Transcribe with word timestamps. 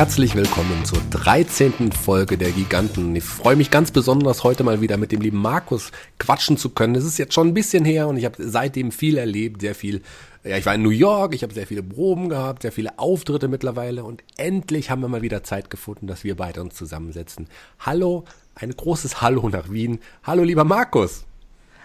Herzlich 0.00 0.34
willkommen 0.34 0.82
zur 0.86 0.98
13. 1.10 1.92
Folge 1.92 2.38
der 2.38 2.52
Giganten. 2.52 3.14
Ich 3.14 3.22
freue 3.22 3.54
mich 3.54 3.70
ganz 3.70 3.90
besonders, 3.90 4.44
heute 4.44 4.64
mal 4.64 4.80
wieder 4.80 4.96
mit 4.96 5.12
dem 5.12 5.20
lieben 5.20 5.36
Markus 5.36 5.92
quatschen 6.18 6.56
zu 6.56 6.70
können. 6.70 6.94
Es 6.94 7.04
ist 7.04 7.18
jetzt 7.18 7.34
schon 7.34 7.48
ein 7.48 7.52
bisschen 7.52 7.84
her 7.84 8.08
und 8.08 8.16
ich 8.16 8.24
habe 8.24 8.36
seitdem 8.38 8.92
viel 8.92 9.18
erlebt, 9.18 9.60
sehr 9.60 9.74
viel. 9.74 10.00
Ja, 10.42 10.56
ich 10.56 10.64
war 10.64 10.74
in 10.74 10.80
New 10.80 10.88
York, 10.88 11.34
ich 11.34 11.42
habe 11.42 11.52
sehr 11.52 11.66
viele 11.66 11.82
Proben 11.82 12.30
gehabt, 12.30 12.62
sehr 12.62 12.72
viele 12.72 12.98
Auftritte 12.98 13.46
mittlerweile 13.48 14.02
und 14.04 14.24
endlich 14.38 14.88
haben 14.88 15.02
wir 15.02 15.08
mal 15.08 15.20
wieder 15.20 15.44
Zeit 15.44 15.68
gefunden, 15.68 16.06
dass 16.06 16.24
wir 16.24 16.34
beide 16.34 16.62
uns 16.62 16.76
zusammensetzen. 16.76 17.46
Hallo, 17.78 18.24
ein 18.54 18.74
großes 18.74 19.20
Hallo 19.20 19.50
nach 19.50 19.70
Wien. 19.70 20.00
Hallo, 20.22 20.44
lieber 20.44 20.64
Markus. 20.64 21.26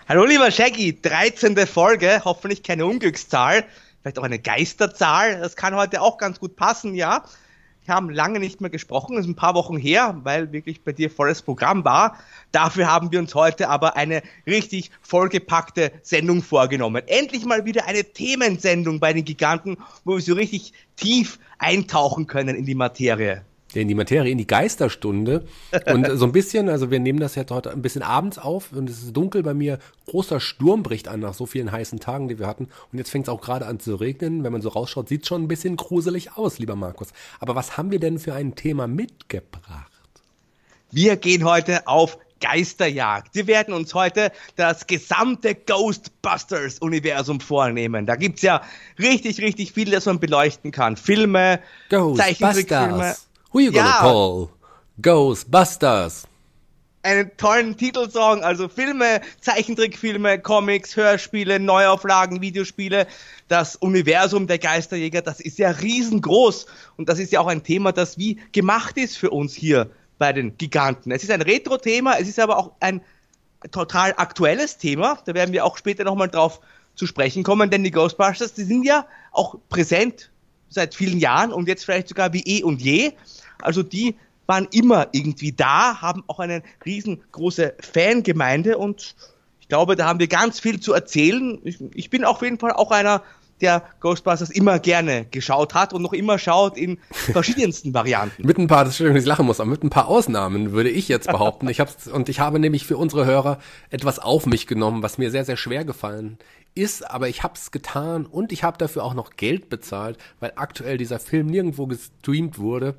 Hallo, 0.08 0.23
lieber 0.23 0.52
Shaggy. 0.52 1.02
13. 1.02 1.58
Folge, 1.67 2.22
hoffentlich 2.23 2.63
keine 2.63 2.86
Unglückszahl, 2.86 3.66
vielleicht 4.02 4.20
auch 4.20 4.23
eine 4.23 4.39
Geisterzahl. 4.39 5.38
Das 5.41 5.58
kann 5.58 5.75
heute 5.75 6.02
auch 6.02 6.17
ganz 6.17 6.39
gut 6.39 6.55
passen, 6.55 6.95
ja. 6.95 7.25
Haben 7.88 8.09
lange 8.09 8.39
nicht 8.39 8.62
mehr 8.62 8.70
gesprochen, 8.70 9.17
ist 9.17 9.27
ein 9.27 9.35
paar 9.35 9.55
Wochen 9.55 9.77
her, 9.77 10.20
weil 10.23 10.52
wirklich 10.52 10.84
bei 10.84 10.91
dir 10.91 11.09
volles 11.09 11.41
Programm 11.41 11.85
war. 11.85 12.17
Dafür 12.52 12.88
haben 12.88 13.11
wir 13.11 13.20
uns 13.20 13.35
heute 13.35 13.70
aber 13.70 13.95
eine 13.95 14.23
richtig 14.48 14.91
vollgepackte 15.02 15.91
Sendung 16.02 16.41
vorgenommen. 16.41 17.03
Endlich 17.08 17.45
mal 17.45 17.66
wieder 17.66 17.86
eine 17.86 18.03
Themensendung 18.03 19.00
bei 19.00 19.13
den 19.13 19.25
Giganten, 19.25 19.78
wo 20.03 20.16
wir 20.16 20.22
so 20.22 20.33
richtig 20.33 20.73
tief 20.95 21.39
eintauchen 21.58 22.28
können 22.28 22.56
in 22.56 22.66
die 22.66 22.75
Materie 22.75 23.44
in 23.81 23.88
die 23.88 23.95
Materie, 23.95 24.31
in 24.31 24.38
die 24.38 24.48
Geisterstunde. 24.48 25.45
Und 25.88 26.08
so 26.14 26.26
ein 26.26 26.31
bisschen, 26.31 26.70
also 26.70 26.92
wir 26.92 27.00
nehmen 27.00 27.20
das 27.20 27.36
jetzt 27.36 27.52
heute 27.52 27.72
ein 27.72 27.81
bisschen 27.81 28.02
abends 28.02 28.38
auf 28.38 28.72
und 28.72 28.90
es 28.90 29.04
ist 29.04 29.14
dunkel 29.14 29.44
bei 29.44 29.54
mir. 29.54 29.80
Großer 30.08 30.40
Sturm 30.40 30.84
bricht 30.84 31.08
an 31.08 31.20
nach 31.20 31.34
so 31.34 31.45
vielen 31.45 31.72
heißen 31.72 32.00
Tagen, 32.00 32.28
die 32.28 32.40
wir 32.40 32.48
hatten. 32.48 32.70
Und 32.92 32.98
jetzt 32.98 33.09
fängt 33.09 33.26
es 33.26 33.30
auch 33.30 33.42
gerade 33.42 33.66
an 33.66 33.80
zu 33.80 33.96
regnen. 33.96 34.44
Wenn 34.44 34.52
man 34.52 34.62
so 34.62 34.70
rausschaut, 34.70 35.09
sieht 35.09 35.28
schon 35.28 35.44
ein 35.44 35.48
bisschen 35.48 35.76
gruselig 35.78 36.38
aus, 36.38 36.59
lieber 36.59 36.76
Markus. 36.76 37.09
Aber 37.40 37.56
was 37.56 37.78
haben 37.78 37.92
wir 37.92 38.00
denn 38.00 38.20
für 38.20 38.34
ein 38.34 38.56
Thema 38.56 38.88
mitgebracht? 38.88 39.92
Wir 40.92 41.18
gehen 41.18 41.44
heute 41.44 41.88
auf 41.88 42.18
Geisterjagd. 42.40 43.34
Wir 43.34 43.48
werden 43.48 43.73
uns 43.73 43.94
heute 43.94 44.31
das 44.56 44.88
gesamte 44.88 45.56
Ghostbusters-Universum 45.56 47.40
vornehmen. 47.40 48.06
Da 48.06 48.16
gibt's 48.16 48.42
ja 48.42 48.62
richtig, 49.00 49.40
richtig 49.40 49.72
viel, 49.72 49.90
das 49.90 50.06
man 50.06 50.20
beleuchten 50.20 50.72
kann. 50.72 50.98
Filme, 50.98 51.59
Zeichentrickfilme. 51.90 53.16
Who 53.56 53.61
you 53.61 53.72
gonna 53.72 53.88
ja. 53.88 54.00
call? 54.02 54.50
Ghostbusters. 55.02 56.28
Einen 57.03 57.31
tollen 57.38 57.78
Titelsong, 57.78 58.44
also 58.44 58.67
Filme, 58.67 59.22
Zeichentrickfilme, 59.39 60.39
Comics, 60.39 60.97
Hörspiele, 60.97 61.58
Neuauflagen, 61.58 62.42
Videospiele. 62.42 63.08
Das 63.47 63.78
Universum 63.78 64.47
der 64.47 64.59
Geisterjäger, 64.59 65.22
das 65.22 65.39
ist 65.39 65.58
ja 65.58 65.70
riesengroß. 65.70 66.66
Und 66.97 67.08
das 67.08 67.17
ist 67.17 67.31
ja 67.31 67.39
auch 67.39 67.47
ein 67.47 67.64
Thema, 67.64 67.94
das 67.94 68.17
wie 68.17 68.42
gemacht 68.52 68.97
ist 68.97 69.17
für 69.17 69.30
uns 69.30 69.53
hier 69.53 69.90
bei 70.17 70.34
den 70.34 70.58
Giganten. 70.58 71.14
Es 71.14 71.23
ist 71.23 71.31
ein 71.31 71.42
Retro-Thema, 71.42 72.19
es 72.19 72.28
ist 72.28 72.40
aber 72.40 72.58
auch 72.58 72.73
ein 72.81 73.00
total 73.72 74.16
aktuelles 74.17 74.78
Thema. 74.78 75.17
Da 75.23 75.34
werden 75.34 75.53
wir 75.53 75.64
auch 75.64 75.78
später 75.78 76.03
nochmal 76.03 76.28
drauf 76.28 76.59
zu 76.95 77.08
sprechen 77.08 77.44
kommen, 77.44 77.69
denn 77.69 77.86
die 77.86 77.92
Ghostbusters, 77.92 78.53
die 78.53 78.64
sind 78.64 78.84
ja 78.84 79.06
auch 79.31 79.56
präsent 79.69 80.30
seit 80.75 80.94
vielen 80.94 81.19
Jahren 81.19 81.52
und 81.52 81.68
jetzt 81.68 81.85
vielleicht 81.85 82.09
sogar 82.09 82.34
wie 82.34 82.41
eh 82.41 82.63
und 82.63 82.81
je. 82.81 83.13
Also 83.61 83.83
die 83.83 84.16
waren 84.47 84.67
immer 84.71 85.07
irgendwie 85.11 85.51
da, 85.51 86.01
haben 86.01 86.23
auch 86.27 86.39
eine 86.39 86.61
riesengroße 86.85 87.75
Fangemeinde 87.79 88.77
und 88.77 89.16
ich 89.59 89.67
glaube, 89.67 89.95
da 89.95 90.07
haben 90.07 90.19
wir 90.19 90.27
ganz 90.27 90.59
viel 90.59 90.79
zu 90.79 90.93
erzählen. 90.93 91.59
Ich, 91.63 91.79
ich 91.95 92.09
bin 92.11 92.23
auf 92.23 92.41
jeden 92.43 92.59
Fall 92.59 92.71
auch 92.71 92.91
einer, 92.91 93.23
der 93.61 93.83
Ghostbusters 94.01 94.49
immer 94.49 94.79
gerne 94.79 95.25
geschaut 95.31 95.73
hat 95.73 95.93
und 95.93 96.01
noch 96.01 96.13
immer 96.13 96.38
schaut 96.38 96.77
in 96.77 96.97
verschiedensten 97.11 97.93
Varianten. 97.93 98.45
mit 98.45 98.57
ein 98.57 98.67
paar, 98.67 98.85
das 98.85 98.99
ich 98.99 99.25
lachen 99.25 99.45
muss, 99.45 99.59
aber 99.59 99.69
mit 99.69 99.83
ein 99.83 99.89
paar 99.89 100.07
Ausnahmen 100.07 100.72
würde 100.72 100.89
ich 100.89 101.07
jetzt 101.07 101.27
behaupten. 101.27 101.69
Ich 101.69 101.79
hab's, 101.79 102.07
und 102.07 102.29
ich 102.29 102.39
habe 102.39 102.59
nämlich 102.59 102.85
für 102.85 102.97
unsere 102.97 103.25
Hörer 103.25 103.59
etwas 103.89 104.19
auf 104.19 104.45
mich 104.45 104.67
genommen, 104.67 105.03
was 105.03 105.17
mir 105.17 105.31
sehr, 105.31 105.45
sehr 105.45 105.57
schwer 105.57 105.85
gefallen 105.85 106.37
ist, 106.75 107.09
aber 107.09 107.29
ich 107.29 107.43
hab's 107.43 107.72
getan 107.72 108.25
und 108.25 108.51
ich 108.51 108.63
habe 108.66 108.77
dafür 108.77 109.03
auch 109.03 109.13
noch 109.13 109.31
Geld 109.37 109.69
bezahlt, 109.69 110.17
weil 110.41 110.51
aktuell 110.57 110.97
dieser 110.97 111.19
Film 111.19 111.47
nirgendwo 111.47 111.87
gestreamt 111.87 112.59
wurde 112.59 112.95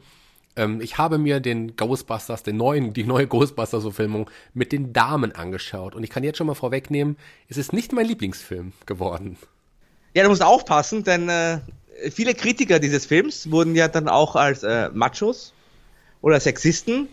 ähm, 0.57 0.81
ich 0.81 0.99
habe 0.99 1.19
mir 1.19 1.41
den 1.41 1.77
Ghostbusters, 1.77 2.43
den 2.43 2.57
neuen, 2.57 2.93
die 2.93 3.05
neue 3.05 3.27
Ghostbusters-Verfilmung 3.27 4.31
mit 4.55 4.73
den 4.73 4.93
Damen 4.93 5.33
angeschaut. 5.33 5.95
Und 5.95 6.03
ich 6.03 6.11
kann 6.11 6.25
jetzt 6.25 6.39
schon 6.39 6.47
mal 6.47 6.55
vorwegnehmen, 6.55 7.17
es 7.49 7.57
ist 7.57 7.73
nicht 7.73 7.93
mein 7.93 8.07
Lieblingsfilm 8.07 8.73
geworden. 8.87 9.37
Ja, 10.15 10.23
du 10.23 10.31
musst 10.31 10.43
aufpassen, 10.43 11.05
denn 11.05 11.29
äh, 11.29 11.61
viele 12.11 12.35
Kritiker 12.35 12.79
dieses 12.79 13.07
Films 13.07 13.51
wurden 13.51 13.75
ja 13.75 13.89
dann 13.89 14.09
auch 14.09 14.35
als 14.35 14.63
äh, 14.63 14.89
Machos 14.93 15.53
oder 16.23 16.41
Sexisten 16.41 17.09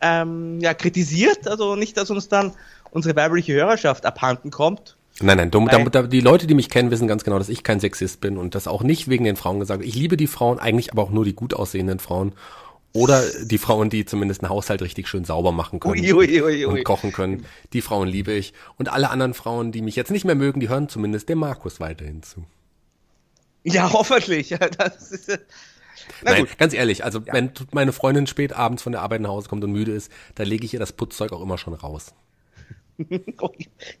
ähm, 0.00 0.58
ja, 0.60 0.74
kritisiert. 0.74 1.46
Also 1.46 1.76
nicht, 1.76 1.96
dass 1.96 2.10
uns 2.10 2.28
dann 2.28 2.52
unsere 2.90 3.14
weibliche 3.16 3.52
Hörerschaft 3.52 4.06
abhanden 4.06 4.50
kommt. 4.50 4.96
Nein, 5.20 5.36
nein, 5.36 5.50
dumm, 5.50 5.68
da, 5.68 6.02
die 6.02 6.20
Leute, 6.20 6.46
die 6.46 6.54
mich 6.54 6.70
kennen, 6.70 6.90
wissen 6.90 7.06
ganz 7.06 7.22
genau, 7.22 7.38
dass 7.38 7.50
ich 7.50 7.62
kein 7.62 7.80
Sexist 7.80 8.20
bin 8.20 8.38
und 8.38 8.54
das 8.54 8.66
auch 8.66 8.82
nicht 8.82 9.08
wegen 9.08 9.24
den 9.24 9.36
Frauen 9.36 9.60
gesagt. 9.60 9.84
Ich 9.84 9.94
liebe 9.94 10.16
die 10.16 10.26
Frauen, 10.26 10.58
eigentlich 10.58 10.90
aber 10.90 11.02
auch 11.02 11.10
nur 11.10 11.24
die 11.24 11.34
gut 11.34 11.54
aussehenden 11.54 11.98
Frauen. 11.98 12.32
Oder 12.94 13.22
die 13.44 13.58
Frauen, 13.58 13.88
die 13.88 14.04
zumindest 14.04 14.42
einen 14.42 14.50
Haushalt 14.50 14.82
richtig 14.82 15.08
schön 15.08 15.24
sauber 15.24 15.50
machen 15.52 15.80
können 15.80 15.94
ui, 15.94 16.12
ui, 16.12 16.42
ui, 16.42 16.64
und 16.66 16.84
kochen 16.84 17.12
können. 17.12 17.46
Die 17.72 17.80
Frauen 17.80 18.06
liebe 18.06 18.32
ich. 18.32 18.52
Und 18.76 18.92
alle 18.92 19.08
anderen 19.08 19.32
Frauen, 19.32 19.72
die 19.72 19.80
mich 19.80 19.96
jetzt 19.96 20.10
nicht 20.10 20.24
mehr 20.24 20.34
mögen, 20.34 20.60
die 20.60 20.68
hören 20.68 20.88
zumindest 20.88 21.28
dem 21.28 21.38
Markus 21.38 21.80
weiterhin 21.80 22.22
zu. 22.22 22.44
Ja, 23.64 23.92
hoffentlich. 23.92 24.54
Das 24.76 25.10
ist, 25.10 25.28
äh, 25.30 25.38
Nein, 26.22 26.46
gut. 26.46 26.58
ganz 26.58 26.74
ehrlich, 26.74 27.04
also 27.04 27.20
ja. 27.20 27.32
wenn 27.32 27.52
meine 27.70 27.92
Freundin 27.92 28.26
spät 28.26 28.52
abends 28.52 28.82
von 28.82 28.92
der 28.92 29.02
Arbeit 29.02 29.20
nach 29.20 29.30
Hause 29.30 29.48
kommt 29.48 29.64
und 29.64 29.72
müde 29.72 29.92
ist, 29.92 30.10
da 30.34 30.42
lege 30.42 30.64
ich 30.64 30.74
ihr 30.74 30.80
das 30.80 30.92
Putzzeug 30.92 31.32
auch 31.32 31.42
immer 31.42 31.58
schon 31.58 31.74
raus. 31.74 32.12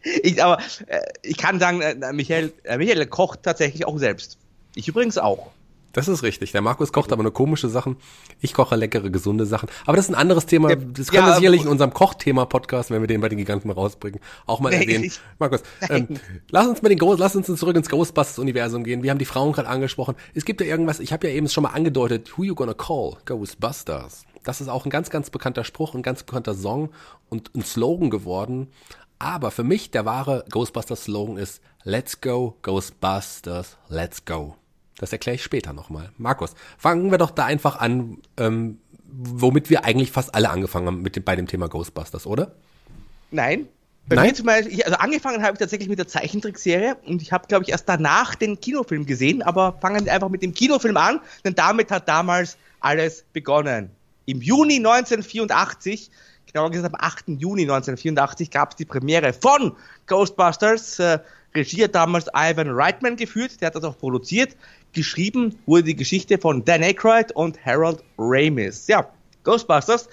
ich, 0.04 0.42
aber 0.42 0.62
äh, 0.86 1.00
ich 1.22 1.36
kann 1.36 1.58
sagen, 1.58 1.80
äh, 1.80 2.12
Michael, 2.12 2.52
äh, 2.64 2.76
Michael 2.76 3.06
kocht 3.06 3.42
tatsächlich 3.42 3.86
auch 3.86 3.98
selbst. 3.98 4.38
Ich 4.74 4.88
übrigens 4.88 5.18
auch. 5.18 5.50
Das 5.92 6.08
ist 6.08 6.22
richtig. 6.22 6.52
Der 6.52 6.62
Markus 6.62 6.92
kocht 6.92 7.12
aber 7.12 7.22
nur 7.22 7.32
komische 7.32 7.68
Sachen. 7.68 7.96
Ich 8.40 8.54
koche 8.54 8.76
leckere, 8.76 9.10
gesunde 9.10 9.46
Sachen. 9.46 9.68
Aber 9.84 9.96
das 9.96 10.06
ist 10.06 10.14
ein 10.14 10.20
anderes 10.20 10.46
Thema. 10.46 10.74
Das 10.74 11.10
können 11.10 11.26
ja, 11.26 11.30
wir 11.30 11.36
sicherlich 11.36 11.62
in 11.62 11.68
unserem 11.68 11.92
Kochthema-Podcast, 11.92 12.90
wenn 12.90 13.02
wir 13.02 13.06
den 13.06 13.20
bei 13.20 13.28
den 13.28 13.38
Giganten 13.38 13.70
rausbringen, 13.70 14.20
auch 14.46 14.60
mal 14.60 14.72
erwähnen. 14.72 15.04
Ich, 15.04 15.20
Markus, 15.38 15.62
ähm, 15.90 16.08
lass 16.50 16.66
uns 16.66 16.82
mit 16.82 16.90
den 16.90 16.98
Ghost, 16.98 17.18
lass 17.18 17.36
uns 17.36 17.46
zurück 17.46 17.76
ins 17.76 17.90
Ghostbusters-Universum 17.90 18.84
gehen. 18.84 19.02
Wir 19.02 19.10
haben 19.10 19.18
die 19.18 19.24
Frauen 19.24 19.52
gerade 19.52 19.68
angesprochen. 19.68 20.14
Es 20.34 20.44
gibt 20.44 20.60
ja 20.60 20.66
irgendwas, 20.66 21.00
ich 21.00 21.12
habe 21.12 21.28
ja 21.28 21.34
eben 21.34 21.48
schon 21.48 21.62
mal 21.62 21.70
angedeutet, 21.70 22.36
who 22.36 22.44
you 22.44 22.54
gonna 22.54 22.74
call? 22.74 23.16
Ghostbusters. 23.26 24.24
Das 24.44 24.60
ist 24.60 24.68
auch 24.68 24.84
ein 24.84 24.90
ganz, 24.90 25.10
ganz 25.10 25.30
bekannter 25.30 25.64
Spruch, 25.64 25.94
ein 25.94 26.02
ganz 26.02 26.22
bekannter 26.22 26.54
Song 26.54 26.90
und 27.28 27.54
ein 27.54 27.62
Slogan 27.62 28.10
geworden. 28.10 28.68
Aber 29.18 29.50
für 29.50 29.62
mich 29.62 29.90
der 29.90 30.04
wahre 30.04 30.44
Ghostbusters-Slogan 30.50 31.36
ist 31.36 31.60
Let's 31.84 32.20
go, 32.20 32.56
Ghostbusters, 32.62 33.76
let's 33.88 34.24
go. 34.24 34.56
Das 35.02 35.12
erkläre 35.12 35.34
ich 35.34 35.42
später 35.42 35.72
nochmal. 35.72 36.10
Markus, 36.16 36.54
fangen 36.78 37.10
wir 37.10 37.18
doch 37.18 37.32
da 37.32 37.44
einfach 37.44 37.80
an, 37.80 38.18
ähm, 38.36 38.78
womit 39.04 39.68
wir 39.68 39.84
eigentlich 39.84 40.12
fast 40.12 40.32
alle 40.32 40.48
angefangen 40.48 40.86
haben 40.86 41.02
mit 41.02 41.16
dem, 41.16 41.24
bei 41.24 41.34
dem 41.34 41.48
Thema 41.48 41.68
Ghostbusters, 41.68 42.24
oder? 42.24 42.52
Nein. 43.32 43.66
Bei 44.06 44.14
Nein? 44.14 44.28
mir 44.28 44.34
zum 44.34 44.46
Beispiel, 44.46 44.74
ich, 44.74 44.86
also 44.86 44.96
angefangen 44.98 45.42
habe 45.42 45.54
ich 45.54 45.58
tatsächlich 45.58 45.88
mit 45.88 45.98
der 45.98 46.06
Zeichentrickserie 46.06 46.96
und 47.04 47.20
ich 47.20 47.32
habe, 47.32 47.48
glaube 47.48 47.64
ich, 47.64 47.70
erst 47.70 47.88
danach 47.88 48.36
den 48.36 48.60
Kinofilm 48.60 49.04
gesehen, 49.04 49.42
aber 49.42 49.76
fangen 49.80 50.04
wir 50.04 50.12
einfach 50.12 50.28
mit 50.28 50.40
dem 50.40 50.54
Kinofilm 50.54 50.96
an, 50.96 51.18
denn 51.44 51.56
damit 51.56 51.90
hat 51.90 52.06
damals 52.08 52.56
alles 52.78 53.24
begonnen. 53.32 53.90
Im 54.26 54.40
Juni 54.40 54.76
1984, 54.76 56.12
genauer 56.46 56.70
gesagt 56.70 56.94
am 56.94 57.00
8. 57.00 57.24
Juni 57.40 57.62
1984, 57.62 58.52
gab 58.52 58.70
es 58.70 58.76
die 58.76 58.84
Premiere 58.84 59.32
von 59.32 59.74
Ghostbusters. 60.06 61.00
Äh, 61.00 61.18
Regie 61.54 61.84
hat 61.84 61.94
damals 61.94 62.26
Ivan 62.34 62.70
Reitman 62.70 63.16
geführt, 63.16 63.60
der 63.60 63.66
hat 63.66 63.74
das 63.74 63.84
auch 63.84 63.98
produziert. 63.98 64.56
Geschrieben 64.92 65.58
wurde 65.66 65.84
die 65.84 65.96
Geschichte 65.96 66.38
von 66.38 66.64
Dan 66.64 66.82
Aykroyd 66.82 67.32
und 67.32 67.64
Harold 67.64 68.02
Ramis. 68.18 68.86
Ja, 68.88 69.08
Ghostbusters. 69.44 70.08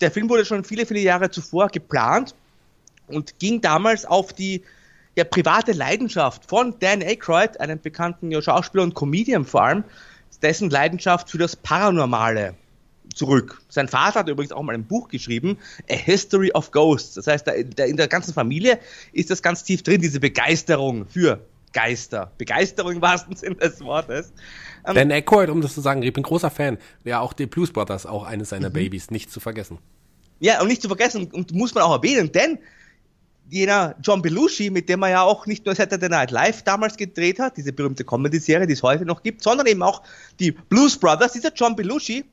Der 0.00 0.10
Film 0.10 0.28
wurde 0.28 0.44
schon 0.44 0.64
viele, 0.64 0.84
viele 0.84 1.00
Jahre 1.00 1.30
zuvor 1.30 1.68
geplant 1.68 2.34
und 3.06 3.38
ging 3.38 3.60
damals 3.60 4.04
auf 4.04 4.32
die 4.32 4.62
ja, 5.16 5.24
private 5.24 5.72
Leidenschaft 5.72 6.44
von 6.44 6.74
Dan 6.80 7.02
Aykroyd, 7.02 7.60
einem 7.60 7.80
bekannten 7.80 8.30
ja, 8.30 8.42
Schauspieler 8.42 8.82
und 8.82 8.94
Comedian 8.94 9.44
vor 9.44 9.62
allem, 9.62 9.84
dessen 10.42 10.70
Leidenschaft 10.70 11.30
für 11.30 11.38
das 11.38 11.56
Paranormale 11.56 12.54
zurück. 13.14 13.62
Sein 13.68 13.88
Vater 13.88 14.20
hat 14.20 14.28
übrigens 14.28 14.52
auch 14.52 14.62
mal 14.62 14.74
ein 14.74 14.84
Buch 14.84 15.08
geschrieben, 15.08 15.56
A 15.90 15.94
History 15.94 16.50
of 16.52 16.72
Ghosts. 16.72 17.14
Das 17.14 17.26
heißt, 17.26 17.48
in 17.48 17.96
der 17.96 18.08
ganzen 18.08 18.34
Familie 18.34 18.78
ist 19.12 19.30
das 19.30 19.40
ganz 19.40 19.64
tief 19.64 19.82
drin, 19.82 20.00
diese 20.00 20.20
Begeisterung 20.20 21.06
für 21.08 21.40
Geister. 21.76 22.32
Begeisterung 22.38 22.92
im 22.92 23.02
wahrsten 23.02 23.36
Sinne 23.36 23.56
des 23.56 23.82
Wortes. 23.82 24.32
Ähm, 24.86 24.94
Dan 24.94 25.12
Aykroyd, 25.12 25.50
um 25.50 25.60
das 25.60 25.74
zu 25.74 25.82
sagen, 25.82 26.02
ich 26.02 26.12
bin 26.14 26.22
großer 26.22 26.50
Fan. 26.50 26.78
Ja, 27.04 27.20
auch 27.20 27.34
die 27.34 27.44
Blues 27.44 27.70
Brothers, 27.70 28.06
auch 28.06 28.24
eines 28.24 28.48
seiner 28.48 28.70
mhm. 28.70 28.74
Babys, 28.74 29.10
nicht 29.10 29.30
zu 29.30 29.40
vergessen. 29.40 29.78
Ja, 30.40 30.62
und 30.62 30.68
nicht 30.68 30.80
zu 30.80 30.88
vergessen, 30.88 31.30
und 31.30 31.52
muss 31.52 31.74
man 31.74 31.84
auch 31.84 31.92
erwähnen, 31.92 32.32
denn 32.32 32.58
jener 33.50 33.94
John 34.02 34.22
Belushi, 34.22 34.70
mit 34.70 34.88
dem 34.88 35.02
er 35.02 35.10
ja 35.10 35.22
auch 35.22 35.44
nicht 35.44 35.66
nur 35.66 35.74
Saturday 35.74 36.08
Night 36.08 36.30
Live 36.30 36.62
damals 36.62 36.96
gedreht 36.96 37.38
hat, 37.38 37.58
diese 37.58 37.74
berühmte 37.74 38.04
Comedy-Serie, 38.04 38.66
die 38.66 38.72
es 38.72 38.82
heute 38.82 39.04
noch 39.04 39.22
gibt, 39.22 39.42
sondern 39.42 39.66
eben 39.66 39.82
auch 39.82 40.02
die 40.40 40.52
Blues 40.52 40.96
Brothers, 40.96 41.32
dieser 41.32 41.52
John 41.54 41.76
Belushi 41.76 42.24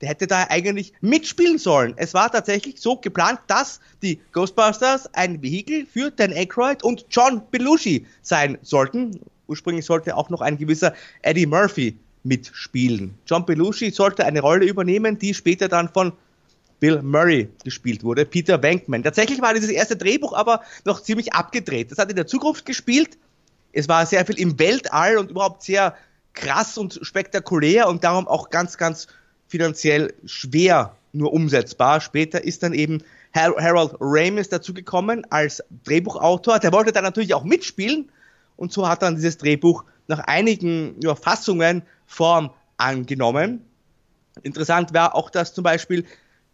der 0.00 0.08
hätte 0.08 0.26
da 0.26 0.46
eigentlich 0.48 0.92
mitspielen 1.00 1.58
sollen. 1.58 1.94
Es 1.96 2.14
war 2.14 2.30
tatsächlich 2.30 2.80
so 2.80 2.96
geplant, 2.96 3.40
dass 3.46 3.80
die 4.02 4.20
Ghostbusters 4.32 5.12
ein 5.14 5.42
Vehikel 5.42 5.86
für 5.86 6.10
Dan 6.10 6.32
Aykroyd 6.32 6.82
und 6.82 7.06
John 7.10 7.42
Belushi 7.50 8.06
sein 8.22 8.58
sollten. 8.62 9.20
Ursprünglich 9.46 9.84
sollte 9.84 10.16
auch 10.16 10.30
noch 10.30 10.40
ein 10.40 10.56
gewisser 10.56 10.94
Eddie 11.22 11.46
Murphy 11.46 11.96
mitspielen. 12.22 13.14
John 13.26 13.44
Belushi 13.44 13.90
sollte 13.90 14.24
eine 14.24 14.40
Rolle 14.40 14.66
übernehmen, 14.66 15.18
die 15.18 15.34
später 15.34 15.68
dann 15.68 15.88
von 15.88 16.12
Bill 16.78 17.02
Murray 17.02 17.48
gespielt 17.62 18.02
wurde, 18.02 18.24
Peter 18.24 18.62
Venkman. 18.62 19.02
Tatsächlich 19.02 19.42
war 19.42 19.52
dieses 19.52 19.70
erste 19.70 19.96
Drehbuch 19.96 20.32
aber 20.32 20.62
noch 20.86 21.02
ziemlich 21.02 21.34
abgedreht. 21.34 21.90
Das 21.90 21.98
hat 21.98 22.08
in 22.08 22.16
der 22.16 22.26
Zukunft 22.26 22.64
gespielt. 22.64 23.18
Es 23.72 23.86
war 23.86 24.06
sehr 24.06 24.24
viel 24.24 24.38
im 24.38 24.58
Weltall 24.58 25.18
und 25.18 25.30
überhaupt 25.30 25.62
sehr 25.62 25.94
krass 26.32 26.78
und 26.78 26.98
spektakulär 27.02 27.88
und 27.88 28.02
darum 28.02 28.26
auch 28.26 28.48
ganz, 28.50 28.78
ganz 28.78 29.08
finanziell 29.50 30.14
schwer 30.24 30.96
nur 31.12 31.32
umsetzbar. 31.32 32.00
Später 32.00 32.42
ist 32.42 32.62
dann 32.62 32.72
eben 32.72 33.02
Harold 33.34 33.94
Ramis 34.00 34.48
dazugekommen 34.48 35.26
als 35.30 35.62
Drehbuchautor. 35.84 36.58
Der 36.58 36.72
wollte 36.72 36.92
dann 36.92 37.04
natürlich 37.04 37.34
auch 37.34 37.44
mitspielen 37.44 38.10
und 38.56 38.72
so 38.72 38.88
hat 38.88 39.02
dann 39.02 39.16
dieses 39.16 39.38
Drehbuch 39.38 39.84
nach 40.06 40.20
einigen 40.20 40.96
ja, 41.02 41.14
Fassungen 41.14 41.82
Form 42.06 42.50
angenommen. 42.76 43.64
Interessant 44.42 44.94
war 44.94 45.14
auch, 45.14 45.30
dass 45.30 45.52
zum 45.52 45.64
Beispiel 45.64 46.04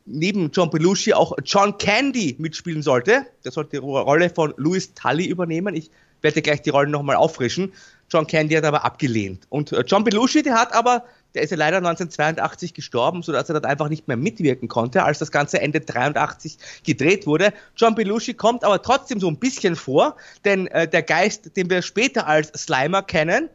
neben 0.06 0.50
John 0.50 0.70
Belushi 0.70 1.12
auch 1.12 1.32
John 1.44 1.78
Candy 1.78 2.36
mitspielen 2.38 2.82
sollte. 2.82 3.26
Der 3.44 3.52
sollte 3.52 3.72
die 3.72 3.76
Rolle 3.78 4.30
von 4.30 4.54
Louis 4.56 4.94
Tully 4.94 5.26
übernehmen. 5.26 5.74
Ich 5.74 5.90
werde 6.22 6.42
gleich 6.42 6.62
die 6.62 6.70
Rolle 6.70 6.88
nochmal 6.88 7.16
auffrischen. 7.16 7.72
John 8.10 8.26
Candy 8.26 8.54
hat 8.54 8.64
aber 8.64 8.84
abgelehnt. 8.84 9.46
Und 9.48 9.72
äh, 9.72 9.82
John 9.86 10.04
Belushi, 10.04 10.42
der 10.42 10.54
hat 10.54 10.74
aber, 10.74 11.04
der 11.36 11.42
ist 11.42 11.50
ja 11.50 11.56
leider 11.56 11.76
1982 11.76 12.72
gestorben, 12.72 13.22
sodass 13.22 13.48
er 13.48 13.52
dort 13.52 13.66
einfach 13.66 13.90
nicht 13.90 14.08
mehr 14.08 14.16
mitwirken 14.16 14.68
konnte, 14.68 15.04
als 15.04 15.18
das 15.18 15.30
Ganze 15.30 15.60
Ende 15.60 15.80
83 15.80 16.56
gedreht 16.82 17.26
wurde. 17.26 17.52
John 17.76 17.94
Belushi 17.94 18.32
kommt 18.34 18.64
aber 18.64 18.80
trotzdem 18.80 19.20
so 19.20 19.28
ein 19.28 19.36
bisschen 19.36 19.76
vor, 19.76 20.16
denn 20.46 20.66
äh, 20.68 20.88
der 20.88 21.02
Geist, 21.02 21.56
den 21.56 21.68
wir 21.68 21.82
später 21.82 22.26
als 22.26 22.48
Slimer 22.48 23.02
kennen, 23.02 23.50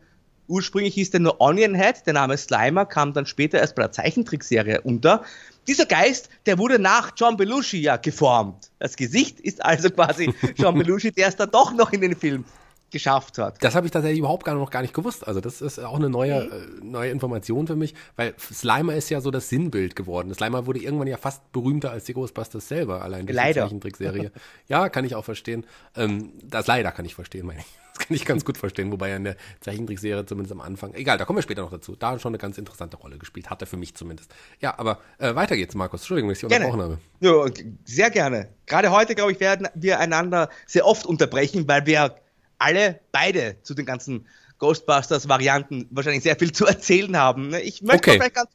ursprünglich 0.47 0.93
hieß 0.93 1.09
der 1.09 1.21
nur 1.21 1.41
Onion 1.41 1.73
Head, 1.73 2.05
der 2.05 2.13
Name 2.13 2.37
Slimer 2.37 2.85
kam 2.85 3.13
dann 3.13 3.25
später 3.25 3.57
erst 3.57 3.75
bei 3.75 3.81
der 3.81 3.91
Zeichentrickserie 3.91 4.81
unter. 4.81 5.23
Dieser 5.67 5.85
Geist, 5.85 6.29
der 6.45 6.59
wurde 6.59 6.77
nach 6.77 7.13
John 7.15 7.35
Belushi 7.35 7.79
ja 7.79 7.97
geformt. 7.97 8.69
Das 8.77 8.95
Gesicht 8.95 9.39
ist 9.39 9.63
also 9.65 9.89
quasi 9.89 10.33
John 10.55 10.77
Belushi, 10.77 11.11
der 11.11 11.29
es 11.29 11.35
dann 11.35 11.49
doch 11.49 11.73
noch 11.73 11.93
in 11.93 12.01
den 12.01 12.15
Film 12.15 12.45
geschafft 12.91 13.37
hat. 13.37 13.63
Das 13.63 13.75
habe 13.75 13.87
ich 13.87 13.91
tatsächlich 13.91 14.19
überhaupt 14.19 14.45
gar 14.45 14.55
noch 14.55 14.69
gar 14.69 14.81
nicht 14.81 14.93
gewusst. 14.93 15.27
Also 15.27 15.41
das 15.41 15.61
ist 15.61 15.79
auch 15.79 15.95
eine 15.95 16.09
neue, 16.09 16.43
äh, 16.43 16.49
neue 16.83 17.09
Information 17.11 17.67
für 17.67 17.75
mich, 17.75 17.95
weil 18.15 18.33
Slimer 18.37 18.95
ist 18.95 19.09
ja 19.09 19.21
so 19.21 19.31
das 19.31 19.49
Sinnbild 19.49 19.95
geworden. 19.95 20.33
Slimer 20.33 20.65
wurde 20.65 20.79
irgendwann 20.79 21.07
ja 21.07 21.17
fast 21.17 21.51
berühmter 21.51 21.91
als 21.91 22.05
die 22.05 22.13
Ghostbusters 22.13 22.67
selber, 22.67 23.01
allein 23.01 23.25
durch 23.25 23.35
leider. 23.35 23.61
die 23.63 23.67
Zeichentrickserie. 23.67 24.31
ja, 24.67 24.89
kann 24.89 25.05
ich 25.05 25.15
auch 25.15 25.25
verstehen. 25.25 25.65
Ähm, 25.95 26.33
das 26.43 26.67
leider 26.67 26.91
kann 26.91 27.05
ich 27.05 27.15
verstehen, 27.15 27.45
meine 27.45 27.61
ich. 27.61 27.65
Das 27.93 28.07
kann 28.07 28.15
ich 28.15 28.25
ganz 28.25 28.45
gut 28.45 28.57
verstehen, 28.57 28.91
wobei 28.91 29.09
er 29.09 29.17
in 29.17 29.25
der 29.25 29.35
Zeichentrickserie 29.59 30.25
zumindest 30.25 30.53
am 30.53 30.61
Anfang, 30.61 30.93
egal, 30.93 31.17
da 31.17 31.25
kommen 31.25 31.37
wir 31.37 31.43
später 31.43 31.61
noch 31.61 31.71
dazu, 31.71 31.95
da 31.95 32.17
schon 32.19 32.31
eine 32.31 32.37
ganz 32.37 32.57
interessante 32.57 32.97
Rolle 32.97 33.17
gespielt, 33.17 33.49
hat 33.49 33.61
er 33.61 33.67
für 33.67 33.77
mich 33.77 33.95
zumindest. 33.95 34.33
Ja, 34.59 34.79
aber 34.79 34.99
äh, 35.17 35.35
weiter 35.35 35.55
geht's, 35.55 35.75
Markus. 35.75 36.01
Entschuldigung, 36.01 36.29
dass 36.29 36.41
ich 36.41 36.47
gerne. 36.47 36.67
unterbrochen 36.67 36.99
habe. 37.19 37.55
Ja, 37.55 37.65
sehr 37.83 38.09
gerne. 38.09 38.49
Gerade 38.65 38.91
heute, 38.91 39.13
glaube 39.13 39.33
ich, 39.33 39.39
werden 39.39 39.67
wir 39.75 39.99
einander 39.99 40.49
sehr 40.65 40.85
oft 40.85 41.05
unterbrechen, 41.05 41.67
weil 41.67 41.85
wir 41.85 42.15
alle 42.61 42.99
beide 43.11 43.57
zu 43.63 43.73
den 43.73 43.85
ganzen 43.85 44.27
Ghostbusters-Varianten 44.59 45.87
wahrscheinlich 45.89 46.23
sehr 46.23 46.35
viel 46.35 46.51
zu 46.51 46.65
erzählen 46.67 47.17
haben. 47.17 47.49
Ne? 47.49 47.61
Ich 47.61 47.81
möchte 47.81 48.11
okay. 48.11 48.19
vielleicht 48.19 48.35
ganz. 48.35 48.49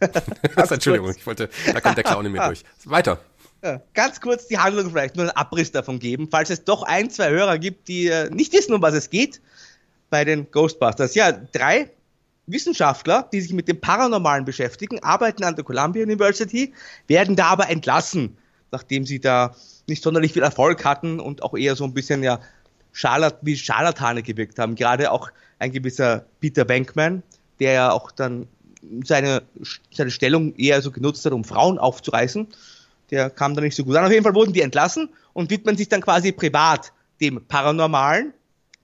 ganz 0.56 0.70
Entschuldigung, 0.70 1.10
ich 1.10 1.26
wollte, 1.26 1.48
da 1.66 1.80
kommt 1.80 1.96
der 1.96 2.04
Clown 2.04 2.26
in 2.26 2.32
mir 2.32 2.42
durch. 2.46 2.62
Weiter. 2.84 3.20
Ja, 3.62 3.80
ganz 3.94 4.20
kurz 4.20 4.48
die 4.48 4.58
Handlung 4.58 4.90
vielleicht, 4.90 5.14
nur 5.14 5.26
einen 5.26 5.36
Abriss 5.36 5.70
davon 5.70 6.00
geben, 6.00 6.28
falls 6.30 6.50
es 6.50 6.64
doch 6.64 6.82
ein, 6.82 7.10
zwei 7.10 7.30
Hörer 7.30 7.58
gibt, 7.58 7.86
die 7.86 8.08
äh, 8.08 8.28
nicht 8.30 8.52
wissen, 8.52 8.74
um 8.74 8.82
was 8.82 8.94
es 8.94 9.08
geht 9.08 9.40
bei 10.10 10.24
den 10.24 10.50
Ghostbusters. 10.50 11.14
Ja, 11.14 11.30
drei 11.30 11.90
Wissenschaftler, 12.46 13.28
die 13.32 13.40
sich 13.40 13.52
mit 13.52 13.68
dem 13.68 13.80
Paranormalen 13.80 14.44
beschäftigen, 14.44 15.00
arbeiten 15.02 15.44
an 15.44 15.54
der 15.54 15.64
Columbia 15.64 16.02
University, 16.02 16.74
werden 17.06 17.36
da 17.36 17.46
aber 17.46 17.70
entlassen, 17.70 18.36
nachdem 18.72 19.06
sie 19.06 19.20
da 19.20 19.54
nicht 19.88 20.02
sonderlich 20.02 20.32
viel 20.32 20.42
Erfolg 20.42 20.84
hatten 20.84 21.20
und 21.20 21.42
auch 21.44 21.56
eher 21.56 21.76
so 21.76 21.84
ein 21.84 21.94
bisschen 21.94 22.24
ja 22.24 22.40
Charlat 22.92 23.38
wie 23.42 23.56
Scharlatane 23.56 24.22
gewirkt 24.22 24.58
haben. 24.58 24.74
Gerade 24.74 25.10
auch 25.10 25.30
ein 25.58 25.72
gewisser 25.72 26.26
Peter 26.40 26.64
Bankman, 26.64 27.22
der 27.60 27.72
ja 27.72 27.92
auch 27.92 28.10
dann 28.10 28.48
seine, 29.04 29.42
seine 29.92 30.10
Stellung 30.10 30.54
eher 30.56 30.82
so 30.82 30.90
genutzt 30.90 31.24
hat, 31.24 31.32
um 31.32 31.44
Frauen 31.44 31.78
aufzureißen. 31.78 32.48
Der 33.10 33.30
kam 33.30 33.54
da 33.54 33.60
nicht 33.60 33.76
so 33.76 33.84
gut 33.84 33.96
an. 33.96 34.04
Auf 34.04 34.10
jeden 34.10 34.24
Fall 34.24 34.34
wurden 34.34 34.52
die 34.52 34.62
entlassen 34.62 35.08
und 35.32 35.50
widmen 35.50 35.76
sich 35.76 35.88
dann 35.88 36.00
quasi 36.00 36.32
privat 36.32 36.92
dem 37.20 37.44
Paranormalen, 37.46 38.32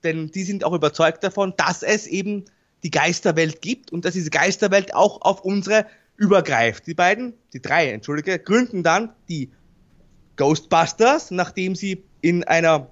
denn 0.03 0.31
die 0.31 0.43
sind 0.43 0.63
auch 0.63 0.73
überzeugt 0.73 1.23
davon, 1.23 1.53
dass 1.57 1.83
es 1.83 2.07
eben 2.07 2.45
die 2.83 2.91
Geisterwelt 2.91 3.61
gibt 3.61 3.91
und 3.91 4.05
dass 4.05 4.13
diese 4.13 4.29
Geisterwelt 4.29 4.95
auch 4.95 5.21
auf 5.21 5.41
unsere 5.41 5.85
übergreift. 6.15 6.87
Die 6.87 6.93
beiden, 6.93 7.33
die 7.53 7.61
drei, 7.61 7.91
entschuldige, 7.91 8.39
gründen 8.39 8.83
dann 8.83 9.09
die 9.27 9.51
Ghostbusters, 10.37 11.31
nachdem 11.31 11.75
sie 11.75 12.03
in 12.21 12.45
einer 12.45 12.89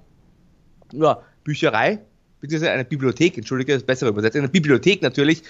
ja, 0.93 1.21
Bücherei, 1.43 1.99
beziehungsweise 2.41 2.71
eine 2.71 2.85
Bibliothek, 2.85 3.37
entschuldige, 3.37 3.73
das 3.73 3.81
ist 3.81 3.87
besser 3.87 4.07
übersetzt, 4.07 4.35
eine 4.35 4.49
Bibliothek 4.49 5.01
natürlich, 5.01 5.43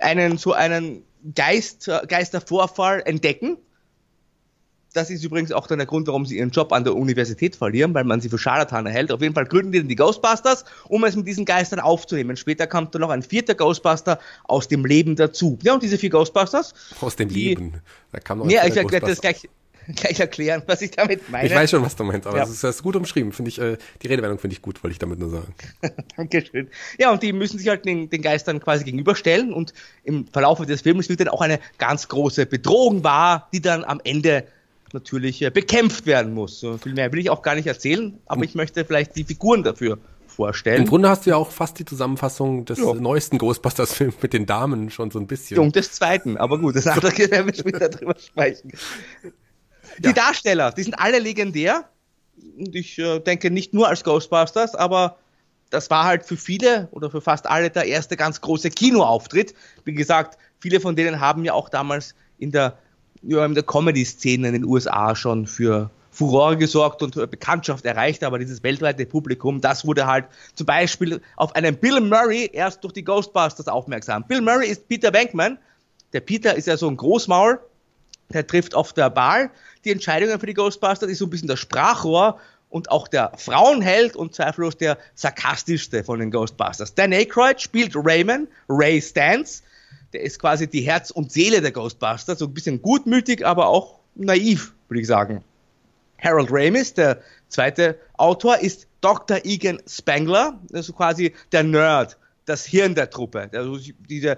einen 0.00 0.38
so 0.38 0.52
einen 0.52 1.02
Geist, 1.34 1.90
Geistervorfall 2.08 3.02
entdecken. 3.06 3.56
Das 4.92 5.10
ist 5.10 5.24
übrigens 5.24 5.50
auch 5.50 5.66
dann 5.66 5.78
der 5.78 5.86
Grund, 5.88 6.06
warum 6.06 6.24
sie 6.24 6.38
ihren 6.38 6.50
Job 6.50 6.72
an 6.72 6.84
der 6.84 6.94
Universität 6.94 7.56
verlieren, 7.56 7.94
weil 7.94 8.04
man 8.04 8.20
sie 8.20 8.28
für 8.28 8.38
Scharlatan 8.38 8.86
erhält. 8.86 9.10
Auf 9.10 9.20
jeden 9.22 9.34
Fall 9.34 9.44
gründen 9.44 9.72
die 9.72 9.78
dann 9.78 9.88
die 9.88 9.96
Ghostbusters, 9.96 10.64
um 10.88 11.02
es 11.02 11.16
mit 11.16 11.26
diesen 11.26 11.44
Geistern 11.44 11.80
aufzunehmen. 11.80 12.36
Später 12.36 12.68
kommt 12.68 12.94
dann 12.94 13.00
noch 13.00 13.10
ein 13.10 13.22
vierter 13.22 13.56
Ghostbuster 13.56 14.20
aus 14.44 14.68
dem 14.68 14.84
Leben 14.84 15.16
dazu. 15.16 15.58
Ja, 15.62 15.74
und 15.74 15.82
diese 15.82 15.98
vier 15.98 16.10
Ghostbusters. 16.10 16.74
Aus 17.00 17.16
dem 17.16 17.28
Leben. 17.28 17.80
Da 18.12 18.20
kam 18.20 18.38
noch 18.38 18.44
ein 18.44 18.50
ja, 18.50 18.64
ich 18.66 18.76
werde 18.76 19.00
das 19.00 19.20
gleich, 19.20 19.48
gleich 19.96 20.20
erklären, 20.20 20.62
was 20.66 20.82
ich 20.82 20.92
damit 20.92 21.30
meine. 21.30 21.46
Ich 21.46 21.54
weiß 21.54 21.70
schon, 21.70 21.82
was 21.82 21.96
du 21.96 22.04
meinst, 22.04 22.26
aber 22.26 22.38
ja. 22.38 22.44
das, 22.44 22.62
ist, 22.62 22.82
gut 22.82 22.96
umschrieben. 22.96 23.32
Finde 23.32 23.48
ich, 23.50 23.58
äh, 23.58 23.76
die 24.02 24.06
Redewendung 24.06 24.38
finde 24.38 24.54
ich 24.54 24.62
gut, 24.62 24.82
wollte 24.82 24.92
ich 24.92 24.98
damit 24.98 25.18
nur 25.18 25.30
sagen. 25.30 25.54
Dankeschön. 26.16 26.68
Ja, 26.98 27.12
und 27.12 27.22
die 27.22 27.32
müssen 27.32 27.58
sich 27.58 27.68
halt 27.68 27.84
den, 27.84 28.10
den 28.10 28.22
Geistern 28.22 28.60
quasi 28.60 28.84
gegenüberstellen 28.84 29.52
und 29.52 29.74
im 30.04 30.26
Verlauf 30.26 30.64
des 30.64 30.82
Films 30.82 31.08
wird 31.08 31.20
dann 31.20 31.28
auch 31.28 31.40
eine 31.40 31.58
ganz 31.78 32.08
große 32.08 32.46
Bedrohung 32.46 33.04
wahr, 33.04 33.48
die 33.52 33.60
dann 33.60 33.84
am 33.84 34.00
Ende 34.04 34.44
natürlich 34.92 35.42
äh, 35.42 35.50
bekämpft 35.50 36.06
werden 36.06 36.32
muss. 36.32 36.60
So 36.60 36.78
viel 36.78 36.94
mehr 36.94 37.12
will 37.12 37.18
ich 37.18 37.30
auch 37.30 37.42
gar 37.42 37.54
nicht 37.54 37.66
erzählen, 37.66 38.18
aber 38.26 38.42
hm. 38.42 38.48
ich 38.48 38.54
möchte 38.54 38.84
vielleicht 38.84 39.16
die 39.16 39.24
Figuren 39.24 39.62
dafür 39.62 39.98
vorstellen. 40.34 40.82
Im 40.82 40.88
Grunde 40.88 41.08
hast 41.08 41.26
du 41.26 41.30
ja 41.30 41.36
auch 41.36 41.50
fast 41.50 41.78
die 41.78 41.84
Zusammenfassung 41.84 42.64
des 42.64 42.78
ja. 42.78 42.92
neuesten 42.94 43.38
Ghostbusters-Films 43.38 44.16
mit 44.20 44.32
den 44.32 44.46
Damen 44.46 44.90
schon 44.90 45.10
so 45.10 45.18
ein 45.18 45.26
bisschen. 45.26 45.58
Und 45.58 45.76
des 45.76 45.92
zweiten, 45.92 46.36
aber 46.36 46.58
gut, 46.58 46.76
das 46.76 46.86
andere 46.86 47.16
werden 47.30 47.46
wir 47.46 47.54
später 47.54 47.88
drüber 47.88 48.14
sprechen. 48.18 48.72
Die 49.98 50.08
ja. 50.08 50.12
Darsteller, 50.12 50.72
die 50.72 50.82
sind 50.82 50.98
alle 50.98 51.18
legendär. 51.18 51.88
Und 52.58 52.74
ich 52.74 52.98
äh, 52.98 53.20
denke 53.20 53.50
nicht 53.50 53.74
nur 53.74 53.88
als 53.88 54.02
Ghostbusters, 54.02 54.74
aber 54.74 55.18
das 55.70 55.90
war 55.90 56.04
halt 56.04 56.24
für 56.24 56.36
viele 56.36 56.88
oder 56.92 57.10
für 57.10 57.20
fast 57.20 57.46
alle 57.46 57.70
der 57.70 57.84
erste 57.86 58.16
ganz 58.16 58.40
große 58.40 58.70
Kinoauftritt. 58.70 59.54
Wie 59.84 59.94
gesagt, 59.94 60.38
viele 60.60 60.80
von 60.80 60.96
denen 60.96 61.20
haben 61.20 61.44
ja 61.44 61.52
auch 61.52 61.68
damals 61.68 62.14
in 62.38 62.50
der, 62.50 62.78
ja, 63.22 63.44
in 63.44 63.54
der 63.54 63.64
Comedy-Szene 63.64 64.48
in 64.48 64.54
den 64.54 64.64
USA 64.64 65.14
schon 65.16 65.46
für 65.46 65.90
Furore 66.14 66.56
gesorgt 66.56 67.02
und 67.02 67.14
Bekanntschaft 67.30 67.84
erreicht, 67.84 68.22
aber 68.22 68.38
dieses 68.38 68.62
weltweite 68.62 69.04
Publikum, 69.04 69.60
das 69.60 69.84
wurde 69.84 70.06
halt 70.06 70.26
zum 70.54 70.66
Beispiel 70.66 71.20
auf 71.36 71.54
einen 71.56 71.76
Bill 71.76 72.00
Murray 72.00 72.48
erst 72.52 72.84
durch 72.84 72.92
die 72.92 73.02
Ghostbusters 73.02 73.66
aufmerksam. 73.66 74.24
Bill 74.28 74.40
Murray 74.40 74.68
ist 74.68 74.88
Peter 74.88 75.10
Bankman. 75.10 75.58
Der 76.12 76.20
Peter 76.20 76.54
ist 76.54 76.68
ja 76.68 76.76
so 76.76 76.88
ein 76.88 76.96
Großmaul, 76.96 77.58
der 78.30 78.46
trifft 78.46 78.74
auf 78.74 78.92
der 78.92 79.14
Wahl 79.14 79.50
die 79.84 79.90
Entscheidungen 79.90 80.40
für 80.40 80.46
die 80.46 80.54
Ghostbusters, 80.54 81.10
ist 81.10 81.18
so 81.18 81.26
ein 81.26 81.30
bisschen 81.30 81.48
der 81.48 81.56
Sprachrohr 81.56 82.38
und 82.70 82.90
auch 82.90 83.06
der 83.06 83.32
Frauenheld 83.36 84.16
und 84.16 84.34
zweifellos 84.34 84.76
der 84.76 84.98
sarkastischste 85.14 86.02
von 86.02 86.18
den 86.18 86.30
Ghostbusters. 86.30 86.94
Dan 86.94 87.12
Aykroyd 87.12 87.60
spielt 87.60 87.94
Raymond, 87.94 88.48
Ray 88.68 89.00
Stantz, 89.00 89.62
der 90.12 90.22
ist 90.22 90.38
quasi 90.38 90.66
die 90.66 90.80
Herz 90.80 91.10
und 91.10 91.30
Seele 91.30 91.60
der 91.60 91.72
Ghostbusters, 91.72 92.38
so 92.38 92.46
ein 92.46 92.54
bisschen 92.54 92.82
gutmütig, 92.82 93.44
aber 93.46 93.68
auch 93.68 94.00
naiv, 94.14 94.72
würde 94.88 95.00
ich 95.00 95.06
sagen. 95.06 95.44
Harold 96.18 96.48
Ramis, 96.50 96.94
der 96.94 97.20
zweite 97.48 97.98
Autor, 98.16 98.58
ist 98.58 98.88
Dr. 99.00 99.44
Egan 99.44 99.80
Spangler, 99.86 100.58
also 100.72 100.92
quasi 100.94 101.34
der 101.52 101.62
Nerd, 101.62 102.16
das 102.46 102.64
Hirn 102.64 102.94
der 102.94 103.10
Truppe, 103.10 103.50
also 103.52 103.78
diese 104.08 104.36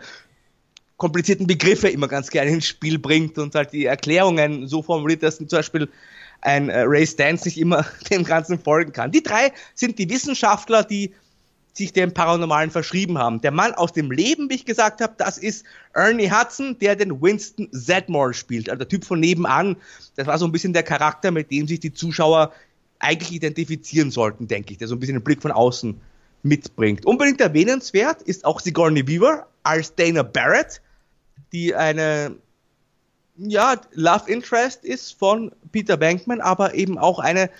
komplizierten 0.97 1.47
Begriffe 1.47 1.89
immer 1.89 2.09
ganz 2.09 2.31
gerne 2.31 2.51
ins 2.51 2.67
Spiel 2.67 2.99
bringt 2.99 3.39
und 3.39 3.55
halt 3.55 3.73
die 3.73 3.85
Erklärungen 3.85 4.67
so 4.67 4.83
formuliert, 4.83 5.23
dass 5.23 5.37
zum 5.39 5.47
Beispiel 5.49 5.89
ein 6.41 6.69
äh, 6.69 6.81
Ray 6.81 7.07
Stantz 7.07 7.45
nicht 7.45 7.59
immer 7.59 7.85
dem 8.11 8.25
Ganzen 8.25 8.59
folgen 8.59 8.93
kann. 8.93 9.11
Die 9.11 9.23
drei 9.23 9.53
sind 9.75 9.99
die 9.99 10.09
Wissenschaftler, 10.09 10.85
die 10.85 11.13
sich 11.77 11.93
dem 11.93 12.13
Paranormalen 12.13 12.71
verschrieben 12.71 13.19
haben. 13.19 13.43
Der 13.43 13.51
Mann 13.51 13.75
aus 13.75 13.93
dem 13.93 14.11
Leben, 14.11 14.49
wie 14.49 14.55
ich 14.55 14.65
gesagt 14.65 15.03
habe, 15.03 15.13
das 15.19 15.37
ist 15.37 15.67
Ernie 15.93 16.31
Hudson, 16.31 16.79
der 16.79 16.97
den 16.97 17.21
Winston 17.21 17.69
Zedmore 17.71 18.33
spielt. 18.33 18.71
Also 18.71 18.79
der 18.79 18.89
Typ 18.89 19.05
von 19.05 19.21
nebenan. 19.21 19.77
Das 20.15 20.27
war 20.27 20.39
so 20.39 20.47
ein 20.47 20.53
bisschen 20.53 20.73
der 20.73 20.83
Charakter, 20.83 21.31
mit 21.31 21.51
dem 21.51 21.69
sich 21.69 21.81
die 21.81 21.93
Zuschauer 21.93 22.53
eigentlich 22.99 23.33
identifizieren 23.33 24.11
sollten, 24.11 24.49
denke 24.49 24.73
ich. 24.73 24.79
Der 24.79 24.89
so 24.89 24.95
ein 24.95 25.01
bisschen 25.01 25.17
den 25.17 25.25
Blick 25.25 25.43
von 25.43 25.53
außen 25.53 26.01
mitbringt. 26.43 27.05
Unbedingt 27.05 27.43
erwähnenswert 27.43 28.23
ist 28.23 28.47
auch 28.47 28.61
Sigourney 28.61 29.07
Weaver 29.07 29.47
als 29.63 29.95
Dana 29.95 30.23
Barrett, 30.23 30.81
die 31.53 31.75
eine 31.75 32.37
ja, 33.37 33.81
Love 33.93 34.31
Interest 34.31 34.85
ist 34.85 35.19
von 35.19 35.53
Peter 35.73 35.97
Bankman, 35.97 36.41
aber 36.41 36.75
eben 36.75 36.99
auch 36.99 37.19
eine 37.19 37.51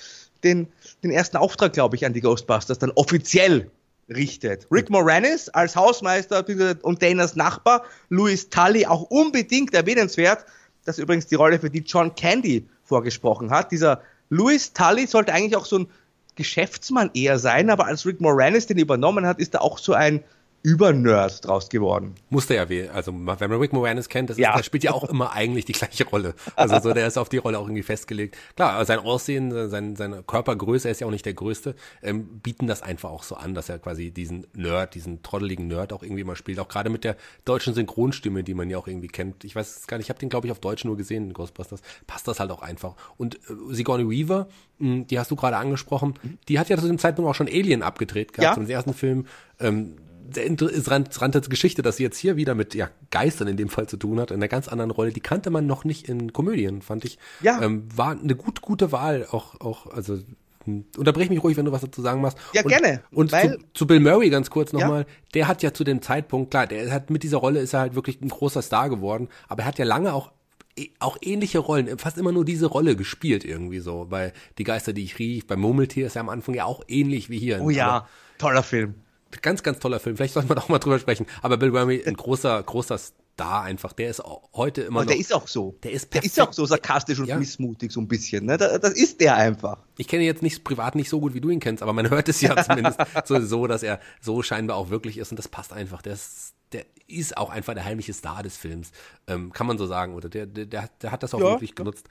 den, 0.43 0.69
den 1.03 1.11
ersten 1.11 1.37
Auftrag, 1.37 1.73
glaube 1.73 1.97
ich, 1.97 2.07
an 2.07 2.13
die 2.13 2.21
Ghostbusters 2.21 2.79
dann 2.79 2.93
offiziell 2.93 3.71
richtet. 4.09 4.67
Rick 4.71 4.91
Moranis 4.91 5.49
als 5.49 5.75
Hausmeister 5.75 6.45
und 6.83 7.03
Danas 7.03 7.35
Nachbar, 7.37 7.85
Louis 8.09 8.49
Tully 8.49 8.87
auch 8.87 9.03
unbedingt 9.03 9.75
erwähnenswert. 9.75 10.47
Das 10.85 10.99
ist 10.99 11.03
übrigens 11.03 11.27
die 11.27 11.35
Rolle, 11.35 11.59
für 11.59 11.71
die 11.71 11.81
John 11.81 12.15
Candy 12.15 12.69
vorgesprochen 12.85 13.51
hat. 13.51 13.73
Dieser 13.73 14.03
Louis 14.31 14.73
Tully 14.73 15.07
sollte 15.07 15.33
eigentlich 15.33 15.57
auch 15.57 15.67
so 15.67 15.81
ein 15.81 15.89
Geschäftsmann 16.37 17.11
eher 17.15 17.39
sein, 17.39 17.71
aber 17.71 17.87
als 17.87 18.07
Rick 18.07 18.21
Moranis 18.21 18.67
den 18.67 18.79
übernommen 18.79 19.27
hat, 19.27 19.41
ist 19.41 19.55
er 19.55 19.63
auch 19.63 19.79
so 19.79 19.95
ein 19.95 20.23
Übernerd 20.67 21.47
draus 21.47 21.69
geworden. 21.69 22.17
Musste 22.29 22.57
ja 22.57 22.69
weh. 22.69 22.89
Also, 22.89 23.13
wenn 23.13 23.23
man 23.25 23.61
Rick 23.61 23.73
Moranis 23.73 24.09
kennt, 24.09 24.31
das, 24.31 24.37
ist, 24.37 24.43
ja. 24.43 24.57
das 24.57 24.67
spielt 24.67 24.83
ja 24.83 24.91
auch 24.91 25.05
immer 25.05 25.31
eigentlich 25.33 25.65
die 25.65 25.75
gleiche 25.75 26.05
Rolle. 26.09 26.35
Also, 26.57 26.81
so, 26.81 26.93
der 26.93 27.07
ist 27.07 27.19
auf 27.19 27.29
die 27.29 27.37
Rolle 27.37 27.61
auch 27.61 27.67
irgendwie 27.67 27.85
festgelegt. 27.85 28.37
Klar, 28.57 28.85
sein 28.85 28.99
Aussehen, 28.99 29.71
sein, 29.71 29.95
seine 29.95 30.25
Körpergröße, 30.25 30.89
er 30.89 30.91
ist 30.91 31.01
ja 31.01 31.07
auch 31.07 31.13
nicht 31.13 31.25
der 31.25 31.35
Größte, 31.35 31.77
ähm, 32.03 32.41
bieten 32.41 32.67
das 32.67 32.83
einfach 32.83 33.11
auch 33.11 33.23
so 33.23 33.37
an, 33.37 33.55
dass 33.55 33.69
er 33.69 33.79
quasi 33.79 34.11
diesen 34.11 34.49
Nerd, 34.55 34.97
diesen 34.97 35.23
trotteligen 35.23 35.69
Nerd 35.69 35.93
auch 35.93 36.03
irgendwie 36.03 36.25
mal 36.25 36.35
spielt. 36.35 36.59
Auch 36.59 36.67
gerade 36.67 36.91
mit 36.91 37.05
der 37.05 37.17
deutschen 37.45 37.73
Synchronstimme, 37.73 38.43
die 38.43 38.55
man 38.55 38.69
ja 38.69 38.77
auch 38.77 38.89
irgendwie 38.89 39.07
kennt. 39.07 39.45
Ich 39.45 39.55
weiß 39.55 39.77
es 39.77 39.87
gar 39.87 39.99
nicht, 39.99 40.07
ich 40.07 40.11
habe 40.11 40.19
den, 40.19 40.31
glaube 40.31 40.49
ich, 40.49 40.51
auf 40.51 40.59
Deutsch 40.59 40.85
nur 40.85 40.97
gesehen 40.97 41.29
in 41.29 41.33
Ghostbusters. 41.33 41.81
Passt 42.09 42.27
das 42.27 42.41
halt 42.41 42.51
auch 42.51 42.63
einfach. 42.63 42.97
Und 43.17 43.37
äh, 43.37 43.39
Sigourney 43.71 44.11
Weaver, 44.11 44.49
mh, 44.81 44.95
hm, 44.95 45.07
die 45.07 45.21
hast 45.21 45.31
du 45.31 45.37
gerade 45.37 45.59
angesprochen, 45.59 46.15
die 46.49 46.59
hat 46.59 46.69
ja 46.69 46.77
zu 46.77 46.89
dem 46.89 46.99
Zeitpunkt 46.99 47.31
auch 47.31 47.37
schon 47.37 47.47
Alien 47.47 47.85
abgedreht 47.85 48.33
gehabt, 48.33 48.57
ja. 48.57 48.61
zum 48.61 48.69
ersten 48.69 48.95
Film. 48.95 49.27
Ähm, 49.61 49.95
sehr 50.33 50.47
interessante 50.47 51.41
Geschichte, 51.43 51.83
dass 51.83 51.97
sie 51.97 52.03
jetzt 52.03 52.19
hier 52.19 52.37
wieder 52.37 52.55
mit 52.55 52.75
ja, 52.75 52.91
Geistern 53.11 53.49
in 53.49 53.57
dem 53.57 53.69
Fall 53.69 53.89
zu 53.89 53.97
tun 53.97 54.21
hat, 54.21 54.31
in 54.31 54.37
einer 54.37 54.49
ganz 54.49 54.69
anderen 54.69 54.91
Rolle. 54.91 55.13
Die 55.13 55.21
kannte 55.21 55.51
man 55.51 55.67
noch 55.67 55.85
nicht 55.85 56.09
in 56.09 56.33
Komödien, 56.33 56.83
fand 56.83 57.05
ich. 57.05 57.19
Ja. 57.41 57.63
Ähm, 57.63 57.89
war 57.95 58.11
eine 58.11 58.35
gut, 58.35 58.61
gute 58.61 58.93
Wahl, 58.93 59.27
auch, 59.31 59.61
auch, 59.61 59.87
also 59.93 60.19
hm, 60.65 60.85
unterbrech 60.97 61.31
mich 61.31 61.43
ruhig, 61.43 61.57
wenn 61.57 61.65
du 61.65 61.73
was 61.73 61.83
dazu 61.83 62.03
sagen 62.03 62.21
machst. 62.21 62.39
Ja, 62.53 62.63
und, 62.63 62.69
gerne. 62.69 63.03
Und 63.11 63.31
zu, 63.31 63.59
zu, 63.75 63.87
Bill 63.87 64.01
Murray 64.01 64.31
ganz 64.31 64.51
kurz 64.51 64.73
nochmal. 64.73 65.01
Ja. 65.01 65.07
Der 65.35 65.49
hat 65.49 65.63
ja 65.63 65.73
zu 65.73 65.85
dem 65.85 66.03
Zeitpunkt, 66.03 66.51
klar, 66.51 66.67
der 66.67 66.93
hat 66.93 67.11
mit 67.11 67.23
dieser 67.23 67.39
Rolle 67.39 67.61
ist 67.61 67.73
er 67.73 67.81
halt 67.81 67.95
wirklich 67.95 68.21
ein 68.21 68.29
großer 68.29 68.63
Star 68.63 68.89
geworden, 68.89 69.29
aber 69.49 69.63
er 69.63 69.67
hat 69.67 69.79
ja 69.79 69.85
lange 69.85 70.13
auch 70.13 70.33
e, 70.77 70.89
auch 70.99 71.17
ähnliche 71.21 71.59
Rollen, 71.59 71.99
fast 71.99 72.19
immer 72.19 72.33
nur 72.33 72.45
diese 72.45 72.67
Rolle 72.67 72.97
gespielt 72.97 73.45
irgendwie 73.45 73.81
so. 73.81 74.07
Bei 74.11 74.33
Die 74.59 74.65
Geister, 74.65 74.93
die 74.93 75.05
ich 75.05 75.19
rief, 75.19 75.47
bei 75.47 75.57
Murmeltier 75.57 76.07
ist 76.07 76.17
er 76.17 76.21
am 76.21 76.29
Anfang 76.29 76.55
ja 76.55 76.65
auch 76.65 76.83
ähnlich 76.89 77.31
wie 77.31 77.39
hier. 77.39 77.61
Oh 77.63 77.71
ja, 77.71 78.09
toller 78.39 78.63
Film 78.63 78.95
ganz, 79.43 79.63
ganz 79.63 79.79
toller 79.79 80.01
Film. 80.01 80.17
Vielleicht 80.17 80.35
sollten 80.35 80.49
wir 80.49 80.55
doch 80.57 80.69
mal 80.69 80.79
drüber 80.79 80.99
sprechen. 80.99 81.27
Aber 81.43 81.57
Bill 81.57 81.71
Murray, 81.71 82.03
ein 82.07 82.15
großer, 82.15 82.63
großer 82.63 82.99
Star 82.99 83.63
einfach. 83.63 83.93
Der 83.93 84.09
ist 84.09 84.23
heute 84.55 84.83
immer 84.83 85.01
und 85.01 85.07
noch. 85.07 85.13
Der 85.13 85.21
ist 85.21 85.35
auch 85.35 85.47
so. 85.47 85.77
Der 85.83 85.93
ist, 85.93 86.11
perfekt. 86.11 86.37
der 86.37 86.43
ist 86.43 86.49
auch 86.49 86.53
so 86.55 86.65
sarkastisch 86.65 87.19
und 87.19 87.27
ja. 87.27 87.39
missmutig 87.39 87.93
so 87.93 88.01
ein 88.01 88.09
bisschen. 88.09 88.47
Ne? 88.47 88.57
Das, 88.57 88.81
das 88.81 88.95
ist 88.95 89.21
der 89.21 89.37
einfach. 89.37 89.79
Ich 89.99 90.09
kenne 90.09 90.23
ihn 90.23 90.27
jetzt 90.27 90.43
nicht 90.43 90.65
privat 90.65 90.95
nicht 90.95 91.11
so 91.11 91.21
gut, 91.21 91.35
wie 91.35 91.41
du 91.41 91.51
ihn 91.51 91.61
kennst, 91.61 91.83
aber 91.83 91.93
man 91.93 92.09
hört 92.11 92.29
es 92.29 92.41
ja 92.41 92.57
zumindest 92.65 92.99
so, 93.25 93.41
so, 93.41 93.67
dass 93.67 93.83
er 93.83 94.01
so 94.21 94.43
scheinbar 94.43 94.77
auch 94.79 94.91
wirklich 94.91 95.19
ist 95.19 95.31
und 95.31 95.39
das 95.39 95.49
passt 95.49 95.73
einfach. 95.73 96.01
Der 96.01 96.15
ist, 96.15 96.55
der 96.73 96.87
ist 97.07 97.37
auch 97.37 97.51
einfach 97.51 97.75
der 97.75 97.85
heimliche 97.85 98.15
Star 98.15 98.43
des 98.43 98.57
Films. 98.57 98.93
Ähm, 99.27 99.53
kann 99.53 99.67
man 99.67 99.77
so 99.77 99.87
sagen. 99.87 100.15
Oder 100.15 100.29
der, 100.29 100.47
der, 100.47 100.65
der, 100.65 100.89
der 101.03 101.13
hat 101.13 101.23
das 101.23 101.35
auch 101.35 101.41
ja, 101.41 101.47
wirklich 101.47 101.75
genutzt. 101.75 102.09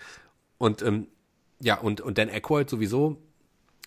Und 0.60 0.84
ähm, 0.84 1.08
ja, 1.60 1.80
und, 1.80 2.02
und 2.02 2.18
Dan 2.18 2.30
Aykroyd 2.30 2.70
sowieso, 2.70 3.18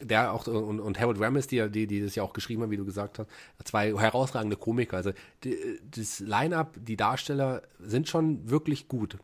der 0.00 0.32
auch 0.32 0.46
und, 0.46 0.80
und 0.80 1.00
Harold 1.00 1.20
Ramis, 1.20 1.46
die, 1.46 1.68
die, 1.70 1.86
die 1.86 2.02
das 2.02 2.14
ja 2.14 2.22
auch 2.22 2.32
geschrieben 2.32 2.62
haben, 2.62 2.70
wie 2.70 2.76
du 2.76 2.84
gesagt 2.84 3.18
hast, 3.18 3.28
zwei 3.64 3.92
herausragende 3.96 4.56
Komiker. 4.56 4.96
Also 4.96 5.12
die, 5.44 5.56
das 5.90 6.20
Line-up, 6.20 6.76
die 6.76 6.96
Darsteller 6.96 7.62
sind 7.80 8.08
schon 8.08 8.48
wirklich 8.48 8.88
gut. 8.88 9.18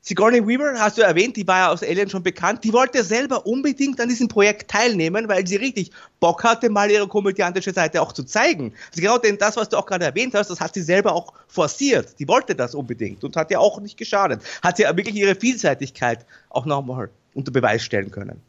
Sigourney 0.00 0.46
Weaver, 0.46 0.78
hast 0.78 0.96
du 0.96 1.02
erwähnt, 1.02 1.36
die 1.36 1.46
war 1.46 1.58
ja 1.58 1.70
aus 1.70 1.82
Alien 1.82 2.08
schon 2.08 2.22
bekannt, 2.22 2.62
die 2.64 2.72
wollte 2.72 3.02
selber 3.02 3.44
unbedingt 3.44 4.00
an 4.00 4.08
diesem 4.08 4.28
Projekt 4.28 4.70
teilnehmen, 4.70 5.28
weil 5.28 5.46
sie 5.46 5.56
richtig 5.56 5.90
Bock 6.20 6.44
hatte, 6.44 6.70
mal 6.70 6.90
ihre 6.90 7.08
komödiantische 7.08 7.72
Seite 7.72 8.00
auch 8.00 8.12
zu 8.12 8.22
zeigen. 8.22 8.72
Also 8.90 9.02
genau 9.02 9.18
denn 9.18 9.36
das, 9.36 9.56
was 9.56 9.68
du 9.68 9.76
auch 9.76 9.84
gerade 9.84 10.06
erwähnt 10.06 10.34
hast, 10.34 10.50
das 10.50 10.60
hat 10.60 10.72
sie 10.72 10.82
selber 10.82 11.12
auch 11.12 11.34
forciert. 11.48 12.18
Die 12.20 12.28
wollte 12.28 12.54
das 12.54 12.74
unbedingt 12.74 13.22
und 13.24 13.36
hat 13.36 13.50
ja 13.50 13.58
auch 13.58 13.80
nicht 13.80 13.98
geschadet. 13.98 14.40
Hat 14.62 14.76
sie 14.76 14.84
ja 14.84 14.96
wirklich 14.96 15.16
ihre 15.16 15.34
Vielseitigkeit 15.34 16.24
auch 16.48 16.64
nochmal 16.64 17.10
unter 17.34 17.50
Beweis 17.50 17.82
stellen 17.82 18.10
können. 18.10 18.40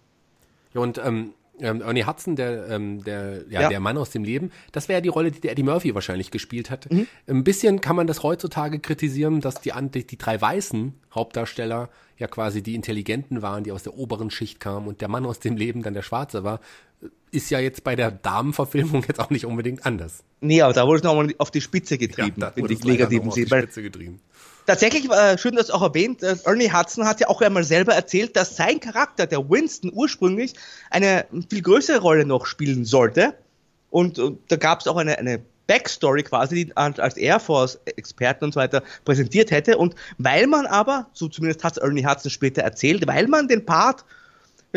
Ja, 0.74 0.82
und 0.82 1.00
ähm, 1.04 1.34
ähm, 1.62 1.82
Ernie 1.82 2.06
Hudson, 2.06 2.36
der, 2.36 2.68
ähm, 2.70 3.04
der, 3.04 3.44
ja, 3.50 3.62
ja, 3.62 3.70
der 3.70 3.80
Mann 3.80 3.98
aus 3.98 4.10
dem 4.10 4.24
Leben, 4.24 4.52
das 4.72 4.88
wäre 4.88 4.98
ja 4.98 5.02
die 5.02 5.10
Rolle, 5.10 5.32
die 5.32 5.42
der 5.42 5.52
Eddie 5.52 5.64
Murphy 5.64 5.94
wahrscheinlich 5.94 6.32
gespielt 6.32 6.70
hat. 6.70 6.92
Mhm. 6.92 7.08
Ein 7.28 7.44
bisschen 7.44 7.82
kann 7.82 7.96
man 7.96 8.08
das 8.08 8.24
heutzutage 8.24 8.80
kritisieren, 8.80 9.42
dass 9.42 9.62
die, 9.62 9.72
die, 9.94 10.08
die 10.08 10.18
drei 10.18 10.40
weißen 10.40 10.94
Hauptdarsteller 11.14 11.90
ja 12.18 12.28
quasi 12.28 12.62
die 12.62 12.76
Intelligenten 12.76 13.42
waren, 13.42 13.64
die 13.64 13.72
aus 13.72 13.84
der 13.84 13.98
oberen 13.98 14.30
Schicht 14.30 14.60
kamen 14.60 14.88
und 14.88 15.02
der 15.02 15.08
Mann 15.08 15.26
aus 15.26 15.40
dem 15.40 15.58
Leben 15.58 15.84
dann 15.84 15.94
der 15.94 16.02
Schwarze 16.02 16.44
war. 16.44 16.60
Ist 17.32 17.50
ja 17.50 17.60
jetzt 17.60 17.84
bei 17.84 17.96
der 17.96 18.12
Damenverfilmung 18.12 19.06
jetzt 19.08 19.20
auch 19.20 19.30
nicht 19.30 19.46
unbedingt 19.46 19.86
anders. 19.86 20.24
Nee, 20.42 20.62
aber 20.62 20.74
da 20.74 20.86
wurde 20.86 20.98
es 20.98 21.04
nochmal 21.04 21.34
auf 21.38 21.52
die 21.52 21.62
Spitze 21.62 21.98
getrieben, 21.98 22.42
ja, 22.42 22.56
wurde 22.58 22.76
die 22.76 22.88
negativen 22.88 23.28
auf 23.28 23.36
die 23.36 23.46
Spitze 23.46 23.82
getrieben 23.82 24.20
tatsächlich, 24.70 25.10
äh, 25.10 25.36
schön, 25.38 25.56
dass 25.56 25.72
auch 25.72 25.82
erwähnt, 25.82 26.22
äh, 26.22 26.36
Ernie 26.46 26.72
Hudson 26.72 27.06
hat 27.06 27.20
ja 27.20 27.28
auch 27.28 27.42
einmal 27.42 27.64
selber 27.64 27.94
erzählt, 27.94 28.36
dass 28.36 28.56
sein 28.56 28.80
Charakter, 28.80 29.26
der 29.26 29.50
Winston, 29.50 29.92
ursprünglich 29.94 30.54
eine 30.92 31.26
viel 31.50 31.64
größere 31.64 32.00
Rolle 32.00 32.24
noch 32.24 32.46
spielen 32.46 32.86
sollte. 32.86 33.34
Und, 33.90 34.20
und 34.20 34.40
da 34.52 34.58
gab 34.58 34.82
es 34.82 34.88
auch 34.88 34.98
eine, 34.98 35.18
eine 35.18 35.42
Backstory 35.66 36.22
quasi, 36.22 36.66
die 36.66 36.78
als 36.78 37.18
Air 37.18 37.40
Force-Experten 37.40 38.46
und 38.46 38.54
so 38.54 38.60
weiter 38.60 38.84
präsentiert 39.06 39.50
hätte. 39.50 39.78
Und 39.78 39.96
weil 40.20 40.46
man 40.46 40.68
aber, 40.68 41.08
so 41.14 41.28
zumindest 41.28 41.64
hat 41.64 41.80
Ernie 41.80 42.06
Hudson 42.06 42.30
später 42.30 42.62
erzählt, 42.62 43.08
weil 43.08 43.28
man 43.28 43.48
den 43.48 43.66
Part 43.66 44.06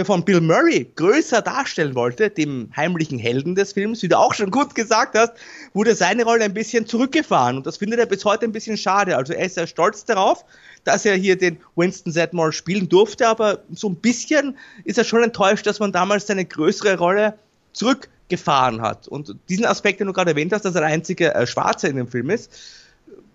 von 0.04 0.24
Bill 0.24 0.40
Murray 0.40 0.90
größer 0.96 1.42
darstellen 1.42 1.94
wollte, 1.94 2.30
dem 2.30 2.70
heimlichen 2.74 3.18
Helden 3.18 3.54
des 3.54 3.74
Films, 3.74 4.02
wie 4.02 4.08
du 4.08 4.18
auch 4.18 4.32
schon 4.32 4.50
gut 4.50 4.74
gesagt 4.74 5.16
hast, 5.16 5.32
wurde 5.74 5.94
seine 5.94 6.24
Rolle 6.24 6.44
ein 6.44 6.54
bisschen 6.54 6.86
zurückgefahren 6.86 7.58
und 7.58 7.66
das 7.66 7.76
findet 7.76 8.00
er 8.00 8.06
bis 8.06 8.24
heute 8.24 8.46
ein 8.46 8.52
bisschen 8.52 8.78
schade. 8.78 9.16
Also 9.16 9.34
er 9.34 9.46
ist 9.46 9.56
sehr 9.56 9.66
stolz 9.66 10.04
darauf, 10.06 10.44
dass 10.84 11.04
er 11.04 11.14
hier 11.14 11.36
den 11.36 11.58
Winston 11.76 12.12
Zedmore 12.12 12.52
spielen 12.52 12.88
durfte, 12.88 13.28
aber 13.28 13.62
so 13.72 13.88
ein 13.88 13.96
bisschen 13.96 14.56
ist 14.84 14.96
er 14.96 15.04
schon 15.04 15.22
enttäuscht, 15.22 15.66
dass 15.66 15.78
man 15.78 15.92
damals 15.92 16.26
seine 16.26 16.46
größere 16.46 16.96
Rolle 16.96 17.34
zurückgefahren 17.74 18.80
hat. 18.80 19.08
Und 19.08 19.36
diesen 19.50 19.66
Aspekt, 19.66 20.00
den 20.00 20.06
du 20.06 20.14
gerade 20.14 20.30
erwähnt 20.30 20.52
hast, 20.52 20.64
dass 20.64 20.74
er 20.74 20.80
der 20.80 20.90
einzige 20.90 21.34
äh, 21.34 21.46
Schwarze 21.46 21.88
in 21.88 21.96
dem 21.96 22.08
Film 22.08 22.30
ist, 22.30 22.50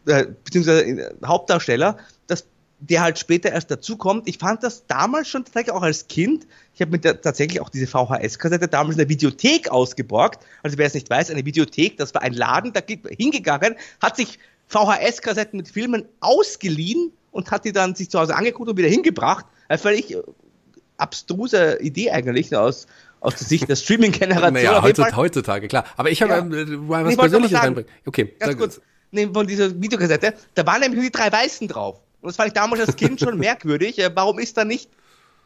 äh, 0.07 0.25
beziehungsweise 0.43 0.85
äh, 0.85 1.13
Hauptdarsteller, 1.23 1.97
das 2.25 2.45
der 2.79 3.01
halt 3.01 3.17
später 3.17 3.51
erst 3.51 3.71
dazukommt. 3.71 4.27
Ich 4.27 4.37
fand 4.37 4.63
das 4.63 4.85
damals 4.85 5.27
schon 5.27 5.43
tatsächlich 5.43 5.73
auch 5.73 5.81
als 5.81 6.07
Kind. 6.07 6.45
Ich 6.75 6.81
habe 6.81 6.91
mir 6.91 7.01
tatsächlich 7.01 7.59
auch 7.59 7.69
diese 7.69 7.87
VHS-Kassette 7.87 8.67
damals 8.67 8.95
in 8.95 8.99
der 8.99 9.09
Videothek 9.09 9.69
ausgeborgt. 9.69 10.45
Also 10.61 10.77
wer 10.77 10.85
es 10.85 10.93
nicht 10.93 11.09
weiß, 11.09 11.31
eine 11.31 11.45
Videothek, 11.45 11.97
das 11.97 12.13
war 12.13 12.21
ein 12.21 12.33
Laden, 12.33 12.73
da 12.73 12.81
hingegangen, 13.09 13.75
hat 13.99 14.15
sich 14.15 14.37
VHS-Kassetten 14.67 15.57
mit 15.57 15.69
Filmen 15.69 16.05
ausgeliehen 16.19 17.11
und 17.31 17.49
hat 17.51 17.65
die 17.65 17.71
dann 17.71 17.95
sich 17.95 18.09
zu 18.09 18.19
Hause 18.19 18.35
angeguckt 18.35 18.69
und 18.69 18.77
wieder 18.77 18.89
hingebracht. 18.89 19.45
Eine 19.69 19.79
völlig 19.79 20.13
äh, 20.13 20.21
abstruse 20.97 21.79
Idee 21.81 22.11
eigentlich 22.11 22.55
aus, 22.55 22.85
aus 23.21 23.35
der 23.35 23.47
Sicht 23.47 23.69
der 23.69 23.75
Streaming-Generation. 23.77 24.53
naja, 24.53 24.83
heutzutage, 24.83 25.15
heutzutage, 25.15 25.67
klar. 25.67 25.85
Aber 25.95 26.11
ich 26.11 26.21
habe 26.21 26.33
ja. 26.33 26.39
ähm, 26.39 26.87
mal 26.87 27.05
was 27.05 27.17
Persönliches 27.17 27.59
reinbringen. 27.59 27.89
Okay. 28.05 28.35
Ganz 28.37 28.57
kurz, 28.57 28.81
nee, 29.09 29.27
von 29.33 29.47
dieser 29.47 29.81
Videokassette, 29.81 30.35
da 30.53 30.65
waren 30.67 30.81
nämlich 30.81 31.01
nur 31.01 31.09
die 31.09 31.11
drei 31.11 31.31
Weißen 31.31 31.67
drauf. 31.67 32.01
Und 32.21 32.27
das 32.29 32.35
fand 32.35 32.47
ich 32.47 32.53
damals 32.53 32.81
als 32.81 32.95
Kind 32.95 33.19
schon 33.19 33.37
merkwürdig. 33.39 33.99
Äh, 33.99 34.11
warum 34.13 34.39
ist 34.39 34.57
da 34.57 34.65
nicht 34.65 34.89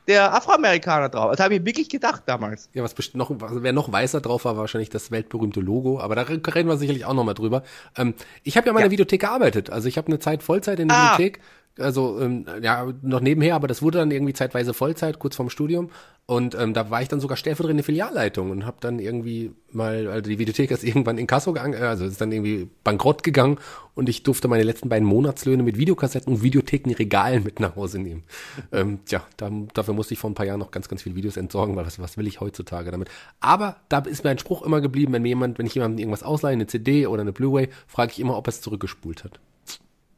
der 0.08 0.34
Afroamerikaner 0.34 1.10
drauf? 1.10 1.32
Das 1.32 1.40
habe 1.40 1.56
ich 1.56 1.66
wirklich 1.66 1.90
gedacht 1.90 2.24
damals. 2.26 2.70
Ja, 2.74 2.84
was 2.84 2.94
bestimmt 2.94 3.18
noch, 3.18 3.32
wer 3.32 3.74
noch 3.74 3.92
weißer 3.92 4.22
drauf 4.22 4.46
war, 4.46 4.58
wahrscheinlich 4.58 4.90
das 4.90 5.12
weltberühmte 5.12 5.60
Logo. 5.60 6.00
Aber 6.00 6.16
da 6.16 6.22
reden 6.24 6.68
wir 6.68 6.78
sicherlich 6.78 7.06
auch 7.06 7.14
nochmal 7.14 7.36
drüber. 7.36 7.64
Ähm, 7.98 8.14
ich 8.44 8.58
habe 8.58 8.68
ja 8.68 8.74
mal 8.74 8.80
in 8.80 8.86
der 8.86 8.92
Videothek 8.92 9.22
gearbeitet. 9.22 9.70
Also 9.70 9.88
ich 9.88 9.98
habe 9.98 10.08
eine 10.08 10.20
Zeit 10.20 10.44
Vollzeit 10.44 10.80
in 10.80 10.88
der 10.88 10.98
ah. 10.98 11.14
Videothek. 11.14 11.40
Also 11.82 12.20
ähm, 12.22 12.46
ja, 12.62 12.88
noch 13.02 13.22
nebenher, 13.22 13.56
aber 13.56 13.68
das 13.68 13.82
wurde 13.82 14.00
dann 14.00 14.12
irgendwie 14.12 14.34
zeitweise 14.34 14.74
Vollzeit, 14.74 15.20
kurz 15.20 15.36
vorm 15.36 15.50
Studium. 15.50 15.90
Und 16.28 16.56
ähm, 16.56 16.74
da 16.74 16.90
war 16.90 17.02
ich 17.02 17.10
dann 17.10 17.20
sogar 17.20 17.36
stellvertretende 17.36 17.84
Filialleitung 17.84 18.52
und 18.52 18.66
habe 18.66 18.78
dann 18.80 19.00
irgendwie 19.00 19.52
mal, 19.70 20.08
also 20.08 20.30
die 20.30 20.40
Videothek 20.40 20.72
ist 20.72 20.84
irgendwann 20.84 21.18
in 21.18 21.28
Kasso 21.28 21.52
gegangen, 21.52 21.82
also 21.82 22.06
ist 22.06 22.22
dann 22.22 22.32
irgendwie 22.32 22.70
bankrott 22.86 23.22
gegangen 23.24 23.58
und 23.96 24.08
ich 24.08 24.24
durfte 24.24 24.48
meine 24.48 24.64
letzten 24.64 24.88
beiden 24.88 25.06
Monatslöhne 25.06 25.62
mit 25.62 25.78
Videokassetten 25.78 26.34
und 26.34 26.42
Videothekenregalen 26.42 27.44
mit 27.44 27.60
nach 27.60 27.76
Hause 27.76 28.00
nehmen. 28.00 28.24
ähm, 28.72 29.00
tja, 29.06 29.24
da, 29.36 29.52
dafür 29.74 29.94
musste 29.94 30.14
ich 30.14 30.20
vor 30.22 30.30
ein 30.30 30.36
paar 30.36 30.46
Jahren 30.46 30.60
noch 30.60 30.72
ganz, 30.72 30.88
ganz 30.88 31.02
viele 31.02 31.16
Videos 31.16 31.36
entsorgen, 31.36 31.76
weil 31.76 31.86
was, 31.86 32.00
was 32.00 32.16
will 32.18 32.28
ich 32.28 32.40
heutzutage 32.40 32.92
damit? 32.92 33.10
Aber 33.42 33.78
da 33.90 34.00
ist 34.00 34.24
mir 34.24 34.30
ein 34.30 34.40
Spruch 34.40 34.62
immer 34.62 34.80
geblieben, 34.80 35.12
wenn 35.12 35.24
mir 35.24 35.30
jemand, 35.30 35.60
wenn 35.60 35.66
ich 35.66 35.76
jemandem 35.76 36.00
irgendwas 36.00 36.24
ausleihe, 36.24 36.54
eine 36.54 36.68
CD 36.68 37.08
oder 37.08 37.24
eine 37.24 37.34
Blu-ray, 37.34 37.68
frage 37.88 38.12
ich 38.14 38.20
immer, 38.22 38.38
ob 38.38 38.48
er 38.48 38.52
es 38.52 38.62
zurückgespult 38.62 39.26
hat. 39.26 39.42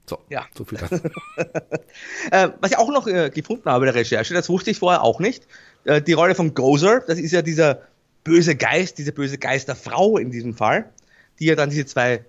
So, 0.05 0.19
ja. 0.29 0.45
so 0.55 0.65
viel 0.65 0.79
dazu. 0.79 0.95
äh, 2.31 2.49
was 2.59 2.71
ich 2.71 2.77
auch 2.77 2.89
noch 2.89 3.07
äh, 3.07 3.29
gefunden 3.29 3.69
habe 3.69 3.85
bei 3.85 3.91
der 3.91 3.95
Recherche, 3.95 4.33
das 4.33 4.49
wusste 4.49 4.71
ich 4.71 4.79
vorher 4.79 5.01
auch 5.01 5.19
nicht, 5.19 5.47
äh, 5.85 6.01
die 6.01 6.13
Rolle 6.13 6.35
von 6.35 6.53
Gozer, 6.53 7.01
das 7.07 7.19
ist 7.19 7.31
ja 7.31 7.41
dieser 7.41 7.81
böse 8.23 8.55
Geist, 8.55 8.97
diese 8.97 9.13
böse 9.13 9.37
Geisterfrau 9.37 10.17
in 10.17 10.31
diesem 10.31 10.53
Fall, 10.53 10.89
die 11.39 11.45
ja 11.45 11.55
dann 11.55 11.69
diese 11.69 11.85
zwei 11.85 12.25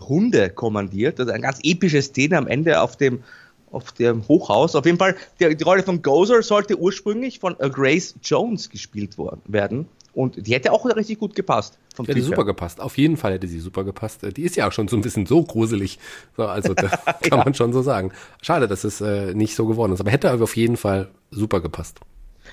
Hunde 0.00 0.50
kommandiert. 0.50 1.18
Also 1.18 1.32
eine 1.32 1.42
ganz 1.42 1.58
epische 1.62 2.02
Szene 2.02 2.38
am 2.38 2.46
Ende 2.46 2.80
auf 2.80 2.96
dem, 2.96 3.24
auf 3.72 3.92
dem 3.92 4.26
Hochhaus. 4.28 4.76
Auf 4.76 4.86
jeden 4.86 4.98
Fall, 4.98 5.16
die, 5.40 5.56
die 5.56 5.64
Rolle 5.64 5.82
von 5.82 6.02
Gozer 6.02 6.42
sollte 6.42 6.78
ursprünglich 6.78 7.40
von 7.40 7.56
Grace 7.58 8.14
Jones 8.22 8.70
gespielt 8.70 9.18
worden, 9.18 9.42
werden. 9.46 9.88
Und 10.14 10.46
die 10.46 10.54
hätte 10.54 10.72
auch 10.72 10.84
richtig 10.84 11.18
gut 11.18 11.34
gepasst. 11.34 11.78
Vom 11.94 12.06
die 12.06 12.12
hätte 12.12 12.22
super 12.22 12.44
gepasst. 12.44 12.80
Auf 12.80 12.98
jeden 12.98 13.16
Fall 13.16 13.34
hätte 13.34 13.46
sie 13.46 13.60
super 13.60 13.84
gepasst. 13.84 14.20
Die 14.36 14.42
ist 14.42 14.56
ja 14.56 14.66
auch 14.66 14.72
schon 14.72 14.88
so 14.88 14.96
ein 14.96 15.02
bisschen 15.02 15.26
so 15.26 15.44
gruselig. 15.44 15.98
So, 16.36 16.46
also 16.46 16.74
da 16.74 16.88
kann 17.04 17.38
ja. 17.38 17.44
man 17.44 17.54
schon 17.54 17.72
so 17.72 17.82
sagen. 17.82 18.12
Schade, 18.42 18.66
dass 18.66 18.84
es 18.84 19.00
äh, 19.00 19.34
nicht 19.34 19.54
so 19.54 19.66
geworden 19.66 19.92
ist. 19.92 20.00
Aber 20.00 20.10
hätte 20.10 20.30
aber 20.30 20.44
auf 20.44 20.56
jeden 20.56 20.76
Fall 20.76 21.08
super 21.30 21.60
gepasst. 21.60 22.00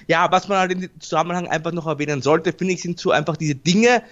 Ja, 0.08 0.32
was 0.32 0.48
man 0.48 0.60
halt 0.60 0.72
in 0.74 0.82
dem 0.82 1.00
Zusammenhang 1.00 1.48
einfach 1.48 1.72
noch 1.72 1.88
erwähnen 1.88 2.22
sollte, 2.22 2.54
finde 2.54 2.74
ich, 2.74 2.82
sind 2.82 3.00
so 3.00 3.12
einfach 3.12 3.38
diese 3.38 3.56
Dinge, 3.56 4.04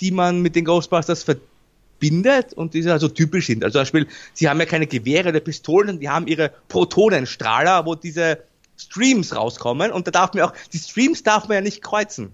die 0.00 0.10
man 0.10 0.40
mit 0.40 0.56
den 0.56 0.64
Ghostbusters 0.64 1.24
verbindet 1.24 2.52
und 2.54 2.74
die 2.74 2.88
also 2.88 3.08
typisch 3.08 3.46
sind. 3.46 3.64
Also 3.64 3.74
zum 3.74 3.80
Beispiel, 3.82 4.06
sie 4.34 4.48
haben 4.48 4.60
ja 4.60 4.66
keine 4.66 4.86
Gewehre 4.86 5.30
oder 5.30 5.40
Pistolen, 5.40 6.00
die 6.00 6.08
haben 6.08 6.26
ihre 6.26 6.52
Protonenstrahler, 6.68 7.86
wo 7.86 7.94
diese 7.94 8.38
Streams 8.78 9.34
rauskommen 9.34 9.90
und 9.90 10.06
da 10.06 10.10
darf 10.10 10.34
man 10.34 10.44
auch, 10.44 10.52
die 10.72 10.78
Streams 10.78 11.22
darf 11.22 11.48
man 11.48 11.56
ja 11.56 11.60
nicht 11.60 11.82
kreuzen. 11.82 12.32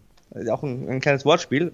Auch 0.50 0.62
ein, 0.62 0.88
ein 0.88 1.00
kleines 1.00 1.24
Wortspiel. 1.24 1.72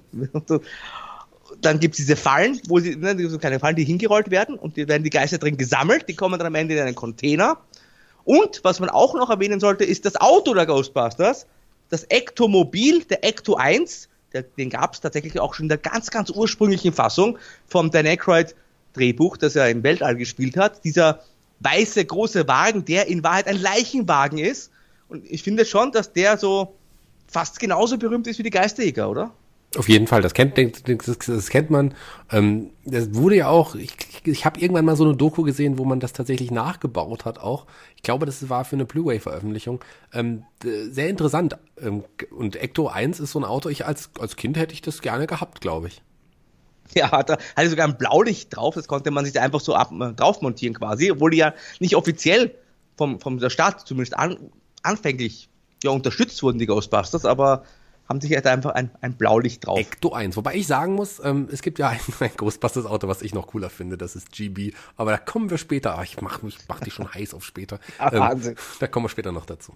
Dann 1.60 1.80
gibt 1.80 1.94
es 1.94 1.98
diese 1.98 2.16
Fallen, 2.16 2.60
wo 2.68 2.78
sie, 2.78 2.96
ne, 2.96 3.16
so 3.28 3.38
kleine 3.38 3.58
Fallen, 3.58 3.76
die 3.76 3.84
hingerollt 3.84 4.30
werden 4.30 4.56
und 4.58 4.76
die 4.76 4.86
werden 4.86 5.02
die 5.02 5.10
Geister 5.10 5.38
drin 5.38 5.56
gesammelt, 5.56 6.08
die 6.08 6.14
kommen 6.14 6.38
dann 6.38 6.46
am 6.46 6.54
Ende 6.54 6.74
in 6.74 6.80
einen 6.80 6.94
Container 6.94 7.58
und 8.28 8.60
was 8.62 8.78
man 8.78 8.90
auch 8.90 9.14
noch 9.14 9.30
erwähnen 9.30 9.58
sollte, 9.58 9.84
ist 9.84 10.04
das 10.04 10.16
Auto 10.16 10.52
der 10.52 10.66
Ghostbusters, 10.66 11.46
das 11.88 12.04
Ectomobil, 12.04 13.02
der 13.04 13.24
Ecto 13.24 13.54
1, 13.54 14.10
der, 14.34 14.42
den 14.42 14.68
gab 14.68 14.92
es 14.92 15.00
tatsächlich 15.00 15.40
auch 15.40 15.54
schon 15.54 15.64
in 15.64 15.68
der 15.70 15.78
ganz, 15.78 16.10
ganz 16.10 16.28
ursprünglichen 16.28 16.92
Fassung 16.92 17.38
vom 17.66 17.90
Dan 17.90 18.04
Aykroyd 18.04 18.54
Drehbuch, 18.92 19.38
das 19.38 19.56
er 19.56 19.70
im 19.70 19.82
Weltall 19.82 20.14
gespielt 20.16 20.58
hat. 20.58 20.84
Dieser 20.84 21.22
weiße 21.60 22.04
große 22.04 22.46
Wagen, 22.46 22.84
der 22.84 23.06
in 23.06 23.24
Wahrheit 23.24 23.46
ein 23.46 23.56
Leichenwagen 23.56 24.36
ist. 24.36 24.72
Und 25.08 25.24
ich 25.24 25.42
finde 25.42 25.64
schon, 25.64 25.90
dass 25.92 26.12
der 26.12 26.36
so 26.36 26.74
fast 27.28 27.60
genauso 27.60 27.98
berühmt 27.98 28.26
ist 28.26 28.38
wie 28.38 28.42
die 28.42 28.50
Geisterjäger, 28.50 29.08
oder? 29.08 29.32
Auf 29.76 29.88
jeden 29.88 30.06
Fall, 30.06 30.22
das 30.22 30.32
kennt, 30.32 30.56
das, 30.56 31.18
das 31.18 31.50
kennt 31.50 31.68
man. 31.68 31.94
Ähm, 32.32 32.70
das 32.86 33.14
wurde 33.14 33.36
ja 33.36 33.48
auch, 33.48 33.74
ich, 33.74 33.92
ich 34.24 34.46
habe 34.46 34.58
irgendwann 34.60 34.86
mal 34.86 34.96
so 34.96 35.04
eine 35.04 35.14
Doku 35.14 35.42
gesehen, 35.42 35.76
wo 35.76 35.84
man 35.84 36.00
das 36.00 36.14
tatsächlich 36.14 36.50
nachgebaut 36.50 37.26
hat 37.26 37.38
auch. 37.38 37.66
Ich 37.94 38.02
glaube, 38.02 38.24
das 38.24 38.48
war 38.48 38.64
für 38.64 38.76
eine 38.76 38.86
Blu-ray-Veröffentlichung. 38.86 39.84
Ähm, 40.14 40.44
sehr 40.62 41.10
interessant. 41.10 41.58
Ähm, 41.78 42.02
und 42.30 42.56
Ecto 42.56 42.88
1 42.88 43.20
ist 43.20 43.32
so 43.32 43.40
ein 43.40 43.44
Auto, 43.44 43.68
ich 43.68 43.84
als, 43.84 44.08
als 44.18 44.36
Kind 44.36 44.56
hätte 44.56 44.72
ich 44.72 44.80
das 44.80 45.02
gerne 45.02 45.26
gehabt, 45.26 45.60
glaube 45.60 45.88
ich. 45.88 46.02
Ja, 46.94 47.10
hatte, 47.10 47.36
hatte 47.54 47.68
sogar 47.68 47.86
ein 47.86 47.98
Blaulicht 47.98 48.56
drauf, 48.56 48.74
das 48.74 48.88
konnte 48.88 49.10
man 49.10 49.26
sich 49.26 49.38
einfach 49.38 49.60
so 49.60 49.74
ab, 49.74 49.92
äh, 49.92 50.14
drauf 50.14 50.40
montieren 50.40 50.74
quasi, 50.74 51.10
obwohl 51.10 51.30
die 51.30 51.36
ja 51.36 51.52
nicht 51.80 51.94
offiziell 51.94 52.54
vom, 52.96 53.20
vom 53.20 53.38
der 53.38 53.50
Stadt 53.50 53.86
zumindest 53.86 54.16
an, 54.16 54.38
anfänglich 54.82 55.50
ja 55.82 55.90
unterstützt 55.90 56.42
wurden, 56.42 56.58
die 56.58 56.66
Ghostbusters, 56.66 57.24
aber 57.24 57.64
haben 58.08 58.20
sich 58.20 58.32
halt 58.34 58.46
einfach 58.46 58.72
ein, 58.72 58.90
ein 59.02 59.16
Blaulicht 59.16 59.66
drauf. 59.66 59.78
Ecto 59.78 60.12
1. 60.12 60.36
Wobei 60.36 60.54
ich 60.54 60.66
sagen 60.66 60.94
muss, 60.94 61.20
ähm, 61.22 61.48
es 61.52 61.60
gibt 61.60 61.78
ja 61.78 61.88
ein, 61.90 62.00
ein 62.20 62.30
Ghostbusters-Auto, 62.36 63.06
was 63.06 63.22
ich 63.22 63.34
noch 63.34 63.48
cooler 63.48 63.70
finde, 63.70 63.98
das 63.98 64.16
ist 64.16 64.32
GB. 64.32 64.72
Aber 64.96 65.10
da 65.10 65.18
kommen 65.18 65.50
wir 65.50 65.58
später. 65.58 65.98
Ach, 65.98 66.04
ich 66.04 66.20
mach 66.20 66.42
mich, 66.42 66.56
mach 66.68 66.80
dich 66.80 66.94
schon 66.94 67.12
heiß 67.14 67.34
auf 67.34 67.44
später. 67.44 67.78
Ja, 67.98 68.12
ähm, 68.12 68.20
Wahnsinn. 68.20 68.56
Da 68.80 68.86
kommen 68.86 69.04
wir 69.04 69.10
später 69.10 69.32
noch 69.32 69.46
dazu. 69.46 69.74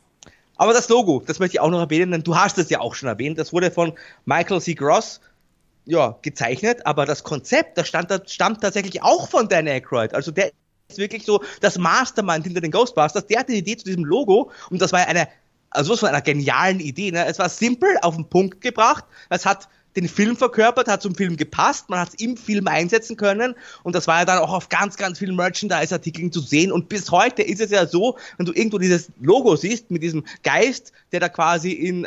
Aber 0.56 0.72
das 0.72 0.88
Logo, 0.88 1.22
das 1.26 1.38
möchte 1.40 1.56
ich 1.56 1.60
auch 1.60 1.70
noch 1.70 1.80
erwähnen, 1.80 2.12
denn 2.12 2.22
du 2.22 2.36
hast 2.36 2.56
es 2.58 2.70
ja 2.70 2.80
auch 2.80 2.94
schon 2.94 3.08
erwähnt. 3.08 3.38
Das 3.38 3.52
wurde 3.52 3.70
von 3.70 3.92
Michael 4.24 4.60
C. 4.60 4.74
Gross 4.74 5.20
ja, 5.84 6.16
gezeichnet, 6.22 6.86
aber 6.86 7.06
das 7.06 7.24
Konzept, 7.24 7.76
das 7.76 7.88
stand, 7.88 8.10
das 8.10 8.32
stammt 8.32 8.60
tatsächlich 8.60 9.02
auch 9.02 9.28
von 9.28 9.48
Dan 9.48 9.66
Aykroyd. 9.66 10.14
Also 10.14 10.30
der 10.30 10.52
ist 10.88 10.98
wirklich 10.98 11.24
so 11.24 11.42
das 11.60 11.78
Mastermind 11.78 12.44
hinter 12.44 12.60
den 12.60 12.70
Ghostbusters. 12.70 13.26
Der 13.26 13.40
hatte 13.40 13.52
die 13.52 13.58
Idee 13.58 13.76
zu 13.76 13.84
diesem 13.86 14.04
Logo 14.04 14.50
und 14.70 14.80
das 14.80 14.92
war 14.92 15.00
eine 15.06 15.26
also 15.74 15.92
was 15.92 16.00
von 16.00 16.08
einer 16.08 16.20
genialen 16.20 16.80
Idee. 16.80 17.10
Ne? 17.10 17.26
Es 17.26 17.38
war 17.38 17.48
simpel 17.48 17.96
auf 18.02 18.16
den 18.16 18.28
Punkt 18.28 18.60
gebracht. 18.60 19.04
Es 19.30 19.46
hat 19.46 19.68
den 19.96 20.08
Film 20.08 20.36
verkörpert, 20.36 20.88
hat 20.88 21.02
zum 21.02 21.14
Film 21.14 21.36
gepasst, 21.36 21.90
man 21.90 22.00
hat 22.00 22.08
es 22.10 22.14
im 22.14 22.36
Film 22.36 22.66
einsetzen 22.66 23.16
können 23.16 23.54
und 23.82 23.94
das 23.94 24.06
war 24.06 24.20
ja 24.20 24.24
dann 24.24 24.38
auch 24.38 24.52
auf 24.52 24.68
ganz, 24.68 24.96
ganz 24.96 25.18
vielen 25.18 25.36
Merchandise-Artikeln 25.36 26.32
zu 26.32 26.40
sehen 26.40 26.72
und 26.72 26.88
bis 26.88 27.10
heute 27.10 27.42
ist 27.42 27.60
es 27.60 27.70
ja 27.70 27.86
so, 27.86 28.16
wenn 28.38 28.46
du 28.46 28.52
irgendwo 28.52 28.78
dieses 28.78 29.08
Logo 29.20 29.54
siehst 29.56 29.90
mit 29.90 30.02
diesem 30.02 30.24
Geist, 30.42 30.92
der 31.12 31.20
da 31.20 31.28
quasi 31.28 31.72
in 31.72 32.06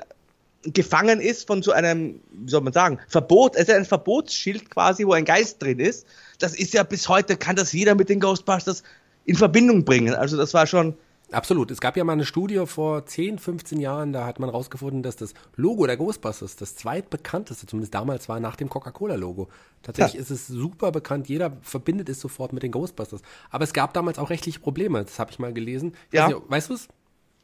gefangen 0.73 1.21
ist 1.21 1.45
von 1.45 1.61
so 1.61 1.71
einem, 1.71 2.21
wie 2.31 2.49
soll 2.49 2.61
man 2.61 2.73
sagen, 2.73 2.99
Verbot, 3.07 3.55
ist 3.55 3.69
ein 3.69 3.85
Verbotsschild 3.85 4.71
quasi, 4.71 5.05
wo 5.05 5.13
ein 5.13 5.25
Geist 5.25 5.61
drin 5.61 5.79
ist. 5.79 6.07
Das 6.39 6.55
ist 6.55 6.73
ja 6.73 6.81
bis 6.81 7.07
heute, 7.07 7.37
kann 7.37 7.55
das 7.55 7.71
jeder 7.71 7.93
mit 7.93 8.09
den 8.09 8.19
Ghostbusters 8.19 8.81
in 9.25 9.35
Verbindung 9.35 9.85
bringen. 9.85 10.15
Also 10.15 10.37
das 10.37 10.55
war 10.55 10.65
schon 10.65 10.95
Absolut. 11.31 11.71
Es 11.71 11.81
gab 11.81 11.97
ja 11.97 12.03
mal 12.03 12.13
eine 12.13 12.25
Studie 12.25 12.63
vor 12.65 13.05
10, 13.05 13.39
15 13.39 13.79
Jahren, 13.79 14.13
da 14.13 14.25
hat 14.25 14.39
man 14.39 14.49
rausgefunden, 14.49 15.01
dass 15.01 15.15
das 15.15 15.33
Logo 15.55 15.87
der 15.87 15.97
Ghostbusters 15.97 16.55
das 16.55 16.75
zweitbekannteste, 16.75 17.65
zumindest 17.65 17.93
damals 17.93 18.29
war, 18.29 18.39
nach 18.39 18.55
dem 18.55 18.69
Coca-Cola-Logo. 18.69 19.49
Tatsächlich 19.81 20.15
ja. 20.15 20.21
ist 20.21 20.29
es 20.29 20.47
super 20.47 20.91
bekannt, 20.91 21.27
jeder 21.27 21.57
verbindet 21.61 22.09
es 22.09 22.19
sofort 22.19 22.53
mit 22.53 22.63
den 22.63 22.71
Ghostbusters. 22.71 23.21
Aber 23.49 23.63
es 23.63 23.73
gab 23.73 23.93
damals 23.93 24.19
auch 24.19 24.29
rechtliche 24.29 24.59
Probleme, 24.59 25.03
das 25.03 25.19
habe 25.19 25.31
ich 25.31 25.39
mal 25.39 25.53
gelesen. 25.53 25.95
Ja. 26.11 26.27
Nicht, 26.27 26.39
weißt 26.47 26.69
du 26.69 26.75
es? 26.75 26.87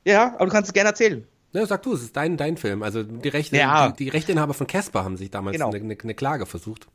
Ja, 0.06 0.36
aber 0.36 0.46
du 0.46 0.52
kannst 0.52 0.70
es 0.70 0.74
gerne 0.74 0.90
erzählen. 0.90 1.28
Ja, 1.54 1.66
sag 1.66 1.84
du, 1.84 1.94
es 1.94 2.02
ist 2.02 2.16
dein, 2.16 2.38
dein 2.38 2.58
Film. 2.58 2.82
Also 2.82 3.04
die, 3.04 3.30
Rechte, 3.30 3.58
ja. 3.58 3.90
die, 3.90 4.06
die 4.06 4.10
Rechteinhaber 4.10 4.54
von 4.54 4.68
Casper 4.68 5.04
haben 5.04 5.18
sich 5.18 5.32
damals 5.32 5.58
genau. 5.58 5.72
eine, 5.72 5.98
eine 6.02 6.14
Klage 6.14 6.46
versucht. 6.46 6.88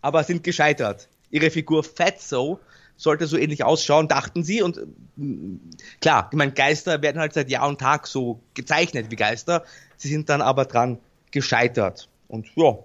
Aber 0.00 0.24
sind 0.24 0.42
gescheitert. 0.42 1.08
Ihre 1.30 1.50
Figur 1.50 1.84
Fatso 1.84 2.60
sollte 2.96 3.26
so 3.26 3.36
ähnlich 3.36 3.64
ausschauen, 3.64 4.08
dachten 4.08 4.44
sie. 4.44 4.62
Und 4.62 4.80
mm, 5.16 5.56
klar, 6.00 6.28
ich 6.30 6.36
meine, 6.36 6.52
Geister 6.52 7.02
werden 7.02 7.20
halt 7.20 7.34
seit 7.34 7.50
Jahr 7.50 7.68
und 7.68 7.80
Tag 7.80 8.06
so 8.06 8.40
gezeichnet 8.54 9.10
wie 9.10 9.16
Geister. 9.16 9.64
Sie 9.96 10.08
sind 10.08 10.28
dann 10.28 10.42
aber 10.42 10.64
dran 10.64 10.98
gescheitert. 11.30 12.08
Und 12.28 12.46
ja, 12.54 12.78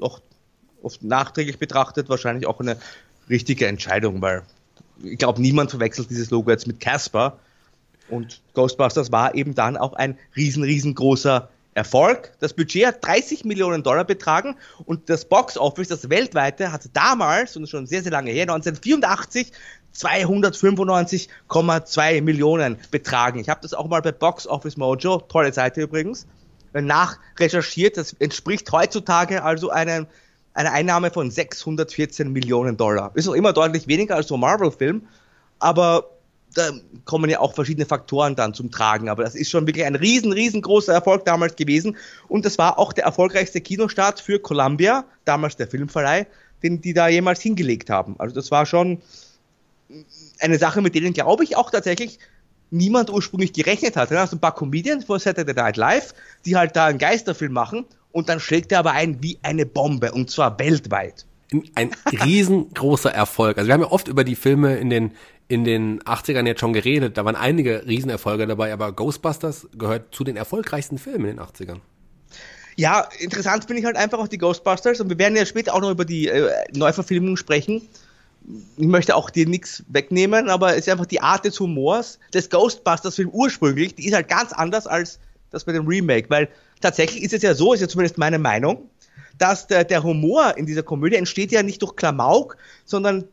auch 0.00 0.20
oft 0.82 1.02
nachträglich 1.02 1.58
betrachtet 1.58 2.08
wahrscheinlich 2.08 2.46
auch 2.46 2.60
eine 2.60 2.76
richtige 3.28 3.66
Entscheidung, 3.66 4.20
weil 4.20 4.42
ich 5.02 5.18
glaube, 5.18 5.40
niemand 5.40 5.70
verwechselt 5.70 6.10
dieses 6.10 6.30
Logo 6.30 6.50
jetzt 6.50 6.66
mit 6.66 6.80
Casper. 6.80 7.38
Und 8.08 8.42
Ghostbusters 8.52 9.12
war 9.12 9.34
eben 9.34 9.54
dann 9.54 9.76
auch 9.76 9.94
ein 9.94 10.18
riesen, 10.36 10.62
riesengroßer 10.62 11.48
Erfolg. 11.74 12.32
Das 12.38 12.54
Budget 12.54 12.86
hat 12.86 13.04
30 13.04 13.44
Millionen 13.44 13.82
Dollar 13.82 14.04
betragen 14.04 14.54
und 14.84 15.10
das 15.10 15.24
Box 15.24 15.58
Office, 15.58 15.88
das 15.88 16.08
weltweite, 16.08 16.70
hat 16.72 16.88
damals, 16.92 17.56
und 17.56 17.68
schon 17.68 17.86
sehr, 17.86 18.02
sehr 18.02 18.12
lange 18.12 18.30
her, 18.30 18.42
1984, 18.42 19.50
295,2 19.94 22.22
Millionen 22.22 22.78
betragen. 22.90 23.40
Ich 23.40 23.48
habe 23.48 23.60
das 23.60 23.74
auch 23.74 23.88
mal 23.88 24.02
bei 24.02 24.12
Box 24.12 24.46
Office 24.46 24.76
Mojo, 24.76 25.18
tolle 25.28 25.52
Seite 25.52 25.82
übrigens, 25.82 26.28
nachrecherchiert. 26.72 27.96
Das 27.96 28.12
entspricht 28.14 28.70
heutzutage 28.72 29.44
also 29.44 29.70
einem, 29.70 30.06
einer 30.54 30.72
Einnahme 30.72 31.10
von 31.10 31.30
614 31.30 32.32
Millionen 32.32 32.76
Dollar. 32.76 33.12
Ist 33.14 33.26
noch 33.26 33.34
immer 33.34 33.52
deutlich 33.52 33.86
weniger 33.86 34.16
als 34.16 34.26
so 34.28 34.36
ein 34.36 34.40
Marvel-Film, 34.40 35.06
aber 35.58 36.13
da 36.54 36.70
kommen 37.04 37.28
ja 37.28 37.40
auch 37.40 37.54
verschiedene 37.54 37.86
Faktoren 37.86 38.36
dann 38.36 38.54
zum 38.54 38.70
Tragen. 38.70 39.08
Aber 39.08 39.24
das 39.24 39.34
ist 39.34 39.50
schon 39.50 39.66
wirklich 39.66 39.84
ein 39.84 39.96
riesen, 39.96 40.32
riesengroßer 40.32 40.92
Erfolg 40.92 41.24
damals 41.24 41.56
gewesen. 41.56 41.96
Und 42.28 42.44
das 42.44 42.58
war 42.58 42.78
auch 42.78 42.92
der 42.92 43.04
erfolgreichste 43.04 43.60
Kinostart 43.60 44.20
für 44.20 44.38
Columbia, 44.38 45.04
damals 45.24 45.56
der 45.56 45.68
Filmverleih, 45.68 46.26
den 46.62 46.80
die 46.80 46.94
da 46.94 47.08
jemals 47.08 47.40
hingelegt 47.40 47.90
haben. 47.90 48.14
Also 48.18 48.34
das 48.34 48.50
war 48.50 48.66
schon 48.66 49.02
eine 50.40 50.58
Sache, 50.58 50.80
mit 50.80 50.94
denen 50.94 51.12
glaube 51.12 51.44
ich 51.44 51.56
auch 51.56 51.70
tatsächlich 51.70 52.18
niemand 52.70 53.10
ursprünglich 53.10 53.52
gerechnet 53.52 53.96
hat. 53.96 54.10
Du 54.10 54.18
hast 54.18 54.32
ein 54.32 54.40
paar 54.40 54.54
Comedians 54.54 55.04
vor 55.04 55.18
Saturday 55.18 55.54
Night 55.54 55.76
Live, 55.76 56.14
die 56.44 56.56
halt 56.56 56.74
da 56.74 56.86
einen 56.86 56.98
Geisterfilm 56.98 57.52
machen 57.52 57.84
und 58.12 58.28
dann 58.28 58.40
schlägt 58.40 58.72
er 58.72 58.80
aber 58.80 58.92
ein 58.92 59.22
wie 59.22 59.38
eine 59.42 59.66
Bombe 59.66 60.12
und 60.12 60.30
zwar 60.30 60.58
weltweit 60.58 61.26
ein 61.74 61.90
riesengroßer 62.10 63.12
Erfolg. 63.12 63.58
Also 63.58 63.68
wir 63.68 63.74
haben 63.74 63.82
ja 63.82 63.90
oft 63.90 64.08
über 64.08 64.24
die 64.24 64.34
Filme 64.34 64.76
in 64.76 64.90
den 64.90 65.12
in 65.48 65.64
den 65.64 66.00
80ern 66.02 66.46
jetzt 66.46 66.60
schon 66.60 66.72
geredet. 66.72 67.16
Da 67.18 67.24
waren 67.24 67.36
einige 67.36 67.86
Riesenerfolge 67.86 68.46
dabei, 68.46 68.72
aber 68.72 68.92
Ghostbusters 68.92 69.68
gehört 69.76 70.14
zu 70.14 70.24
den 70.24 70.36
erfolgreichsten 70.36 70.98
Filmen 70.98 71.26
in 71.26 71.36
den 71.36 71.40
80ern. 71.40 71.80
Ja, 72.76 73.08
interessant 73.20 73.64
finde 73.64 73.80
ich 73.80 73.86
halt 73.86 73.96
einfach 73.96 74.18
auch 74.18 74.28
die 74.28 74.38
Ghostbusters 74.38 75.00
und 75.00 75.08
wir 75.08 75.18
werden 75.18 75.36
ja 75.36 75.46
später 75.46 75.74
auch 75.74 75.80
noch 75.80 75.90
über 75.90 76.04
die 76.04 76.28
äh, 76.28 76.50
Neuverfilmung 76.74 77.36
sprechen. 77.36 77.82
Ich 78.76 78.86
möchte 78.86 79.14
auch 79.14 79.30
dir 79.30 79.46
nichts 79.46 79.84
wegnehmen, 79.88 80.48
aber 80.48 80.72
es 80.72 80.80
ist 80.80 80.88
einfach 80.88 81.06
die 81.06 81.20
Art 81.20 81.44
des 81.44 81.58
Humors 81.60 82.18
des 82.32 82.50
Ghostbusters-Film 82.50 83.30
ursprünglich, 83.30 83.94
die 83.94 84.06
ist 84.06 84.14
halt 84.14 84.28
ganz 84.28 84.52
anders 84.52 84.86
als 84.86 85.20
das 85.50 85.64
bei 85.64 85.72
dem 85.72 85.86
Remake, 85.86 86.28
weil 86.30 86.48
tatsächlich 86.80 87.22
ist 87.22 87.32
es 87.32 87.42
ja 87.42 87.54
so, 87.54 87.72
ist 87.72 87.80
ja 87.80 87.88
zumindest 87.88 88.18
meine 88.18 88.38
Meinung, 88.38 88.90
dass 89.38 89.66
der, 89.66 89.84
der 89.84 90.02
Humor 90.02 90.56
in 90.56 90.66
dieser 90.66 90.82
Komödie 90.82 91.16
entsteht 91.16 91.52
ja 91.52 91.62
nicht 91.62 91.80
durch 91.80 91.96
Klamauk, 91.96 92.56
sondern 92.84 93.24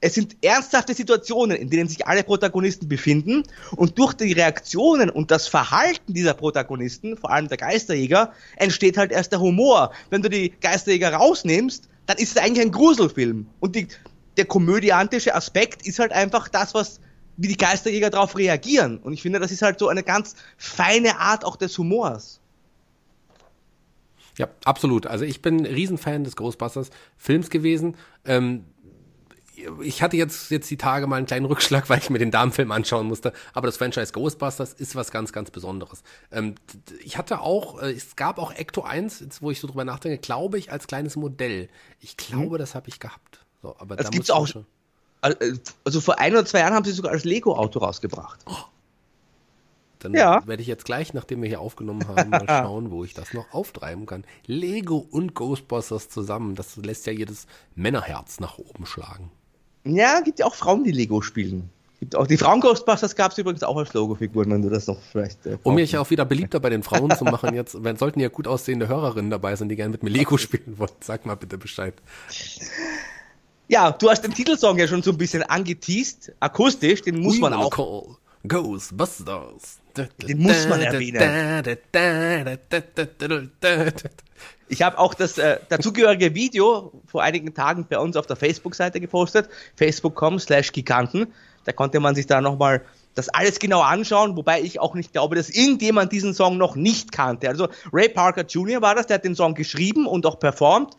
es 0.00 0.14
sind 0.14 0.36
ernsthafte 0.42 0.94
Situationen, 0.94 1.56
in 1.56 1.68
denen 1.68 1.88
sich 1.88 2.06
alle 2.06 2.24
Protagonisten 2.24 2.88
befinden 2.88 3.42
und 3.76 3.98
durch 3.98 4.14
die 4.14 4.32
Reaktionen 4.32 5.10
und 5.10 5.30
das 5.30 5.46
Verhalten 5.46 6.14
dieser 6.14 6.34
Protagonisten, 6.34 7.16
vor 7.16 7.30
allem 7.30 7.48
der 7.48 7.58
Geisterjäger, 7.58 8.32
entsteht 8.56 8.96
halt 8.96 9.12
erst 9.12 9.32
der 9.32 9.40
Humor. 9.40 9.92
Wenn 10.08 10.22
du 10.22 10.30
die 10.30 10.52
Geisterjäger 10.60 11.12
rausnimmst, 11.12 11.88
dann 12.06 12.16
ist 12.16 12.36
es 12.36 12.42
eigentlich 12.42 12.64
ein 12.64 12.72
Gruselfilm. 12.72 13.46
Und 13.60 13.76
die, 13.76 13.88
der 14.36 14.46
komödiantische 14.46 15.34
Aspekt 15.34 15.86
ist 15.86 15.98
halt 15.98 16.12
einfach 16.12 16.48
das, 16.48 16.72
was 16.74 17.00
wie 17.36 17.48
die 17.48 17.56
Geisterjäger 17.56 18.10
darauf 18.10 18.36
reagieren. 18.36 18.98
Und 18.98 19.14
ich 19.14 19.22
finde, 19.22 19.38
das 19.38 19.50
ist 19.50 19.62
halt 19.62 19.78
so 19.78 19.88
eine 19.88 20.02
ganz 20.02 20.34
feine 20.58 21.18
Art 21.18 21.44
auch 21.44 21.56
des 21.56 21.76
Humors. 21.78 22.40
Ja, 24.36 24.48
absolut. 24.64 25.06
Also 25.06 25.24
ich 25.24 25.42
bin 25.42 25.66
Riesenfan 25.66 26.24
des 26.24 26.36
Ghostbusters 26.36 26.90
Films 27.16 27.50
gewesen. 27.50 27.96
Ähm, 28.24 28.64
ich 29.82 30.02
hatte 30.02 30.16
jetzt, 30.16 30.50
jetzt 30.50 30.70
die 30.70 30.76
Tage 30.76 31.06
mal 31.06 31.16
einen 31.16 31.26
kleinen 31.26 31.46
Rückschlag, 31.46 31.88
weil 31.88 31.98
ich 31.98 32.10
mir 32.10 32.18
den 32.18 32.30
Damenfilm 32.30 32.70
anschauen 32.72 33.06
musste. 33.06 33.32
Aber 33.52 33.66
das 33.66 33.76
Franchise 33.76 34.12
Ghostbusters 34.12 34.72
ist 34.72 34.94
was 34.94 35.10
ganz, 35.10 35.32
ganz 35.32 35.50
Besonderes. 35.50 36.02
Ähm, 36.30 36.54
ich 37.04 37.18
hatte 37.18 37.40
auch, 37.40 37.80
äh, 37.80 37.92
es 37.92 38.16
gab 38.16 38.38
auch 38.38 38.52
Ecto 38.52 38.82
1, 38.82 39.20
jetzt, 39.20 39.42
wo 39.42 39.50
ich 39.50 39.60
so 39.60 39.66
drüber 39.66 39.84
nachdenke, 39.84 40.18
glaube 40.18 40.58
ich, 40.58 40.72
als 40.72 40.86
kleines 40.86 41.16
Modell. 41.16 41.68
Ich 42.00 42.16
glaube, 42.16 42.56
mhm. 42.56 42.58
das 42.58 42.74
habe 42.74 42.88
ich 42.88 43.00
gehabt. 43.00 43.44
So, 43.62 43.76
aber 43.78 43.96
das 43.96 44.06
da 44.06 44.10
gibt's 44.10 44.30
auch 44.30 44.46
schon. 44.46 44.66
Äh, 45.22 45.34
also 45.84 46.00
vor 46.00 46.18
ein 46.18 46.32
oder 46.32 46.44
zwei 46.44 46.60
Jahren 46.60 46.74
haben 46.74 46.84
sie 46.84 46.92
sogar 46.92 47.12
als 47.12 47.24
Lego-Auto 47.24 47.78
rausgebracht. 47.78 48.40
Oh. 48.46 48.56
Dann 50.00 50.14
ja. 50.14 50.46
werde 50.46 50.62
ich 50.62 50.68
jetzt 50.68 50.86
gleich, 50.86 51.12
nachdem 51.12 51.42
wir 51.42 51.48
hier 51.48 51.60
aufgenommen 51.60 52.08
haben, 52.08 52.30
mal 52.30 52.46
schauen, 52.48 52.90
wo 52.90 53.04
ich 53.04 53.14
das 53.14 53.34
noch 53.34 53.52
auftreiben 53.52 54.06
kann. 54.06 54.24
Lego 54.46 54.96
und 54.96 55.34
Ghostbusters 55.34 56.08
zusammen, 56.08 56.54
das 56.54 56.76
lässt 56.76 57.06
ja 57.06 57.12
jedes 57.12 57.46
Männerherz 57.74 58.40
nach 58.40 58.58
oben 58.58 58.86
schlagen. 58.86 59.30
Ja, 59.84 60.20
gibt 60.20 60.38
ja 60.38 60.46
auch 60.46 60.54
Frauen, 60.54 60.84
die 60.84 60.92
Lego 60.92 61.22
spielen. 61.22 61.70
Gibt 62.00 62.16
auch 62.16 62.26
die 62.26 62.38
Frauen 62.38 62.60
Ghostbusters 62.60 63.14
gab 63.14 63.32
es 63.32 63.38
übrigens 63.38 63.62
auch 63.62 63.76
als 63.76 63.92
Logofiguren, 63.92 64.50
wenn 64.50 64.62
du 64.62 64.70
das 64.70 64.86
noch 64.86 64.98
vielleicht. 65.12 65.44
Äh, 65.44 65.58
um 65.62 65.74
mich 65.74 65.96
auch 65.98 66.08
wieder 66.08 66.24
beliebter 66.24 66.58
bei 66.58 66.70
den 66.70 66.82
Frauen 66.82 67.14
zu 67.14 67.24
machen, 67.24 67.54
jetzt 67.54 67.84
wenn, 67.84 67.96
sollten 67.96 68.20
ja 68.20 68.28
gut 68.28 68.46
aussehende 68.46 68.88
Hörerinnen 68.88 69.30
dabei 69.30 69.54
sein, 69.54 69.68
die 69.68 69.76
gerne 69.76 69.92
mit 69.92 70.02
mir 70.02 70.08
Lego 70.08 70.38
spielen 70.38 70.78
wollen. 70.78 70.90
Sag 71.00 71.26
mal 71.26 71.34
bitte 71.34 71.58
Bescheid. 71.58 71.94
Ja, 73.68 73.90
du 73.92 74.08
hast 74.08 74.22
den 74.22 74.32
Titelsong 74.32 74.78
ja 74.78 74.88
schon 74.88 75.02
so 75.02 75.10
ein 75.10 75.18
bisschen 75.18 75.42
angeteased, 75.42 76.32
akustisch, 76.40 77.02
den 77.02 77.20
muss 77.20 77.36
We 77.36 77.40
man 77.40 77.52
auch. 77.52 77.70
Call 77.70 78.16
Ghostbusters. 78.48 79.78
Den 80.26 80.38
muss 80.38 80.66
man 80.68 80.80
erwähnen. 80.80 81.78
Ich 84.70 84.82
habe 84.82 85.00
auch 85.00 85.14
das 85.14 85.36
äh, 85.36 85.58
dazugehörige 85.68 86.36
Video 86.36 86.92
vor 87.04 87.24
einigen 87.24 87.52
Tagen 87.54 87.86
bei 87.90 87.98
uns 87.98 88.16
auf 88.16 88.28
der 88.28 88.36
Facebook-Seite 88.36 89.00
gepostet, 89.00 89.48
facebook.com 89.74 90.38
slash 90.38 90.70
Giganten. 90.70 91.26
Da 91.64 91.72
konnte 91.72 91.98
man 91.98 92.14
sich 92.14 92.26
da 92.26 92.40
nochmal 92.40 92.82
das 93.16 93.28
alles 93.30 93.58
genau 93.58 93.80
anschauen, 93.80 94.36
wobei 94.36 94.60
ich 94.60 94.78
auch 94.78 94.94
nicht 94.94 95.12
glaube, 95.12 95.34
dass 95.34 95.50
irgendjemand 95.50 96.12
diesen 96.12 96.34
Song 96.34 96.56
noch 96.56 96.76
nicht 96.76 97.10
kannte. 97.10 97.48
Also 97.48 97.66
Ray 97.92 98.08
Parker 98.08 98.46
Jr. 98.46 98.80
war 98.80 98.94
das, 98.94 99.08
der 99.08 99.16
hat 99.16 99.24
den 99.24 99.34
Song 99.34 99.54
geschrieben 99.54 100.06
und 100.06 100.24
auch 100.24 100.38
performt. 100.38 100.94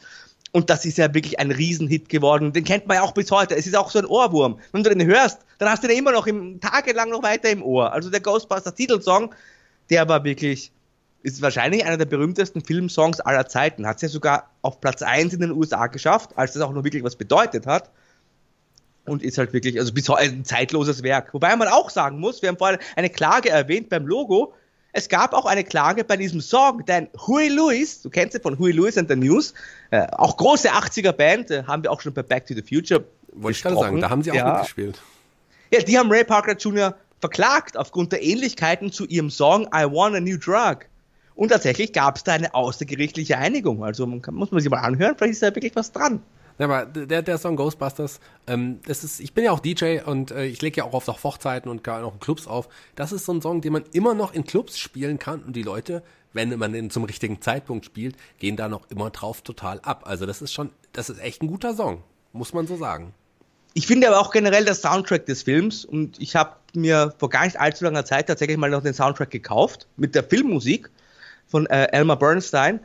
Und 0.52 0.70
das 0.70 0.84
ist 0.84 0.98
ja 0.98 1.14
wirklich 1.14 1.40
ein 1.40 1.50
Riesenhit 1.50 2.10
geworden. 2.10 2.52
Den 2.52 2.66
kennt 2.66 2.88
man 2.88 2.98
ja 2.98 3.04
auch 3.04 3.14
bis 3.14 3.32
heute. 3.32 3.56
Es 3.56 3.68
ist 3.68 3.78
auch 3.78 3.90
so 3.90 4.00
ein 4.00 4.06
Ohrwurm. 4.06 4.60
Wenn 4.74 4.84
du 4.84 4.94
den 4.94 5.08
hörst, 5.08 5.40
dann 5.60 5.70
hast 5.70 5.82
du 5.82 5.88
den 5.88 5.98
immer 5.98 6.12
noch 6.12 6.28
im, 6.28 6.60
tagelang 6.60 7.10
noch 7.10 7.24
weiter 7.24 7.50
im 7.50 7.64
Ohr. 7.64 7.94
Also 7.94 8.10
der 8.10 8.20
Ghostbusters 8.20 8.76
Titelsong, 8.76 9.34
der 9.90 10.10
war 10.10 10.26
wirklich 10.26 10.74
ist 11.24 11.42
wahrscheinlich 11.42 11.86
einer 11.86 11.98
der 11.98 12.06
berühmtesten 12.06 12.64
Filmsongs 12.64 13.20
aller 13.20 13.48
Zeiten. 13.48 13.86
Hat 13.86 13.98
es 13.98 14.02
ja 14.02 14.10
sogar 14.10 14.50
auf 14.62 14.82
Platz 14.82 15.02
1 15.02 15.34
in 15.34 15.42
den 15.42 15.52
USA 15.52 15.88
geschafft, 15.88 16.32
als 16.36 16.54
das 16.54 16.64
auch 16.64 16.72
noch 16.72 16.84
wirklich 16.84 17.04
was 17.04 17.16
bedeutet 17.16 17.68
hat. 17.68 17.90
Und 19.06 19.24
ist 19.24 19.38
halt 19.38 19.54
wirklich, 19.54 19.80
also 19.80 19.94
bis 19.94 20.08
heute 20.10 20.24
ein 20.24 20.46
zeitloses 20.46 21.04
Werk. 21.04 21.34
Wobei 21.34 21.56
man 21.56 21.68
auch 21.68 21.90
sagen 21.90 22.20
muss, 22.20 22.42
wir 22.42 22.50
haben 22.50 22.58
vorhin 22.58 22.80
eine 22.96 23.10
Klage 23.10 23.50
erwähnt 23.50 23.90
beim 23.90 24.06
Logo. 24.06 24.54
Es 24.94 25.10
gab 25.10 25.34
auch 25.34 25.46
eine 25.46 25.64
Klage 25.64 26.04
bei 26.04 26.18
diesem 26.18 26.42
Song, 26.42 26.86
denn 26.86 27.08
Huey 27.26 27.48
Lewis, 27.48 28.02
du 28.02 28.10
kennst 28.10 28.34
sie 28.34 28.40
von 28.40 28.60
Huey 28.60 28.72
Lewis 28.72 28.98
and 28.98 29.10
the 29.10 29.16
News, 29.16 29.54
äh, 29.90 30.06
auch 30.12 30.38
große 30.38 30.70
80er 30.70 31.14
Band, 31.14 31.50
äh, 31.50 31.64
haben 31.64 31.82
wir 31.84 31.92
auch 31.92 32.02
schon 32.02 32.14
bei 32.14 32.24
Back 32.24 32.46
to 32.46 32.54
the 32.54 32.62
Future. 32.62 33.04
Wollte 33.34 33.58
ich 33.58 33.64
gerade 33.64 33.78
sagen, 33.78 34.02
da 34.02 34.10
haben 34.10 34.22
sie 34.22 34.32
auch 34.32 34.36
ja. 34.36 34.54
mitgespielt. 34.54 35.02
Ja, 35.72 35.82
die 35.82 35.98
haben 35.98 36.12
Ray 36.12 36.26
Parker 36.26 36.58
Jr. 36.58 36.96
verklagt 37.22 37.78
aufgrund 37.78 38.12
der 38.12 38.22
Ähnlichkeiten 38.22 38.92
zu 38.92 39.06
ihrem 39.06 39.30
Song 39.30 39.64
I 39.74 39.86
Want 39.86 40.16
a 40.16 40.20
New 40.20 40.38
Drug. 40.38 40.86
Und 41.42 41.50
tatsächlich 41.50 41.92
gab 41.92 42.18
es 42.18 42.24
da 42.24 42.34
eine 42.34 42.54
außergerichtliche 42.54 43.36
Einigung. 43.36 43.84
Also 43.84 44.06
man 44.06 44.22
kann, 44.22 44.36
muss 44.36 44.52
man 44.52 44.62
sich 44.62 44.70
mal 44.70 44.82
anhören, 44.82 45.16
vielleicht 45.18 45.34
ist 45.34 45.42
da 45.42 45.48
wirklich 45.48 45.76
was 45.76 45.92
dran. 45.92 46.22
Ja, 46.60 46.66
aber 46.66 46.86
der, 46.86 47.24
der 47.24 47.40
Song 47.40 47.56
Ghostbusters, 47.56 48.20
ähm, 48.46 48.78
das 48.86 49.04
ist, 49.04 49.20
ich 49.20 49.34
bin 49.34 49.46
ja 49.46 49.52
auch 49.52 49.60
DJ 49.60 50.02
und 50.06 50.30
äh, 50.30 50.46
ich 50.46 50.62
lege 50.62 50.78
ja 50.78 50.84
auch 50.84 50.94
oft 50.94 51.10
auf 51.10 51.24
Hochzeiten 51.24 51.72
und 51.72 51.84
gar 51.84 52.00
noch 52.02 52.14
in 52.14 52.20
Clubs 52.20 52.46
auf. 52.46 52.70
Das 52.94 53.12
ist 53.12 53.26
so 53.26 53.34
ein 53.34 53.42
Song, 53.42 53.62
den 53.62 53.74
man 53.74 53.86
immer 53.92 54.14
noch 54.14 54.36
in 54.36 54.44
Clubs 54.44 54.78
spielen 54.78 55.18
kann 55.18 55.42
und 55.42 55.56
die 55.56 55.64
Leute, 55.64 56.04
wenn 56.32 56.56
man 56.60 56.74
den 56.74 56.92
zum 56.92 57.06
richtigen 57.06 57.42
Zeitpunkt 57.42 57.86
spielt, 57.86 58.18
gehen 58.38 58.56
da 58.56 58.70
noch 58.70 58.92
immer 58.92 59.10
drauf 59.10 59.42
total 59.42 59.80
ab. 59.80 60.04
Also 60.06 60.28
das 60.28 60.44
ist 60.44 60.54
schon, 60.54 60.70
das 60.94 61.10
ist 61.10 61.20
echt 61.20 61.42
ein 61.42 61.48
guter 61.48 61.74
Song, 61.76 62.04
muss 62.34 62.54
man 62.54 62.68
so 62.68 62.78
sagen. 62.78 63.16
Ich 63.74 63.88
finde 63.88 64.10
aber 64.10 64.20
auch 64.20 64.30
generell 64.30 64.66
der 64.66 64.76
Soundtrack 64.76 65.26
des 65.26 65.42
Films 65.42 65.86
und 65.86 66.22
ich 66.22 66.36
habe 66.36 66.58
mir 66.76 67.16
vor 67.18 67.32
gar 67.32 67.46
nicht 67.46 67.60
allzu 67.60 67.84
langer 67.84 68.06
Zeit 68.06 68.28
tatsächlich 68.28 68.58
mal 68.58 68.70
noch 68.70 68.84
den 68.84 68.94
Soundtrack 68.94 69.32
gekauft 69.32 69.88
mit 69.98 70.14
der 70.14 70.24
Filmmusik 70.24 70.92
von 71.52 71.68
äh, 71.68 71.88
Elmer 71.92 72.16
Bernstein, 72.16 72.80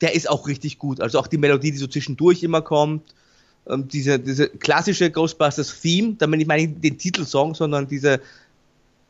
der 0.00 0.14
ist 0.14 0.28
auch 0.28 0.46
richtig 0.46 0.78
gut. 0.78 1.00
Also 1.00 1.18
auch 1.18 1.26
die 1.26 1.38
Melodie, 1.38 1.72
die 1.72 1.78
so 1.78 1.86
zwischendurch 1.86 2.42
immer 2.42 2.62
kommt, 2.62 3.14
ähm, 3.68 3.88
diese, 3.88 4.18
diese 4.18 4.48
klassische 4.48 5.10
Ghostbusters-Theme, 5.10 6.16
da 6.18 6.26
meine 6.26 6.42
ich 6.42 6.48
meine 6.48 6.68
den 6.68 6.98
Titelsong, 6.98 7.54
sondern 7.54 7.88
diese, 7.88 8.20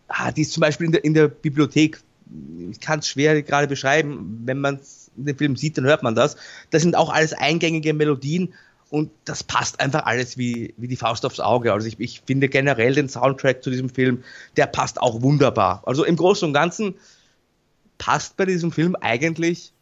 ah, 0.09 0.31
die 0.33 0.43
ist 0.43 0.53
zum 0.53 0.63
Beispiel 0.63 0.87
in 0.87 0.93
der, 0.93 1.05
in 1.05 1.15
der 1.15 1.29
Bibliothek, 1.29 2.01
ich 2.71 2.81
kann 2.81 3.01
es 3.01 3.09
schwer 3.09 3.43
gerade 3.43 3.67
beschreiben, 3.67 4.43
wenn 4.45 4.61
man 4.61 4.79
den 5.17 5.37
Film 5.37 5.57
sieht, 5.57 5.77
dann 5.77 5.85
hört 5.85 6.03
man 6.03 6.15
das. 6.15 6.37
Das 6.71 6.83
sind 6.83 6.97
auch 6.97 7.13
alles 7.13 7.33
eingängige 7.33 7.93
Melodien 7.93 8.55
und 8.89 9.11
das 9.25 9.43
passt 9.43 9.81
einfach 9.81 10.07
alles 10.07 10.39
wie, 10.39 10.75
wie 10.77 10.89
die 10.89 10.97
Faust 10.97 11.25
aufs 11.27 11.41
Auge. 11.41 11.73
Also 11.73 11.87
ich, 11.87 11.99
ich 11.99 12.23
finde 12.27 12.49
generell 12.49 12.95
den 12.95 13.09
Soundtrack 13.09 13.63
zu 13.63 13.71
diesem 13.71 13.89
Film, 13.89 14.23
der 14.57 14.67
passt 14.67 15.01
auch 15.01 15.23
wunderbar. 15.23 15.83
Also 15.87 16.05
im 16.05 16.17
Großen 16.17 16.47
und 16.47 16.55
Ganzen 16.55 16.95
passt 18.01 18.37
bei 18.37 18.47
diesem 18.47 18.73
Film 18.73 18.97
eigentlich, 18.97 19.73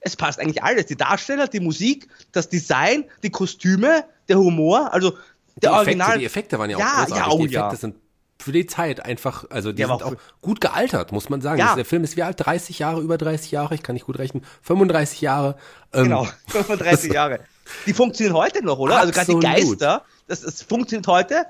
es 0.00 0.14
passt 0.14 0.38
eigentlich 0.38 0.62
alles. 0.62 0.86
Die 0.86 0.96
Darsteller, 0.96 1.48
die 1.48 1.60
Musik, 1.60 2.08
das 2.30 2.48
Design, 2.48 3.04
die 3.22 3.30
Kostüme, 3.30 4.04
der 4.28 4.38
Humor, 4.38 4.92
also 4.92 5.12
der 5.56 5.70
die 5.70 5.76
Original. 5.76 6.08
Effekte, 6.08 6.18
die 6.18 6.26
Effekte 6.26 6.58
waren 6.58 6.70
ja 6.70 6.76
auch 6.76 6.80
ja, 6.80 7.04
großartig. 7.04 7.16
Ja, 7.16 7.26
oh, 7.28 7.38
die 7.38 7.44
Effekte 7.54 7.74
ja. 7.74 7.76
sind 7.76 7.96
für 8.38 8.52
die 8.52 8.66
Zeit 8.66 9.04
einfach, 9.04 9.44
also 9.50 9.72
die 9.72 9.82
ja, 9.82 9.88
sind 9.88 10.02
auch, 10.02 10.14
gut 10.42 10.60
gealtert, 10.60 11.12
muss 11.12 11.30
man 11.30 11.40
sagen. 11.40 11.60
Ja. 11.60 11.74
Der 11.74 11.84
Film 11.84 12.04
ist 12.04 12.16
wie 12.16 12.22
alt? 12.22 12.36
30 12.38 12.78
Jahre, 12.78 13.00
über 13.00 13.16
30 13.16 13.50
Jahre, 13.52 13.74
ich 13.74 13.82
kann 13.82 13.94
nicht 13.94 14.06
gut 14.06 14.18
rechnen, 14.18 14.44
35 14.62 15.20
Jahre. 15.20 15.56
Ähm, 15.92 16.04
genau, 16.04 16.28
35 16.48 17.12
Jahre. 17.12 17.40
Die 17.86 17.94
funktionieren 17.94 18.36
heute 18.36 18.64
noch, 18.64 18.78
oder? 18.78 18.96
Absolut. 18.96 19.18
Also 19.18 19.38
gerade 19.38 19.56
die 19.56 19.62
Geister, 19.62 20.04
das, 20.26 20.42
das 20.42 20.62
funktioniert 20.62 21.06
heute. 21.06 21.46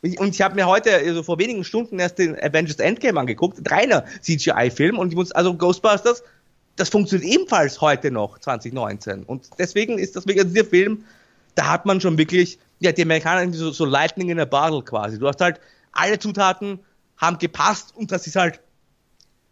Und 0.00 0.34
ich 0.34 0.42
habe 0.42 0.54
mir 0.54 0.66
heute, 0.66 0.94
also 0.94 1.22
vor 1.22 1.38
wenigen 1.38 1.64
Stunden 1.64 1.98
erst 1.98 2.18
den 2.18 2.40
Avengers 2.40 2.76
Endgame 2.76 3.18
angeguckt, 3.18 3.58
reiner 3.70 4.04
CGI-Film 4.20 4.98
und 4.98 5.08
ich 5.08 5.16
muss, 5.16 5.32
also 5.32 5.54
Ghostbusters, 5.54 6.22
das 6.76 6.88
funktioniert 6.88 7.28
ebenfalls 7.32 7.80
heute 7.80 8.12
noch, 8.12 8.38
2019. 8.38 9.24
Und 9.24 9.48
deswegen 9.58 9.98
ist 9.98 10.14
das 10.14 10.26
wirklich, 10.26 10.44
also 10.44 10.54
dieser 10.54 10.70
Film, 10.70 11.04
da 11.56 11.68
hat 11.68 11.86
man 11.86 12.00
schon 12.00 12.16
wirklich, 12.16 12.60
ja, 12.78 12.92
die 12.92 13.02
Amerikaner 13.02 13.52
so, 13.52 13.72
so 13.72 13.84
Lightning 13.84 14.30
in 14.30 14.38
a 14.38 14.44
Bottle 14.44 14.82
quasi. 14.82 15.18
Du 15.18 15.26
hast 15.26 15.40
halt, 15.40 15.60
alle 15.90 16.20
Zutaten 16.20 16.78
haben 17.16 17.38
gepasst 17.38 17.92
und 17.96 18.12
das 18.12 18.28
ist 18.28 18.36
halt 18.36 18.60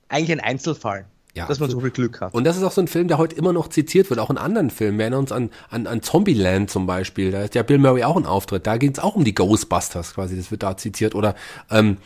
eigentlich 0.09 0.31
ein 0.31 0.41
Einzelfall. 0.41 1.07
Ja, 1.37 1.47
dass 1.47 1.61
man 1.61 1.69
so 1.69 1.81
viel 1.81 1.91
Glück 1.91 2.23
hat. 2.23 2.33
Und 2.33 2.45
das 2.45 2.57
ist 2.57 2.63
auch 2.63 2.73
so 2.73 2.81
ein 2.81 2.89
Film, 2.89 3.09
der 3.09 3.19
heute 3.19 3.37
immer 3.37 3.53
noch 3.53 3.69
zitiert 3.69 4.09
wird, 4.09 4.19
auch 4.19 4.31
in 4.31 4.39
anderen 4.39 4.71
Filmen. 4.71 4.97
Wir 4.97 5.05
erinnern 5.05 5.21
uns 5.21 5.33
an, 5.33 5.51
an, 5.69 5.87
an 5.87 6.01
Zombieland 6.01 6.71
zum 6.71 6.87
Beispiel. 6.87 7.31
Da 7.31 7.43
ist 7.43 7.55
ja 7.55 7.63
Bill 7.63 7.77
Murray 7.77 8.05
auch 8.05 8.17
ein 8.17 8.25
Auftritt. 8.25 8.67
Da 8.67 8.79
ging 8.79 8.93
es 8.93 8.99
auch 8.99 9.15
um 9.17 9.23
die 9.23 9.35
Ghostbusters 9.35 10.15
quasi. 10.15 10.35
Das 10.35 10.51
wird 10.51 10.63
da 10.63 10.79
zitiert. 10.79 11.15
Oder 11.15 11.35
ähm, 11.71 11.99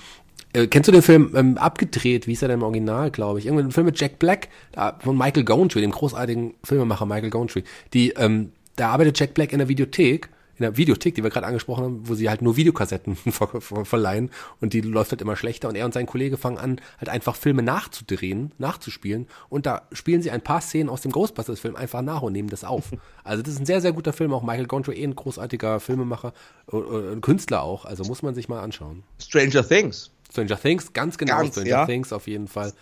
äh, 0.52 0.66
kennst 0.66 0.88
du 0.88 0.92
den 0.92 1.02
Film 1.02 1.32
ähm, 1.36 1.58
abgedreht? 1.58 2.26
Wie 2.26 2.32
ist 2.32 2.42
er 2.42 2.48
denn 2.48 2.58
im 2.58 2.64
Original, 2.64 3.12
glaube 3.12 3.38
ich? 3.38 3.46
Irgendein 3.46 3.70
Film 3.70 3.86
mit 3.86 4.00
Jack 4.00 4.18
Black 4.18 4.48
da, 4.72 4.98
von 4.98 5.16
Michael 5.16 5.44
Gowntree, 5.44 5.80
dem 5.80 5.92
großartigen 5.92 6.54
Filmemacher 6.64 7.06
Michael 7.06 7.30
Gowntree. 7.30 7.62
Die, 7.94 8.10
ähm, 8.10 8.50
da 8.74 8.90
arbeitet 8.90 9.20
Jack 9.20 9.34
Black 9.34 9.52
in 9.52 9.58
der 9.58 9.68
Videothek 9.68 10.28
in 10.60 10.64
der 10.64 10.76
Videothek, 10.76 11.14
die 11.14 11.22
wir 11.22 11.30
gerade 11.30 11.46
angesprochen 11.46 11.84
haben, 11.84 12.08
wo 12.08 12.14
sie 12.14 12.28
halt 12.28 12.42
nur 12.42 12.56
Videokassetten 12.56 13.16
ver 13.30 13.60
ver 13.60 13.84
verleihen 13.84 14.30
und 14.60 14.72
die 14.74 14.82
läuft 14.82 15.10
halt 15.10 15.22
immer 15.22 15.36
schlechter 15.36 15.68
und 15.68 15.74
er 15.74 15.86
und 15.86 15.94
sein 15.94 16.06
Kollege 16.06 16.36
fangen 16.36 16.58
an, 16.58 16.80
halt 16.98 17.08
einfach 17.08 17.34
Filme 17.34 17.62
nachzudrehen, 17.62 18.52
nachzuspielen 18.58 19.26
und 19.48 19.66
da 19.66 19.82
spielen 19.92 20.22
sie 20.22 20.30
ein 20.30 20.42
paar 20.42 20.60
Szenen 20.60 20.90
aus 20.90 21.00
dem 21.00 21.12
Ghostbusters-Film 21.12 21.76
einfach 21.76 22.02
nach 22.02 22.22
und 22.22 22.32
nehmen 22.32 22.48
das 22.48 22.64
auf. 22.64 22.90
Also 23.22 23.42
das 23.42 23.54
ist 23.54 23.60
ein 23.60 23.66
sehr, 23.66 23.80
sehr 23.80 23.92
guter 23.92 24.12
Film, 24.12 24.32
auch 24.32 24.42
Michael 24.42 24.66
Gondry, 24.66 24.94
eh 24.96 25.04
ein 25.04 25.14
großartiger 25.14 25.78
Filmemacher, 25.78 26.32
äh, 26.72 26.76
äh, 26.76 27.12
ein 27.12 27.20
Künstler 27.20 27.62
auch, 27.62 27.84
also 27.84 28.02
muss 28.04 28.22
man 28.22 28.34
sich 28.34 28.48
mal 28.48 28.60
anschauen. 28.60 29.04
Stranger 29.20 29.66
Things. 29.66 30.10
Stranger 30.32 30.58
Things, 30.58 30.92
ganz 30.92 31.18
genau, 31.18 31.36
ganz, 31.36 31.52
Stranger 31.52 31.68
ja. 31.68 31.86
Things 31.86 32.12
auf 32.12 32.26
jeden 32.26 32.48
Fall. 32.48 32.72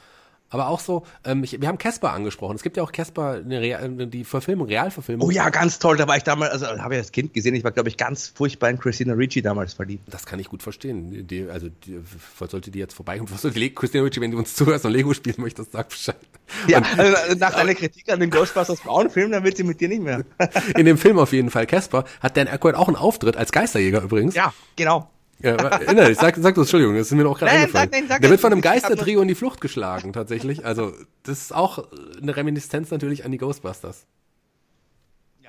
Aber 0.51 0.69
auch 0.69 0.81
so, 0.81 1.05
ähm, 1.25 1.45
ich, 1.45 1.61
wir 1.61 1.69
haben 1.69 1.77
Casper 1.77 2.13
angesprochen. 2.13 2.57
Es 2.57 2.63
gibt 2.63 2.77
ja 2.79 2.83
auch 2.83 2.93
Casper, 2.93 3.41
die 3.43 4.25
Verfilmung, 4.25 4.67
Realverfilmung. 4.67 5.29
Oh 5.29 5.31
ja, 5.31 5.51
ganz 5.51 5.79
toll. 5.79 5.99
Da 5.99 6.09
war 6.09 6.17
ich 6.17 6.23
damals, 6.23 6.53
also 6.53 6.67
habe 6.83 6.95
ich 6.95 7.01
als 7.01 7.13
Kind 7.13 7.35
gesehen. 7.35 7.55
Ich 7.55 7.65
war, 7.65 7.71
glaube 7.71 7.91
ich, 7.91 7.99
ganz 7.99 8.29
furchtbar 8.29 8.71
in 8.71 8.79
Christina 8.79 9.13
Ricci 9.13 9.43
damals 9.43 9.75
verliebt. 9.75 10.05
Das 10.11 10.25
kann 10.25 10.39
ich 10.39 10.49
gut 10.49 10.63
verstehen. 10.63 11.27
Die, 11.27 11.49
also, 11.51 11.69
die, 11.69 12.01
was 12.39 12.51
sollte 12.51 12.71
die 12.71 12.79
jetzt 12.79 12.95
vorbeikommen? 12.95 13.31
Was 13.31 13.43
sollte 13.43 13.71
Christina 13.71 14.05
Ricci, 14.05 14.21
wenn 14.21 14.31
du 14.31 14.39
uns 14.39 14.55
zuhörst 14.55 14.87
und 14.87 14.93
Lego 14.93 15.13
spielen 15.13 15.37
möchtest, 15.39 15.73
sag 15.73 15.91
Bescheid. 15.91 16.17
Ja, 16.67 16.81
also 16.97 17.35
nach 17.39 17.55
deiner 17.55 17.75
Kritik 17.75 18.11
an 18.11 18.21
den 18.21 18.31
Ghostbusters 18.31 18.81
Frauenfilm, 18.81 19.31
dann 19.33 19.45
wird 19.45 19.59
sie 19.59 19.65
mit 19.65 19.81
dir 19.81 19.89
nicht 19.89 20.03
mehr. 20.03 20.25
in 20.77 20.87
dem 20.87 20.97
Film 20.97 21.19
auf 21.19 21.33
jeden 21.33 21.51
Fall. 21.51 21.67
Casper 21.67 22.05
hat 22.21 22.39
Dan 22.39 22.49
Aykroyd 22.49 22.75
auch 22.75 22.89
einen 22.89 22.97
Auftritt 22.97 23.37
als 23.37 23.53
Geisterjäger 23.53 24.01
übrigens. 24.01 24.35
Ja, 24.35 24.55
genau. 24.77 25.11
Ja, 25.41 25.55
erinnere 25.55 26.09
dich, 26.09 26.19
sag, 26.19 26.35
sag 26.37 26.55
das, 26.57 26.63
Entschuldigung, 26.63 26.97
das 26.97 27.07
ist 27.07 27.13
mir 27.13 27.29
auch 27.29 27.39
gerade 27.39 27.53
eingefallen. 27.53 27.91
Sag, 27.91 27.93
nein, 27.93 28.09
sag 28.09 28.21
Der 28.23 28.31
wird 28.31 28.41
von 28.41 28.53
einem 28.53 28.61
Geistertrio 28.61 29.23
in 29.23 29.29
die 29.29 29.37
Flucht 29.37 29.61
geschlagen, 29.61 30.13
tatsächlich. 30.13 30.65
Also, 30.65 30.93
das 31.23 31.43
ist 31.43 31.55
auch 31.55 31.87
eine 32.21 32.37
Reminiszenz 32.37 32.91
natürlich 32.91 33.25
an 33.25 33.31
die 33.31 33.39
Ghostbusters. 33.39 34.07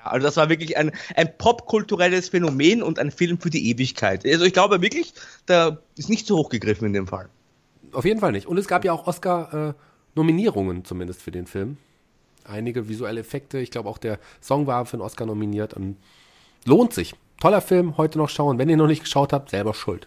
Ja, 0.00 0.12
also 0.12 0.26
das 0.26 0.36
war 0.36 0.48
wirklich 0.48 0.76
ein, 0.76 0.92
ein 1.14 1.36
popkulturelles 1.36 2.30
Phänomen 2.30 2.82
und 2.82 2.98
ein 2.98 3.10
Film 3.10 3.38
für 3.38 3.50
die 3.50 3.68
Ewigkeit. 3.70 4.24
Also 4.24 4.44
ich 4.44 4.52
glaube 4.52 4.80
wirklich, 4.80 5.12
da 5.44 5.78
ist 5.96 6.08
nicht 6.08 6.26
zu 6.26 6.38
hoch 6.38 6.48
gegriffen 6.48 6.86
in 6.86 6.92
dem 6.94 7.06
Fall. 7.06 7.28
Auf 7.92 8.04
jeden 8.04 8.20
Fall 8.20 8.32
nicht. 8.32 8.46
Und 8.46 8.56
es 8.58 8.66
gab 8.66 8.84
ja 8.84 8.92
auch 8.92 9.06
Oscar-Nominierungen 9.06 10.78
äh, 10.78 10.82
zumindest 10.84 11.20
für 11.20 11.32
den 11.32 11.46
Film. 11.46 11.76
Einige 12.44 12.88
visuelle 12.88 13.20
Effekte. 13.20 13.58
Ich 13.58 13.70
glaube 13.70 13.90
auch 13.90 13.98
der 13.98 14.18
Song 14.40 14.66
war 14.66 14.86
für 14.86 14.94
einen 14.94 15.02
Oscar 15.02 15.26
nominiert. 15.26 15.74
Und 15.74 15.96
lohnt 16.64 16.94
sich. 16.94 17.14
Toller 17.40 17.62
Film, 17.62 17.96
heute 17.96 18.18
noch 18.18 18.28
schauen. 18.28 18.58
Wenn 18.58 18.68
ihr 18.68 18.76
noch 18.76 18.86
nicht 18.86 19.02
geschaut 19.02 19.32
habt, 19.32 19.48
selber 19.48 19.72
schuld. 19.72 20.06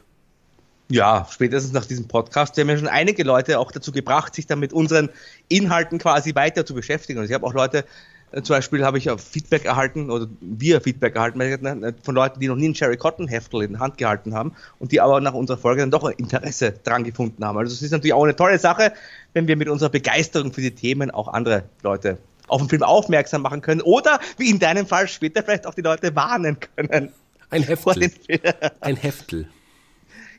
Ja, 0.90 1.28
spätestens 1.32 1.74
nach 1.74 1.86
diesem 1.86 2.08
Podcast, 2.08 2.56
wir 2.56 2.62
haben 2.62 2.70
ja 2.70 2.78
schon 2.78 2.88
einige 2.88 3.24
Leute 3.24 3.58
auch 3.58 3.72
dazu 3.72 3.92
gebracht, 3.92 4.36
sich 4.36 4.46
dann 4.46 4.60
mit 4.60 4.72
unseren 4.72 5.10
Inhalten 5.48 5.98
quasi 5.98 6.36
weiter 6.36 6.64
zu 6.64 6.76
beschäftigen. 6.76 7.18
Und 7.18 7.26
ich 7.26 7.34
habe 7.34 7.44
auch 7.48 7.56
Leute, 7.56 7.86
äh, 8.34 8.44
zum 8.44 8.56
Beispiel 8.56 8.86
habe 8.86 9.00
ich 9.00 9.10
Feedback 9.18 9.66
erhalten, 9.66 10.12
oder 10.12 10.28
wir 10.42 10.80
Feedback 10.82 11.16
erhalten, 11.16 11.42
äh, 11.42 11.94
von 12.04 12.14
Leuten, 12.14 12.40
die 12.40 12.48
noch 12.48 12.56
nie 12.56 12.70
ein 12.70 12.76
Sherry 12.76 12.98
Cotton 12.98 13.28
Heftel 13.28 13.64
in 13.64 13.72
der 13.72 13.80
Hand 13.80 13.98
gehalten 13.98 14.36
haben 14.36 14.54
und 14.78 14.92
die 14.92 15.02
aber 15.02 15.20
nach 15.20 15.34
unserer 15.34 15.58
Folge 15.58 15.82
dann 15.82 15.90
doch 15.90 16.04
ein 16.04 16.14
Interesse 16.18 16.74
dran 16.84 17.04
gefunden 17.04 17.44
haben. 17.44 17.58
Also 17.58 17.74
es 17.74 17.82
ist 17.82 17.90
natürlich 17.90 18.14
auch 18.14 18.26
eine 18.26 18.36
tolle 18.36 18.60
Sache, 18.60 18.94
wenn 19.34 19.48
wir 19.48 19.58
mit 19.58 19.70
unserer 19.70 19.90
Begeisterung 19.90 20.54
für 20.54 20.62
die 20.62 20.76
Themen 20.76 21.10
auch 21.10 21.30
andere 21.30 21.64
Leute 21.82 22.20
auf 22.48 22.62
den 22.62 22.70
Film 22.70 22.84
aufmerksam 22.84 23.42
machen 23.42 23.62
können 23.62 23.82
oder, 23.82 24.20
wie 24.38 24.52
in 24.52 24.60
deinem 24.60 24.86
Fall, 24.86 25.08
später 25.08 25.42
vielleicht 25.42 25.66
auch 25.66 25.74
die 25.74 25.82
Leute 25.82 26.16
warnen 26.16 26.58
können. 26.76 27.12
Ein 27.54 27.62
Heftel. 27.62 28.12
Ein 28.82 28.96
Heftel. 28.96 29.48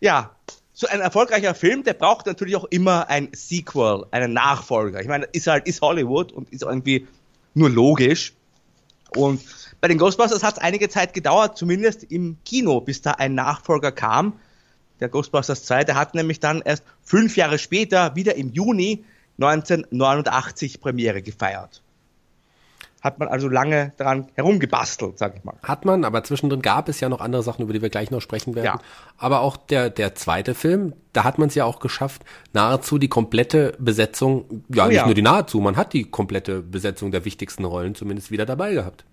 Ja, 0.01 0.35
so 0.73 0.89
ein 0.89 1.01
erfolgreicher 1.01 1.55
Film, 1.55 1.85
der 1.85 1.95
braucht 1.95 2.27
natürlich 2.27 2.57
auch 2.57 2.65
immer 2.65 3.09
ein 3.09 3.29
Sequel, 3.33 4.07
einen 4.11 4.33
Nachfolger. 4.33 5.01
Ich 5.01 5.07
meine, 5.07 5.27
ist 5.27 5.47
halt, 5.47 5.69
ist 5.69 5.81
Hollywood 5.81 6.33
und 6.33 6.53
ist 6.53 6.63
irgendwie 6.63 7.07
nur 7.55 7.71
logisch. 7.71 8.33
Und 9.15 9.41
bei 9.81 9.87
den 9.87 9.99
Ghostbusters 9.99 10.43
hat 10.43 10.55
es 10.55 10.59
einige 10.59 10.89
Zeit 10.89 11.15
gedauert, 11.15 11.57
zumindest 11.57 12.03
im 12.03 12.39
Kino, 12.45 12.81
bis 12.81 13.03
da 13.03 13.13
ein 13.13 13.37
Nachfolger 13.37 13.93
kam. 13.93 14.41
Der 14.99 15.09
Ghostbusters 15.09 15.65
2, 15.67 15.85
der 15.85 15.95
hat 15.95 16.17
nämlich 16.17 16.41
dann 16.41 16.63
erst 16.63 16.83
fünf 17.05 17.37
Jahre 17.37 17.61
später, 17.61 18.17
wieder 18.17 18.35
im 18.35 18.53
Juni 18.53 19.05
1989 19.39 20.81
Premiere 20.81 21.23
gefeiert 21.23 21.84
hat 23.05 23.19
man 23.19 23.29
also 23.29 23.49
lange 23.49 23.93
daran 23.99 24.29
herumgebastelt, 24.35 25.19
sag 25.19 25.37
ich 25.37 25.45
mal. 25.45 25.55
Hat 25.63 25.85
man, 25.85 26.07
aber 26.07 26.25
zwischendrin 26.25 26.63
gab 26.63 26.89
es 26.89 27.01
ja 27.01 27.11
noch 27.11 27.21
andere 27.21 27.43
Sachen, 27.43 27.63
über 27.63 27.75
die 27.75 27.83
wir 27.83 27.91
gleich 27.91 28.11
noch 28.11 28.23
sprechen 28.23 28.55
werden. 28.55 28.65
Ja. 28.65 28.81
Aber 29.19 29.41
auch 29.41 29.59
der, 29.59 29.91
der 29.91 30.15
zweite 30.15 30.55
Film, 30.55 30.95
da 31.13 31.23
hat 31.23 31.37
man 31.37 31.49
es 31.49 31.55
ja 31.55 31.67
auch 31.67 31.81
geschafft, 31.81 32.25
nahezu 32.55 32.97
die 32.97 33.09
komplette 33.09 33.77
Besetzung, 33.79 34.65
ja, 34.75 34.87
oh, 34.87 34.89
nicht 34.89 34.97
ja. 34.97 35.05
nur 35.05 35.15
die 35.15 35.21
nahezu, 35.21 35.61
man 35.61 35.77
hat 35.77 35.93
die 35.93 36.05
komplette 36.05 36.63
Besetzung 36.63 37.11
der 37.11 37.27
wichtigsten 37.27 37.67
Rollen 37.67 37.95
zumindest 37.95 38.31
wieder 38.31 38.47
dabei 38.47 38.73
gehabt. 38.73 39.05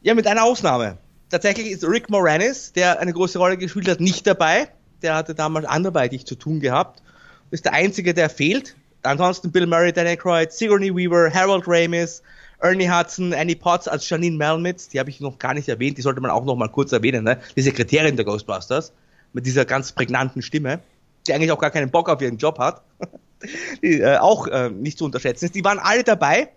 Ja, 0.00 0.14
mit 0.14 0.26
einer 0.26 0.44
Ausnahme. 0.44 0.96
Tatsächlich 1.28 1.70
ist 1.70 1.84
Rick 1.84 2.08
Moranis, 2.08 2.72
der 2.72 2.98
eine 2.98 3.12
große 3.12 3.38
Rolle 3.38 3.58
gespielt 3.58 3.88
hat, 3.88 4.00
nicht 4.00 4.26
dabei. 4.26 4.68
Der 5.02 5.16
hatte 5.16 5.34
damals 5.34 5.66
anderweitig 5.66 6.24
zu 6.24 6.34
tun 6.34 6.60
gehabt. 6.60 7.02
Ist 7.50 7.66
der 7.66 7.74
einzige, 7.74 8.14
der 8.14 8.30
fehlt. 8.30 8.74
Ansonsten 9.02 9.52
Bill 9.52 9.66
Murray, 9.66 9.92
Dan 9.92 10.06
Aykroyd, 10.06 10.50
Sigourney 10.50 10.96
Weaver, 10.96 11.30
Harold 11.32 11.64
Ramis, 11.66 12.22
Ernie 12.60 12.90
Hudson, 12.90 13.34
Annie 13.34 13.56
Potts 13.56 13.88
als 13.88 14.08
Janine 14.08 14.36
Melmitz, 14.36 14.88
die 14.88 14.98
habe 14.98 15.10
ich 15.10 15.20
noch 15.20 15.38
gar 15.38 15.54
nicht 15.54 15.68
erwähnt, 15.68 15.98
die 15.98 16.02
sollte 16.02 16.20
man 16.20 16.30
auch 16.30 16.44
noch 16.44 16.56
mal 16.56 16.68
kurz 16.68 16.92
erwähnen, 16.92 17.24
ne? 17.24 17.38
die 17.54 17.62
Sekretärin 17.62 18.16
der 18.16 18.24
Ghostbusters, 18.24 18.92
mit 19.32 19.46
dieser 19.46 19.64
ganz 19.64 19.92
prägnanten 19.92 20.42
Stimme, 20.42 20.80
die 21.26 21.34
eigentlich 21.34 21.52
auch 21.52 21.58
gar 21.58 21.70
keinen 21.70 21.90
Bock 21.90 22.08
auf 22.08 22.22
ihren 22.22 22.38
Job 22.38 22.58
hat, 22.58 22.82
die 23.82 24.00
äh, 24.00 24.16
auch 24.16 24.46
äh, 24.46 24.70
nicht 24.70 24.98
zu 24.98 25.04
unterschätzen 25.04 25.46
ist. 25.46 25.54
Die 25.54 25.64
waren 25.64 25.78
alle 25.78 26.04
dabei 26.04 26.48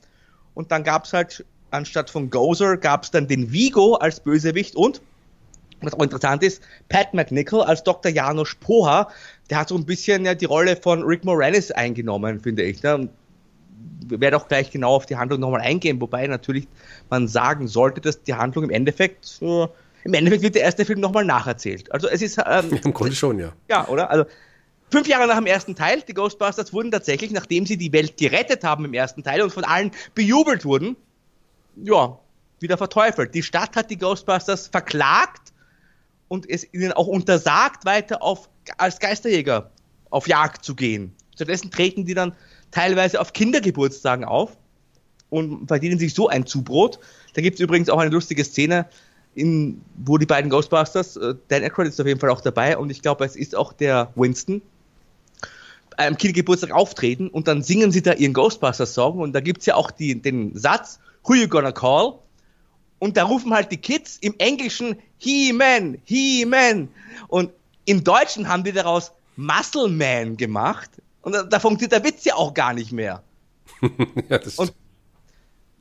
und 0.53 0.71
dann 0.71 0.83
gab 0.83 1.05
es 1.05 1.13
halt, 1.13 1.45
anstatt 1.71 2.09
von 2.09 2.29
Gozer, 2.29 2.77
gab 2.77 3.03
es 3.03 3.11
dann 3.11 3.27
den 3.27 3.51
Vigo 3.51 3.95
als 3.95 4.21
Bösewicht 4.21 4.75
und, 4.75 5.01
was 5.81 5.93
auch 5.93 6.01
interessant 6.01 6.43
ist, 6.43 6.61
Pat 6.87 7.13
McNichol 7.13 7.61
als 7.61 7.83
Dr. 7.83 8.11
Janusz 8.11 8.55
Poha, 8.55 9.09
der 9.49 9.59
hat 9.59 9.69
so 9.69 9.75
ein 9.75 9.85
bisschen 9.85 10.25
ja, 10.25 10.33
die 10.33 10.45
Rolle 10.45 10.77
von 10.77 11.03
Rick 11.03 11.25
Moranis 11.25 11.71
eingenommen, 11.71 12.39
finde 12.39 12.63
ich. 12.63 12.81
Ne? 12.83 13.09
Werde 14.07 14.37
auch 14.37 14.47
gleich 14.47 14.71
genau 14.71 14.95
auf 14.95 15.05
die 15.05 15.17
Handlung 15.17 15.39
nochmal 15.39 15.61
eingehen, 15.61 16.01
wobei 16.01 16.25
natürlich 16.27 16.67
man 17.09 17.27
sagen 17.27 17.67
sollte, 17.67 18.01
dass 18.01 18.23
die 18.23 18.33
Handlung 18.33 18.65
im 18.65 18.69
Endeffekt 18.71 19.39
äh, 19.41 19.67
im 20.03 20.13
Endeffekt 20.13 20.43
wird 20.43 20.55
der 20.55 20.63
erste 20.63 20.85
Film 20.85 20.99
nochmal 20.99 21.25
nacherzählt. 21.25 21.91
Also 21.91 22.07
es 22.07 22.21
ist 22.21 22.39
ähm, 22.45 22.79
im 22.83 22.93
Grunde 22.93 23.15
schon 23.15 23.39
ja. 23.39 23.53
Ja, 23.69 23.87
oder? 23.87 24.09
Also 24.09 24.25
fünf 24.89 25.07
Jahre 25.07 25.27
nach 25.27 25.37
dem 25.37 25.45
ersten 25.45 25.75
Teil, 25.75 26.01
die 26.07 26.13
Ghostbusters 26.13 26.73
wurden 26.73 26.91
tatsächlich, 26.91 27.31
nachdem 27.31 27.65
sie 27.65 27.77
die 27.77 27.91
Welt 27.91 28.17
gerettet 28.17 28.63
haben 28.63 28.85
im 28.85 28.93
ersten 28.93 29.23
Teil 29.23 29.41
und 29.41 29.51
von 29.51 29.63
allen 29.63 29.91
bejubelt 30.15 30.65
wurden, 30.65 30.95
ja, 31.75 32.17
wieder 32.59 32.77
verteufelt. 32.77 33.35
Die 33.35 33.43
Stadt 33.43 33.75
hat 33.75 33.89
die 33.89 33.97
Ghostbusters 33.97 34.67
verklagt 34.67 35.53
und 36.27 36.49
es 36.49 36.73
ihnen 36.73 36.93
auch 36.93 37.07
untersagt, 37.07 37.85
weiter 37.85 38.21
auf, 38.21 38.49
als 38.77 38.99
Geisterjäger 38.99 39.71
auf 40.09 40.27
Jagd 40.27 40.63
zu 40.63 40.75
gehen. 40.75 41.13
Stattdessen 41.35 41.71
treten 41.71 42.05
die 42.05 42.13
dann 42.13 42.35
teilweise 42.71 43.19
auf 43.19 43.33
Kindergeburtstagen 43.33 44.25
auf 44.25 44.57
und 45.29 45.67
verdienen 45.67 45.99
sich 45.99 46.13
so 46.13 46.27
ein 46.27 46.45
Zubrot. 46.45 46.99
Da 47.33 47.41
gibt 47.41 47.55
es 47.55 47.61
übrigens 47.61 47.89
auch 47.89 47.99
eine 47.99 48.11
lustige 48.11 48.43
Szene, 48.43 48.87
in, 49.35 49.81
wo 49.95 50.17
die 50.17 50.25
beiden 50.25 50.49
Ghostbusters, 50.49 51.15
äh, 51.17 51.35
Dan 51.47 51.63
Aykroyd 51.63 51.87
ist 51.87 52.01
auf 52.01 52.07
jeden 52.07 52.19
Fall 52.19 52.29
auch 52.29 52.41
dabei 52.41 52.77
und 52.77 52.89
ich 52.89 53.01
glaube, 53.01 53.25
es 53.25 53.35
ist 53.35 53.55
auch 53.55 53.73
der 53.73 54.11
Winston, 54.15 54.61
am 55.97 56.17
Kindergeburtstag 56.17 56.71
auftreten 56.71 57.27
und 57.27 57.47
dann 57.47 57.61
singen 57.61 57.91
sie 57.91 58.01
da 58.01 58.13
ihren 58.13 58.33
Ghostbusters-Song 58.33 59.19
und 59.19 59.33
da 59.33 59.41
gibt 59.41 59.59
es 59.59 59.65
ja 59.65 59.75
auch 59.75 59.91
die, 59.91 60.21
den 60.21 60.57
Satz, 60.57 60.99
Who 61.25 61.35
you 61.35 61.47
gonna 61.47 61.71
call? 61.71 62.15
Und 62.97 63.17
da 63.17 63.23
rufen 63.23 63.53
halt 63.53 63.71
die 63.71 63.77
Kids 63.77 64.17
im 64.19 64.33
Englischen 64.39 64.97
He-Man, 65.17 65.99
He-Man. 66.05 66.89
Und 67.27 67.51
im 67.85 68.03
Deutschen 68.03 68.47
haben 68.47 68.63
die 68.63 68.71
daraus 68.71 69.11
Muscle 69.35 69.89
Man 69.89 70.37
gemacht. 70.37 70.89
Und 71.21 71.33
da, 71.33 71.43
da 71.43 71.59
funktioniert 71.59 71.91
der 71.91 72.03
Witz 72.03 72.23
ja 72.25 72.35
auch 72.35 72.53
gar 72.53 72.73
nicht 72.73 72.91
mehr. 72.91 73.23
ja, 74.29 74.37
das 74.37 74.55
und 74.55 74.73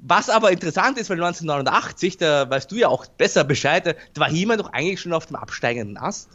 was 0.01 0.31
aber 0.31 0.53
interessant 0.53 0.97
ist, 0.99 1.11
weil 1.11 1.17
1989, 1.17 2.19
da 2.19 2.49
weißt 2.49 2.71
du 2.71 2.77
ja 2.77 2.89
auch 2.89 3.07
besser 3.07 3.45
Bescheid, 3.45 3.85
da 3.85 4.21
war 4.21 4.31
he 4.31 4.45
doch 4.45 4.73
eigentlich 4.73 5.01
schon 5.01 5.13
auf 5.13 5.27
dem 5.27 5.37
absteigenden 5.37 5.97
Ast. 5.97 6.29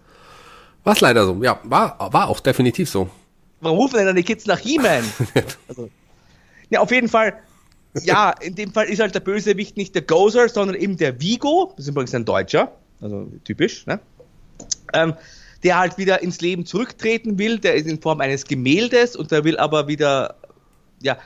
War 0.84 0.98
leider 1.00 1.26
so, 1.26 1.42
ja, 1.42 1.60
war, 1.64 1.98
war 2.12 2.28
auch 2.28 2.42
definitiv 2.42 2.90
so. 2.90 3.10
Warum 3.62 3.78
rufen 3.78 3.96
denn 3.96 4.06
dann 4.06 4.18
die 4.18 4.24
Kids 4.24 4.46
nach 4.46 4.60
He-Man? 4.60 5.06
also, 5.70 5.90
ja, 6.70 6.82
auf 6.82 6.92
jeden 6.92 7.08
Fall, 7.08 7.40
ja, 8.02 8.32
in 8.32 8.56
dem 8.56 8.74
Fall 8.74 8.88
ist 8.88 9.00
halt 9.00 9.16
der 9.16 9.22
Bösewicht 9.22 9.78
nicht 9.78 9.96
der 9.96 10.02
Gozer, 10.02 10.50
sondern 10.50 10.76
eben 10.76 10.98
der 10.98 11.22
Vigo, 11.22 11.72
das 11.78 11.86
ist 11.86 11.92
übrigens 11.92 12.14
ein 12.14 12.26
Deutscher, 12.26 12.74
also 13.00 13.32
typisch, 13.46 13.86
ne? 13.86 14.00
Ähm, 14.94 15.14
der 15.64 15.80
halt 15.80 15.98
wieder 15.98 16.22
ins 16.22 16.42
Leben 16.42 16.66
zurücktreten 16.66 17.38
will, 17.38 17.60
der 17.60 17.76
ist 17.76 17.88
in 17.88 18.02
Form 18.02 18.22
eines 18.22 18.46
Gemäldes 18.46 19.16
und 19.16 19.32
der 19.32 19.44
will 19.44 19.58
aber 19.58 19.88
wieder, 19.88 20.36
ja, 21.02 21.18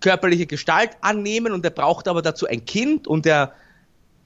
körperliche 0.00 0.46
Gestalt 0.46 0.96
annehmen 1.02 1.52
und 1.52 1.64
der 1.64 1.70
braucht 1.70 2.08
aber 2.08 2.22
dazu 2.22 2.46
ein 2.46 2.64
Kind 2.64 3.06
und 3.06 3.26
der 3.26 3.52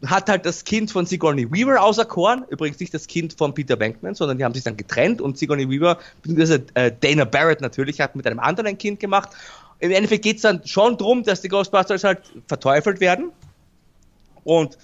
hat 0.07 0.29
halt 0.29 0.45
das 0.45 0.65
Kind 0.65 0.91
von 0.91 1.07
Sigourney 1.07 1.51
Weaver 1.51 1.83
auserkoren, 1.83 2.45
übrigens 2.49 2.79
nicht 2.79 2.93
das 2.93 3.07
Kind 3.07 3.35
von 3.35 3.55
Peter 3.55 3.77
Bankman, 3.77 4.15
sondern 4.15 4.39
die 4.39 4.45
haben 4.45 4.55
sich 4.55 4.65
dann 4.65 4.77
getrennt 4.77 5.21
und 5.21 5.39
Sigourney 5.39 5.69
Weaver, 5.69 5.99
beziehungsweise 6.23 6.65
äh, 6.75 6.93
Dana 7.01 7.25
Barrett 7.25 7.61
natürlich, 7.61 8.01
hat 8.01 8.15
mit 8.15 8.27
einem 8.27 8.39
anderen 8.39 8.67
ein 8.69 8.79
Kind 8.79 9.01
gemacht. 9.01 9.31
Im 9.79 9.91
Endeffekt 9.91 10.23
geht 10.23 10.37
es 10.37 10.43
dann 10.43 10.67
schon 10.67 10.97
darum, 10.97 11.25
dass 11.25 11.41
die 11.41 11.49
Ghostbusters 11.49 12.05
halt 12.05 12.21
verteufelt 12.47 13.01
werden 13.01 13.33
und 14.45 14.77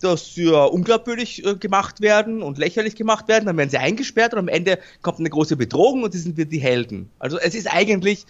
dass 0.00 0.34
sie 0.34 0.44
ja 0.44 0.64
unglaubwürdig 0.64 1.44
äh, 1.44 1.54
gemacht 1.54 2.00
werden 2.00 2.42
und 2.42 2.58
lächerlich 2.58 2.96
gemacht 2.96 3.28
werden, 3.28 3.46
dann 3.46 3.56
werden 3.56 3.70
sie 3.70 3.78
eingesperrt 3.78 4.32
und 4.32 4.38
am 4.38 4.48
Ende 4.48 4.78
kommt 5.02 5.18
eine 5.18 5.30
große 5.30 5.56
Bedrohung 5.56 6.02
und 6.02 6.12
sie 6.12 6.18
sind 6.18 6.36
wir 6.36 6.46
die 6.46 6.60
Helden. 6.60 7.10
Also 7.18 7.38
es 7.38 7.54
ist 7.54 7.72
eigentlich 7.72 8.26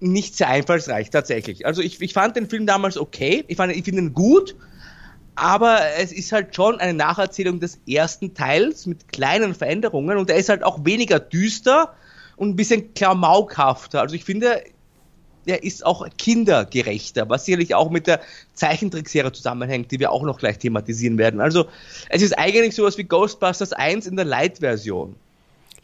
nicht 0.00 0.36
sehr 0.36 0.48
einfallsreich 0.48 1.10
tatsächlich. 1.10 1.66
Also 1.66 1.82
ich, 1.82 2.00
ich 2.00 2.12
fand 2.12 2.36
den 2.36 2.48
Film 2.48 2.66
damals 2.66 2.98
okay, 2.98 3.44
ich, 3.48 3.56
fand, 3.56 3.74
ich 3.74 3.84
finde 3.84 4.02
ihn 4.02 4.14
gut, 4.14 4.56
aber 5.34 5.80
es 5.98 6.12
ist 6.12 6.32
halt 6.32 6.54
schon 6.54 6.78
eine 6.78 6.94
Nacherzählung 6.94 7.60
des 7.60 7.80
ersten 7.88 8.34
Teils 8.34 8.86
mit 8.86 9.12
kleinen 9.12 9.54
Veränderungen 9.54 10.18
und 10.18 10.30
er 10.30 10.36
ist 10.36 10.48
halt 10.48 10.62
auch 10.62 10.84
weniger 10.84 11.20
düster 11.20 11.94
und 12.36 12.50
ein 12.50 12.56
bisschen 12.56 12.94
klamaukhafter. 12.94 14.00
Also 14.00 14.14
ich 14.14 14.24
finde, 14.24 14.62
er 15.46 15.62
ist 15.62 15.84
auch 15.84 16.06
kindergerechter, 16.18 17.28
was 17.28 17.44
sicherlich 17.44 17.74
auch 17.74 17.90
mit 17.90 18.06
der 18.06 18.20
Zeichentrickserie 18.54 19.32
zusammenhängt, 19.32 19.90
die 19.90 20.00
wir 20.00 20.12
auch 20.12 20.22
noch 20.22 20.38
gleich 20.38 20.58
thematisieren 20.58 21.18
werden. 21.18 21.40
Also 21.40 21.66
es 22.08 22.22
ist 22.22 22.38
eigentlich 22.38 22.74
sowas 22.74 22.98
wie 22.98 23.04
Ghostbusters 23.04 23.72
1 23.72 24.06
in 24.06 24.16
der 24.16 24.24
Light-Version. 24.24 25.16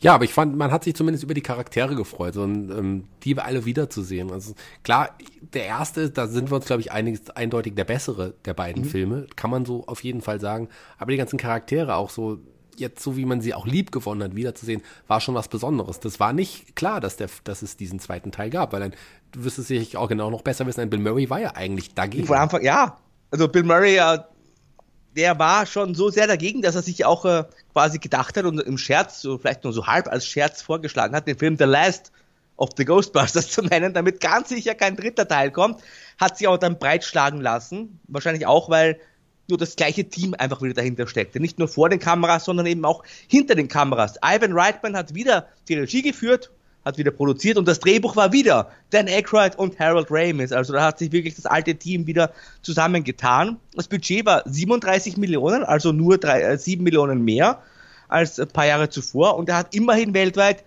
Ja, 0.03 0.15
aber 0.15 0.25
ich 0.25 0.33
fand, 0.33 0.57
man 0.57 0.73
hat 0.73 0.85
sich 0.85 0.95
zumindest 0.95 1.25
über 1.25 1.35
die 1.35 1.43
Charaktere 1.43 1.95
gefreut 1.95 2.37
und 2.39 2.71
ähm, 2.71 3.05
die 3.23 3.39
alle 3.39 3.67
wiederzusehen. 3.67 4.33
Also 4.33 4.55
klar, 4.83 5.15
der 5.53 5.67
erste, 5.67 6.09
da 6.09 6.27
sind 6.27 6.51
wir 6.51 6.57
uns, 6.57 6.65
glaube 6.65 6.81
ich, 6.81 6.91
einiges, 6.91 7.29
eindeutig 7.31 7.75
der 7.75 7.85
bessere 7.85 8.33
der 8.47 8.55
beiden 8.55 8.85
mhm. 8.85 8.89
Filme, 8.89 9.27
kann 9.37 9.51
man 9.51 9.67
so 9.67 9.87
auf 9.87 10.03
jeden 10.03 10.23
Fall 10.23 10.41
sagen. 10.41 10.69
Aber 10.97 11.11
die 11.11 11.19
ganzen 11.19 11.39
Charaktere 11.39 11.97
auch 11.97 12.09
so, 12.09 12.39
jetzt 12.77 13.03
so 13.03 13.17
wie 13.17 13.25
man 13.25 13.41
sie 13.41 13.55
auch 13.55 13.67
lieb 13.67 13.93
gewonnen 13.93 14.23
hat, 14.23 14.37
wiederzusehen, 14.37 14.83
war 15.09 15.21
schon 15.21 15.35
was 15.35 15.49
Besonderes. 15.49 16.01
Das 16.01 16.21
war 16.21 16.33
nicht 16.33 16.77
klar, 16.77 17.01
dass, 17.01 17.17
der, 17.17 17.29
dass 17.45 17.63
es 17.63 17.77
diesen 17.77 18.01
zweiten 18.01 18.33
Teil 18.33 18.51
gab, 18.51 18.73
weil 18.73 18.81
dann 18.81 18.95
es 19.45 19.57
sicherlich 19.57 19.97
auch 19.97 20.09
genau 20.09 20.31
noch 20.31 20.43
besser 20.43 20.67
wissen, 20.67 20.81
ein 20.81 20.91
Bill 20.91 21.01
Murray 21.01 21.31
war 21.31 21.41
ja 21.41 21.55
eigentlich 21.55 21.95
dagegen. 21.95 22.27
Von 22.27 22.37
Anfang, 22.37 22.63
ja. 22.63 22.99
Also 23.31 23.49
Bill 23.49 23.63
Murray, 23.63 23.99
der 25.17 25.39
war 25.39 25.67
schon 25.67 25.95
so 25.95 26.11
sehr 26.11 26.27
dagegen, 26.27 26.63
dass 26.63 26.75
er 26.75 26.83
sich 26.83 27.05
auch 27.05 27.25
äh, 27.25 27.45
quasi 27.73 27.99
gedacht 27.99 28.37
hat 28.37 28.45
und 28.45 28.61
im 28.61 28.79
Scherz, 28.79 29.21
so 29.21 29.39
vielleicht 29.39 29.65
nur 29.65 29.73
so 29.73 29.87
halb 29.87 30.09
als 30.09 30.27
Scherz 30.27 30.63
vorgeschlagen 30.63 31.15
hat, 31.15 31.27
den 31.27 31.39
Film 31.39 31.57
The 31.59 31.65
Last 31.65 32.13
of 32.57 32.71
the 32.77 32.85
Ghostbusters 32.85 33.49
zu 33.51 33.63
nennen, 33.63 33.93
damit 33.93 34.21
ganz 34.21 34.51
sicher 34.51 34.75
kein 34.75 34.97
dritter 34.97 35.27
Teil 35.27 35.51
kommt, 35.51 35.81
hat 36.19 36.39
sich 36.39 36.47
auch 36.47 36.59
dann 36.59 36.79
breitschlagen 36.79 37.41
lassen. 37.41 38.01
Wahrscheinlich 38.07 38.47
auch, 38.47 38.69
weil 38.69 39.01
nur 39.51 39.59
das 39.59 39.77
gleiche 39.77 40.09
Team 40.09 40.35
einfach 40.39 40.63
wieder 40.63 40.75
dahinter 40.75 41.07
steckte. 41.07 41.41
Nicht 41.41 41.59
nur 41.59 41.69
vor 41.69 41.89
den 41.89 41.99
Kameras, 41.99 42.45
sondern 42.45 42.67
eben 42.67 42.85
auch 42.85 43.03
hinter 43.29 43.55
den 43.55 43.69
Kameras. 43.69 44.17
Ivan 44.25 44.53
Reitman 44.53 44.97
hat 44.97 45.15
wieder 45.15 45.49
die 45.69 45.75
Regie 45.75 46.03
geführt, 46.03 46.51
hat 46.85 46.99
wieder 46.99 47.11
produziert 47.11 47.59
und 47.59 47.69
das 47.69 47.81
Drehbuch 47.81 48.17
war 48.17 48.33
wieder 48.33 48.71
Dan 48.91 49.07
Aykroyd 49.09 49.57
und 49.57 49.79
Harold 49.79 50.07
Ramis. 50.11 50.53
Also 50.53 50.73
da 50.73 50.83
hat 50.85 50.99
sich 50.99 51.13
wirklich 51.13 51.35
das 51.35 51.47
alte 51.47 51.75
Team 51.75 52.07
wieder 52.07 52.33
zusammengetan. 52.63 53.59
Das 53.75 53.89
Budget 53.89 54.25
war 54.25 54.43
37 54.47 55.17
Millionen, 55.17 55.65
also 55.65 55.93
nur 55.93 56.19
drei, 56.19 56.43
äh, 56.43 56.59
7 56.59 56.83
Millionen 56.83 57.23
mehr 57.25 57.63
als 58.09 58.41
ein 58.41 58.49
paar 58.49 58.67
Jahre 58.67 58.89
zuvor 58.89 59.37
und 59.37 59.49
er 59.49 59.57
hat 59.57 59.75
immerhin 59.75 60.15
weltweit 60.15 60.65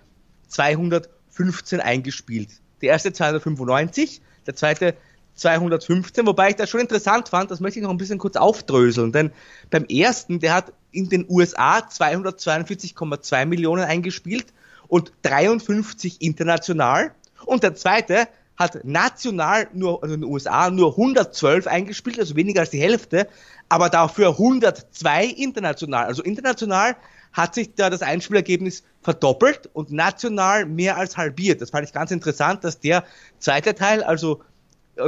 215 0.48 1.80
eingespielt. 1.80 2.50
Der 2.82 2.92
erste 2.92 3.12
295, 3.12 4.22
der 4.46 4.56
zweite 4.56 4.96
215, 5.36 6.26
wobei 6.28 6.50
ich 6.50 6.56
das 6.56 6.70
schon 6.70 6.80
interessant 6.80 7.30
fand, 7.30 7.52
das 7.52 7.60
möchte 7.60 7.80
ich 7.80 7.84
noch 7.84 7.92
ein 7.92 7.98
bisschen 7.98 8.20
kurz 8.20 8.36
aufdröseln, 8.36 9.12
denn 9.12 9.32
beim 9.70 9.86
ersten, 9.86 10.40
der 10.40 10.54
hat 10.54 10.74
in 10.92 11.10
den 11.10 11.26
USA 11.28 11.80
242,2 11.80 13.46
Millionen 13.46 13.84
eingespielt 13.84 14.48
und 14.88 15.12
53 15.24 16.22
international 16.22 17.12
und 17.46 17.64
der 17.64 17.76
zweite 17.76 18.28
hat 18.56 18.86
national 18.86 19.68
nur, 19.74 20.04
also 20.04 20.16
in 20.16 20.22
den 20.22 20.30
USA 20.30 20.70
nur 20.70 20.92
112 20.92 21.68
eingespielt, 21.68 22.20
also 22.20 22.36
weniger 22.36 22.62
als 22.62 22.70
die 22.70 22.80
Hälfte, 22.80 23.28
aber 23.70 23.90
dafür 23.90 24.30
102 24.30 25.26
international. 25.26 26.06
Also 26.06 26.22
international 26.22 26.96
hat 27.32 27.56
sich 27.56 27.74
da 27.74 27.90
das 27.90 28.04
Einspielergebnis 28.04 28.84
verdoppelt 29.02 29.70
und 29.74 29.92
national 29.92 30.66
mehr 30.66 30.98
als 30.98 31.18
halbiert. 31.18 31.62
Das 31.62 31.72
fand 31.72 31.88
ich 31.88 31.94
ganz 31.94 32.12
interessant, 32.12 32.64
dass 32.64 32.80
der 32.80 33.04
zweite 33.40 33.74
Teil, 33.74 34.04
also 34.04 34.42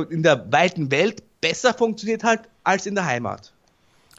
in 0.10 0.24
der 0.24 0.52
weiten 0.52 0.92
Welt 0.92 1.24
besser 1.42 1.74
funktioniert 1.74 2.24
hat 2.24 2.50
als 2.64 2.86
in 2.86 2.96
der 2.96 3.06
Heimat. 3.06 3.54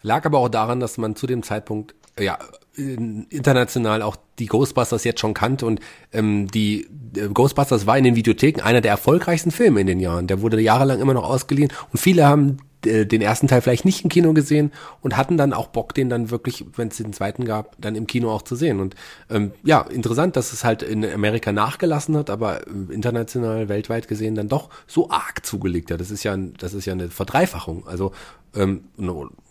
Lag 0.03 0.25
aber 0.25 0.39
auch 0.39 0.49
daran, 0.49 0.81
dass 0.81 0.99
man 0.99 1.17
zu 1.17 1.27
dem 1.27 1.43
Zeitpunkt 1.43 1.95
ja 2.19 2.39
international 2.77 4.03
auch 4.03 4.17
die 4.39 4.47
Ghostbusters 4.47 5.05
jetzt 5.05 5.21
schon 5.21 5.35
kannte 5.35 5.65
und 5.65 5.81
ähm, 6.13 6.47
die 6.49 6.87
äh, 7.17 7.29
Ghostbusters 7.29 7.87
war 7.87 7.97
in 7.97 8.05
den 8.05 8.17
Videotheken 8.17 8.63
einer 8.63 8.83
der 8.83 8.91
erfolgreichsten 8.91 9.51
Filme 9.51 9.81
in 9.81 9.87
den 9.87 10.01
Jahren. 10.01 10.27
Der 10.27 10.43
wurde 10.43 10.61
jahrelang 10.61 11.01
immer 11.01 11.15
noch 11.15 11.25
ausgeliehen 11.25 11.73
und 11.91 11.99
viele 11.99 12.27
haben 12.27 12.59
äh, 12.59 12.66
den 12.85 13.21
ersten 13.21 13.49
Teil 13.49 13.63
vielleicht 13.63 13.85
nicht 13.85 14.05
im 14.05 14.11
Kino 14.11 14.33
gesehen 14.33 14.73
und 15.01 15.17
hatten 15.17 15.37
dann 15.37 15.53
auch 15.53 15.69
Bock, 15.69 15.95
den 15.95 16.09
dann 16.09 16.31
wirklich, 16.31 16.65
wenn 16.77 16.89
es 16.89 16.97
den 16.99 17.13
zweiten 17.13 17.45
gab, 17.45 17.75
dann 17.81 17.97
im 17.97 18.07
Kino 18.07 18.31
auch 18.31 18.43
zu 18.43 18.55
sehen. 18.55 18.81
Und 18.81 18.95
ähm, 19.31 19.53
ja, 19.65 19.81
interessant, 19.81 20.37
dass 20.37 20.53
es 20.53 20.63
halt 20.63 20.83
in 20.83 21.05
Amerika 21.05 21.53
nachgelassen 21.53 22.17
hat, 22.17 22.31
aber 22.31 22.67
äh, 22.67 22.93
international, 22.93 23.69
weltweit 23.69 24.09
gesehen 24.09 24.35
dann 24.35 24.49
doch 24.49 24.71
so 24.87 25.11
arg 25.11 25.45
zugelegt 25.45 25.91
hat. 25.91 26.01
Das 26.01 26.11
ist 26.11 26.23
ja, 26.23 26.37
das 26.37 26.75
ist 26.75 26.85
ja 26.85 26.93
eine 26.93 27.09
Verdreifachung. 27.09 27.87
Also 27.87 28.13
ähm, 28.55 28.85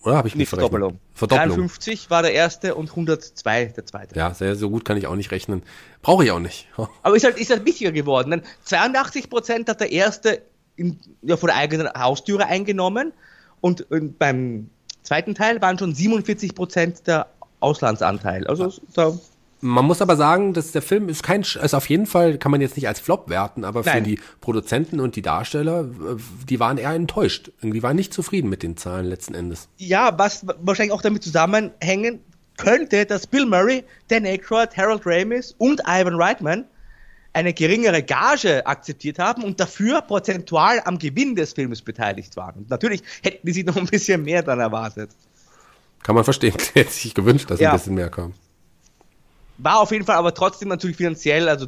oder 0.04 0.18
habe 0.18 0.28
ich 0.28 0.36
mich 0.36 0.50
Verdoppelung. 0.50 1.00
Verdoppelung. 1.14 1.58
53 1.58 2.10
war 2.10 2.22
der 2.22 2.34
erste 2.34 2.76
und 2.76 2.90
102 2.90 3.66
der 3.66 3.86
zweite. 3.86 4.16
Ja, 4.16 4.34
sehr, 4.34 4.56
so 4.56 4.70
gut 4.70 4.86
kann 4.86 4.98
ich 4.98 5.08
auch 5.08 5.16
nicht 5.16 5.32
rechnen. 5.32 5.64
Brauche 6.02 6.24
ich 6.24 6.32
auch 6.32 6.40
nicht. 6.40 6.68
Aber 7.04 7.16
ist 7.16 7.24
halt, 7.24 7.38
ist 7.38 7.52
halt 7.52 7.66
wichtiger 7.66 7.92
geworden. 7.92 8.32
Denn 8.32 8.42
82 8.64 9.30
Prozent 9.30 9.70
hat 9.70 9.82
der 9.82 9.92
erste 9.92 10.42
in, 10.76 11.00
ja, 11.22 11.38
vor 11.38 11.50
der 11.50 11.58
eigenen 11.58 11.90
Haustüre 11.94 12.46
eingenommen 12.46 13.14
und, 13.62 13.90
und 13.92 14.20
beim 14.20 14.70
zweiten 15.04 15.36
Teil 15.36 15.62
waren 15.62 15.78
schon 15.78 15.94
47 15.94 16.56
Prozent 16.56 17.08
der 17.08 17.28
Auslandsanteil. 17.60 18.46
Also 18.48 18.74
da 18.94 19.14
man 19.62 19.86
muss 19.86 20.02
aber 20.02 20.16
sagen, 20.16 20.54
dass 20.54 20.74
der 20.74 20.82
Film 20.82 21.10
ist 21.10 21.24
kein, 21.24 21.42
ist 21.42 21.74
auf 21.74 21.90
jeden 21.90 22.06
Fall, 22.06 22.38
kann 22.38 22.52
man 22.52 22.62
jetzt 22.62 22.76
nicht 22.76 22.88
als 22.88 23.00
Flop 23.00 23.30
werten, 23.30 23.64
aber 23.64 23.82
Nein. 23.84 24.04
für 24.04 24.10
die 24.10 24.20
Produzenten 24.40 25.00
und 25.00 25.16
die 25.16 25.24
Darsteller, 25.24 25.90
die 26.48 26.60
waren 26.60 26.78
eher 26.78 26.92
enttäuscht. 26.92 27.52
Die 27.64 27.82
waren 27.82 27.96
nicht 27.96 28.14
zufrieden 28.14 28.50
mit 28.50 28.62
den 28.62 28.78
Zahlen 28.78 29.06
letzten 29.06 29.34
Endes. 29.34 29.68
Ja, 29.78 30.18
was 30.20 30.46
wahrscheinlich 30.62 30.94
auch 30.94 31.02
damit 31.02 31.24
zusammenhängen 31.24 32.20
könnte, 32.58 33.06
dass 33.06 33.28
Bill 33.28 33.46
Murray, 33.46 33.84
Dan 34.10 34.26
Aykroyd, 34.26 34.78
Harold 34.78 35.02
Ramis 35.06 35.56
und 35.58 35.82
Ivan 35.88 36.16
Reitman 36.16 36.66
eine 37.36 37.54
geringere 37.54 38.02
Gage 38.02 38.66
akzeptiert 38.66 39.20
haben 39.20 39.44
und 39.44 39.60
dafür 39.60 40.02
prozentual 40.02 40.82
am 40.86 40.98
Gewinn 40.98 41.36
des 41.36 41.54
Films 41.54 41.82
beteiligt 41.82 42.38
waren. 42.38 42.56
Und 42.56 42.70
natürlich 42.70 43.04
hätten 43.24 43.46
die 43.46 43.52
sich 43.52 43.66
noch 43.66 43.76
ein 43.76 43.86
bisschen 43.88 44.24
mehr 44.24 44.42
dann 44.42 44.60
erwartet. 44.60 45.12
Kann 46.02 46.16
man 46.16 46.24
verstehen. 46.24 46.54
Hätte 46.74 46.92
sich 46.92 47.14
gewünscht, 47.14 47.50
dass 47.50 47.60
ja. 47.60 47.72
ein 47.72 47.78
bisschen 47.78 47.96
mehr 47.96 48.10
kam. 48.10 48.34
War 49.58 49.80
auf 49.80 49.92
jeden 49.92 50.06
Fall 50.06 50.16
aber 50.16 50.34
trotzdem 50.34 50.70
natürlich 50.70 50.98
finanziell, 50.98 51.50
also 51.50 51.68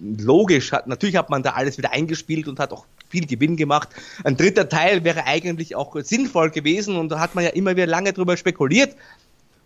logisch, 0.00 0.72
hat, 0.72 0.86
natürlich 0.86 1.16
hat 1.16 1.30
man 1.30 1.42
da 1.42 1.50
alles 1.50 1.78
wieder 1.78 1.92
eingespielt 1.92 2.48
und 2.48 2.58
hat 2.58 2.72
auch 2.72 2.86
viel 3.08 3.26
Gewinn 3.26 3.56
gemacht. 3.56 3.88
Ein 4.24 4.36
dritter 4.36 4.68
Teil 4.68 5.04
wäre 5.04 5.24
eigentlich 5.24 5.74
auch 5.74 5.96
sinnvoll 6.02 6.50
gewesen 6.50 6.96
und 6.96 7.08
da 7.10 7.20
hat 7.20 7.34
man 7.34 7.44
ja 7.44 7.50
immer 7.50 7.74
wieder 7.76 7.86
lange 7.86 8.12
drüber 8.12 8.36
spekuliert. 8.36 8.94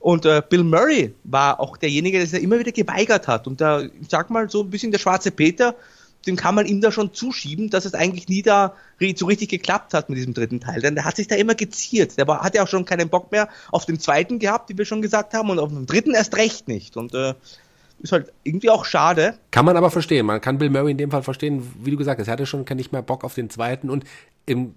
Und 0.02 0.26
äh, 0.26 0.42
Bill 0.46 0.64
Murray 0.64 1.14
war 1.22 1.60
auch 1.60 1.76
derjenige, 1.76 2.18
der 2.18 2.26
sich 2.26 2.42
immer 2.42 2.58
wieder 2.58 2.72
geweigert 2.72 3.28
hat. 3.28 3.46
Und 3.46 3.60
da, 3.60 3.82
ich 3.82 4.08
sag 4.08 4.30
mal, 4.30 4.50
so 4.50 4.62
ein 4.62 4.68
bisschen 4.68 4.90
der 4.90 4.98
schwarze 4.98 5.30
Peter, 5.30 5.76
den 6.26 6.34
kann 6.34 6.56
man 6.56 6.66
ihm 6.66 6.80
da 6.80 6.90
schon 6.90 7.14
zuschieben, 7.14 7.70
dass 7.70 7.84
es 7.84 7.94
eigentlich 7.94 8.28
nie 8.28 8.42
da 8.42 8.74
so 9.14 9.26
richtig 9.26 9.48
geklappt 9.48 9.94
hat 9.94 10.08
mit 10.08 10.18
diesem 10.18 10.34
dritten 10.34 10.58
Teil. 10.58 10.80
Denn 10.80 10.96
der 10.96 11.04
hat 11.04 11.14
sich 11.14 11.28
da 11.28 11.36
immer 11.36 11.54
geziert. 11.54 12.18
Der 12.18 12.26
war, 12.26 12.40
hat 12.40 12.56
ja 12.56 12.64
auch 12.64 12.68
schon 12.68 12.84
keinen 12.84 13.10
Bock 13.10 13.30
mehr 13.30 13.48
auf 13.70 13.86
den 13.86 14.00
zweiten 14.00 14.40
gehabt, 14.40 14.68
wie 14.70 14.76
wir 14.76 14.84
schon 14.84 15.02
gesagt 15.02 15.34
haben, 15.34 15.50
und 15.50 15.60
auf 15.60 15.68
den 15.68 15.86
dritten 15.86 16.14
erst 16.14 16.36
recht 16.36 16.66
nicht. 16.66 16.96
Und 16.96 17.14
äh, 17.14 17.34
ist 18.00 18.10
halt 18.10 18.32
irgendwie 18.42 18.70
auch 18.70 18.84
schade. 18.84 19.38
Kann 19.52 19.64
man 19.64 19.76
aber 19.76 19.92
verstehen. 19.92 20.26
Man 20.26 20.40
kann 20.40 20.58
Bill 20.58 20.70
Murray 20.70 20.90
in 20.90 20.98
dem 20.98 21.12
Fall 21.12 21.22
verstehen, 21.22 21.72
wie 21.80 21.92
du 21.92 21.96
gesagt 21.96 22.20
hast. 22.20 22.26
Er 22.26 22.32
hatte 22.32 22.46
schon 22.46 22.64
nicht 22.74 22.90
mehr 22.90 23.02
Bock 23.02 23.22
auf 23.22 23.34
den 23.34 23.50
zweiten 23.50 23.88
und 23.88 24.04
im 24.46 24.74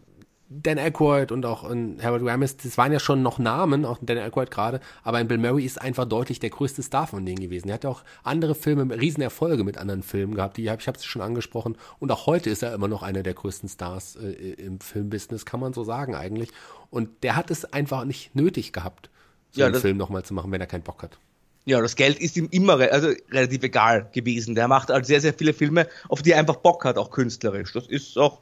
Dan 0.61 0.77
Aykroyd 0.77 1.31
und 1.31 1.45
auch 1.45 1.69
in 1.69 2.01
Harold 2.01 2.25
Ramis, 2.25 2.57
das 2.57 2.77
waren 2.77 2.91
ja 2.91 2.99
schon 2.99 3.21
noch 3.21 3.39
Namen, 3.39 3.83
auch 3.83 3.97
Dan 4.01 4.17
Aykroyd 4.17 4.51
gerade, 4.51 4.79
aber 5.03 5.19
in 5.19 5.27
Bill 5.27 5.37
Murray 5.37 5.65
ist 5.65 5.81
einfach 5.81 6.05
deutlich 6.05 6.39
der 6.39 6.49
größte 6.49 6.81
Star 6.81 7.07
von 7.07 7.25
denen 7.25 7.39
gewesen. 7.39 7.67
Er 7.67 7.75
hat 7.75 7.83
ja 7.83 7.89
auch 7.89 8.03
andere 8.23 8.55
Filme, 8.55 8.95
Riesenerfolge 8.95 9.63
mit 9.63 9.77
anderen 9.77 10.03
Filmen 10.03 10.35
gehabt, 10.35 10.57
die 10.57 10.69
hab, 10.69 10.79
ich 10.79 10.87
habe 10.87 10.97
es 10.97 11.05
schon 11.05 11.21
angesprochen. 11.21 11.77
Und 11.99 12.11
auch 12.11 12.25
heute 12.25 12.49
ist 12.49 12.63
er 12.63 12.73
immer 12.73 12.87
noch 12.87 13.03
einer 13.03 13.23
der 13.23 13.33
größten 13.33 13.67
Stars 13.69 14.15
äh, 14.15 14.29
im 14.29 14.79
Filmbusiness, 14.79 15.45
kann 15.45 15.59
man 15.59 15.73
so 15.73 15.83
sagen 15.83 16.15
eigentlich. 16.15 16.49
Und 16.89 17.23
der 17.23 17.35
hat 17.35 17.51
es 17.51 17.65
einfach 17.65 18.05
nicht 18.05 18.35
nötig 18.35 18.71
gehabt, 18.71 19.09
so 19.51 19.61
ja, 19.61 19.67
einen 19.67 19.75
Film 19.75 19.97
nochmal 19.97 20.23
zu 20.23 20.33
machen, 20.33 20.51
wenn 20.51 20.61
er 20.61 20.67
keinen 20.67 20.83
Bock 20.83 21.03
hat. 21.03 21.17
Ja, 21.65 21.81
das 21.81 21.95
Geld 21.95 22.19
ist 22.19 22.37
ihm 22.37 22.47
immer 22.51 22.79
also 22.91 23.09
relativ 23.31 23.63
egal 23.63 24.09
gewesen. 24.13 24.53
Der 24.53 24.67
macht 24.67 24.89
halt 24.89 25.07
sehr, 25.07 25.19
sehr 25.19 25.33
viele 25.33 25.53
Filme, 25.53 25.87
auf 26.07 26.21
die 26.21 26.31
er 26.31 26.39
einfach 26.39 26.57
Bock 26.57 26.85
hat, 26.85 26.97
auch 26.97 27.09
künstlerisch. 27.09 27.73
Das 27.73 27.87
ist 27.87 28.17
auch 28.17 28.39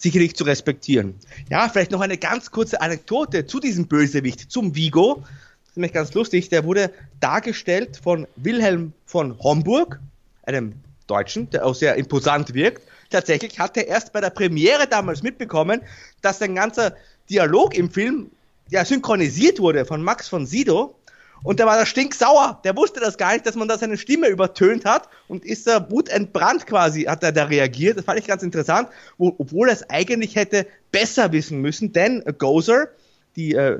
sicherlich 0.00 0.34
zu 0.34 0.44
respektieren. 0.44 1.14
Ja, 1.50 1.68
vielleicht 1.68 1.90
noch 1.90 2.00
eine 2.00 2.16
ganz 2.16 2.50
kurze 2.50 2.80
Anekdote 2.80 3.46
zu 3.46 3.60
diesem 3.60 3.86
Bösewicht, 3.86 4.50
zum 4.50 4.74
Vigo. 4.74 5.16
Das 5.16 5.70
ist 5.70 5.76
nämlich 5.76 5.92
ganz 5.92 6.14
lustig. 6.14 6.48
Der 6.48 6.64
wurde 6.64 6.90
dargestellt 7.20 8.00
von 8.02 8.26
Wilhelm 8.36 8.92
von 9.04 9.38
Homburg, 9.38 10.00
einem 10.44 10.74
Deutschen, 11.06 11.50
der 11.50 11.66
auch 11.66 11.74
sehr 11.74 11.96
imposant 11.96 12.54
wirkt. 12.54 12.82
Tatsächlich 13.10 13.58
hat 13.58 13.76
er 13.76 13.88
erst 13.88 14.12
bei 14.12 14.20
der 14.20 14.30
Premiere 14.30 14.86
damals 14.86 15.22
mitbekommen, 15.22 15.82
dass 16.22 16.38
sein 16.38 16.54
ganzer 16.54 16.96
Dialog 17.28 17.74
im 17.76 17.90
Film 17.90 18.30
ja, 18.70 18.84
synchronisiert 18.84 19.58
wurde 19.58 19.84
von 19.84 20.02
Max 20.02 20.28
von 20.28 20.46
Sido. 20.46 20.94
Und 21.42 21.58
der 21.58 21.66
war 21.66 21.76
da 21.76 21.86
stinksauer. 21.86 22.60
Der 22.64 22.76
wusste 22.76 23.00
das 23.00 23.16
gar 23.16 23.32
nicht, 23.32 23.46
dass 23.46 23.54
man 23.54 23.68
da 23.68 23.78
seine 23.78 23.96
Stimme 23.96 24.28
übertönt 24.28 24.84
hat 24.84 25.08
und 25.28 25.44
ist 25.44 25.66
da 25.66 25.90
wutentbrannt 25.90 26.66
quasi, 26.66 27.02
hat 27.04 27.22
er 27.22 27.32
da 27.32 27.44
reagiert. 27.44 27.98
Das 27.98 28.04
fand 28.04 28.18
ich 28.18 28.26
ganz 28.26 28.42
interessant, 28.42 28.88
wo, 29.16 29.34
obwohl 29.38 29.68
er 29.68 29.74
es 29.74 29.88
eigentlich 29.88 30.36
hätte 30.36 30.66
besser 30.92 31.32
wissen 31.32 31.60
müssen, 31.60 31.92
denn 31.92 32.22
Gozer, 32.38 32.88
die 33.36 33.54
äh, 33.54 33.78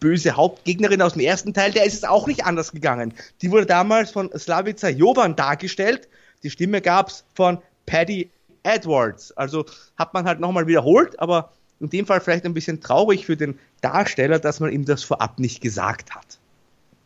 böse 0.00 0.36
Hauptgegnerin 0.36 1.00
aus 1.00 1.14
dem 1.14 1.22
ersten 1.22 1.54
Teil, 1.54 1.72
der 1.72 1.84
ist 1.84 1.94
es 1.94 2.04
auch 2.04 2.26
nicht 2.26 2.44
anders 2.44 2.72
gegangen. 2.72 3.14
Die 3.40 3.50
wurde 3.50 3.66
damals 3.66 4.10
von 4.10 4.30
Slavica 4.36 4.88
Jovan 4.88 5.36
dargestellt. 5.36 6.08
Die 6.42 6.50
Stimme 6.50 6.80
gab's 6.80 7.24
von 7.34 7.58
Paddy 7.86 8.30
Edwards. 8.62 9.32
Also 9.32 9.64
hat 9.96 10.12
man 10.12 10.26
halt 10.26 10.40
nochmal 10.40 10.66
wiederholt, 10.66 11.18
aber 11.20 11.52
in 11.80 11.90
dem 11.90 12.06
Fall 12.06 12.20
vielleicht 12.20 12.44
ein 12.44 12.54
bisschen 12.54 12.80
traurig 12.80 13.26
für 13.26 13.36
den 13.36 13.58
Darsteller, 13.80 14.38
dass 14.38 14.60
man 14.60 14.72
ihm 14.72 14.84
das 14.84 15.02
vorab 15.02 15.38
nicht 15.38 15.60
gesagt 15.60 16.14
hat. 16.14 16.38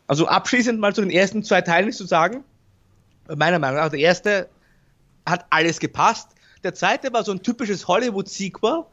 Also 0.09 0.27
abschließend 0.27 0.79
mal 0.79 0.95
zu 0.95 1.01
den 1.01 1.11
ersten 1.11 1.43
zwei 1.43 1.61
Teilen 1.61 1.91
zu 1.91 2.03
sagen. 2.03 2.43
Meiner 3.27 3.59
Meinung 3.59 3.77
nach, 3.77 3.89
der 3.89 3.99
erste 3.99 4.49
hat 5.23 5.45
alles 5.51 5.79
gepasst. 5.79 6.29
Der 6.63 6.73
zweite 6.73 7.13
war 7.13 7.23
so 7.23 7.31
ein 7.31 7.43
typisches 7.43 7.87
Hollywood-Sequel. 7.87 8.85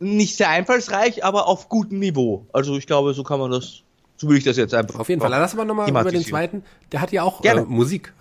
Nicht 0.00 0.38
sehr 0.38 0.48
einfallsreich, 0.48 1.26
aber 1.26 1.46
auf 1.46 1.68
gutem 1.68 1.98
Niveau. 1.98 2.46
Also 2.54 2.78
ich 2.78 2.86
glaube, 2.86 3.12
so 3.12 3.22
kann 3.22 3.38
man 3.38 3.50
das 3.50 3.82
so 4.16 4.28
würde 4.28 4.38
ich 4.38 4.44
das 4.44 4.56
jetzt 4.56 4.72
einfach. 4.72 5.00
Auf 5.00 5.10
jeden 5.10 5.20
Fall. 5.20 5.30
Lass 5.30 5.52
mal 5.54 5.66
nochmal 5.66 5.90
über 5.90 6.04
den 6.04 6.24
zweiten. 6.24 6.62
Der 6.90 7.02
hat 7.02 7.12
ja 7.12 7.22
auch 7.22 7.44
äh, 7.44 7.60
Musik. 7.64 8.14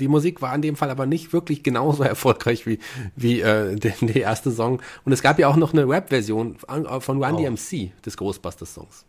Die 0.00 0.08
Musik 0.08 0.42
war 0.42 0.52
in 0.54 0.62
dem 0.62 0.74
Fall 0.74 0.90
aber 0.90 1.06
nicht 1.06 1.32
wirklich 1.32 1.62
genauso 1.62 2.02
erfolgreich 2.02 2.66
wie, 2.66 2.80
wie 3.14 3.42
äh, 3.42 3.76
der, 3.76 3.94
der 4.00 4.16
erste 4.16 4.50
Song. 4.50 4.82
Und 5.04 5.12
es 5.12 5.22
gab 5.22 5.38
ja 5.38 5.46
auch 5.46 5.56
noch 5.56 5.72
eine 5.72 5.88
Rap-Version 5.88 6.56
von 7.00 7.22
Run 7.22 7.34
oh. 7.34 7.36
DMC 7.36 7.92
des 8.04 8.16
Ghostbusters-Songs. 8.16 9.04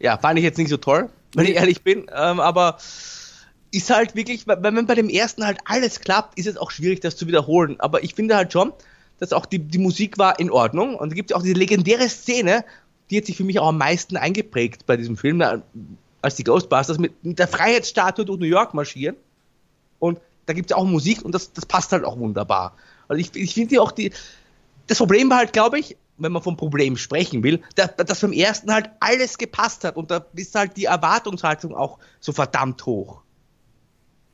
Ja, 0.00 0.18
fand 0.18 0.38
ich 0.38 0.44
jetzt 0.44 0.58
nicht 0.58 0.70
so 0.70 0.78
toll, 0.78 1.08
wenn 1.34 1.46
ich 1.46 1.54
ehrlich 1.54 1.82
bin. 1.82 2.06
Ähm, 2.12 2.40
aber 2.40 2.78
ist 3.70 3.90
halt 3.90 4.16
wirklich, 4.16 4.46
wenn 4.46 4.74
man 4.74 4.86
bei 4.86 4.94
dem 4.94 5.08
ersten 5.08 5.46
halt 5.46 5.58
alles 5.64 6.00
klappt, 6.00 6.38
ist 6.38 6.46
es 6.46 6.56
auch 6.56 6.70
schwierig, 6.70 7.00
das 7.00 7.16
zu 7.16 7.26
wiederholen. 7.28 7.76
Aber 7.78 8.02
ich 8.02 8.14
finde 8.14 8.34
halt 8.34 8.52
schon, 8.52 8.72
dass 9.18 9.32
auch 9.32 9.46
die, 9.46 9.58
die 9.58 9.78
Musik 9.78 10.18
war 10.18 10.40
in 10.40 10.50
Ordnung. 10.50 10.96
Und 10.96 11.10
da 11.10 11.14
gibt 11.14 11.30
es 11.30 11.36
auch 11.36 11.42
diese 11.42 11.54
legendäre 11.54 12.08
Szene, 12.08 12.64
die 13.10 13.18
hat 13.18 13.26
sich 13.26 13.36
für 13.36 13.44
mich 13.44 13.58
auch 13.60 13.68
am 13.68 13.78
meisten 13.78 14.16
eingeprägt 14.16 14.86
bei 14.86 14.96
diesem 14.96 15.16
Film, 15.16 15.42
als 16.22 16.36
die 16.36 16.44
Ghostbusters 16.44 16.98
mit 16.98 17.12
der 17.22 17.48
Freiheitsstatue 17.48 18.24
durch 18.24 18.40
New 18.40 18.46
York 18.46 18.74
marschieren. 18.74 19.16
Und 19.98 20.18
da 20.46 20.52
gibt 20.52 20.70
es 20.70 20.76
auch 20.76 20.84
Musik 20.84 21.24
und 21.24 21.32
das, 21.32 21.52
das 21.52 21.66
passt 21.66 21.92
halt 21.92 22.04
auch 22.04 22.18
wunderbar. 22.18 22.74
Also 23.08 23.20
ich, 23.20 23.34
ich 23.36 23.54
finde 23.54 23.82
auch 23.82 23.92
die, 23.92 24.12
das 24.86 24.98
Problem 24.98 25.28
war 25.30 25.38
halt, 25.38 25.52
glaube 25.52 25.78
ich, 25.78 25.96
wenn 26.20 26.32
man 26.32 26.42
vom 26.42 26.56
Problem 26.56 26.96
sprechen 26.96 27.42
will, 27.42 27.62
dass, 27.74 27.96
dass 27.96 28.20
beim 28.20 28.32
ersten 28.32 28.72
halt 28.72 28.90
alles 29.00 29.38
gepasst 29.38 29.84
hat 29.84 29.96
und 29.96 30.10
da 30.10 30.24
ist 30.34 30.54
halt 30.54 30.76
die 30.76 30.84
Erwartungshaltung 30.84 31.74
auch 31.74 31.98
so 32.20 32.32
verdammt 32.32 32.84
hoch. 32.86 33.22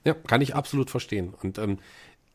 Ja, 0.05 0.15
kann 0.15 0.41
ich 0.41 0.55
absolut 0.55 0.91
verstehen. 0.91 1.35
Und 1.43 1.59
ähm, 1.59 1.79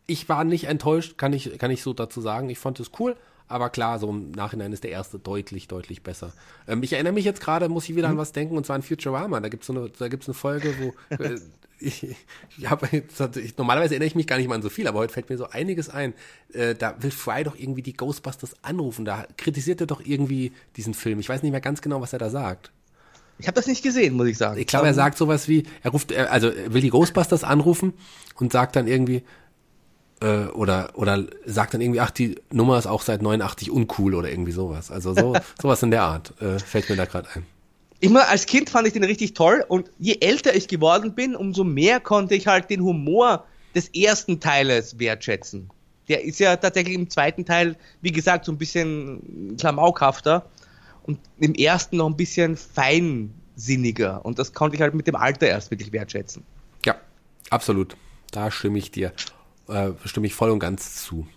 ich 0.06 0.28
war 0.28 0.44
nicht 0.44 0.66
enttäuscht, 0.66 1.18
kann 1.18 1.32
ich, 1.32 1.58
kann 1.58 1.72
ich 1.72 1.84
so 1.84 1.94
dazu 1.94 2.20
sagen. 2.20 2.50
Ich 2.50 2.60
fand 2.60 2.80
es 2.80 2.92
cool. 3.00 3.16
Aber 3.48 3.70
klar, 3.70 4.00
so 4.00 4.10
im 4.10 4.32
Nachhinein 4.32 4.72
ist 4.72 4.84
der 4.84 4.92
erste 4.92 5.20
deutlich, 5.20 5.68
deutlich 5.68 6.04
besser. 6.04 6.32
Ähm, 6.68 6.84
ich 6.84 6.94
erinnere 6.94 7.14
mich 7.14 7.26
jetzt 7.26 7.42
gerade, 7.42 7.68
muss 7.68 7.88
ich 7.90 7.96
wieder 7.96 8.08
an 8.08 8.16
mhm. 8.16 8.20
was 8.20 8.32
denken, 8.32 8.58
und 8.58 8.66
zwar 8.66 8.78
an 8.78 8.82
Futurama. 8.82 9.40
Da 9.42 9.50
gibt 9.50 9.64
es 9.64 9.68
so 9.68 9.74
eine, 9.74 9.90
da 9.90 10.08
gibt's 10.08 10.28
eine 10.28 10.34
Folge, 10.34 10.74
wo 10.80 11.16
äh, 11.24 11.40
ich, 11.82 12.16
ich 12.58 12.70
habe 12.70 12.88
ich, 12.92 13.58
normalerweise 13.58 13.96
erinnere 13.96 14.08
ich 14.08 14.16
mich 14.16 14.28
gar 14.28 14.38
nicht 14.38 14.48
mal 14.48 14.56
an 14.56 14.62
so 14.62 14.70
viel, 14.70 14.88
aber 14.88 15.00
heute 15.00 15.14
fällt 15.14 15.30
mir 15.30 15.38
so 15.38 15.50
einiges 15.50 15.90
ein. 15.90 16.14
Äh, 16.54 16.76
da 16.76 16.96
will 17.02 17.12
Fry 17.12 17.44
doch 17.44 17.58
irgendwie 17.58 17.82
die 17.82 17.94
Ghostbusters 17.94 18.56
anrufen. 18.64 19.06
Da 19.06 19.26
kritisiert 19.38 19.82
er 19.82 19.88
doch 19.88 20.02
irgendwie 20.04 20.52
diesen 20.78 20.94
Film. 20.94 21.20
Ich 21.20 21.30
weiß 21.30 21.44
nicht 21.44 21.52
mehr 21.52 21.62
ganz 21.62 21.82
genau, 21.82 22.02
was 22.02 22.14
er 22.14 22.20
da 22.20 22.30
sagt. 22.30 22.72
Ich 23.40 23.48
habe 23.48 23.56
das 23.56 23.68
nicht 23.68 23.82
gesehen, 23.82 24.16
muss 24.16 24.28
ich 24.28 24.38
sagen. 24.38 24.60
Ich 24.60 24.68
glaube, 24.68 24.88
er 24.88 24.94
sagt 24.94 25.18
sowas 25.18 25.48
wie, 25.48 25.64
er 25.82 25.92
ruft, 25.92 26.14
also 26.14 26.50
er 26.50 26.74
will 26.74 26.82
die 26.82 26.92
Ghostbusters 26.92 27.44
anrufen 27.44 27.94
und 28.36 28.52
sagt 28.52 28.76
dann 28.76 28.88
irgendwie, 28.88 29.24
äh, 30.22 30.46
oder 30.48 30.92
oder 30.94 31.26
sagt 31.46 31.74
dann 31.74 31.82
irgendwie, 31.82 32.00
ach, 32.00 32.12
die 32.12 32.36
Nummer 32.52 32.78
ist 32.78 32.86
auch 32.86 33.02
seit 33.02 33.22
89 33.22 33.72
uncool 33.72 34.14
oder 34.14 34.30
irgendwie 34.30 34.52
sowas. 34.52 34.92
Also 34.92 35.16
so 35.16 35.36
sowas 35.62 35.82
in 35.82 35.92
der 35.92 36.04
Art 36.04 36.34
äh, 36.40 36.60
fällt 36.60 36.90
mir 36.90 36.96
da 36.96 37.06
gerade 37.06 37.30
ein. 37.34 37.46
Immer 38.02 38.28
als 38.28 38.46
Kind 38.46 38.70
fand 38.70 38.88
ich 38.88 38.94
den 38.94 39.04
richtig 39.04 39.34
toll 39.34 39.64
und 39.68 39.90
je 40.00 40.18
älter 40.20 40.54
ich 40.56 40.68
geworden 40.68 41.16
bin, 41.16 41.36
umso 41.36 41.64
mehr 41.64 42.00
konnte 42.00 42.36
ich 42.36 42.48
halt 42.48 42.70
den 42.70 42.82
Humor 42.82 43.46
des 43.74 43.88
ersten 43.90 44.40
Teiles 44.40 45.00
wertschätzen. 45.00 45.70
Der 46.10 46.24
ist 46.24 46.40
ja 46.40 46.58
tatsächlich 46.58 46.96
im 46.96 47.10
zweiten 47.10 47.46
Teil, 47.46 47.78
wie 48.02 48.12
gesagt, 48.12 48.46
so 48.46 48.52
ein 48.52 48.58
bisschen 48.58 49.56
klamaukhafter 49.58 50.46
und 51.04 51.20
im 51.40 51.54
ersten 51.54 51.98
noch 51.98 52.08
ein 52.08 52.18
bisschen 52.18 52.58
feinsinniger. 52.58 54.26
Und 54.26 54.40
das 54.40 54.52
konnte 54.52 54.76
ich 54.76 54.82
halt 54.82 54.94
mit 54.94 55.08
dem 55.08 55.16
Alter 55.16 55.48
erst 55.48 55.72
wirklich 55.72 55.94
wertschätzen. 55.94 56.44
Ja, 56.86 56.96
absolut. 57.50 57.96
Da 58.32 58.52
stimme 58.52 58.80
ich 58.80 58.92
dir 58.92 59.14
äh, 59.72 59.92
stimme 60.06 60.28
ich 60.28 60.36
voll 60.36 60.50
und 60.52 60.60
ganz 60.60 61.04
zu. 61.04 61.28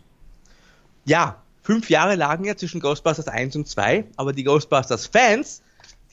Ja, 1.05 1.43
fünf 1.63 1.91
Jahre 1.91 2.17
lagen 2.17 2.45
ja 2.45 2.57
zwischen 2.57 2.81
Ghostbusters 2.81 3.29
1 3.29 3.57
und 3.57 3.69
2, 3.69 4.07
aber 4.17 4.33
die 4.33 4.45
Ghostbusters-Fans, 4.45 5.63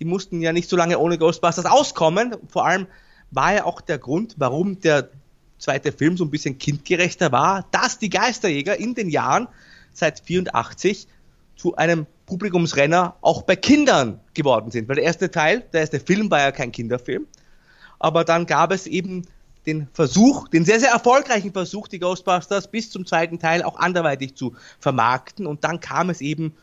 die 0.01 0.05
mussten 0.05 0.41
ja 0.41 0.51
nicht 0.51 0.67
so 0.67 0.75
lange 0.75 0.97
ohne 0.97 1.19
Ghostbusters 1.19 1.65
auskommen. 1.65 2.35
Vor 2.47 2.65
allem 2.65 2.87
war 3.29 3.53
ja 3.53 3.65
auch 3.65 3.81
der 3.81 3.99
Grund, 3.99 4.33
warum 4.37 4.79
der 4.79 5.09
zweite 5.59 5.91
Film 5.91 6.17
so 6.17 6.25
ein 6.25 6.31
bisschen 6.31 6.57
kindgerechter 6.57 7.31
war, 7.31 7.67
dass 7.69 7.99
die 7.99 8.09
Geisterjäger 8.09 8.79
in 8.79 8.95
den 8.95 9.09
Jahren 9.09 9.47
seit 9.93 10.19
84 10.21 11.07
zu 11.55 11.75
einem 11.75 12.07
Publikumsrenner 12.25 13.15
auch 13.21 13.43
bei 13.43 13.55
Kindern 13.55 14.19
geworden 14.33 14.71
sind. 14.71 14.89
Weil 14.89 14.95
der 14.95 15.05
erste 15.05 15.29
Teil, 15.29 15.61
der 15.71 15.81
erste 15.81 15.99
Film 15.99 16.31
war 16.31 16.39
ja 16.39 16.51
kein 16.51 16.71
Kinderfilm. 16.71 17.27
Aber 17.99 18.23
dann 18.23 18.47
gab 18.47 18.71
es 18.71 18.87
eben 18.87 19.27
den 19.67 19.87
Versuch, 19.93 20.47
den 20.47 20.65
sehr, 20.65 20.79
sehr 20.79 20.89
erfolgreichen 20.89 21.53
Versuch, 21.53 21.87
die 21.87 21.99
Ghostbusters 21.99 22.71
bis 22.71 22.89
zum 22.89 23.05
zweiten 23.05 23.37
Teil 23.37 23.61
auch 23.61 23.77
anderweitig 23.77 24.33
zu 24.33 24.55
vermarkten. 24.79 25.45
Und 25.45 25.63
dann 25.63 25.79
kam 25.79 26.09
es 26.09 26.21
eben 26.21 26.55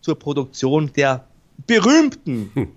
zur 0.00 0.16
Produktion 0.16 0.92
der 0.92 1.26
berühmten 1.66 2.52
hm. 2.54 2.68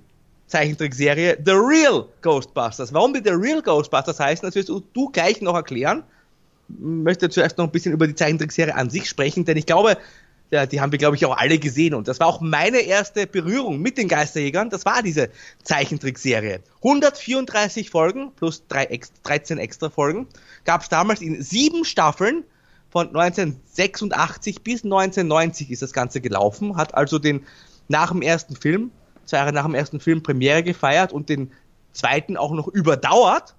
Zeichentrickserie 0.47 1.37
The 1.45 1.51
Real 1.51 2.07
Ghostbusters. 2.21 2.93
Warum 2.93 3.13
die 3.13 3.21
The 3.23 3.31
Real 3.31 3.61
Ghostbusters 3.61 4.19
heißen, 4.19 4.47
das 4.47 4.55
wirst 4.55 4.69
du 4.69 5.09
gleich 5.09 5.41
noch 5.41 5.55
erklären. 5.55 6.03
Ich 6.69 6.75
möchte 6.79 7.29
zuerst 7.29 7.57
noch 7.57 7.65
ein 7.65 7.71
bisschen 7.71 7.93
über 7.93 8.07
die 8.07 8.15
Zeichentrickserie 8.15 8.75
an 8.75 8.89
sich 8.89 9.07
sprechen, 9.07 9.45
denn 9.45 9.57
ich 9.57 9.65
glaube, 9.65 9.97
ja, 10.49 10.65
die 10.65 10.79
haben 10.79 10.91
wir, 10.91 10.99
glaube 10.99 11.17
ich, 11.17 11.25
auch 11.25 11.35
alle 11.35 11.59
gesehen. 11.59 11.93
Und 11.93 12.07
das 12.07 12.19
war 12.19 12.27
auch 12.27 12.39
meine 12.39 12.79
erste 12.79 13.27
Berührung 13.27 13.81
mit 13.81 13.97
den 13.97 14.07
Geisterjägern. 14.07 14.69
Das 14.69 14.85
war 14.85 15.03
diese 15.03 15.29
Zeichentrickserie. 15.63 16.61
134 16.77 17.89
Folgen 17.89 18.31
plus 18.35 18.65
drei, 18.67 18.99
13 19.23 19.57
extra 19.57 19.89
Folgen 19.89 20.27
gab 20.63 20.81
es 20.83 20.89
damals 20.89 21.21
in 21.21 21.41
sieben 21.41 21.83
Staffeln. 21.83 22.43
Von 22.89 23.07
1986 23.07 24.61
bis 24.61 24.85
1990 24.85 25.71
ist 25.71 25.81
das 25.81 25.91
Ganze 25.91 26.21
gelaufen. 26.21 26.77
Hat 26.77 26.95
also 26.95 27.19
den 27.19 27.45
nach 27.89 28.11
dem 28.11 28.21
ersten 28.21 28.55
Film, 28.55 28.91
zwei 29.27 29.37
Jahre 29.37 29.53
nach 29.53 29.65
dem 29.65 29.75
ersten 29.75 29.99
Film 29.99 30.23
Premiere 30.23 30.63
gefeiert 30.63 31.13
und 31.13 31.29
den 31.29 31.51
zweiten 31.91 32.37
auch 32.37 32.51
noch 32.51 32.67
überdauert. 32.67 33.55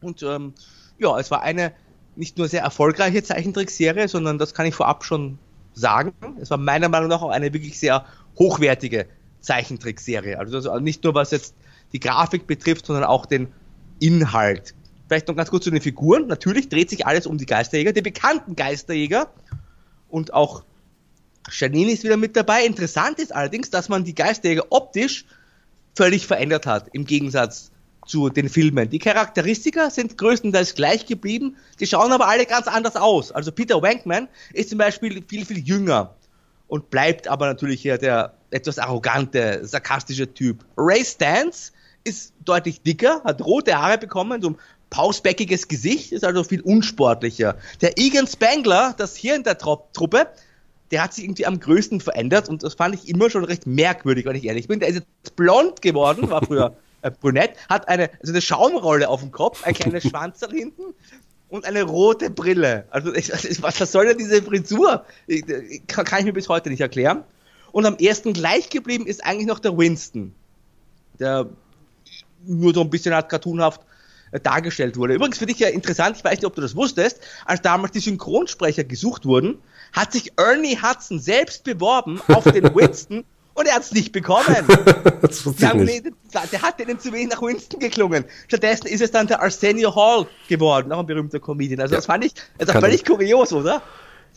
Und 0.00 0.22
ähm, 0.22 0.54
ja, 0.98 1.18
es 1.18 1.30
war 1.30 1.42
eine 1.42 1.72
nicht 2.16 2.36
nur 2.36 2.48
sehr 2.48 2.62
erfolgreiche 2.62 3.22
Zeichentrickserie, 3.22 4.08
sondern 4.08 4.38
das 4.38 4.54
kann 4.54 4.66
ich 4.66 4.74
vorab 4.74 5.04
schon 5.04 5.38
sagen. 5.72 6.12
Es 6.40 6.50
war 6.50 6.58
meiner 6.58 6.88
Meinung 6.88 7.08
nach 7.08 7.22
auch 7.22 7.30
eine 7.30 7.52
wirklich 7.52 7.78
sehr 7.78 8.04
hochwertige 8.38 9.06
Zeichentrickserie. 9.40 10.38
Also 10.38 10.78
nicht 10.78 11.04
nur 11.04 11.14
was 11.14 11.30
jetzt 11.30 11.54
die 11.92 12.00
Grafik 12.00 12.46
betrifft, 12.46 12.86
sondern 12.86 13.04
auch 13.04 13.26
den 13.26 13.48
Inhalt. 13.98 14.74
Vielleicht 15.08 15.28
noch 15.28 15.36
ganz 15.36 15.50
kurz 15.50 15.64
zu 15.64 15.70
den 15.70 15.80
Figuren. 15.80 16.26
Natürlich 16.26 16.68
dreht 16.68 16.90
sich 16.90 17.06
alles 17.06 17.26
um 17.26 17.38
die 17.38 17.46
Geisterjäger, 17.46 17.92
die 17.92 18.02
bekannten 18.02 18.56
Geisterjäger. 18.56 19.28
Und 20.08 20.34
auch 20.34 20.64
Janine 21.50 21.92
ist 21.92 22.04
wieder 22.04 22.16
mit 22.16 22.36
dabei. 22.36 22.64
Interessant 22.64 23.18
ist 23.18 23.34
allerdings, 23.34 23.70
dass 23.70 23.88
man 23.88 24.04
die 24.04 24.14
Geisterjäger 24.14 24.66
optisch 24.70 25.24
völlig 25.94 26.26
verändert 26.26 26.66
hat, 26.66 26.88
im 26.92 27.04
Gegensatz 27.04 27.70
zu 28.06 28.28
den 28.28 28.48
Filmen. 28.48 28.90
Die 28.90 28.98
Charakteristika 28.98 29.90
sind 29.90 30.18
größtenteils 30.18 30.74
gleich 30.74 31.06
geblieben, 31.06 31.56
die 31.78 31.86
schauen 31.86 32.12
aber 32.12 32.28
alle 32.28 32.46
ganz 32.46 32.66
anders 32.66 32.96
aus. 32.96 33.30
Also 33.30 33.52
Peter 33.52 33.80
Wankman 33.80 34.28
ist 34.52 34.70
zum 34.70 34.78
Beispiel 34.78 35.22
viel, 35.28 35.44
viel 35.44 35.58
jünger 35.58 36.14
und 36.68 36.90
bleibt 36.90 37.28
aber 37.28 37.46
natürlich 37.46 37.82
hier 37.82 37.98
der 37.98 38.34
etwas 38.50 38.78
arrogante, 38.78 39.60
sarkastische 39.62 40.32
Typ. 40.32 40.64
Ray 40.76 41.04
Stans 41.04 41.72
ist 42.04 42.34
deutlich 42.44 42.82
dicker, 42.82 43.22
hat 43.24 43.42
rote 43.42 43.80
Haare 43.80 43.98
bekommen, 43.98 44.42
so 44.42 44.50
ein 44.50 44.56
pausbäckiges 44.90 45.68
Gesicht, 45.68 46.12
ist 46.12 46.24
also 46.24 46.44
viel 46.44 46.60
unsportlicher. 46.60 47.56
Der 47.80 47.98
Egan 47.98 48.26
Spangler, 48.26 48.94
das 48.98 49.16
hier 49.16 49.36
in 49.36 49.42
der 49.42 49.56
Truppe, 49.58 50.26
der 50.92 51.02
hat 51.02 51.14
sich 51.14 51.24
irgendwie 51.24 51.46
am 51.46 51.58
größten 51.58 52.00
verändert 52.00 52.48
und 52.48 52.62
das 52.62 52.74
fand 52.74 52.94
ich 52.94 53.08
immer 53.08 53.30
schon 53.30 53.44
recht 53.44 53.66
merkwürdig, 53.66 54.26
wenn 54.26 54.36
ich 54.36 54.44
ehrlich 54.44 54.68
bin. 54.68 54.78
Der 54.78 54.88
ist 54.88 54.96
jetzt 54.96 55.36
blond 55.36 55.82
geworden, 55.82 56.30
war 56.30 56.44
früher 56.44 56.76
äh, 57.02 57.10
brünett, 57.10 57.56
hat 57.68 57.88
eine, 57.88 58.10
also 58.20 58.32
eine 58.32 58.42
Schaumrolle 58.42 59.08
auf 59.08 59.20
dem 59.20 59.32
Kopf, 59.32 59.64
ein 59.64 59.74
kleines 59.74 60.04
Schwanzerl 60.08 60.52
hinten 60.52 60.94
und 61.48 61.64
eine 61.64 61.82
rote 61.82 62.30
Brille. 62.30 62.86
Also 62.90 63.14
ich, 63.14 63.32
was, 63.62 63.80
was 63.80 63.90
soll 63.90 64.06
denn 64.06 64.18
diese 64.18 64.42
Frisur? 64.42 65.04
Ich, 65.26 65.44
kann, 65.86 66.04
kann 66.04 66.20
ich 66.20 66.26
mir 66.26 66.32
bis 66.32 66.48
heute 66.48 66.68
nicht 66.70 66.80
erklären. 66.80 67.24
Und 67.72 67.86
am 67.86 67.96
ersten 67.96 68.34
gleich 68.34 68.68
geblieben 68.68 69.06
ist 69.06 69.24
eigentlich 69.24 69.46
noch 69.46 69.58
der 69.58 69.76
Winston. 69.76 70.34
der 71.18 71.48
nur 72.44 72.74
so 72.74 72.80
ein 72.82 72.90
bisschen 72.90 73.12
als 73.12 73.28
cartoonhaft 73.28 73.80
äh, 74.32 74.40
dargestellt 74.40 74.96
wurde. 74.96 75.14
Übrigens 75.14 75.38
finde 75.38 75.54
ich 75.54 75.60
ja 75.60 75.68
interessant, 75.68 76.16
ich 76.16 76.24
weiß 76.24 76.38
nicht, 76.38 76.46
ob 76.46 76.54
du 76.54 76.60
das 76.60 76.74
wusstest, 76.74 77.20
als 77.44 77.62
damals 77.62 77.92
die 77.92 78.00
Synchronsprecher 78.00 78.84
gesucht 78.84 79.24
wurden, 79.24 79.58
hat 79.92 80.12
sich 80.12 80.32
Ernie 80.36 80.78
Hudson 80.80 81.18
selbst 81.18 81.64
beworben 81.64 82.20
auf 82.28 82.44
den 82.44 82.64
Winston 82.74 83.24
und 83.54 83.66
er 83.66 83.74
hat 83.74 83.82
es 83.82 83.92
nicht 83.92 84.12
bekommen. 84.12 84.56
das 85.20 85.44
ich 85.46 85.74
nicht. 85.74 86.06
Der 86.52 86.62
hat 86.62 86.80
denen 86.80 86.98
zu 86.98 87.12
wenig 87.12 87.28
nach 87.28 87.42
Winston 87.42 87.80
geklungen. 87.80 88.24
Stattdessen 88.48 88.86
ist 88.86 89.02
es 89.02 89.10
dann 89.10 89.26
der 89.26 89.42
Arsenio 89.42 89.94
Hall 89.94 90.26
geworden, 90.48 90.92
auch 90.92 91.00
ein 91.00 91.06
berühmter 91.06 91.38
Comedian. 91.38 91.80
Also 91.80 91.94
ja. 91.94 91.98
das 91.98 92.06
fand 92.06 92.24
ich, 92.24 92.32
das 92.58 92.70
völlig 92.72 93.04
kurios, 93.04 93.52
oder? 93.52 93.82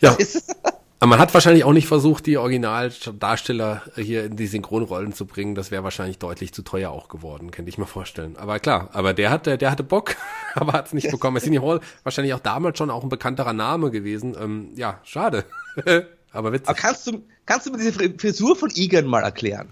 Ja. 0.02 0.18
Aber 1.06 1.12
man 1.12 1.20
hat 1.20 1.36
wahrscheinlich 1.36 1.64
auch 1.66 1.72
nicht 1.72 1.88
versucht, 1.88 2.26
die 2.26 2.36
Originaldarsteller 2.36 3.84
hier 3.96 4.24
in 4.24 4.38
die 4.38 4.48
Synchronrollen 4.48 5.14
zu 5.14 5.28
bringen. 5.28 5.54
Das 5.54 5.70
wäre 5.70 5.84
wahrscheinlich 5.84 6.18
deutlich 6.18 6.52
zu 6.52 6.64
teuer 6.64 6.90
auch 6.90 7.10
geworden, 7.10 7.52
könnte 7.52 7.70
ich 7.70 7.78
mir 7.78 7.86
vorstellen. 7.86 8.36
Aber 8.38 8.58
klar, 8.58 8.90
aber 8.92 9.14
der 9.14 9.30
hatte, 9.30 9.60
der 9.60 9.70
hatte 9.70 9.84
Bock, 9.84 10.16
aber 10.56 10.74
hat 10.74 10.88
es 10.88 10.94
nicht 10.94 11.12
bekommen. 11.12 11.38
Arsenio 11.38 11.62
Hall 11.62 11.80
wahrscheinlich 12.02 12.34
auch 12.34 12.40
damals 12.40 12.80
schon 12.80 12.90
auch 12.90 13.04
ein 13.04 13.10
bekannterer 13.10 13.54
Name 13.54 13.92
gewesen. 13.92 14.36
Ähm, 14.42 14.72
ja, 14.78 15.00
schade. 15.04 15.46
aber 16.32 16.52
witzig. 16.54 16.70
Aber 16.70 16.80
kannst 16.80 17.06
du, 17.06 17.24
kannst 17.46 17.68
du 17.68 17.72
mir 17.74 17.78
diese 17.78 17.94
Frisur 18.18 18.56
von 18.56 18.72
Egan 18.74 19.06
mal 19.06 19.22
erklären? 19.22 19.70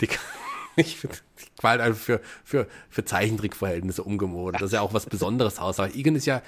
Die, 0.00 0.08
ich 0.76 0.96
finde, 0.96 1.18
die 1.38 1.66
halt 1.66 1.82
einfach 1.82 2.00
für, 2.00 2.22
für, 2.44 2.66
für 2.88 3.04
Zeichentrickverhältnisse 3.04 4.02
umgemodet. 4.02 4.62
Das 4.62 4.68
ist 4.68 4.72
ja 4.72 4.80
auch 4.80 4.94
was 4.94 5.04
Besonderes 5.04 5.58
aus. 5.58 5.78
Aber 5.78 5.94
Egan 5.94 6.16
ist 6.16 6.24
ja 6.24 6.40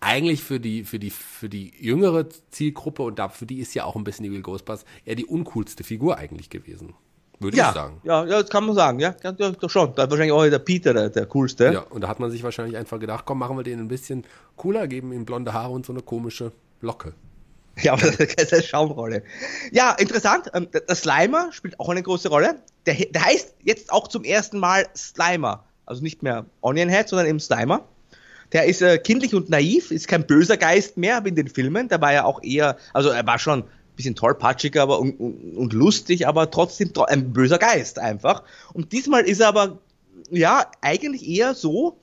eigentlich 0.00 0.42
für 0.42 0.60
die, 0.60 0.84
für 0.84 0.98
die, 0.98 1.10
für 1.10 1.48
die 1.48 1.72
jüngere 1.78 2.26
Zielgruppe 2.50 3.02
und 3.02 3.18
da, 3.18 3.28
für 3.28 3.46
die 3.46 3.60
ist 3.60 3.74
ja 3.74 3.84
auch 3.84 3.96
ein 3.96 4.04
bisschen 4.04 4.24
die 4.24 4.32
Will 4.32 4.42
Ghostbusters 4.42 4.86
eher 5.04 5.14
die 5.14 5.26
uncoolste 5.26 5.84
Figur 5.84 6.16
eigentlich 6.16 6.48
gewesen. 6.50 6.94
Würde 7.38 7.56
ja, 7.56 7.68
ich 7.68 7.74
sagen. 7.74 8.00
Ja, 8.04 8.24
ja, 8.24 8.42
das 8.42 8.50
kann 8.50 8.66
man 8.66 8.74
sagen, 8.74 9.00
ja. 9.00 9.14
ja 9.22 9.32
doch 9.32 9.70
schon. 9.70 9.94
Da 9.94 10.04
ist 10.04 10.10
wahrscheinlich 10.10 10.32
auch 10.32 10.44
der 10.44 10.58
Peter 10.58 10.92
der, 10.92 11.08
der 11.08 11.24
coolste. 11.26 11.72
Ja, 11.72 11.80
und 11.80 12.02
da 12.02 12.08
hat 12.08 12.20
man 12.20 12.30
sich 12.30 12.42
wahrscheinlich 12.42 12.76
einfach 12.76 12.98
gedacht, 12.98 13.24
komm, 13.24 13.38
machen 13.38 13.56
wir 13.56 13.62
den 13.62 13.80
ein 13.80 13.88
bisschen 13.88 14.24
cooler, 14.56 14.86
geben 14.86 15.12
ihm 15.12 15.24
blonde 15.24 15.54
Haare 15.54 15.72
und 15.72 15.86
so 15.86 15.92
eine 15.92 16.02
komische 16.02 16.52
Locke. 16.80 17.14
Ja, 17.82 17.94
aber 17.94 18.10
das 18.10 18.18
ist 18.18 18.52
eine 18.52 18.62
Schaumrolle. 18.62 19.22
Ja, 19.72 19.92
interessant. 19.92 20.50
Ähm, 20.52 20.68
der 20.70 20.94
Slimer 20.94 21.50
spielt 21.52 21.80
auch 21.80 21.88
eine 21.88 22.02
große 22.02 22.28
Rolle. 22.28 22.56
Der, 22.84 22.94
der 22.94 23.24
heißt 23.24 23.54
jetzt 23.62 23.90
auch 23.90 24.08
zum 24.08 24.24
ersten 24.24 24.58
Mal 24.58 24.86
Slimer. 24.94 25.64
Also 25.86 26.02
nicht 26.02 26.22
mehr 26.22 26.44
Onionhead, 26.60 27.08
sondern 27.08 27.28
eben 27.28 27.40
Slimer. 27.40 27.88
Der 28.52 28.64
ist 28.64 28.82
äh, 28.82 28.98
kindlich 28.98 29.34
und 29.34 29.48
naiv, 29.50 29.90
ist 29.90 30.08
kein 30.08 30.26
böser 30.26 30.56
Geist 30.56 30.96
mehr 30.96 31.24
wie 31.24 31.28
in 31.30 31.36
den 31.36 31.48
Filmen. 31.48 31.88
Der 31.88 32.00
war 32.00 32.12
ja 32.12 32.24
auch 32.24 32.42
eher, 32.42 32.76
also 32.92 33.10
er 33.10 33.26
war 33.26 33.38
schon 33.38 33.60
ein 33.60 33.96
bisschen 33.96 34.16
tollpatschig 34.16 34.78
aber 34.78 34.98
und, 34.98 35.12
und, 35.20 35.56
und 35.56 35.72
lustig, 35.72 36.26
aber 36.26 36.50
trotzdem 36.50 36.92
ein 37.08 37.32
böser 37.32 37.58
Geist 37.58 37.98
einfach. 37.98 38.42
Und 38.72 38.92
diesmal 38.92 39.22
ist 39.22 39.40
er 39.40 39.48
aber 39.48 39.78
ja 40.30 40.66
eigentlich 40.80 41.26
eher 41.28 41.54
so, 41.54 41.98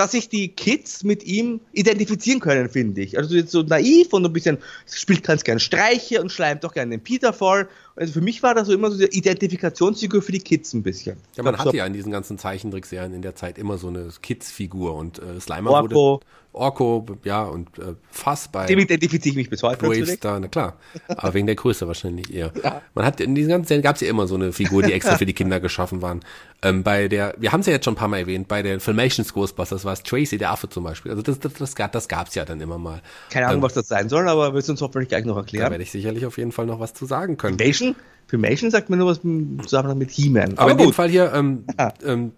dass 0.00 0.12
sich 0.12 0.30
die 0.30 0.48
Kids 0.48 1.04
mit 1.04 1.24
ihm 1.24 1.60
identifizieren 1.72 2.40
können, 2.40 2.70
finde 2.70 3.02
ich. 3.02 3.18
Also 3.18 3.34
jetzt 3.34 3.50
so 3.50 3.60
naiv 3.60 4.14
und 4.14 4.24
ein 4.24 4.32
bisschen, 4.32 4.56
spielt 4.90 5.24
ganz 5.24 5.44
gern 5.44 5.60
Streiche 5.60 6.22
und 6.22 6.32
schleimt 6.32 6.64
auch 6.64 6.72
gerne 6.72 6.92
den 6.92 7.02
Peter 7.02 7.34
voll. 7.34 7.68
Also 7.96 8.12
für 8.12 8.20
mich 8.20 8.42
war 8.42 8.54
das 8.54 8.68
so 8.68 8.72
immer 8.72 8.90
so 8.90 8.98
die 8.98 9.16
Identifikationsfigur 9.16 10.22
für 10.22 10.32
die 10.32 10.40
Kids 10.40 10.72
ein 10.72 10.82
bisschen. 10.82 11.16
Ja, 11.36 11.42
man 11.42 11.58
hatte 11.58 11.70
so. 11.70 11.76
ja 11.76 11.86
in 11.86 11.92
diesen 11.92 12.12
ganzen 12.12 12.38
Zeichentrickserien 12.38 13.12
in 13.12 13.22
der 13.22 13.34
Zeit 13.34 13.58
immer 13.58 13.78
so 13.78 13.88
eine 13.88 14.08
Kids-Figur 14.22 14.94
und 14.94 15.18
äh, 15.18 15.40
Slimer 15.40 15.70
Orko. 15.70 16.18
wurde 16.18 16.26
Orko, 16.52 17.06
ja, 17.22 17.44
und 17.44 17.78
äh, 17.78 17.94
Fass 18.10 18.48
bei. 18.48 18.66
Dem 18.66 18.80
identifiziere 18.80 19.30
ich 19.30 19.36
mich 19.36 19.50
bis 19.50 19.62
heute. 19.62 19.86
Bravestar, 19.86 20.40
na 20.40 20.48
klar. 20.48 20.76
Aber 21.06 21.32
wegen 21.32 21.46
der 21.46 21.54
Größe 21.54 21.86
wahrscheinlich 21.86 22.32
eher. 22.32 22.52
Ja. 22.62 22.82
Man 22.94 23.06
hat 23.06 23.20
in 23.20 23.34
diesen 23.34 23.48
ganzen 23.48 23.68
Serien 23.68 23.82
gab 23.82 23.94
es 23.94 24.02
ja 24.02 24.08
immer 24.08 24.26
so 24.26 24.34
eine 24.34 24.52
Figur, 24.52 24.82
die 24.82 24.92
extra 24.92 25.16
für 25.16 25.24
die 25.24 25.32
Kinder 25.32 25.60
geschaffen 25.60 26.02
waren. 26.02 26.20
Ähm, 26.62 26.82
bei 26.82 27.08
der, 27.08 27.34
wir 27.38 27.52
haben 27.52 27.60
es 27.60 27.66
ja 27.66 27.72
jetzt 27.72 27.86
schon 27.86 27.94
ein 27.94 27.96
paar 27.96 28.08
Mal 28.08 28.18
erwähnt, 28.18 28.48
bei 28.48 28.60
der 28.60 28.80
Filmations 28.80 29.32
Ghostbusters 29.32 29.86
war 29.86 29.94
es 29.94 30.02
Tracy, 30.02 30.36
der 30.36 30.50
Affe 30.50 30.68
zum 30.68 30.84
Beispiel. 30.84 31.10
Also 31.10 31.22
das, 31.22 31.38
das, 31.38 31.54
das, 31.54 31.74
gab, 31.74 31.92
das 31.92 32.06
gab's 32.06 32.34
ja 32.34 32.44
dann 32.44 32.60
immer 32.60 32.76
mal. 32.76 33.00
Keine 33.30 33.46
Ahnung, 33.46 33.58
ähm, 33.58 33.62
was 33.62 33.72
das 33.72 33.88
sein 33.88 34.10
soll, 34.10 34.28
aber 34.28 34.52
willst 34.52 34.68
du 34.68 34.72
uns 34.72 34.82
hoffentlich 34.82 35.08
gleich 35.08 35.24
noch 35.24 35.38
erklären? 35.38 35.66
Da 35.66 35.70
werde 35.70 35.84
ich 35.84 35.90
sicherlich 35.90 36.26
auf 36.26 36.36
jeden 36.36 36.52
Fall 36.52 36.66
noch 36.66 36.80
was 36.80 36.92
zu 36.92 37.06
sagen 37.06 37.38
können. 37.38 37.56
Filmation? 37.80 37.96
Filmation 38.26 38.70
sagt 38.70 38.90
mir 38.90 38.96
nur 38.96 39.08
was 39.08 39.20
zusammen 39.66 39.98
mit 39.98 40.10
He-Man. 40.10 40.52
Aber, 40.52 40.62
aber, 40.62 40.70
in 40.70 40.76
gut. 40.76 40.86
dem 40.86 40.92
Fall 40.92 41.08
hier, 41.08 41.32
ähm, 41.34 41.64
ja. 41.78 41.92
ähm, 42.04 42.32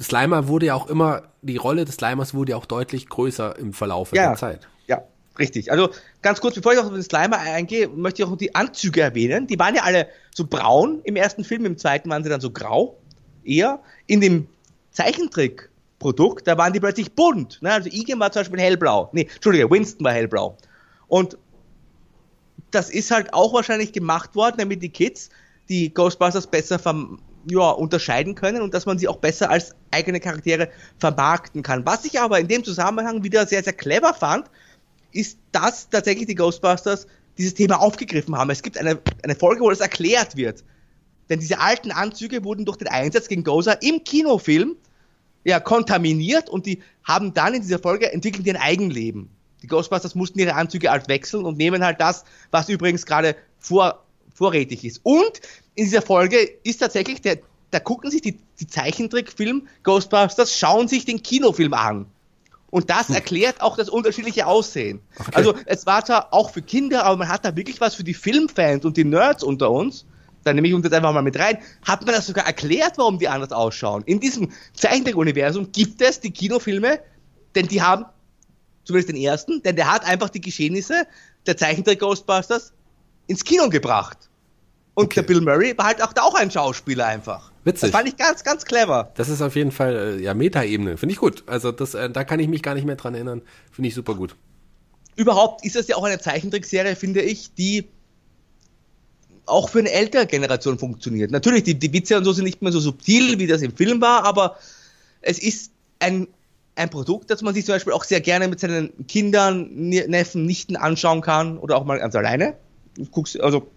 Slimer 0.00 0.48
wurde 0.48 0.66
ja 0.66 0.74
auch 0.74 0.88
immer, 0.88 1.22
die 1.42 1.56
Rolle 1.56 1.84
des 1.84 1.96
Slimers 1.96 2.34
wurde 2.34 2.52
ja 2.52 2.56
auch 2.56 2.66
deutlich 2.66 3.08
größer 3.08 3.58
im 3.58 3.72
Verlauf 3.72 4.12
ja, 4.12 4.28
der 4.28 4.36
Zeit. 4.36 4.68
Ja, 4.86 5.02
richtig. 5.38 5.72
Also 5.72 5.90
ganz 6.22 6.40
kurz, 6.40 6.54
bevor 6.54 6.72
ich 6.72 6.78
auf 6.78 6.92
den 6.92 7.02
Slimer 7.02 7.38
eingehe, 7.38 7.88
möchte 7.88 8.22
ich 8.22 8.28
auch 8.28 8.36
die 8.36 8.54
Anzüge 8.54 9.00
erwähnen. 9.00 9.46
Die 9.46 9.58
waren 9.58 9.74
ja 9.74 9.82
alle 9.82 10.08
so 10.34 10.46
braun 10.46 11.00
im 11.04 11.16
ersten 11.16 11.44
Film, 11.44 11.64
im 11.64 11.78
zweiten 11.78 12.10
waren 12.10 12.22
sie 12.22 12.30
dann 12.30 12.40
so 12.40 12.50
grau, 12.50 12.98
eher. 13.44 13.80
In 14.06 14.20
dem 14.20 14.46
Zeichentrickprodukt, 14.90 16.46
da 16.46 16.58
waren 16.58 16.72
die 16.72 16.80
plötzlich 16.80 17.12
bunt. 17.12 17.60
Ne? 17.62 17.72
Also 17.72 17.88
Igen 17.90 18.20
war 18.20 18.30
zum 18.32 18.40
Beispiel 18.40 18.60
hellblau. 18.60 19.10
Nee, 19.12 19.28
Entschuldige, 19.34 19.70
Winston 19.70 20.04
war 20.04 20.12
hellblau. 20.12 20.56
Und 21.08 21.38
das 22.74 22.90
ist 22.90 23.10
halt 23.10 23.32
auch 23.32 23.52
wahrscheinlich 23.52 23.92
gemacht 23.92 24.34
worden, 24.34 24.56
damit 24.58 24.82
die 24.82 24.88
Kids 24.88 25.30
die 25.68 25.92
Ghostbusters 25.92 26.46
besser 26.46 26.78
vom, 26.78 27.18
ja, 27.50 27.70
unterscheiden 27.70 28.34
können 28.34 28.62
und 28.62 28.74
dass 28.74 28.86
man 28.86 28.98
sie 28.98 29.08
auch 29.08 29.16
besser 29.16 29.50
als 29.50 29.74
eigene 29.90 30.20
Charaktere 30.20 30.68
vermarkten 30.98 31.62
kann. 31.62 31.86
Was 31.86 32.04
ich 32.04 32.20
aber 32.20 32.38
in 32.38 32.48
dem 32.48 32.64
Zusammenhang 32.64 33.22
wieder 33.22 33.46
sehr, 33.46 33.62
sehr 33.62 33.72
clever 33.72 34.14
fand, 34.14 34.50
ist, 35.12 35.38
dass 35.52 35.88
tatsächlich 35.88 36.26
die 36.26 36.34
Ghostbusters 36.34 37.06
dieses 37.38 37.54
Thema 37.54 37.80
aufgegriffen 37.80 38.36
haben. 38.36 38.50
Es 38.50 38.62
gibt 38.62 38.78
eine, 38.78 38.98
eine 39.22 39.34
Folge, 39.34 39.62
wo 39.62 39.70
das 39.70 39.80
erklärt 39.80 40.36
wird. 40.36 40.64
Denn 41.30 41.40
diese 41.40 41.58
alten 41.58 41.90
Anzüge 41.90 42.44
wurden 42.44 42.64
durch 42.64 42.76
den 42.76 42.88
Einsatz 42.88 43.28
gegen 43.28 43.44
Gozer 43.44 43.80
im 43.82 44.04
Kinofilm 44.04 44.76
ja, 45.44 45.60
kontaminiert 45.60 46.48
und 46.48 46.66
die 46.66 46.82
haben 47.02 47.34
dann 47.34 47.54
in 47.54 47.62
dieser 47.62 47.78
Folge 47.78 48.12
entwickelt 48.12 48.48
ein 48.48 48.56
Eigenleben. 48.56 49.30
Die 49.64 49.68
Ghostbusters 49.68 50.14
mussten 50.14 50.38
ihre 50.38 50.56
Anzüge 50.56 50.90
halt 50.90 51.08
wechseln 51.08 51.46
und 51.46 51.56
nehmen 51.56 51.82
halt 51.82 51.98
das, 51.98 52.24
was 52.50 52.68
übrigens 52.68 53.06
gerade 53.06 53.34
vor, 53.58 54.04
vorrätig 54.34 54.84
ist. 54.84 55.00
Und 55.04 55.40
in 55.74 55.86
dieser 55.86 56.02
Folge 56.02 56.36
ist 56.64 56.80
tatsächlich, 56.80 57.22
der, 57.22 57.38
da 57.70 57.80
gucken 57.80 58.10
sich 58.10 58.20
die, 58.20 58.38
die 58.60 58.66
Zeichentrickfilm 58.66 59.66
Ghostbusters, 59.82 60.54
schauen 60.54 60.86
sich 60.86 61.06
den 61.06 61.22
Kinofilm 61.22 61.72
an. 61.72 62.04
Und 62.68 62.90
das 62.90 63.08
hm. 63.08 63.14
erklärt 63.14 63.62
auch 63.62 63.78
das 63.78 63.88
unterschiedliche 63.88 64.46
Aussehen. 64.46 65.00
Okay. 65.18 65.30
Also 65.32 65.54
es 65.64 65.86
war 65.86 66.04
zwar 66.04 66.34
auch 66.34 66.50
für 66.50 66.60
Kinder, 66.60 67.06
aber 67.06 67.16
man 67.16 67.28
hat 67.28 67.46
da 67.46 67.56
wirklich 67.56 67.80
was 67.80 67.94
für 67.94 68.04
die 68.04 68.12
Filmfans 68.12 68.84
und 68.84 68.98
die 68.98 69.04
Nerds 69.04 69.42
unter 69.42 69.70
uns. 69.70 70.04
Da 70.42 70.52
nehme 70.52 70.68
ich 70.68 70.74
uns 70.74 70.84
jetzt 70.84 70.92
einfach 70.92 71.14
mal 71.14 71.22
mit 71.22 71.38
rein. 71.38 71.56
Hat 71.86 72.04
man 72.04 72.14
das 72.14 72.26
sogar 72.26 72.44
erklärt, 72.44 72.98
warum 72.98 73.18
die 73.18 73.28
anders 73.28 73.52
ausschauen? 73.52 74.02
In 74.04 74.20
diesem 74.20 74.52
Zeichentrick-Universum 74.74 75.72
gibt 75.72 76.02
es 76.02 76.20
die 76.20 76.32
Kinofilme, 76.32 77.00
denn 77.54 77.66
die 77.66 77.80
haben, 77.80 78.04
zumindest 78.84 79.08
den 79.08 79.16
ersten, 79.16 79.62
denn 79.62 79.76
der 79.76 79.90
hat 79.92 80.04
einfach 80.04 80.30
die 80.30 80.40
Geschehnisse 80.40 81.06
der 81.46 81.56
Zeichentrick 81.56 82.00
Ghostbusters 82.00 82.72
ins 83.26 83.44
Kino 83.44 83.68
gebracht. 83.68 84.18
Und 84.94 85.06
okay. 85.06 85.14
der 85.16 85.22
Bill 85.22 85.40
Murray 85.40 85.76
war 85.76 85.86
halt 85.86 86.02
auch, 86.02 86.12
auch 86.16 86.34
ein 86.34 86.50
Schauspieler 86.50 87.06
einfach. 87.06 87.50
Witzig. 87.64 87.80
Das 87.80 87.90
fand 87.90 88.08
ich 88.08 88.16
ganz, 88.16 88.44
ganz 88.44 88.64
clever. 88.64 89.10
Das 89.14 89.28
ist 89.28 89.42
auf 89.42 89.56
jeden 89.56 89.72
Fall, 89.72 90.18
äh, 90.18 90.22
ja, 90.22 90.34
Metaebene. 90.34 90.96
Finde 90.96 91.14
ich 91.14 91.18
gut. 91.18 91.42
Also 91.46 91.72
das, 91.72 91.94
äh, 91.94 92.10
da 92.10 92.22
kann 92.22 92.38
ich 92.38 92.48
mich 92.48 92.62
gar 92.62 92.74
nicht 92.74 92.84
mehr 92.84 92.96
dran 92.96 93.14
erinnern. 93.14 93.42
Finde 93.72 93.88
ich 93.88 93.94
super 93.94 94.14
gut. 94.14 94.36
Überhaupt 95.16 95.64
ist 95.64 95.74
das 95.74 95.88
ja 95.88 95.96
auch 95.96 96.04
eine 96.04 96.18
Zeichentrickserie, 96.18 96.94
finde 96.94 97.22
ich, 97.22 97.54
die 97.54 97.88
auch 99.46 99.68
für 99.68 99.78
eine 99.78 99.90
ältere 99.90 100.26
Generation 100.26 100.78
funktioniert. 100.78 101.30
Natürlich, 101.30 101.64
die, 101.64 101.74
die 101.74 101.92
Witze 101.92 102.16
und 102.16 102.24
so 102.24 102.32
sind 102.32 102.44
nicht 102.44 102.62
mehr 102.62 102.72
so 102.72 102.80
subtil, 102.80 103.38
wie 103.38 103.46
das 103.46 103.62
im 103.62 103.74
Film 103.74 104.00
war, 104.00 104.24
aber 104.24 104.56
es 105.20 105.38
ist 105.38 105.70
ein, 105.98 106.28
ein 106.76 106.90
Produkt, 106.90 107.30
das 107.30 107.42
man 107.42 107.54
sich 107.54 107.64
zum 107.64 107.74
Beispiel 107.74 107.92
auch 107.92 108.04
sehr 108.04 108.20
gerne 108.20 108.48
mit 108.48 108.60
seinen 108.60 109.06
Kindern, 109.06 109.68
Neffen, 109.74 110.44
Nichten 110.44 110.76
anschauen 110.76 111.20
kann 111.20 111.58
oder 111.58 111.76
auch 111.76 111.84
mal 111.84 111.98
ganz 111.98 112.14
alleine. 112.16 112.54
Also 113.40 113.68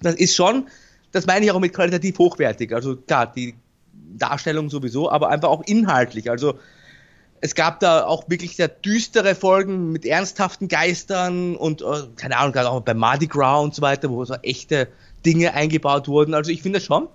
das 0.00 0.14
ist 0.14 0.34
schon, 0.34 0.68
das 1.12 1.26
meine 1.26 1.44
ich 1.44 1.52
auch 1.52 1.60
mit 1.60 1.74
qualitativ 1.74 2.18
hochwertig. 2.18 2.74
Also 2.74 2.96
klar, 2.96 3.30
die 3.30 3.54
Darstellung 4.16 4.70
sowieso, 4.70 5.10
aber 5.10 5.28
einfach 5.28 5.48
auch 5.48 5.62
inhaltlich. 5.66 6.30
Also 6.30 6.58
es 7.40 7.54
gab 7.54 7.80
da 7.80 8.04
auch 8.04 8.30
wirklich 8.30 8.56
sehr 8.56 8.68
düstere 8.68 9.34
Folgen 9.34 9.90
mit 9.90 10.06
ernsthaften 10.06 10.68
Geistern 10.68 11.56
und 11.56 11.82
äh, 11.82 11.84
keine 12.16 12.38
Ahnung, 12.38 12.52
gerade 12.52 12.70
auch 12.70 12.80
bei 12.80 12.94
Mardi 12.94 13.26
Gras 13.26 13.62
und 13.62 13.74
so 13.74 13.82
weiter, 13.82 14.10
wo 14.10 14.24
so 14.24 14.34
echte 14.34 14.88
Dinge 15.26 15.52
eingebaut 15.54 16.08
wurden. 16.08 16.34
Also 16.34 16.50
ich 16.50 16.62
finde 16.62 16.80
schon, 16.80 17.08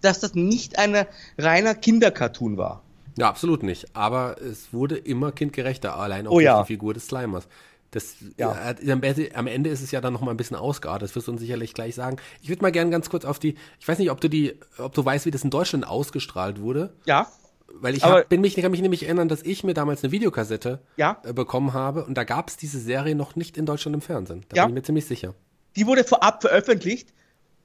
dass 0.00 0.20
das 0.20 0.34
nicht 0.34 0.78
ein 0.78 1.06
reiner 1.38 1.74
Kindercartoon 1.74 2.56
war. 2.56 2.82
Ja, 3.16 3.28
absolut 3.28 3.62
nicht. 3.62 3.94
Aber 3.94 4.40
es 4.40 4.72
wurde 4.72 4.96
immer 4.96 5.32
kindgerechter, 5.32 5.96
allein 5.96 6.26
auch 6.26 6.32
oh, 6.32 6.34
durch 6.36 6.44
ja. 6.44 6.62
die 6.62 6.66
Figur 6.66 6.94
des 6.94 7.06
Slimers. 7.06 7.46
Das, 7.92 8.16
ja. 8.38 8.70
äh, 8.70 9.30
am 9.34 9.46
Ende 9.46 9.68
ist 9.68 9.82
es 9.82 9.90
ja 9.90 10.00
dann 10.00 10.14
noch 10.14 10.22
mal 10.22 10.30
ein 10.30 10.38
bisschen 10.38 10.56
ausgeartet, 10.56 11.10
das 11.10 11.14
wirst 11.14 11.28
du 11.28 11.32
uns 11.32 11.42
sicherlich 11.42 11.74
gleich 11.74 11.94
sagen. 11.94 12.16
Ich 12.40 12.48
würde 12.48 12.62
mal 12.62 12.72
gerne 12.72 12.90
ganz 12.90 13.10
kurz 13.10 13.26
auf 13.26 13.38
die, 13.38 13.54
ich 13.78 13.86
weiß 13.86 13.98
nicht, 13.98 14.10
ob 14.10 14.20
du 14.20 14.28
die, 14.28 14.58
ob 14.78 14.94
du 14.94 15.04
weißt, 15.04 15.26
wie 15.26 15.30
das 15.30 15.44
in 15.44 15.50
Deutschland 15.50 15.86
ausgestrahlt 15.86 16.58
wurde. 16.58 16.94
Ja. 17.04 17.30
Weil 17.74 17.94
ich 17.94 18.02
hab, 18.02 18.30
bin 18.30 18.40
mich, 18.40 18.54
kann 18.56 18.70
mich 18.70 18.80
nämlich 18.80 19.04
erinnern, 19.04 19.28
dass 19.28 19.42
ich 19.42 19.62
mir 19.62 19.74
damals 19.74 20.02
eine 20.02 20.10
Videokassette 20.10 20.80
ja. 20.96 21.20
äh, 21.22 21.34
bekommen 21.34 21.74
habe 21.74 22.04
und 22.04 22.14
da 22.16 22.24
gab 22.24 22.48
es 22.48 22.56
diese 22.56 22.78
Serie 22.78 23.14
noch 23.14 23.36
nicht 23.36 23.58
in 23.58 23.66
Deutschland 23.66 23.94
im 23.94 24.00
Fernsehen. 24.00 24.46
Da 24.48 24.56
ja. 24.56 24.62
bin 24.64 24.70
ich 24.70 24.80
mir 24.80 24.82
ziemlich 24.84 25.06
sicher. 25.06 25.34
Die 25.76 25.86
wurde 25.86 26.04
vorab 26.04 26.40
veröffentlicht 26.40 27.12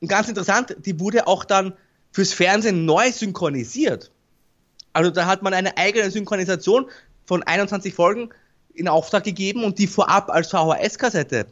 und 0.01 0.09
ganz 0.09 0.27
interessant, 0.27 0.75
die 0.85 0.99
wurde 0.99 1.27
auch 1.27 1.45
dann 1.45 1.73
fürs 2.11 2.33
Fernsehen 2.33 2.85
neu 2.85 3.11
synchronisiert. 3.11 4.11
Also 4.97 5.11
da 5.11 5.27
hat 5.27 5.43
man 5.43 5.53
eine 5.53 5.77
eigene 5.77 6.09
Synchronisation 6.09 6.89
von 7.23 7.43
21 7.43 7.93
Folgen 7.93 8.29
in 8.73 8.87
Auftrag 8.87 9.23
gegeben 9.23 9.63
und 9.63 9.77
die 9.77 9.85
vorab 9.85 10.31
als 10.31 10.49
VHS-Kassette 10.49 11.45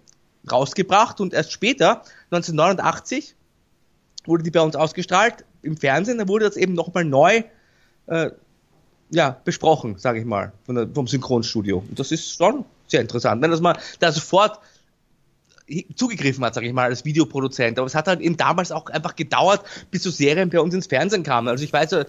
rausgebracht 0.52 1.22
und 1.22 1.32
erst 1.32 1.52
später, 1.52 2.02
1989, 2.32 3.36
wurde 4.26 4.42
die 4.42 4.50
bei 4.50 4.62
uns 4.62 4.76
ausgestrahlt 4.76 5.46
im 5.62 5.78
Fernsehen, 5.78 6.18
da 6.18 6.28
wurde 6.28 6.46
das 6.46 6.58
eben 6.58 6.74
nochmal 6.74 7.06
neu 7.06 7.44
äh, 8.08 8.32
ja, 9.12 9.40
besprochen, 9.46 10.00
sage 10.00 10.18
ich 10.18 10.26
mal, 10.26 10.52
der, 10.68 10.90
vom 10.92 11.06
Synchronstudio. 11.06 11.84
Und 11.88 12.00
das 12.00 12.12
ist 12.12 12.36
schon 12.36 12.66
sehr 12.88 13.02
interessant, 13.02 13.44
wenn 13.44 13.52
das 13.52 13.62
mal 13.62 13.78
da 14.00 14.12
sofort 14.12 14.60
zugegriffen 15.96 16.44
hat, 16.46 16.54
sage 16.54 16.68
ich 16.68 16.74
mal, 16.74 16.86
als 16.86 17.06
Videoproduzent. 17.06 17.80
Aber 17.80 17.88
es 17.88 17.96
hat 17.96 18.08
halt 18.08 18.22
eben 18.22 18.38
damals 18.38 18.72
auch 18.72 18.88
einfach 18.88 19.16
gedauert, 19.16 19.66
bis 19.92 20.04
so 20.04 20.12
Serien 20.12 20.50
bei 20.50 20.60
uns 20.60 20.74
ins 20.74 20.88
Fernsehen 20.88 21.24
kamen. 21.24 21.48
Also 21.48 21.64
ich 21.64 21.74
weiß, 21.74 21.92
äh, 21.94 22.06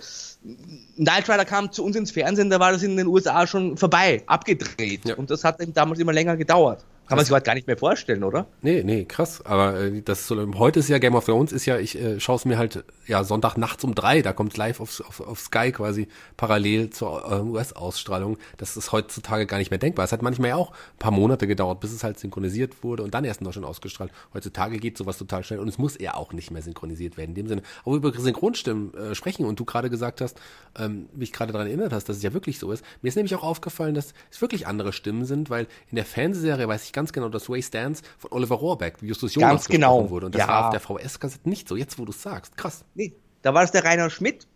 Night 0.97 1.29
Rider 1.29 1.45
kam 1.45 1.73
zu 1.73 1.85
uns 1.85 1.97
ins 1.97 2.11
Fernsehen, 2.11 2.51
da 2.51 2.61
war 2.61 2.73
das 2.73 2.83
in 2.83 2.97
den 2.97 3.07
USA 3.07 3.47
schon 3.47 3.77
vorbei, 3.77 4.23
abgedreht. 4.27 5.07
Ja. 5.07 5.15
Und 5.17 5.31
das 5.31 5.45
hat 5.45 5.61
eben 5.61 5.73
damals 5.73 5.99
immer 6.01 6.13
länger 6.13 6.37
gedauert. 6.37 6.85
Kann 7.07 7.17
man 7.17 7.25
sich 7.25 7.33
heute 7.33 7.45
gar 7.45 7.55
nicht 7.55 7.67
mehr 7.67 7.77
vorstellen, 7.77 8.25
oder? 8.25 8.47
Nee, 8.63 8.83
nee, 8.83 9.05
krass. 9.05 9.45
Aber 9.45 9.81
äh, 9.81 10.03
das 10.03 10.27
so, 10.27 10.37
heute 10.55 10.81
ist 10.81 10.89
ja 10.89 10.99
Game 10.99 11.15
of 11.15 11.25
Thrones, 11.25 11.53
ist 11.53 11.65
ja, 11.65 11.79
ich 11.79 11.97
äh, 12.01 12.19
schaue 12.19 12.37
es 12.37 12.45
mir 12.45 12.59
halt 12.59 12.85
ja 13.07 13.23
Sonntag 13.23 13.57
nachts 13.57 13.85
um 13.85 13.95
drei, 13.95 14.23
da 14.23 14.33
kommt 14.33 14.57
live 14.57 14.81
auf, 14.81 15.01
auf, 15.07 15.21
auf 15.21 15.39
Sky 15.39 15.71
quasi 15.71 16.09
parallel 16.37 16.91
zur 16.91 17.31
äh, 17.31 17.41
US-Ausstrahlung. 17.41 18.39
Das 18.57 18.77
ist 18.77 18.91
heutzutage 18.91 19.47
gar 19.47 19.59
nicht 19.59 19.71
mehr 19.71 19.79
denkbar. 19.79 20.05
Es 20.05 20.11
hat 20.11 20.23
manchmal 20.23 20.51
ja 20.51 20.57
auch 20.57 20.73
ein 20.73 20.99
paar 20.99 21.13
Monate 21.13 21.47
gedauert, 21.47 21.79
bis 21.81 21.93
es 21.93 22.03
halt 22.03 22.19
synchronisiert 22.19 22.83
wurde 22.83 23.05
und 23.05 23.15
dann 23.15 23.25
erst 23.25 23.41
in 23.41 23.45
Deutschland 23.45 23.69
ausgestrahlt. 23.69 24.11
Heutzutage 24.35 24.79
geht 24.79 24.99
sowas 24.99 25.17
total 25.17 25.45
schnell 25.45 25.61
und 25.61 25.69
es 25.69 25.79
muss 25.79 25.95
eher 25.95 26.17
auch 26.17 26.33
nicht 26.33 26.51
mehr 26.51 26.63
synchronisiert 26.63 27.17
werden. 27.17 27.31
In 27.31 27.35
dem 27.37 27.49
Sinne, 27.49 27.63
aber 27.85 27.95
über 27.95 28.13
Synchronstimmen 28.13 28.95
äh, 28.95 29.15
sprechen 29.15 29.47
und 29.47 29.61
du 29.61 29.65
gerade 29.65 29.91
gesagt 29.91 30.21
hast, 30.21 30.41
ähm, 30.77 31.09
mich 31.15 31.33
gerade 31.33 31.53
daran 31.53 31.69
erinnert 31.69 31.93
hast, 31.93 32.09
dass 32.09 32.17
es 32.17 32.23
ja 32.25 32.33
wirklich 32.33 32.59
so 32.59 32.73
ist. 32.73 32.85
Mir 33.03 33.09
ist 33.09 33.17
nämlich 33.17 33.35
auch 33.37 33.45
aufgefallen, 33.45 33.95
dass 33.95 34.13
es 34.31 34.41
wirklich 34.41 34.67
andere 34.67 34.93
Stimmen 34.93 35.25
sind, 35.25 35.51
weil 35.51 35.69
in 35.91 35.97
der 35.97 36.05
Fernsehserie 36.05 36.67
weiß 36.67 36.85
ich 36.85 36.96
ganz 36.97 37.13
genau, 37.13 37.29
dass 37.29 37.49
Way 37.49 37.63
Stands 37.63 38.03
von 38.19 38.33
Oliver 38.33 38.57
Rohrbeck, 38.57 39.03
wie 39.03 39.07
Justus 39.07 39.35
Jonas 39.35 39.51
ganz 39.51 39.69
genau. 39.69 40.11
wurde. 40.11 40.27
Und 40.27 40.35
das 40.35 40.41
ja. 40.41 40.49
war 40.49 40.65
auf 40.65 40.71
der 40.71 40.81
VS-Kassette 40.81 41.49
nicht 41.49 41.69
so, 41.69 41.77
jetzt 41.77 41.99
wo 41.99 42.05
du 42.05 42.11
es 42.11 42.23
sagst. 42.23 42.57
Krass. 42.57 42.85
Nee, 42.95 43.13
da 43.43 43.55
war 43.55 43.63
es 43.63 43.71
der 43.71 43.85
Rainer 43.85 44.11
Schmidt. 44.11 44.49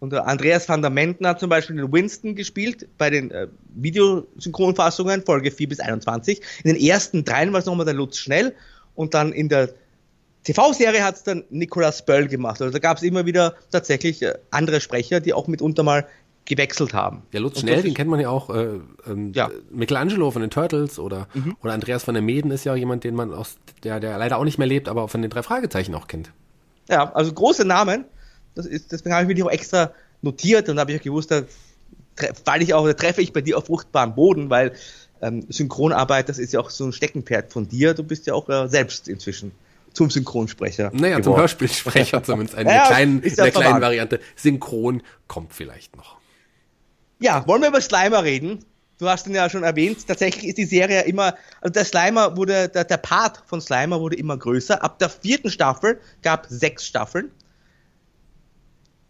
Und 0.00 0.12
der 0.12 0.26
Andreas 0.26 0.68
van 0.68 0.82
der 0.82 0.90
Menten 0.90 1.26
hat 1.26 1.40
zum 1.40 1.48
Beispiel 1.48 1.76
den 1.76 1.90
Winston 1.90 2.34
gespielt 2.34 2.88
bei 2.98 3.08
den 3.08 3.30
äh, 3.30 3.46
Videosynchronfassungen, 3.74 5.24
Folge 5.24 5.50
4 5.50 5.68
bis 5.68 5.80
21. 5.80 6.42
In 6.64 6.74
den 6.74 6.82
ersten 6.82 7.24
dreien 7.24 7.52
war 7.52 7.60
es 7.60 7.66
nochmal 7.66 7.86
der 7.86 7.94
Lutz 7.94 8.18
Schnell 8.18 8.54
und 8.96 9.14
dann 9.14 9.32
in 9.32 9.48
der 9.48 9.70
TV-Serie 10.42 11.02
hat 11.02 11.14
es 11.14 11.22
dann 11.22 11.44
Nicolas 11.48 12.04
Böll 12.04 12.26
gemacht. 12.28 12.60
Also 12.60 12.72
da 12.72 12.80
gab 12.80 12.98
es 12.98 13.02
immer 13.02 13.24
wieder 13.24 13.54
tatsächlich 13.70 14.20
äh, 14.20 14.34
andere 14.50 14.80
Sprecher, 14.80 15.20
die 15.20 15.32
auch 15.32 15.46
mitunter 15.46 15.84
mal 15.84 16.06
gewechselt 16.46 16.92
haben. 16.92 17.22
Ja, 17.32 17.40
Lutz 17.40 17.60
Schnell, 17.60 17.82
den 17.82 17.94
kennt 17.94 18.10
man 18.10 18.20
ja 18.20 18.28
auch. 18.28 18.50
Äh, 18.50 18.80
ähm, 19.06 19.32
ja. 19.34 19.50
Michelangelo 19.70 20.30
von 20.30 20.42
den 20.42 20.50
Turtles 20.50 20.98
oder, 20.98 21.28
mhm. 21.34 21.56
oder 21.62 21.72
Andreas 21.72 22.04
von 22.04 22.14
der 22.14 22.22
Meden 22.22 22.50
ist 22.50 22.64
ja 22.64 22.74
jemand, 22.74 23.04
den 23.04 23.14
man 23.14 23.32
aus, 23.32 23.56
der, 23.82 24.00
der 24.00 24.18
leider 24.18 24.38
auch 24.38 24.44
nicht 24.44 24.58
mehr 24.58 24.66
lebt, 24.66 24.88
aber 24.88 25.08
von 25.08 25.22
den 25.22 25.30
drei 25.30 25.42
Fragezeichen 25.42 25.94
auch 25.94 26.06
kennt. 26.06 26.32
Ja, 26.88 27.12
also 27.12 27.32
große 27.32 27.64
Namen. 27.64 28.04
Das 28.54 28.66
ist, 28.66 28.92
deswegen 28.92 29.14
habe 29.14 29.22
ich 29.24 29.28
mir 29.28 29.34
die 29.34 29.42
auch 29.42 29.50
extra 29.50 29.92
notiert 30.22 30.68
und 30.68 30.78
habe 30.78 30.92
ich 30.92 31.00
auch 31.00 31.04
gewusst, 31.04 31.30
da 31.30 31.42
falle 32.44 32.62
ich 32.62 32.74
auch, 32.74 32.86
da 32.86 32.92
treffe 32.92 33.22
ich 33.22 33.32
bei 33.32 33.40
dir 33.40 33.58
auf 33.58 33.66
fruchtbaren 33.66 34.14
Boden, 34.14 34.50
weil 34.50 34.72
ähm, 35.22 35.46
Synchronarbeit, 35.48 36.28
das 36.28 36.38
ist 36.38 36.52
ja 36.52 36.60
auch 36.60 36.70
so 36.70 36.84
ein 36.84 36.92
Steckenpferd 36.92 37.52
von 37.52 37.68
dir. 37.68 37.94
Du 37.94 38.02
bist 38.02 38.26
ja 38.26 38.34
auch 38.34 38.48
äh, 38.48 38.68
selbst 38.68 39.08
inzwischen 39.08 39.52
zum 39.92 40.10
Synchronsprecher. 40.10 40.90
Naja, 40.92 41.18
geworden. 41.18 41.22
zum 41.24 41.36
Hörspielsprecher 41.36 42.22
zumindest. 42.24 42.56
Eine 42.56 42.70
ja, 42.70 42.86
kleinen, 42.86 43.22
in 43.22 43.34
der 43.34 43.50
kleinen 43.50 43.80
Variante. 43.80 44.20
Synchron 44.36 45.02
kommt 45.26 45.54
vielleicht 45.54 45.96
noch. 45.96 46.18
Ja, 47.24 47.46
wollen 47.46 47.62
wir 47.62 47.70
über 47.70 47.80
Slimer 47.80 48.22
reden? 48.22 48.66
Du 48.98 49.08
hast 49.08 49.26
ihn 49.26 49.34
ja 49.34 49.48
schon 49.48 49.62
erwähnt. 49.62 50.06
Tatsächlich 50.06 50.44
ist 50.44 50.58
die 50.58 50.66
Serie 50.66 51.04
immer, 51.04 51.34
also 51.62 51.72
der 51.72 51.86
Slimer 51.86 52.36
wurde, 52.36 52.68
der, 52.68 52.84
der 52.84 52.98
Part 52.98 53.42
von 53.46 53.62
Slimer 53.62 53.98
wurde 53.98 54.16
immer 54.16 54.36
größer. 54.36 54.82
Ab 54.84 54.98
der 54.98 55.08
vierten 55.08 55.48
Staffel 55.48 55.98
gab 56.20 56.44
sechs 56.50 56.86
Staffeln. 56.86 57.30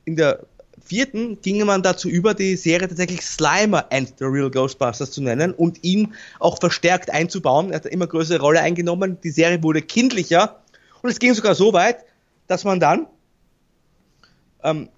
In 0.04 0.14
der 0.14 0.46
vierten 0.80 1.40
ging 1.42 1.66
man 1.66 1.82
dazu 1.82 2.08
über, 2.08 2.34
die 2.34 2.54
Serie 2.54 2.86
tatsächlich 2.86 3.22
Slimer 3.22 3.86
and 3.90 4.14
the 4.16 4.26
Real 4.26 4.48
Ghostbusters 4.48 5.10
zu 5.10 5.20
nennen 5.20 5.52
und 5.52 5.82
ihn 5.82 6.14
auch 6.38 6.60
verstärkt 6.60 7.10
einzubauen. 7.10 7.70
Er 7.70 7.76
hat 7.78 7.86
eine 7.86 7.94
immer 7.94 8.06
größere 8.06 8.38
Rolle 8.38 8.60
eingenommen. 8.60 9.18
Die 9.24 9.30
Serie 9.30 9.60
wurde 9.64 9.82
kindlicher 9.82 10.62
und 11.02 11.10
es 11.10 11.18
ging 11.18 11.34
sogar 11.34 11.56
so 11.56 11.72
weit, 11.72 12.04
dass 12.46 12.62
man 12.62 12.78
dann 12.78 13.08
ähm, 14.62 14.88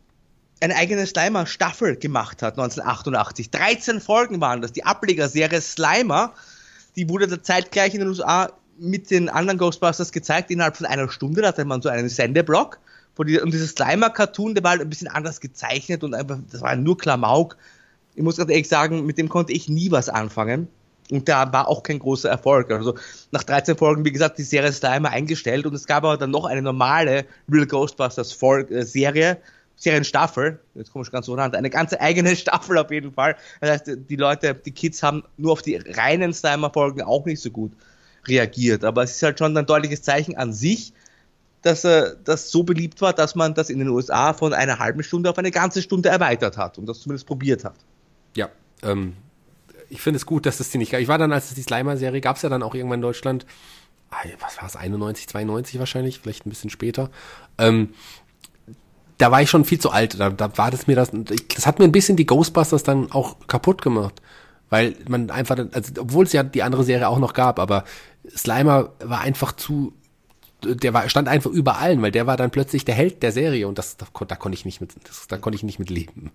eine 0.60 0.76
eigene 0.76 1.06
Slimer-Staffel 1.06 1.96
gemacht 1.96 2.42
hat, 2.42 2.54
1988. 2.54 3.50
13 3.50 4.00
Folgen 4.00 4.40
waren 4.40 4.62
das, 4.62 4.72
die 4.72 4.84
Ablegerserie 4.84 5.60
Slimer. 5.60 6.32
Die 6.96 7.08
wurde 7.08 7.26
da 7.26 7.42
zeitgleich 7.42 7.94
in 7.94 8.00
den 8.00 8.08
USA 8.08 8.50
mit 8.78 9.10
den 9.10 9.28
anderen 9.28 9.58
Ghostbusters 9.58 10.12
gezeigt, 10.12 10.50
innerhalb 10.50 10.76
von 10.76 10.86
einer 10.86 11.08
Stunde. 11.10 11.42
Da 11.42 11.48
hatte 11.48 11.64
man 11.64 11.82
so 11.82 11.88
einen 11.88 12.08
Sendeblock. 12.08 12.78
Und 13.16 13.28
dieses 13.28 13.70
Slimer-Cartoon, 13.70 14.54
der 14.54 14.62
war 14.62 14.72
halt 14.72 14.82
ein 14.82 14.90
bisschen 14.90 15.08
anders 15.08 15.40
gezeichnet 15.40 16.04
und 16.04 16.14
einfach, 16.14 16.38
das 16.50 16.60
war 16.60 16.76
nur 16.76 16.98
Klamauk. 16.98 17.56
Ich 18.14 18.22
muss 18.22 18.36
ganz 18.36 18.50
ehrlich 18.50 18.68
sagen, 18.68 19.06
mit 19.06 19.16
dem 19.18 19.28
konnte 19.28 19.52
ich 19.52 19.68
nie 19.68 19.90
was 19.90 20.08
anfangen. 20.08 20.68
Und 21.10 21.28
da 21.28 21.50
war 21.52 21.68
auch 21.68 21.82
kein 21.82 21.98
großer 21.98 22.28
Erfolg. 22.28 22.70
Also 22.70 22.94
nach 23.30 23.42
13 23.42 23.76
Folgen, 23.76 24.04
wie 24.04 24.12
gesagt, 24.12 24.38
die 24.38 24.42
Serie 24.42 24.72
Slimer 24.72 25.10
eingestellt 25.10 25.64
und 25.64 25.74
es 25.74 25.86
gab 25.86 26.04
aber 26.04 26.16
dann 26.16 26.30
noch 26.30 26.44
eine 26.44 26.62
normale 26.62 27.24
Real 27.50 27.66
Ghostbusters 27.66 28.36
äh, 28.42 28.82
Serie, 28.82 29.38
Serienstaffel, 29.76 30.58
jetzt 30.74 30.92
komme 30.92 31.04
ich 31.04 31.12
ganz 31.12 31.26
so 31.26 31.34
ran, 31.34 31.54
eine 31.54 31.70
ganze 31.70 32.00
eigene 32.00 32.34
Staffel 32.36 32.78
auf 32.78 32.90
jeden 32.90 33.12
Fall. 33.12 33.36
Das 33.60 33.70
heißt, 33.70 33.90
die 34.08 34.16
Leute, 34.16 34.54
die 34.54 34.72
Kids 34.72 35.02
haben 35.02 35.22
nur 35.36 35.52
auf 35.52 35.62
die 35.62 35.76
reinen 35.76 36.32
Slimer-Folgen 36.32 37.02
auch 37.02 37.26
nicht 37.26 37.40
so 37.42 37.50
gut 37.50 37.72
reagiert. 38.26 38.84
Aber 38.84 39.02
es 39.02 39.12
ist 39.12 39.22
halt 39.22 39.38
schon 39.38 39.56
ein 39.56 39.66
deutliches 39.66 40.02
Zeichen 40.02 40.36
an 40.36 40.52
sich, 40.52 40.92
dass 41.62 41.84
äh, 41.84 42.14
das 42.24 42.50
so 42.50 42.62
beliebt 42.62 43.00
war, 43.00 43.12
dass 43.12 43.34
man 43.34 43.54
das 43.54 43.70
in 43.70 43.78
den 43.78 43.88
USA 43.88 44.32
von 44.32 44.54
einer 44.54 44.78
halben 44.78 45.02
Stunde 45.02 45.28
auf 45.30 45.38
eine 45.38 45.50
ganze 45.50 45.82
Stunde 45.82 46.08
erweitert 46.08 46.56
hat 46.56 46.78
und 46.78 46.86
das 46.86 47.00
zumindest 47.00 47.26
probiert 47.26 47.64
hat. 47.64 47.76
Ja, 48.34 48.48
ähm, 48.82 49.14
ich 49.90 50.00
finde 50.00 50.16
es 50.16 50.26
gut, 50.26 50.46
dass 50.46 50.58
das 50.58 50.70
die 50.70 50.78
nicht 50.78 50.92
gab. 50.92 51.00
Ich 51.00 51.08
war 51.08 51.18
dann, 51.18 51.32
als 51.32 51.48
es 51.48 51.54
die 51.54 51.62
Slimer-Serie 51.62 52.20
gab 52.20 52.36
es 52.36 52.42
ja 52.42 52.48
dann 52.48 52.62
auch 52.62 52.74
irgendwann 52.74 52.98
in 52.98 53.02
Deutschland, 53.02 53.46
was 54.38 54.56
war 54.58 54.66
es, 54.66 54.76
91, 54.76 55.28
92 55.28 55.78
wahrscheinlich, 55.78 56.20
vielleicht 56.20 56.46
ein 56.46 56.50
bisschen 56.50 56.70
später. 56.70 57.10
Ähm, 57.58 57.94
da 59.18 59.30
war 59.30 59.42
ich 59.42 59.50
schon 59.50 59.64
viel 59.64 59.80
zu 59.80 59.90
alt. 59.90 60.18
Da, 60.20 60.30
da 60.30 60.56
war 60.58 60.70
das 60.70 60.86
mir 60.86 60.96
das, 60.96 61.10
das 61.12 61.66
hat 61.66 61.78
mir 61.78 61.84
ein 61.84 61.92
bisschen 61.92 62.16
die 62.16 62.26
Ghostbusters 62.26 62.82
dann 62.82 63.10
auch 63.12 63.36
kaputt 63.46 63.82
gemacht. 63.82 64.20
Weil 64.68 64.96
man 65.08 65.30
einfach, 65.30 65.56
also, 65.72 66.00
obwohl 66.00 66.24
es 66.24 66.32
ja 66.32 66.42
die 66.42 66.62
andere 66.62 66.84
Serie 66.84 67.08
auch 67.08 67.18
noch 67.18 67.34
gab, 67.34 67.58
aber 67.58 67.84
Slimer 68.36 68.90
war 68.98 69.20
einfach 69.20 69.52
zu, 69.52 69.92
der 70.64 70.92
war, 70.92 71.08
stand 71.08 71.28
einfach 71.28 71.50
über 71.50 71.78
allen, 71.78 72.02
weil 72.02 72.10
der 72.10 72.26
war 72.26 72.36
dann 72.36 72.50
plötzlich 72.50 72.84
der 72.84 72.96
Held 72.96 73.22
der 73.22 73.30
Serie 73.30 73.68
und 73.68 73.78
das, 73.78 73.96
da, 73.96 74.06
da 74.26 74.34
konnte 74.34 74.56
ich 74.56 74.64
nicht 74.64 74.80
mit, 74.80 74.94
das, 75.04 75.28
da 75.28 75.38
konnte 75.38 75.56
ich 75.56 75.62
nicht 75.62 75.78
mit 75.78 75.88
leben. 75.88 76.32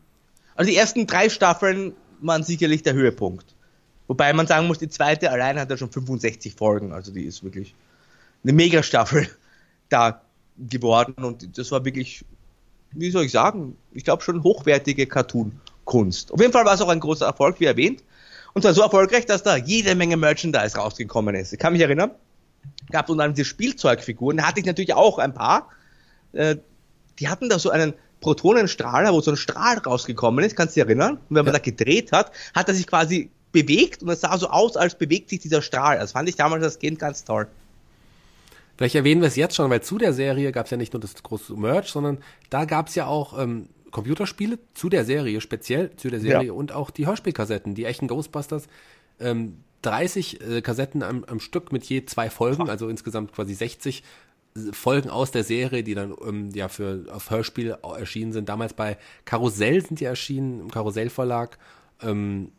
Also 0.55 0.71
die 0.71 0.77
ersten 0.77 1.07
drei 1.07 1.29
Staffeln 1.29 1.93
waren 2.21 2.43
sicherlich 2.43 2.83
der 2.83 2.93
Höhepunkt. 2.93 3.45
Wobei 4.07 4.31
man 4.33 4.47
sagen 4.47 4.67
muss, 4.67 4.79
die 4.79 4.89
zweite 4.89 5.31
allein 5.31 5.59
hat 5.59 5.69
ja 5.69 5.77
schon 5.77 5.91
65 5.91 6.55
Folgen, 6.55 6.93
also 6.93 7.11
die 7.11 7.23
ist 7.23 7.43
wirklich 7.43 7.75
eine 8.43 8.53
Megastaffel 8.53 9.27
da 9.89 10.21
geworden 10.57 11.15
und 11.23 11.57
das 11.57 11.71
war 11.71 11.83
wirklich 11.83 12.23
wie 12.93 13.11
soll 13.11 13.25
ich 13.25 13.31
sagen, 13.31 13.77
ich 13.93 14.03
glaube 14.03 14.23
schon 14.23 14.43
hochwertige 14.43 15.07
Cartoon-Kunst. 15.07 16.31
Auf 16.31 16.39
jeden 16.39 16.53
Fall 16.53 16.65
war 16.65 16.73
es 16.73 16.81
auch 16.81 16.89
ein 16.89 16.99
großer 16.99 17.25
Erfolg, 17.25 17.59
wie 17.59 17.65
erwähnt. 17.65 18.03
Und 18.53 18.63
zwar 18.63 18.73
so 18.73 18.81
erfolgreich, 18.81 19.25
dass 19.25 19.43
da 19.43 19.55
jede 19.55 19.95
Menge 19.95 20.17
Merchandise 20.17 20.77
rausgekommen 20.77 21.35
ist. 21.35 21.53
Ich 21.53 21.59
kann 21.59 21.73
mich 21.73 21.81
erinnern, 21.81 22.11
gab 22.91 23.05
es 23.05 23.11
unter 23.11 23.23
anderem 23.23 23.35
diese 23.35 23.45
Spielzeugfiguren, 23.45 24.37
da 24.37 24.43
hatte 24.43 24.59
ich 24.59 24.65
natürlich 24.65 24.93
auch 24.93 25.19
ein 25.19 25.33
paar. 25.33 25.69
Äh, 26.33 26.57
die 27.19 27.29
hatten 27.29 27.49
da 27.49 27.59
so 27.59 27.69
einen 27.69 27.93
Protonenstrahler, 28.19 29.13
wo 29.13 29.21
so 29.21 29.31
ein 29.31 29.37
Strahl 29.37 29.77
rausgekommen 29.77 30.43
ist, 30.43 30.55
kannst 30.55 30.75
du 30.75 30.79
dich 30.79 30.87
erinnern? 30.87 31.13
Und 31.13 31.35
wenn 31.35 31.45
man 31.45 31.53
ja. 31.53 31.59
da 31.59 31.59
gedreht 31.59 32.11
hat, 32.11 32.31
hat 32.53 32.67
er 32.67 32.75
sich 32.75 32.87
quasi 32.87 33.31
bewegt 33.51 34.01
und 34.03 34.09
es 34.09 34.21
sah 34.21 34.37
so 34.37 34.49
aus, 34.49 34.77
als 34.77 34.95
bewegt 34.95 35.29
sich 35.29 35.39
dieser 35.39 35.61
Strahl. 35.61 35.97
Das 35.97 36.13
fand 36.13 36.29
ich 36.29 36.35
damals 36.35 36.63
als 36.63 36.79
Kind 36.79 36.99
ganz 36.99 37.23
toll. 37.23 37.47
Vielleicht 38.77 38.95
erwähnen 38.95 39.21
wir 39.21 39.27
es 39.27 39.35
jetzt 39.35 39.55
schon, 39.55 39.69
weil 39.69 39.81
zu 39.81 39.97
der 39.97 40.13
Serie 40.13 40.51
gab 40.51 40.65
es 40.65 40.71
ja 40.71 40.77
nicht 40.77 40.93
nur 40.93 40.99
das 40.99 41.13
große 41.21 41.53
Merch, 41.55 41.89
sondern 41.89 42.19
da 42.49 42.65
gab 42.65 42.87
es 42.87 42.95
ja 42.95 43.05
auch 43.05 43.37
ähm, 43.37 43.69
Computerspiele 43.91 44.57
zu 44.73 44.89
der 44.89 45.05
Serie, 45.05 45.41
speziell 45.41 45.95
zu 45.97 46.09
der 46.09 46.19
Serie 46.19 46.47
ja. 46.47 46.53
und 46.53 46.71
auch 46.71 46.89
die 46.89 47.05
Hörspielkassetten, 47.05 47.75
die 47.75 47.85
echten 47.85 48.07
Ghostbusters. 48.07 48.67
Ähm, 49.19 49.57
30 49.83 50.41
äh, 50.41 50.61
Kassetten 50.61 51.03
am, 51.03 51.23
am 51.25 51.39
Stück 51.39 51.71
mit 51.71 51.83
je 51.85 52.05
zwei 52.05 52.29
Folgen, 52.29 52.69
also 52.69 52.87
insgesamt 52.87 53.33
quasi 53.33 53.53
60 53.53 54.03
äh, 54.55 54.59
Folgen 54.71 55.09
aus 55.09 55.31
der 55.31 55.43
Serie, 55.43 55.83
die 55.83 55.95
dann 55.95 56.15
ähm, 56.25 56.49
ja 56.53 56.67
für 56.67 57.05
auf 57.11 57.29
Hörspiel 57.29 57.77
erschienen 57.83 58.33
sind. 58.33 58.49
Damals 58.49 58.73
bei 58.73 58.97
Karussell 59.25 59.85
sind 59.85 59.99
die 59.99 60.05
erschienen, 60.05 60.61
im 60.61 60.71
Karussellverlag. 60.71 61.57
Ähm, 62.01 62.51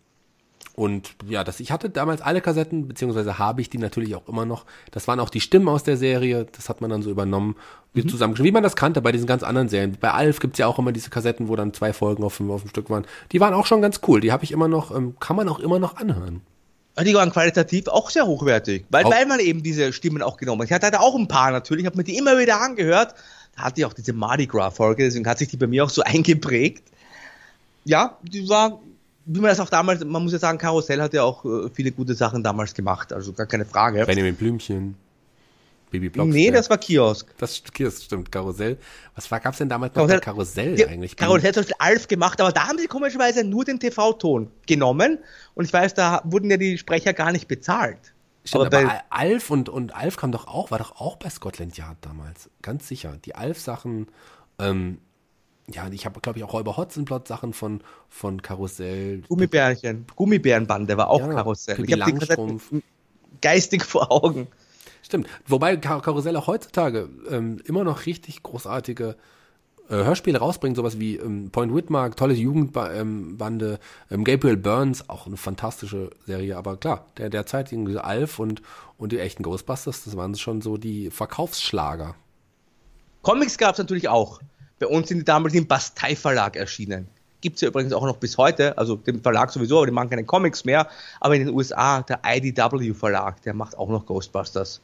Und 0.74 1.14
ja, 1.28 1.44
das, 1.44 1.60
ich 1.60 1.70
hatte 1.70 1.90
damals 1.90 2.22
alle 2.22 2.40
Kassetten, 2.40 2.88
beziehungsweise 2.88 3.38
habe 3.38 3.60
ich 3.60 3.68
die 3.68 3.78
natürlich 3.78 4.14
auch 4.14 4.26
immer 4.26 4.46
noch. 4.46 4.64
Das 4.90 5.06
waren 5.06 5.20
auch 5.20 5.28
die 5.28 5.40
Stimmen 5.40 5.68
aus 5.68 5.82
der 5.82 5.98
Serie, 5.98 6.46
das 6.50 6.68
hat 6.70 6.80
man 6.80 6.88
dann 6.88 7.02
so 7.02 7.10
übernommen, 7.10 7.56
mhm. 7.92 8.08
zusammengeschrieben, 8.08 8.48
wie 8.48 8.52
man 8.52 8.62
das 8.62 8.74
kannte 8.74 9.02
bei 9.02 9.12
diesen 9.12 9.26
ganz 9.26 9.42
anderen 9.42 9.68
Serien. 9.68 9.98
Bei 10.00 10.12
Alf 10.12 10.40
gibt's 10.40 10.58
ja 10.58 10.66
auch 10.66 10.78
immer 10.78 10.92
diese 10.92 11.10
Kassetten, 11.10 11.48
wo 11.48 11.56
dann 11.56 11.74
zwei 11.74 11.92
Folgen 11.92 12.24
auf, 12.24 12.40
auf 12.40 12.62
dem 12.62 12.70
Stück 12.70 12.88
waren. 12.88 13.06
Die 13.32 13.40
waren 13.40 13.52
auch 13.52 13.66
schon 13.66 13.82
ganz 13.82 14.00
cool, 14.08 14.20
die 14.20 14.32
habe 14.32 14.44
ich 14.44 14.52
immer 14.52 14.68
noch, 14.68 14.96
ähm, 14.96 15.16
kann 15.20 15.36
man 15.36 15.48
auch 15.48 15.60
immer 15.60 15.78
noch 15.78 15.96
anhören. 15.96 16.40
Die 17.00 17.14
waren 17.14 17.32
qualitativ 17.32 17.88
auch 17.88 18.10
sehr 18.10 18.26
hochwertig, 18.26 18.84
weil, 18.90 19.04
weil 19.06 19.24
man 19.24 19.40
eben 19.40 19.62
diese 19.62 19.94
Stimmen 19.94 20.20
auch 20.20 20.36
genommen 20.36 20.60
hat. 20.60 20.68
Ich 20.68 20.72
hatte 20.74 20.86
halt 20.86 20.98
auch 20.98 21.14
ein 21.14 21.26
paar 21.26 21.50
natürlich, 21.50 21.86
habe 21.86 21.96
mir 21.96 22.04
die 22.04 22.18
immer 22.18 22.38
wieder 22.38 22.60
angehört. 22.60 23.14
Da 23.56 23.64
hatte 23.64 23.80
ich 23.80 23.86
auch 23.86 23.94
diese 23.94 24.12
Mardi 24.12 24.46
Gras-Folge, 24.46 25.04
deswegen 25.04 25.26
hat 25.26 25.38
sich 25.38 25.48
die 25.48 25.56
bei 25.56 25.66
mir 25.66 25.84
auch 25.84 25.90
so 25.90 26.02
eingeprägt. 26.06 26.84
Ja, 27.84 28.18
die 28.22 28.48
war 28.48 28.80
wie 29.24 29.40
man 29.40 29.50
das 29.50 29.60
auch 29.60 29.68
damals, 29.68 30.04
man 30.04 30.22
muss 30.22 30.32
ja 30.32 30.38
sagen, 30.38 30.58
Karussell 30.58 31.00
hat 31.00 31.12
ja 31.14 31.22
auch 31.22 31.44
äh, 31.44 31.70
viele 31.72 31.92
gute 31.92 32.14
Sachen 32.14 32.42
damals 32.42 32.74
gemacht, 32.74 33.12
also 33.12 33.32
gar 33.32 33.46
keine 33.46 33.64
Frage. 33.64 34.04
Benjamin 34.06 34.34
Blümchen. 34.34 34.96
Baby 35.90 36.08
Blocksberg. 36.08 36.34
Nee, 36.34 36.50
das 36.50 36.70
war 36.70 36.78
Kiosk. 36.78 37.28
Das 37.38 37.62
Kiosk, 37.62 38.04
stimmt, 38.04 38.32
Karussell. 38.32 38.78
Was 39.14 39.30
war, 39.30 39.40
gab's 39.40 39.58
denn 39.58 39.68
damals 39.68 39.94
noch 39.94 40.06
Karussell, 40.06 40.20
Karussell 40.20 40.74
die, 40.74 40.86
eigentlich? 40.86 41.16
Karussell 41.16 41.48
hat 41.48 41.54
zum 41.54 41.62
Beispiel 41.62 41.76
Alf 41.78 42.08
gemacht, 42.08 42.40
aber 42.40 42.50
da 42.50 42.66
haben 42.66 42.78
sie 42.78 42.86
komischerweise 42.86 43.44
nur 43.44 43.64
den 43.64 43.78
TV-Ton 43.78 44.50
genommen 44.66 45.18
und 45.54 45.66
ich 45.66 45.72
weiß, 45.72 45.94
da 45.94 46.22
wurden 46.24 46.50
ja 46.50 46.56
die 46.56 46.78
Sprecher 46.78 47.12
gar 47.12 47.30
nicht 47.30 47.46
bezahlt. 47.46 48.14
Stimmt, 48.44 48.66
aber, 48.66 48.78
aber 48.78 49.00
Alf 49.10 49.50
und, 49.50 49.68
und 49.68 49.94
Alf 49.94 50.16
kam 50.16 50.32
doch 50.32 50.48
auch, 50.48 50.70
war 50.70 50.78
doch 50.78 50.96
auch 50.96 51.16
bei 51.16 51.30
Scotland 51.30 51.76
Yard 51.76 51.98
damals. 52.00 52.50
Ganz 52.60 52.88
sicher. 52.88 53.18
Die 53.24 53.36
Alf-Sachen, 53.36 54.08
ähm, 54.58 54.98
ja, 55.68 55.88
ich 55.90 56.06
habe, 56.06 56.20
glaube 56.20 56.38
ich, 56.38 56.44
auch 56.44 56.58
über 56.58 56.76
Hotzenplot 56.76 57.28
Sachen 57.28 57.52
von, 57.52 57.82
von 58.08 58.42
Karussell. 58.42 59.22
Gummibärchen. 59.28 60.06
Gummibärenbande 60.16 60.96
war 60.96 61.08
auch 61.08 61.20
ja, 61.20 61.28
Karussell. 61.28 61.76
Pippi 61.76 61.94
ich 61.94 62.00
habe 62.00 62.80
geistig 63.40 63.84
vor 63.84 64.10
Augen. 64.10 64.48
Stimmt. 65.02 65.28
Wobei 65.46 65.76
Kar 65.76 66.02
Karussell 66.02 66.36
auch 66.36 66.46
heutzutage 66.46 67.08
ähm, 67.30 67.60
immer 67.64 67.84
noch 67.84 68.06
richtig 68.06 68.42
großartige 68.42 69.16
äh, 69.88 69.94
Hörspiele 69.94 70.38
rausbringt, 70.38 70.76
sowas 70.76 70.98
wie 70.98 71.16
ähm, 71.16 71.50
Point 71.50 71.74
Whitmark, 71.74 72.16
tolle 72.16 72.34
Jugendbande, 72.34 73.78
ähm, 74.10 74.24
Gabriel 74.24 74.56
Burns, 74.56 75.08
auch 75.08 75.26
eine 75.26 75.36
fantastische 75.36 76.10
Serie, 76.24 76.56
aber 76.56 76.76
klar, 76.76 77.06
der 77.18 77.30
derzeit 77.30 77.72
irgendwie 77.72 77.98
Alf 77.98 78.38
und, 78.38 78.62
und 78.96 79.12
die 79.12 79.18
echten 79.18 79.42
Ghostbusters, 79.42 80.04
das 80.04 80.16
waren 80.16 80.34
schon 80.36 80.62
so 80.62 80.76
die 80.76 81.10
Verkaufsschlager. 81.10 82.14
Comics 83.22 83.58
gab 83.58 83.72
es 83.72 83.78
natürlich 83.78 84.08
auch. 84.08 84.40
Bei 84.83 84.89
uns 84.89 85.07
sind 85.07 85.18
die 85.18 85.24
damals 85.24 85.55
im 85.55 85.68
Bastei 85.68 86.16
Verlag 86.16 86.57
erschienen. 86.57 87.07
Gibt 87.41 87.55
es 87.55 87.61
ja 87.61 87.68
übrigens 87.68 87.93
auch 87.93 88.05
noch 88.05 88.16
bis 88.16 88.37
heute, 88.37 88.76
also 88.76 88.97
den 88.97 89.22
Verlag 89.22 89.53
sowieso, 89.53 89.76
aber 89.76 89.87
die 89.87 89.93
machen 89.93 90.11
keine 90.11 90.24
Comics 90.24 90.64
mehr. 90.64 90.89
Aber 91.20 91.37
in 91.37 91.47
den 91.47 91.55
USA, 91.55 92.03
der 92.03 92.18
IDW 92.26 92.93
Verlag, 92.93 93.41
der 93.43 93.55
macht 93.55 93.78
auch 93.78 93.89
noch 93.89 94.07
Ghostbusters. 94.07 94.80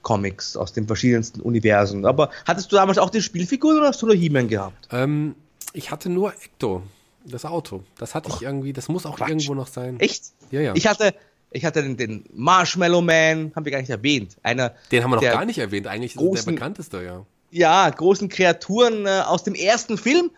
Comics 0.00 0.56
aus 0.56 0.72
den 0.72 0.86
verschiedensten 0.86 1.42
Universen. 1.42 2.06
Aber 2.06 2.30
hattest 2.46 2.72
du 2.72 2.76
damals 2.76 2.96
auch 2.96 3.10
die 3.10 3.20
Spielfiguren 3.20 3.76
oder 3.76 3.88
hast 3.88 4.00
du 4.00 4.06
nur 4.06 4.14
He-Man 4.14 4.48
gehabt? 4.48 4.88
Ähm, 4.90 5.34
ich 5.74 5.90
hatte 5.90 6.08
nur 6.08 6.32
Ecto, 6.32 6.82
das 7.26 7.44
Auto. 7.44 7.82
Das 7.98 8.14
hatte 8.14 8.30
Och, 8.30 8.36
ich 8.36 8.46
irgendwie, 8.46 8.72
das 8.72 8.88
muss 8.88 9.04
auch 9.04 9.16
Quatsch. 9.16 9.28
irgendwo 9.28 9.52
noch 9.52 9.66
sein. 9.66 10.00
Echt? 10.00 10.24
Ja, 10.52 10.62
ja. 10.62 10.72
Ich 10.74 10.86
hatte, 10.86 11.14
ich 11.50 11.66
hatte 11.66 11.82
den, 11.82 11.98
den 11.98 12.24
Marshmallow 12.32 13.02
Man, 13.02 13.52
haben 13.54 13.64
wir 13.66 13.72
gar 13.72 13.80
nicht 13.80 13.90
erwähnt. 13.90 14.38
Einer 14.42 14.72
den 14.90 15.04
haben 15.04 15.10
wir 15.10 15.16
noch 15.16 15.22
gar 15.22 15.44
nicht 15.44 15.58
erwähnt, 15.58 15.86
eigentlich 15.86 16.16
ist 16.16 16.46
der 16.46 16.52
bekannteste, 16.52 17.02
ja 17.02 17.26
ja, 17.54 17.88
großen 17.88 18.28
Kreaturen 18.28 19.06
äh, 19.06 19.22
aus 19.24 19.44
dem 19.44 19.54
ersten 19.54 19.96
Film. 19.96 20.30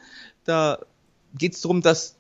Da 0.45 0.79
geht 1.35 1.55
es 1.55 1.63
darum, 1.63 1.81
dass 1.81 2.15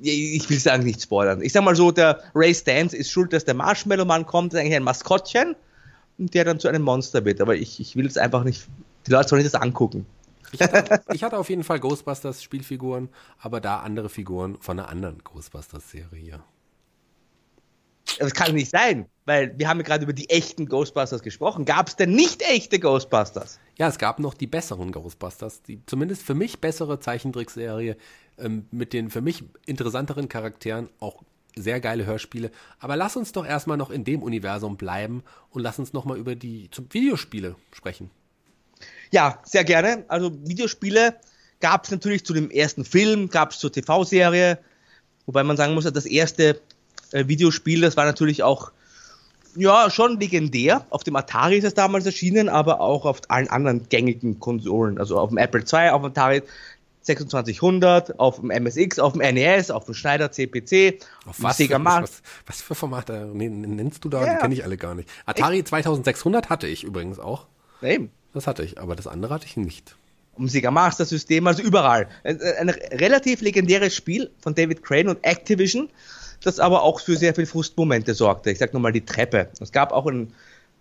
ich 0.00 0.48
will 0.50 0.58
sagen, 0.58 0.84
nicht 0.84 1.02
spoilern. 1.02 1.40
Ich 1.42 1.52
sag 1.52 1.64
mal 1.64 1.74
so, 1.74 1.90
der 1.90 2.22
Ray 2.34 2.54
Stance 2.54 2.94
ist 2.94 3.10
schuld, 3.10 3.32
dass 3.32 3.44
der 3.44 3.54
Marshmallow-Mann 3.54 4.26
kommt, 4.26 4.52
ist 4.52 4.60
eigentlich 4.60 4.76
ein 4.76 4.82
Maskottchen 4.82 5.56
und 6.18 6.34
der 6.34 6.44
dann 6.44 6.60
zu 6.60 6.68
einem 6.68 6.82
Monster 6.82 7.24
wird. 7.24 7.40
Aber 7.40 7.56
ich, 7.56 7.80
ich 7.80 7.96
will 7.96 8.06
es 8.06 8.18
einfach 8.18 8.44
nicht, 8.44 8.68
die 9.06 9.10
Leute 9.10 9.30
sollen 9.30 9.42
nicht 9.42 9.52
das 9.52 9.60
angucken. 9.60 10.06
Ich 10.52 10.60
hatte, 10.60 11.00
ich 11.12 11.24
hatte 11.24 11.38
auf 11.38 11.48
jeden 11.48 11.64
Fall 11.64 11.80
Ghostbusters 11.80 12.42
Spielfiguren, 12.42 13.08
aber 13.40 13.60
da 13.60 13.80
andere 13.80 14.10
Figuren 14.10 14.58
von 14.60 14.78
einer 14.78 14.88
anderen 14.88 15.24
Ghostbusters-Serie. 15.24 16.40
Das 18.18 18.32
kann 18.32 18.54
nicht 18.54 18.70
sein, 18.70 19.06
weil 19.26 19.58
wir 19.58 19.68
haben 19.68 19.78
ja 19.78 19.84
gerade 19.84 20.04
über 20.04 20.12
die 20.12 20.30
echten 20.30 20.66
Ghostbusters 20.66 21.22
gesprochen. 21.22 21.64
Gab 21.64 21.88
es 21.88 21.96
denn 21.96 22.12
nicht 22.12 22.42
echte 22.42 22.78
Ghostbusters? 22.78 23.58
Ja, 23.76 23.88
es 23.88 23.98
gab 23.98 24.18
noch 24.20 24.34
die 24.34 24.46
besseren 24.46 24.92
Ghostbusters, 24.92 25.62
die 25.62 25.84
zumindest 25.86 26.22
für 26.22 26.34
mich 26.34 26.60
bessere 26.60 26.98
Zeichentrickserie 26.98 27.96
ähm, 28.38 28.66
mit 28.70 28.92
den 28.92 29.10
für 29.10 29.20
mich 29.20 29.44
interessanteren 29.66 30.28
Charakteren, 30.28 30.88
auch 30.98 31.22
sehr 31.56 31.80
geile 31.80 32.06
Hörspiele. 32.06 32.50
Aber 32.78 32.96
lass 32.96 33.16
uns 33.16 33.32
doch 33.32 33.46
erstmal 33.46 33.76
noch 33.76 33.90
in 33.90 34.04
dem 34.04 34.22
Universum 34.22 34.76
bleiben 34.76 35.22
und 35.50 35.62
lass 35.62 35.78
uns 35.78 35.92
nochmal 35.92 36.18
über 36.18 36.34
die 36.34 36.70
Videospiele 36.90 37.56
sprechen. 37.72 38.10
Ja, 39.10 39.40
sehr 39.44 39.64
gerne. 39.64 40.04
Also 40.08 40.32
Videospiele 40.46 41.16
gab 41.60 41.84
es 41.84 41.90
natürlich 41.90 42.24
zu 42.24 42.34
dem 42.34 42.50
ersten 42.50 42.84
Film, 42.84 43.28
gab 43.28 43.52
es 43.52 43.58
zur 43.58 43.72
TV-Serie, 43.72 44.58
wobei 45.24 45.42
man 45.42 45.56
sagen 45.56 45.74
muss, 45.74 45.84
das 45.84 46.06
erste 46.06 46.60
äh, 47.16 47.28
Videospiel, 47.28 47.80
das 47.80 47.96
war 47.96 48.04
natürlich 48.04 48.42
auch 48.42 48.72
ja, 49.56 49.90
schon 49.90 50.20
legendär. 50.20 50.84
Auf 50.90 51.02
dem 51.02 51.16
Atari 51.16 51.56
ist 51.56 51.64
es 51.64 51.74
damals 51.74 52.04
erschienen, 52.04 52.48
aber 52.48 52.80
auch 52.80 53.06
auf 53.06 53.22
allen 53.28 53.48
anderen 53.48 53.88
gängigen 53.88 54.38
Konsolen. 54.38 54.98
Also 54.98 55.18
auf 55.18 55.30
dem 55.30 55.38
Apple 55.38 55.60
II, 55.60 55.90
auf 55.90 56.02
dem 56.02 56.10
Atari 56.10 56.42
2600, 57.02 58.18
auf 58.18 58.40
dem 58.40 58.50
MSX, 58.50 58.98
auf 58.98 59.14
dem 59.14 59.22
NES, 59.22 59.70
auf 59.70 59.86
dem 59.86 59.94
Schneider 59.94 60.30
CPC, 60.30 61.00
auf 61.24 61.36
was, 61.38 61.56
Sega 61.56 61.82
was, 61.82 62.22
was, 62.46 62.60
für 62.60 62.74
Formate 62.74 63.30
nennst 63.32 64.04
du 64.04 64.08
da? 64.08 64.26
Ja. 64.26 64.34
Die 64.34 64.40
kenne 64.40 64.54
ich 64.54 64.64
alle 64.64 64.76
gar 64.76 64.94
nicht. 64.94 65.08
Atari 65.24 65.60
ich, 65.60 65.64
2600 65.66 66.50
hatte 66.50 66.66
ich 66.66 66.84
übrigens 66.84 67.18
auch. 67.18 67.46
Eben. 67.82 68.10
Das 68.34 68.46
hatte 68.46 68.62
ich, 68.62 68.78
aber 68.78 68.96
das 68.96 69.06
andere 69.06 69.32
hatte 69.32 69.46
ich 69.46 69.56
nicht. 69.56 69.96
Um 70.34 70.48
Sega 70.48 70.70
Master 70.70 71.06
System, 71.06 71.46
also 71.46 71.62
überall. 71.62 72.08
Ein, 72.24 72.40
ein 72.42 72.68
relativ 72.68 73.40
legendäres 73.40 73.94
Spiel 73.94 74.30
von 74.40 74.54
David 74.54 74.82
Crane 74.82 75.08
und 75.08 75.24
Activision 75.24 75.88
das 76.42 76.60
aber 76.60 76.82
auch 76.82 77.00
für 77.00 77.16
sehr 77.16 77.34
viele 77.34 77.46
Frustmomente 77.46 78.14
sorgte. 78.14 78.50
Ich 78.50 78.58
sag 78.58 78.74
nochmal 78.74 78.92
die 78.92 79.04
Treppe. 79.04 79.48
Es 79.60 79.72
gab 79.72 79.92
auch 79.92 80.06
ein 80.06 80.32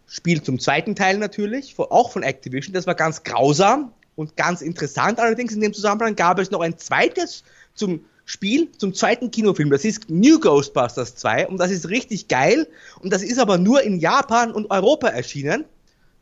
Spiel 0.08 0.42
zum 0.42 0.60
zweiten 0.60 0.96
Teil 0.96 1.18
natürlich, 1.18 1.76
auch 1.78 2.12
von 2.12 2.24
Activision, 2.24 2.74
das 2.74 2.86
war 2.86 2.96
ganz 2.96 3.24
grausam 3.24 3.92
und 4.16 4.38
ganz 4.38 4.62
interessant. 4.62 5.20
Allerdings 5.20 5.54
in 5.54 5.62
dem 5.62 5.74
Zusammenhang 5.74 6.16
gab 6.16 6.40
es 6.40 6.52
noch 6.52 6.62
ein 6.62 6.78
zweites 6.78 7.44
zum 7.74 8.06
Spiel, 8.26 8.72
zum 8.78 8.94
zweiten 8.94 9.30
Kinofilm. 9.30 9.70
Das 9.70 9.86
ist 9.86 10.10
New 10.10 10.40
Ghostbusters 10.40 11.16
2 11.16 11.48
und 11.48 11.58
das 11.58 11.72
ist 11.72 11.90
richtig 11.90 12.28
geil. 12.28 12.68
Und 13.00 13.14
das 13.14 13.22
ist 13.22 13.40
aber 13.40 13.58
nur 13.58 13.84
in 13.84 14.00
Japan 14.00 14.52
und 14.52 14.72
Europa 14.72 15.08
erschienen. 15.10 15.66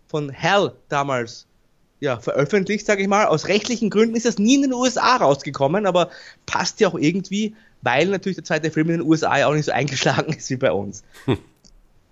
Von 0.08 0.30
Hell 0.30 0.74
damals 0.90 1.48
ja, 2.02 2.20
veröffentlicht, 2.20 2.86
sage 2.86 3.02
ich 3.02 3.08
mal. 3.08 3.26
Aus 3.28 3.48
rechtlichen 3.48 3.90
Gründen 3.90 4.16
ist 4.16 4.26
das 4.26 4.38
nie 4.38 4.56
in 4.56 4.64
den 4.64 4.74
USA 4.74 5.16
rausgekommen, 5.16 5.86
aber 5.86 6.10
passt 6.46 6.82
ja 6.82 6.90
auch 6.90 6.96
irgendwie 6.96 7.56
weil 7.84 8.08
natürlich 8.08 8.38
der 8.38 8.46
zweite 8.46 8.72
Film 8.72 8.90
in 8.90 9.00
den 9.00 9.08
USA 9.08 9.38
ja 9.38 9.48
auch 9.48 9.54
nicht 9.54 9.66
so 9.66 9.72
eingeschlagen 9.72 10.34
ist 10.34 10.50
wie 10.50 10.56
bei 10.56 10.72
uns. 10.72 11.04
Hm. 11.26 11.38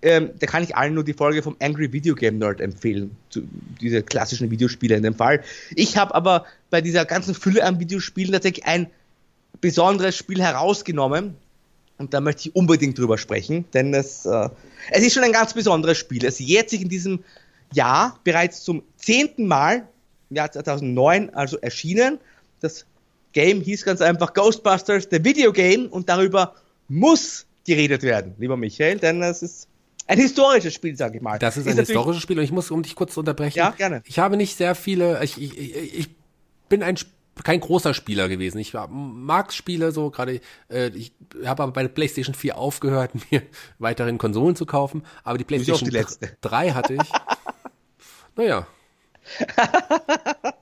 Ähm, 0.04 0.30
da 0.40 0.46
kann 0.48 0.64
ich 0.64 0.76
allen 0.76 0.94
nur 0.94 1.04
die 1.04 1.12
Folge 1.12 1.42
vom 1.42 1.56
Angry 1.60 1.92
Video 1.92 2.16
Game 2.16 2.38
Nerd 2.38 2.60
empfehlen, 2.60 3.16
zu, 3.30 3.42
diese 3.80 4.02
klassischen 4.02 4.50
Videospiele 4.50 4.96
in 4.96 5.04
dem 5.04 5.14
Fall. 5.14 5.42
Ich 5.76 5.96
habe 5.96 6.14
aber 6.14 6.44
bei 6.70 6.80
dieser 6.80 7.04
ganzen 7.04 7.34
Fülle 7.34 7.64
an 7.64 7.78
Videospielen 7.78 8.32
tatsächlich 8.32 8.66
ein 8.66 8.88
besonderes 9.60 10.16
Spiel 10.16 10.42
herausgenommen 10.42 11.36
und 11.98 12.12
da 12.14 12.20
möchte 12.20 12.48
ich 12.48 12.56
unbedingt 12.56 12.98
drüber 12.98 13.16
sprechen, 13.16 13.64
denn 13.74 13.94
es, 13.94 14.26
äh, 14.26 14.48
es 14.90 15.04
ist 15.04 15.14
schon 15.14 15.22
ein 15.22 15.32
ganz 15.32 15.54
besonderes 15.54 15.98
Spiel. 15.98 16.24
Es 16.24 16.40
jährt 16.40 16.68
sich 16.68 16.82
in 16.82 16.88
diesem 16.88 17.22
Jahr 17.72 18.18
bereits 18.24 18.64
zum 18.64 18.82
zehnten 18.96 19.46
Mal, 19.46 19.86
im 20.30 20.36
Jahr 20.36 20.50
2009 20.50 21.30
also 21.30 21.58
erschienen. 21.58 22.18
Das 22.60 22.86
Game 23.32 23.60
hieß 23.60 23.84
ganz 23.84 24.00
einfach 24.00 24.34
Ghostbusters, 24.34 25.08
the 25.10 25.24
Video 25.24 25.52
Game, 25.52 25.86
und 25.86 26.08
darüber 26.08 26.54
muss 26.88 27.46
geredet 27.66 28.02
werden, 28.02 28.34
lieber 28.38 28.56
Michael, 28.56 28.98
denn 28.98 29.22
es 29.22 29.42
ist 29.42 29.68
ein 30.06 30.18
historisches 30.18 30.74
Spiel, 30.74 30.96
sag 30.96 31.14
ich 31.14 31.22
mal. 31.22 31.38
Das 31.38 31.56
ist, 31.56 31.66
ist 31.66 31.72
ein 31.72 31.78
historisches 31.78 32.22
Spiel 32.22 32.38
und 32.38 32.44
ich 32.44 32.52
muss, 32.52 32.70
um 32.70 32.82
dich 32.82 32.94
kurz 32.94 33.14
zu 33.14 33.20
unterbrechen. 33.20 33.58
Ja, 33.58 33.70
gerne. 33.70 34.02
Ich 34.04 34.18
habe 34.18 34.36
nicht 34.36 34.56
sehr 34.56 34.74
viele, 34.74 35.22
ich, 35.22 35.40
ich, 35.40 35.94
ich 35.94 36.08
bin 36.68 36.82
ein 36.82 36.96
kein 37.44 37.60
großer 37.60 37.94
Spieler 37.94 38.28
gewesen. 38.28 38.58
Ich 38.58 38.74
mag 38.74 39.52
Spiele 39.52 39.92
so 39.92 40.10
gerade. 40.10 40.40
Äh, 40.68 40.88
ich 40.88 41.12
habe 41.44 41.62
aber 41.62 41.72
bei 41.72 41.82
der 41.82 41.88
PlayStation 41.88 42.34
4 42.34 42.58
aufgehört, 42.58 43.12
mir 43.30 43.42
weiterhin 43.78 44.18
Konsolen 44.18 44.56
zu 44.56 44.66
kaufen. 44.66 45.04
Aber 45.24 45.38
die 45.38 45.44
PlayStation 45.44 45.88
die 45.88 46.28
3 46.40 46.70
hatte 46.72 46.94
ich. 46.94 47.12
naja. 48.36 48.66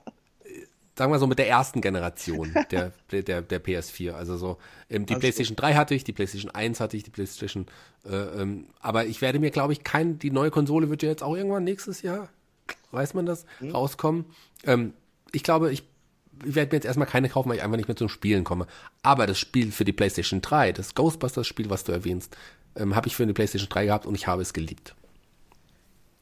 sagen 1.01 1.11
wir 1.11 1.17
so 1.17 1.25
mit 1.25 1.39
der 1.39 1.49
ersten 1.49 1.81
Generation 1.81 2.53
der, 2.69 2.91
der, 3.11 3.41
der 3.41 3.63
PS4. 3.63 4.11
Also 4.11 4.37
so, 4.37 4.57
ähm, 4.87 5.07
die 5.07 5.15
PlayStation 5.15 5.55
3 5.55 5.73
hatte 5.73 5.95
ich, 5.95 6.03
die 6.03 6.13
PlayStation 6.13 6.51
1 6.53 6.79
hatte 6.79 6.95
ich, 6.95 7.01
die 7.01 7.09
PlayStation, 7.09 7.65
äh, 8.05 8.15
ähm, 8.15 8.67
aber 8.81 9.07
ich 9.07 9.19
werde 9.19 9.39
mir, 9.39 9.49
glaube 9.49 9.73
ich, 9.73 9.83
kein, 9.83 10.19
die 10.19 10.29
neue 10.29 10.51
Konsole 10.51 10.91
wird 10.91 11.01
ja 11.01 11.09
jetzt 11.09 11.23
auch 11.23 11.35
irgendwann 11.35 11.63
nächstes 11.63 12.03
Jahr, 12.03 12.29
weiß 12.91 13.15
man 13.15 13.25
das, 13.25 13.47
mhm. 13.61 13.71
rauskommen. 13.71 14.25
Ähm, 14.63 14.93
ich 15.31 15.41
glaube, 15.41 15.71
ich 15.71 15.83
ich 16.45 16.53
werde 16.55 16.71
mir 16.71 16.77
jetzt 16.77 16.85
erstmal 16.85 17.07
keine 17.07 17.29
kaufen, 17.29 17.49
weil 17.49 17.57
ich 17.57 17.63
einfach 17.63 17.77
nicht 17.77 17.87
mehr 17.87 17.97
zum 17.97 18.09
Spielen 18.09 18.43
komme. 18.43 18.67
Aber 19.01 19.25
das 19.25 19.39
Spiel 19.39 19.71
für 19.71 19.85
die 19.85 19.93
PlayStation 19.93 20.41
3, 20.41 20.71
das 20.71 20.93
Ghostbusters-Spiel, 20.93 21.71
was 21.71 21.83
du 21.83 21.91
erwähnst, 21.91 22.37
ähm, 22.75 22.95
habe 22.95 23.07
ich 23.07 23.15
für 23.15 23.25
die 23.25 23.33
PlayStation 23.33 23.69
3 23.69 23.85
gehabt 23.85 24.05
und 24.05 24.13
ich 24.13 24.27
habe 24.27 24.41
es 24.43 24.53
geliebt. 24.53 24.95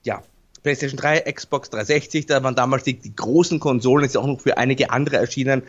Ja, 0.03 0.23
PlayStation 0.64 0.97
3, 0.97 1.22
Xbox 1.32 1.70
360, 1.70 2.26
da 2.26 2.43
waren 2.43 2.55
damals 2.55 2.84
die, 2.84 2.93
die 2.93 3.16
großen 3.16 3.60
Konsolen, 3.60 4.05
ist 4.05 4.18
auch 4.18 4.28
noch 4.28 4.41
für 4.41 4.57
einige 4.57 4.89
andere 4.91 5.18
erschienen. 5.18 5.64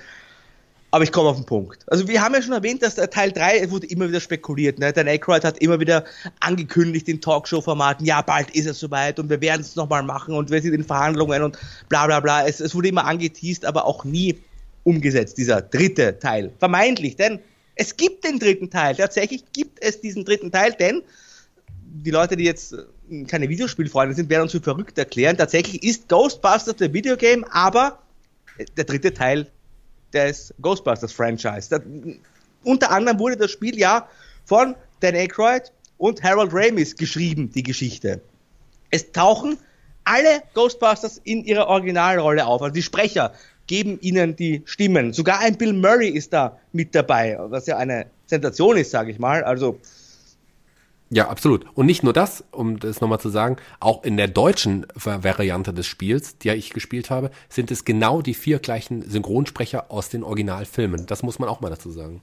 Aber 0.92 1.04
ich 1.04 1.12
komme 1.12 1.28
auf 1.28 1.36
den 1.36 1.46
Punkt. 1.46 1.84
Also 1.86 2.08
wir 2.08 2.20
haben 2.20 2.34
ja 2.34 2.42
schon 2.42 2.52
erwähnt, 2.52 2.82
dass 2.82 2.96
Teil 2.96 3.30
3 3.30 3.70
wurde 3.70 3.86
immer 3.86 4.08
wieder 4.08 4.18
spekuliert. 4.18 4.80
Ne? 4.80 4.92
Dan 4.92 5.06
Aykroyd 5.06 5.44
hat 5.44 5.58
immer 5.58 5.78
wieder 5.78 6.04
angekündigt 6.40 7.08
in 7.08 7.20
Talkshow-Formaten, 7.20 8.04
ja, 8.04 8.22
bald 8.22 8.50
ist 8.50 8.66
es 8.66 8.80
soweit 8.80 9.20
und 9.20 9.30
wir 9.30 9.40
werden 9.40 9.60
es 9.60 9.76
nochmal 9.76 10.02
machen 10.02 10.34
und 10.34 10.50
wir 10.50 10.60
sind 10.60 10.74
in 10.74 10.82
Verhandlungen 10.82 11.42
und 11.42 11.58
bla 11.88 12.06
bla 12.06 12.18
bla. 12.18 12.44
Es, 12.44 12.58
es 12.58 12.74
wurde 12.74 12.88
immer 12.88 13.04
angeteased, 13.04 13.64
aber 13.64 13.84
auch 13.84 14.04
nie 14.04 14.40
umgesetzt, 14.82 15.38
dieser 15.38 15.62
dritte 15.62 16.18
Teil. 16.18 16.50
Vermeintlich, 16.58 17.14
denn 17.14 17.38
es 17.76 17.96
gibt 17.96 18.24
den 18.24 18.40
dritten 18.40 18.68
Teil. 18.68 18.96
Tatsächlich 18.96 19.44
gibt 19.52 19.82
es 19.82 20.00
diesen 20.00 20.24
dritten 20.24 20.50
Teil, 20.50 20.72
denn 20.72 21.02
die 21.92 22.10
Leute, 22.10 22.36
die 22.36 22.44
jetzt 22.44 22.74
keine 23.26 23.48
Videospielfreunde 23.48 24.14
sind, 24.14 24.28
werden 24.30 24.42
uns 24.42 24.52
für 24.52 24.60
verrückt 24.60 24.98
erklären. 24.98 25.36
Tatsächlich 25.36 25.82
ist 25.82 26.08
Ghostbusters 26.08 26.76
der 26.76 26.92
Videogame, 26.92 27.44
aber 27.50 27.98
der 28.76 28.84
dritte 28.84 29.12
Teil 29.12 29.46
des 30.12 30.54
Ghostbusters 30.60 31.12
Franchise. 31.12 31.70
Das, 31.70 31.82
unter 32.64 32.90
anderem 32.90 33.18
wurde 33.18 33.36
das 33.36 33.50
Spiel 33.50 33.78
ja 33.78 34.08
von 34.44 34.74
Dan 35.00 35.14
Aykroyd 35.14 35.72
und 35.98 36.22
Harold 36.22 36.50
Ramis 36.52 36.96
geschrieben, 36.96 37.50
die 37.52 37.62
Geschichte. 37.62 38.20
Es 38.90 39.12
tauchen 39.12 39.58
alle 40.04 40.42
Ghostbusters 40.54 41.20
in 41.24 41.44
ihrer 41.44 41.68
Originalrolle 41.68 42.46
auf. 42.46 42.62
Also 42.62 42.74
die 42.74 42.82
Sprecher 42.82 43.32
geben 43.66 43.98
ihnen 44.00 44.34
die 44.34 44.62
Stimmen. 44.64 45.12
Sogar 45.12 45.40
ein 45.40 45.56
Bill 45.56 45.72
Murray 45.72 46.08
ist 46.08 46.32
da 46.32 46.58
mit 46.72 46.94
dabei, 46.94 47.38
was 47.40 47.66
ja 47.66 47.76
eine 47.76 48.06
Sensation 48.26 48.76
ist, 48.76 48.90
sage 48.90 49.12
ich 49.12 49.18
mal. 49.18 49.44
Also 49.44 49.78
ja, 51.12 51.28
absolut. 51.28 51.66
Und 51.74 51.86
nicht 51.86 52.04
nur 52.04 52.12
das, 52.12 52.44
um 52.52 52.78
das 52.78 53.00
nochmal 53.00 53.18
zu 53.18 53.30
sagen, 53.30 53.56
auch 53.80 54.04
in 54.04 54.16
der 54.16 54.28
deutschen 54.28 54.86
Variante 54.94 55.74
des 55.74 55.88
Spiels, 55.88 56.38
die 56.38 56.50
ich 56.50 56.70
gespielt 56.70 57.10
habe, 57.10 57.32
sind 57.48 57.72
es 57.72 57.84
genau 57.84 58.22
die 58.22 58.34
vier 58.34 58.60
gleichen 58.60 59.02
Synchronsprecher 59.10 59.90
aus 59.90 60.08
den 60.08 60.22
Originalfilmen. 60.22 61.06
Das 61.06 61.24
muss 61.24 61.40
man 61.40 61.48
auch 61.48 61.60
mal 61.60 61.68
dazu 61.68 61.90
sagen. 61.90 62.22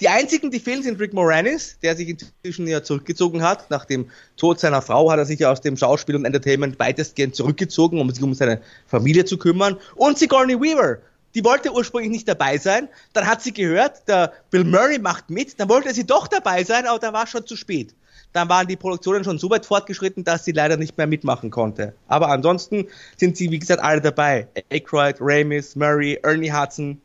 Die 0.00 0.08
einzigen, 0.08 0.50
die 0.50 0.60
fehlen, 0.60 0.82
sind 0.82 0.98
Rick 0.98 1.12
Moranis, 1.12 1.78
der 1.82 1.94
sich 1.94 2.08
inzwischen 2.08 2.66
ja 2.66 2.82
zurückgezogen 2.82 3.42
hat. 3.42 3.70
Nach 3.70 3.84
dem 3.84 4.10
Tod 4.38 4.60
seiner 4.60 4.80
Frau 4.80 5.10
hat 5.10 5.18
er 5.18 5.26
sich 5.26 5.40
ja 5.40 5.52
aus 5.52 5.60
dem 5.60 5.76
Schauspiel 5.76 6.16
und 6.16 6.24
Entertainment 6.24 6.78
weitestgehend 6.78 7.34
zurückgezogen, 7.34 8.00
um 8.00 8.10
sich 8.10 8.22
um 8.22 8.32
seine 8.32 8.62
Familie 8.86 9.26
zu 9.26 9.36
kümmern. 9.36 9.76
Und 9.94 10.18
Sigourney 10.18 10.58
Weaver, 10.58 10.98
die 11.34 11.44
wollte 11.44 11.70
ursprünglich 11.70 12.10
nicht 12.10 12.28
dabei 12.28 12.56
sein. 12.56 12.88
Dann 13.12 13.26
hat 13.26 13.42
sie 13.42 13.52
gehört, 13.52 14.08
der 14.08 14.32
Bill 14.50 14.64
Murray 14.64 14.98
macht 14.98 15.28
mit. 15.28 15.60
Dann 15.60 15.68
wollte 15.68 15.92
sie 15.92 16.06
doch 16.06 16.28
dabei 16.28 16.64
sein, 16.64 16.86
aber 16.86 16.98
da 16.98 17.12
war 17.12 17.26
schon 17.26 17.46
zu 17.46 17.56
spät 17.56 17.94
dann 18.32 18.48
waren 18.48 18.66
die 18.66 18.76
Produktionen 18.76 19.24
schon 19.24 19.38
so 19.38 19.48
weit 19.48 19.64
fortgeschritten, 19.64 20.24
dass 20.24 20.44
sie 20.44 20.52
leider 20.52 20.76
nicht 20.76 20.98
mehr 20.98 21.06
mitmachen 21.06 21.50
konnte. 21.50 21.94
Aber 22.06 22.28
ansonsten 22.28 22.86
sind 23.16 23.36
sie, 23.36 23.50
wie 23.50 23.58
gesagt, 23.58 23.82
alle 23.82 24.00
dabei. 24.00 24.48
Aykroyd, 24.70 25.16
Ramis, 25.20 25.74
Murray, 25.74 26.18
Ernie 26.22 26.52
Hudson, 26.52 27.00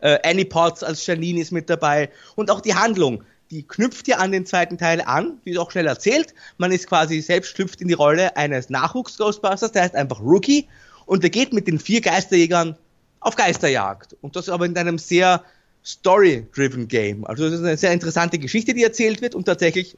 äh, 0.00 0.18
Annie 0.24 0.44
Potts 0.44 0.82
als 0.82 1.06
Janine 1.06 1.40
ist 1.40 1.52
mit 1.52 1.68
dabei 1.70 2.10
und 2.36 2.50
auch 2.50 2.60
die 2.60 2.74
Handlung. 2.74 3.24
Die 3.50 3.64
knüpft 3.64 4.06
ja 4.06 4.18
an 4.18 4.30
den 4.30 4.46
zweiten 4.46 4.78
Teil 4.78 5.00
an, 5.00 5.38
wie 5.44 5.58
auch 5.58 5.70
schnell 5.70 5.86
erzählt. 5.86 6.34
Man 6.56 6.70
ist 6.70 6.86
quasi 6.86 7.20
selbst 7.20 7.50
schlüpft 7.50 7.80
in 7.80 7.88
die 7.88 7.94
Rolle 7.94 8.36
eines 8.36 8.70
Nachwuchs-Ghostbusters, 8.70 9.72
der 9.72 9.82
heißt 9.82 9.96
einfach 9.96 10.20
Rookie 10.20 10.68
und 11.06 11.22
der 11.22 11.30
geht 11.30 11.52
mit 11.52 11.66
den 11.66 11.80
vier 11.80 12.00
Geisterjägern 12.00 12.76
auf 13.18 13.34
Geisterjagd. 13.34 14.16
Und 14.20 14.36
das 14.36 14.48
aber 14.48 14.66
in 14.66 14.76
einem 14.76 14.98
sehr 14.98 15.42
story-driven 15.84 16.86
Game. 16.88 17.26
Also 17.26 17.44
das 17.44 17.54
ist 17.54 17.64
eine 17.64 17.76
sehr 17.76 17.92
interessante 17.92 18.38
Geschichte, 18.38 18.74
die 18.74 18.84
erzählt 18.84 19.20
wird 19.22 19.34
und 19.34 19.46
tatsächlich 19.46 19.96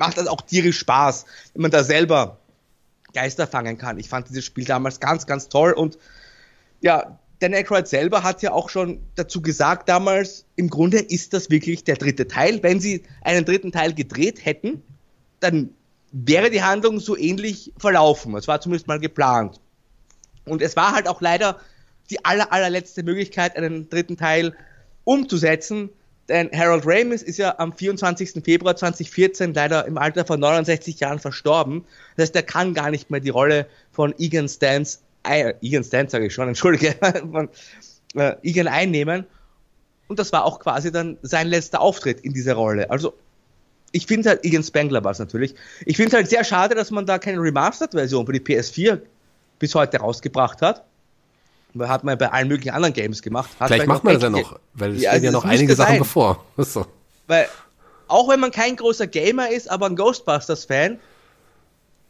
macht 0.00 0.16
das 0.16 0.26
auch 0.26 0.40
tierisch 0.40 0.78
Spaß, 0.78 1.26
wenn 1.52 1.62
man 1.62 1.70
da 1.70 1.84
selber 1.84 2.38
Geister 3.12 3.46
fangen 3.46 3.78
kann. 3.78 3.98
Ich 3.98 4.08
fand 4.08 4.28
dieses 4.28 4.44
Spiel 4.44 4.64
damals 4.64 4.98
ganz, 4.98 5.26
ganz 5.26 5.48
toll 5.48 5.72
und 5.72 5.98
ja, 6.80 7.18
Dan 7.40 7.54
Aykroyd 7.54 7.86
selber 7.86 8.22
hat 8.22 8.42
ja 8.42 8.52
auch 8.52 8.70
schon 8.70 9.00
dazu 9.14 9.42
gesagt 9.42 9.88
damals, 9.88 10.46
im 10.56 10.70
Grunde 10.70 10.98
ist 10.98 11.34
das 11.34 11.50
wirklich 11.50 11.84
der 11.84 11.96
dritte 11.96 12.26
Teil. 12.28 12.62
Wenn 12.62 12.80
sie 12.80 13.02
einen 13.20 13.44
dritten 13.44 13.72
Teil 13.72 13.92
gedreht 13.94 14.44
hätten, 14.44 14.82
dann 15.40 15.70
wäre 16.12 16.50
die 16.50 16.62
Handlung 16.62 16.98
so 16.98 17.16
ähnlich 17.16 17.72
verlaufen. 17.76 18.34
Es 18.36 18.48
war 18.48 18.60
zumindest 18.60 18.88
mal 18.88 19.00
geplant. 19.00 19.60
Und 20.46 20.62
es 20.62 20.76
war 20.76 20.94
halt 20.94 21.08
auch 21.08 21.20
leider 21.20 21.60
die 22.08 22.24
aller, 22.24 22.52
allerletzte 22.52 23.02
Möglichkeit, 23.02 23.56
einen 23.56 23.88
dritten 23.90 24.16
Teil 24.16 24.54
umzusetzen, 25.04 25.90
denn 26.30 26.48
Harold 26.56 26.84
Ramis 26.86 27.22
ist 27.22 27.38
ja 27.38 27.58
am 27.58 27.72
24. 27.72 28.42
Februar 28.44 28.76
2014 28.76 29.52
leider 29.52 29.84
im 29.86 29.98
Alter 29.98 30.24
von 30.24 30.38
69 30.38 31.00
Jahren 31.00 31.18
verstorben. 31.18 31.84
Das 32.16 32.28
heißt, 32.28 32.36
er 32.36 32.44
kann 32.44 32.72
gar 32.72 32.90
nicht 32.90 33.10
mehr 33.10 33.20
die 33.20 33.30
Rolle 33.30 33.66
von 33.90 34.14
Egan 34.18 34.48
Stans, 34.48 35.02
äh, 35.28 35.54
Egan 35.60 35.82
Stans 35.82 36.12
sage 36.12 36.26
ich 36.26 36.34
schon, 36.34 36.48
entschuldige, 36.48 36.94
von 37.30 37.48
äh, 38.14 38.36
Egan 38.42 38.68
einnehmen. 38.68 39.26
Und 40.06 40.18
das 40.18 40.32
war 40.32 40.44
auch 40.44 40.60
quasi 40.60 40.92
dann 40.92 41.18
sein 41.22 41.48
letzter 41.48 41.80
Auftritt 41.80 42.20
in 42.20 42.32
dieser 42.32 42.54
Rolle. 42.54 42.90
Also 42.90 43.12
ich 43.92 44.06
finde 44.06 44.28
halt, 44.30 44.44
Egan 44.44 44.62
Spengler 44.62 45.02
war 45.02 45.10
es 45.10 45.18
natürlich. 45.18 45.56
Ich 45.84 45.96
finde 45.96 46.10
es 46.10 46.14
halt 46.14 46.30
sehr 46.30 46.44
schade, 46.44 46.76
dass 46.76 46.92
man 46.92 47.06
da 47.06 47.18
keine 47.18 47.40
Remastered-Version 47.40 48.24
für 48.24 48.32
die 48.32 48.40
PS4 48.40 49.00
bis 49.58 49.74
heute 49.74 49.98
rausgebracht 49.98 50.62
hat 50.62 50.84
hat 51.78 52.04
man 52.04 52.18
bei 52.18 52.30
allen 52.30 52.48
möglichen 52.48 52.74
anderen 52.74 52.92
Games 52.92 53.22
gemacht. 53.22 53.50
Hat 53.58 53.68
Vielleicht 53.68 53.86
macht 53.86 54.04
man 54.04 54.14
das 54.14 54.22
ja 54.22 54.30
noch, 54.30 54.58
weil 54.74 54.94
es 54.94 55.02
ja, 55.02 55.10
stehen 55.10 55.24
ja 55.24 55.30
noch 55.30 55.44
einige 55.44 55.74
Sachen 55.74 55.92
sein. 55.92 55.98
bevor. 55.98 56.44
So. 56.56 56.86
Weil, 57.26 57.48
auch 58.08 58.28
wenn 58.28 58.40
man 58.40 58.50
kein 58.50 58.76
großer 58.76 59.06
Gamer 59.06 59.50
ist, 59.50 59.70
aber 59.70 59.86
ein 59.86 59.96
Ghostbusters-Fan, 59.96 60.98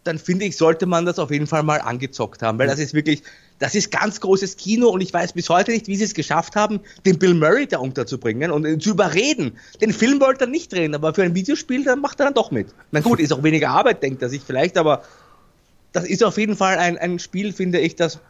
dann 0.05 0.19
finde 0.19 0.47
ich, 0.47 0.57
sollte 0.57 0.87
man 0.87 1.05
das 1.05 1.19
auf 1.19 1.31
jeden 1.31 1.47
Fall 1.47 1.63
mal 1.63 1.81
angezockt 1.81 2.43
haben, 2.43 2.59
weil 2.59 2.67
das 2.67 2.79
ist 2.79 2.95
wirklich, 2.95 3.23
das 3.59 3.75
ist 3.75 3.91
ganz 3.91 4.21
großes 4.21 4.57
Kino 4.57 4.89
und 4.89 5.03
ich 5.03 5.13
weiß 5.13 5.35
bis 5.35 5.51
heute 5.51 5.73
nicht, 5.73 5.89
wie 5.89 5.97
sie 5.97 6.05
es 6.05 6.15
geschafft 6.15 6.57
haben, 6.57 6.81
den 7.05 7.19
Bill 7.19 7.35
Murray 7.35 7.67
da 7.67 7.79
unterzubringen 7.79 8.51
und 8.51 8.67
ihn 8.67 8.81
zu 8.81 8.91
überreden. 8.91 9.59
Den 9.83 9.93
Film 9.93 10.21
wollte 10.21 10.45
er 10.45 10.47
nicht 10.47 10.73
drehen, 10.73 10.95
aber 10.95 11.13
für 11.13 11.23
ein 11.23 11.35
Videospiel, 11.35 11.85
dann 11.85 12.01
macht 12.01 12.19
er 12.21 12.27
dann 12.27 12.35
doch 12.35 12.51
mit. 12.51 12.69
Na 12.93 13.01
gut, 13.01 13.21
ist 13.21 13.33
auch 13.33 13.43
weniger 13.43 13.69
Arbeit, 13.69 14.03
denkt 14.03 14.23
er 14.23 14.31
sich 14.31 14.43
vielleicht, 14.43 14.79
aber 14.79 15.03
das 15.93 16.05
ist 16.05 16.25
auf 16.25 16.39
jeden 16.39 16.57
Fall 16.57 16.79
ein, 16.79 16.97
ein 16.97 17.19
Spiel, 17.19 17.53
finde 17.53 17.81
ich, 17.81 17.97
das 17.97 18.21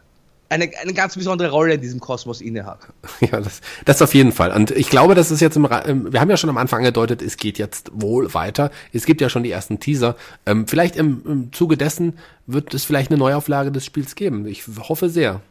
eine, 0.51 0.69
eine 0.81 0.93
ganz 0.93 1.15
besondere 1.15 1.49
Rolle 1.49 1.75
in 1.75 1.81
diesem 1.81 1.99
Kosmos 1.99 2.41
innehat. 2.41 2.79
Ja, 3.21 3.39
das, 3.39 3.61
das 3.85 4.01
auf 4.01 4.13
jeden 4.15 4.31
Fall. 4.31 4.51
Und 4.51 4.71
ich 4.71 4.89
glaube, 4.89 5.15
das 5.15 5.31
ist 5.31 5.41
jetzt 5.41 5.55
im, 5.55 5.63
wir 5.63 6.19
haben 6.19 6.29
ja 6.29 6.37
schon 6.37 6.49
am 6.49 6.57
Anfang 6.57 6.79
angedeutet, 6.79 7.21
es 7.21 7.37
geht 7.37 7.59
jetzt 7.59 7.91
wohl 7.93 8.33
weiter. 8.33 8.71
Es 8.91 9.05
gibt 9.05 9.21
ja 9.21 9.29
schon 9.29 9.43
die 9.43 9.51
ersten 9.51 9.79
Teaser. 9.79 10.15
Ähm, 10.45 10.67
vielleicht 10.67 10.95
im, 10.95 11.21
im 11.25 11.53
Zuge 11.53 11.77
dessen 11.77 12.17
wird 12.47 12.73
es 12.73 12.83
vielleicht 12.83 13.11
eine 13.11 13.19
Neuauflage 13.19 13.71
des 13.71 13.85
Spiels 13.85 14.15
geben. 14.15 14.47
Ich 14.47 14.63
hoffe 14.67 15.09
sehr. 15.09 15.41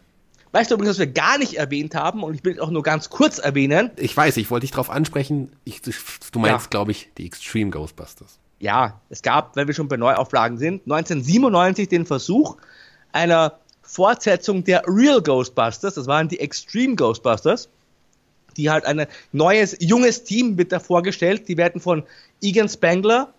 Weißt 0.52 0.70
du 0.70 0.74
übrigens, 0.74 0.96
was 0.96 0.98
wir 0.98 1.06
gar 1.06 1.38
nicht 1.38 1.54
erwähnt 1.54 1.94
haben, 1.94 2.24
und 2.24 2.34
ich 2.34 2.44
will 2.44 2.60
auch 2.60 2.70
nur 2.70 2.82
ganz 2.82 3.08
kurz 3.08 3.38
erwähnen. 3.38 3.90
Ich 3.96 4.16
weiß, 4.16 4.36
ich 4.36 4.50
wollte 4.50 4.64
dich 4.64 4.72
darauf 4.72 4.90
ansprechen. 4.90 5.52
Ich, 5.64 5.80
du 5.80 6.38
meinst, 6.40 6.66
ja. 6.66 6.70
glaube 6.70 6.90
ich, 6.90 7.10
die 7.16 7.24
Extreme 7.24 7.70
Ghostbusters. 7.70 8.38
Ja, 8.58 9.00
es 9.08 9.22
gab, 9.22 9.54
wenn 9.56 9.68
wir 9.68 9.74
schon 9.74 9.88
bei 9.88 9.96
Neuauflagen 9.96 10.58
sind, 10.58 10.82
1997 10.82 11.88
den 11.88 12.04
Versuch 12.04 12.56
einer 13.12 13.59
Fortsetzung 13.90 14.62
der 14.62 14.82
Real 14.86 15.20
Ghostbusters, 15.20 15.94
das 15.94 16.06
waren 16.06 16.28
die 16.28 16.38
Extreme 16.38 16.94
Ghostbusters, 16.94 17.68
die 18.56 18.70
halt 18.70 18.84
ein 18.84 19.06
neues, 19.32 19.76
junges 19.80 20.22
Team 20.22 20.56
wird 20.56 20.70
da 20.70 20.78
vorgestellt, 20.78 21.48
die 21.48 21.56
werden 21.56 21.80
von 21.80 22.04
Egan 22.40 22.68
Spangler 22.68 23.34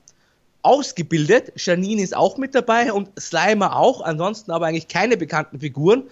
ausgebildet, 0.62 1.54
Janine 1.56 2.02
ist 2.02 2.16
auch 2.16 2.38
mit 2.38 2.54
dabei 2.54 2.92
und 2.92 3.10
Slimer 3.20 3.78
auch, 3.78 4.02
ansonsten 4.02 4.52
aber 4.52 4.68
eigentlich 4.68 4.90
keine 4.90 5.16
bekannten 5.16 5.60
Figuren. 5.60 6.04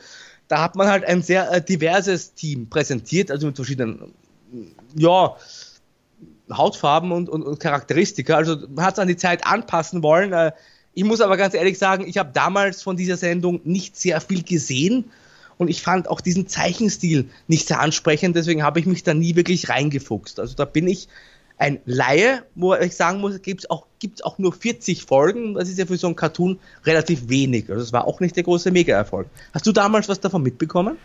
Da 0.48 0.62
hat 0.64 0.76
man 0.76 0.88
halt 0.88 1.04
ein 1.04 1.22
sehr 1.22 1.52
äh, 1.52 1.62
diverses 1.62 2.34
Team 2.34 2.70
präsentiert, 2.70 3.30
also 3.30 3.46
mit 3.48 3.58
verschiedenen, 3.58 4.14
ja, 4.96 5.36
Hautfarben 6.52 7.12
und, 7.12 7.30
und, 7.30 7.44
und 7.44 7.60
Charakteristika. 7.60 8.36
Also 8.36 8.56
man 8.70 8.86
hat 8.86 8.94
es 8.94 9.00
an 9.00 9.08
die 9.08 9.18
Zeit 9.18 9.46
anpassen 9.46 10.02
wollen. 10.02 10.34
Ich 10.94 11.04
muss 11.04 11.22
aber 11.22 11.38
ganz 11.38 11.54
ehrlich 11.54 11.78
sagen, 11.78 12.06
ich 12.08 12.18
habe 12.18 12.32
damals 12.34 12.82
von 12.82 12.98
dieser 12.98 13.18
Sendung 13.18 13.62
nicht 13.64 13.96
sehr 13.96 14.20
viel 14.22 14.44
gesehen 14.44 15.06
und 15.58 15.70
ich 15.70 15.82
fand 15.82 16.10
auch 16.10 16.22
diesen 16.22 16.48
Zeichenstil 16.48 17.30
nicht 17.48 17.68
sehr 17.68 17.80
ansprechend, 17.80 18.36
deswegen 18.36 18.64
habe 18.64 18.80
ich 18.80 18.86
mich 18.86 19.04
da 19.04 19.14
nie 19.14 19.36
wirklich 19.36 19.70
reingefuchst. 19.70 20.40
Also 20.40 20.56
da 20.56 20.66
bin 20.66 20.88
ich 20.88 21.08
ein 21.60 21.80
Laie, 21.86 22.44
wo 22.56 22.74
ich 22.74 22.96
sagen 22.96 23.20
muss, 23.20 23.42
gibt 23.42 23.62
es 23.62 23.70
auch, 23.70 23.86
gibt's 24.00 24.22
auch 24.22 24.40
nur 24.40 24.54
40 24.54 25.04
Folgen. 25.04 25.56
Das 25.56 25.68
ist 25.68 25.78
ja 25.78 25.86
für 25.86 25.98
so 25.98 26.08
einen 26.08 26.16
Cartoon 26.16 26.58
relativ 26.86 27.28
wenig. 27.28 27.70
Also 27.70 27.82
das 27.82 27.92
war 27.92 28.06
auch 28.06 28.22
nicht 28.22 28.36
der 28.38 28.44
große 28.44 28.72
Mega-Erfolg. 28.72 29.28
Hast 29.54 29.68
du 29.68 29.74
damals 29.74 30.08
was 30.08 30.22
davon 30.22 30.42
mitbekommen? 30.42 30.98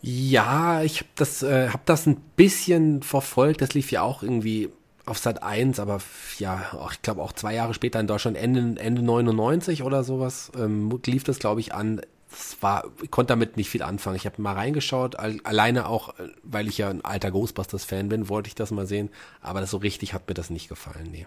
Ja, 0.00 0.82
ich 0.82 1.00
habe 1.00 1.10
das, 1.16 1.42
äh, 1.42 1.68
hab 1.68 1.84
das 1.84 2.06
ein 2.06 2.16
bisschen 2.36 3.02
verfolgt. 3.02 3.60
Das 3.60 3.74
lief 3.74 3.90
ja 3.90 4.02
auch 4.02 4.22
irgendwie 4.22 4.70
auf 5.06 5.18
Sat 5.18 5.42
1, 5.42 5.78
aber 5.78 6.00
ja, 6.38 6.88
ich 6.90 7.02
glaube 7.02 7.22
auch 7.22 7.32
zwei 7.32 7.54
Jahre 7.54 7.74
später 7.74 8.00
in 8.00 8.06
Deutschland, 8.06 8.36
Ende, 8.36 8.80
Ende 8.80 9.02
99 9.02 9.82
oder 9.82 10.04
sowas, 10.04 10.50
ähm, 10.56 11.00
lief 11.06 11.24
das, 11.24 11.38
glaube 11.38 11.60
ich, 11.60 11.74
an. 11.74 12.00
das 12.30 12.56
war, 12.60 12.84
ich 13.02 13.10
konnte 13.10 13.32
damit 13.32 13.56
nicht 13.56 13.68
viel 13.68 13.82
anfangen. 13.82 14.16
Ich 14.16 14.26
habe 14.26 14.40
mal 14.40 14.54
reingeschaut, 14.54 15.16
alleine 15.16 15.88
auch, 15.88 16.14
weil 16.42 16.68
ich 16.68 16.78
ja 16.78 16.90
ein 16.90 17.04
alter 17.04 17.30
Ghostbusters-Fan 17.30 18.08
bin, 18.08 18.28
wollte 18.28 18.48
ich 18.48 18.54
das 18.54 18.70
mal 18.70 18.86
sehen, 18.86 19.10
aber 19.40 19.60
das 19.60 19.70
so 19.70 19.76
richtig 19.76 20.14
hat 20.14 20.28
mir 20.28 20.34
das 20.34 20.50
nicht 20.50 20.68
gefallen, 20.68 21.08
nee. 21.10 21.26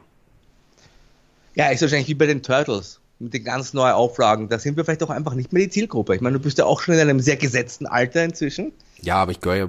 Ja, 1.56 1.70
ist 1.70 1.82
wahrscheinlich 1.82 2.08
wie 2.08 2.14
bei 2.16 2.28
den 2.28 2.44
Turtles 2.44 3.00
mit 3.20 3.34
den 3.34 3.44
ganz 3.44 3.74
neuen 3.74 3.94
Auflagen. 3.94 4.50
Da 4.50 4.60
sind 4.60 4.78
wir 4.78 4.86
vielleicht 4.86 5.04
auch 5.04 5.10
einfach 5.10 5.34
nicht 5.34 5.54
mehr 5.54 5.64
die 5.64 5.70
Zielgruppe. 5.70 6.16
Ich 6.16 6.22
meine, 6.22 6.38
du 6.38 6.44
bist 6.44 6.58
ja 6.58 6.66
auch 6.66 6.82
schon 6.82 6.96
in 6.96 7.02
einem 7.02 7.20
sehr 7.20 7.36
gesetzten 7.36 7.86
Alter 7.86 8.24
inzwischen. 8.24 8.74
Ja, 9.02 9.16
aber 9.16 9.32
ich 9.32 9.40
gehöre 9.40 9.58
ja, 9.58 9.68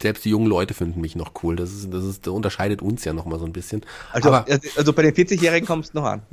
selbst 0.00 0.24
die 0.24 0.30
jungen 0.30 0.46
Leute 0.46 0.74
finden 0.74 1.00
mich 1.00 1.16
noch 1.16 1.32
cool. 1.42 1.56
Das 1.56 1.72
ist, 1.72 1.92
das 1.92 2.04
ist, 2.04 2.26
das 2.26 2.32
unterscheidet 2.32 2.82
uns 2.82 3.04
ja 3.04 3.12
noch 3.12 3.24
mal 3.24 3.38
so 3.38 3.44
ein 3.44 3.52
bisschen. 3.52 3.84
Also, 4.12 4.30
aber, 4.32 4.46
also 4.76 4.92
bei 4.92 5.02
den 5.02 5.14
40-Jährigen 5.14 5.66
kommst 5.66 5.94
du 5.94 5.98
noch 5.98 6.06
an. 6.06 6.22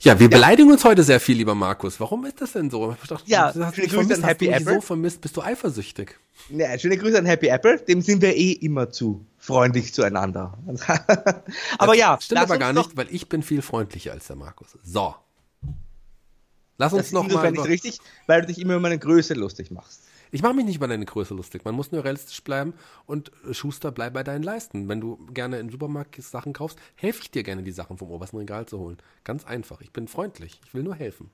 Ja, 0.00 0.20
wir 0.20 0.26
ja. 0.26 0.36
beleidigen 0.36 0.70
uns 0.70 0.84
heute 0.84 1.02
sehr 1.02 1.18
viel, 1.18 1.38
lieber 1.38 1.54
Markus. 1.54 1.98
Warum 1.98 2.26
ist 2.26 2.38
das 2.38 2.52
denn 2.52 2.68
so? 2.68 2.94
Dachte, 3.08 3.24
ja, 3.24 3.52
schöne 3.52 3.88
Grüße 3.88 4.14
an 4.14 4.22
Happy 4.22 4.48
Apple. 4.48 4.74
so 4.74 4.80
vermisst, 4.82 5.22
bist 5.22 5.34
du 5.34 5.40
eifersüchtig. 5.40 6.18
Ja, 6.50 6.78
schöne 6.78 6.98
Grüße 6.98 7.18
an 7.18 7.24
Happy 7.24 7.46
Apple. 7.46 7.78
Dem 7.78 8.02
sind 8.02 8.20
wir 8.20 8.36
eh 8.36 8.52
immer 8.52 8.90
zu 8.90 9.24
freundlich 9.44 9.92
zueinander. 9.92 10.56
aber 11.78 11.94
ja. 11.94 12.18
Stimmt 12.20 12.40
aber 12.40 12.58
gar 12.58 12.72
nicht, 12.72 12.96
weil 12.96 13.08
ich 13.10 13.28
bin 13.28 13.42
viel 13.42 13.60
freundlicher 13.60 14.12
als 14.12 14.26
der 14.26 14.36
Markus. 14.36 14.78
So. 14.82 15.14
Lass 16.78 16.92
uns 16.92 17.04
das 17.04 17.12
noch 17.12 17.28
mal. 17.28 17.42
Das 17.42 17.52
nicht 17.52 17.68
richtig, 17.68 17.98
weil 18.26 18.40
du 18.40 18.46
dich 18.46 18.58
immer 18.58 18.74
über 18.74 18.80
meine 18.80 18.98
Größe 18.98 19.34
lustig 19.34 19.70
machst. 19.70 20.02
Ich 20.30 20.42
mache 20.42 20.54
mich 20.54 20.64
nicht 20.64 20.76
über 20.76 20.88
deine 20.88 21.04
Größe 21.04 21.34
lustig. 21.34 21.64
Man 21.64 21.74
muss 21.74 21.92
nur 21.92 22.02
realistisch 22.02 22.42
bleiben 22.42 22.74
und 23.06 23.30
äh, 23.48 23.54
Schuster, 23.54 23.92
bleib 23.92 24.14
bei 24.14 24.24
deinen 24.24 24.42
Leisten. 24.42 24.88
Wenn 24.88 25.00
du 25.00 25.24
gerne 25.26 25.58
im 25.58 25.70
Supermarkt 25.70 26.20
Sachen 26.20 26.54
kaufst, 26.54 26.78
helfe 26.96 27.20
ich 27.22 27.30
dir 27.30 27.42
gerne, 27.42 27.62
die 27.62 27.70
Sachen 27.70 27.98
vom 27.98 28.10
obersten 28.10 28.38
Regal 28.38 28.66
zu 28.66 28.78
holen. 28.78 28.96
Ganz 29.22 29.44
einfach. 29.44 29.82
Ich 29.82 29.92
bin 29.92 30.08
freundlich. 30.08 30.60
Ich 30.64 30.74
will 30.74 30.82
nur 30.82 30.94
helfen. 30.94 31.30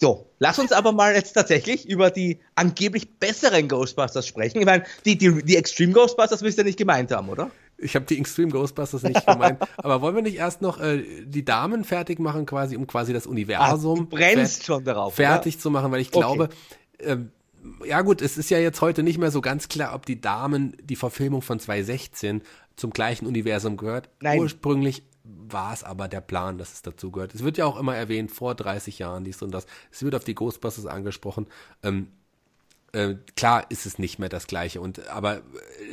So, 0.00 0.26
lass 0.38 0.58
uns 0.58 0.72
aber 0.72 0.92
mal 0.92 1.14
jetzt 1.14 1.32
tatsächlich 1.32 1.88
über 1.88 2.10
die 2.10 2.40
angeblich 2.54 3.18
besseren 3.18 3.68
Ghostbusters 3.68 4.26
sprechen. 4.26 4.58
Ich 4.58 4.66
meine, 4.66 4.84
die, 5.04 5.16
die, 5.16 5.42
die 5.44 5.56
Extreme 5.56 5.92
Ghostbusters 5.92 6.42
willst 6.42 6.58
du 6.58 6.62
ja 6.62 6.66
nicht 6.66 6.78
gemeint 6.78 7.12
haben, 7.12 7.28
oder? 7.28 7.50
Ich 7.78 7.94
habe 7.94 8.04
die 8.04 8.18
Extreme 8.18 8.50
Ghostbusters 8.50 9.02
nicht 9.04 9.24
gemeint. 9.26 9.60
aber 9.76 10.00
wollen 10.00 10.16
wir 10.16 10.22
nicht 10.22 10.36
erst 10.36 10.60
noch 10.60 10.80
äh, 10.80 11.04
die 11.24 11.44
Damen 11.44 11.84
fertig 11.84 12.18
machen, 12.18 12.46
quasi, 12.46 12.76
um 12.76 12.86
quasi 12.86 13.12
das 13.12 13.26
Universum 13.26 14.00
ah, 14.00 14.06
brennst 14.10 14.64
schon 14.64 14.84
darauf, 14.84 15.14
fertig 15.14 15.54
oder? 15.54 15.62
zu 15.62 15.70
machen, 15.70 15.92
weil 15.92 16.00
ich 16.00 16.10
glaube, 16.10 16.44
okay 16.44 16.54
ähm, 17.04 17.32
ja 17.84 18.00
gut, 18.02 18.22
es 18.22 18.38
ist 18.38 18.50
ja 18.50 18.58
jetzt 18.58 18.80
heute 18.80 19.02
nicht 19.02 19.18
mehr 19.18 19.30
so 19.30 19.40
ganz 19.40 19.68
klar, 19.68 19.94
ob 19.94 20.06
die 20.06 20.20
Damen 20.20 20.76
die 20.82 20.96
Verfilmung 20.96 21.42
von 21.42 21.60
2016 21.60 22.42
zum 22.76 22.90
gleichen 22.90 23.26
Universum 23.26 23.76
gehört. 23.76 24.08
Nein. 24.20 24.40
Ursprünglich 24.40 25.04
war 25.50 25.72
es 25.72 25.84
aber 25.84 26.08
der 26.08 26.20
Plan, 26.20 26.58
dass 26.58 26.72
es 26.72 26.82
dazu 26.82 27.10
gehört. 27.10 27.34
Es 27.34 27.42
wird 27.42 27.58
ja 27.58 27.66
auch 27.66 27.78
immer 27.78 27.96
erwähnt, 27.96 28.30
vor 28.30 28.54
30 28.54 28.98
Jahren 28.98 29.24
dies 29.24 29.42
und 29.42 29.52
das. 29.52 29.66
Es 29.90 30.02
wird 30.02 30.14
auf 30.14 30.24
die 30.24 30.34
Ghostbusters 30.34 30.86
angesprochen. 30.86 31.46
Ähm, 31.82 32.08
äh, 32.92 33.14
klar 33.36 33.64
ist 33.70 33.86
es 33.86 33.98
nicht 33.98 34.18
mehr 34.18 34.28
das 34.28 34.46
gleiche 34.46 34.80
und 34.80 35.08
aber 35.08 35.40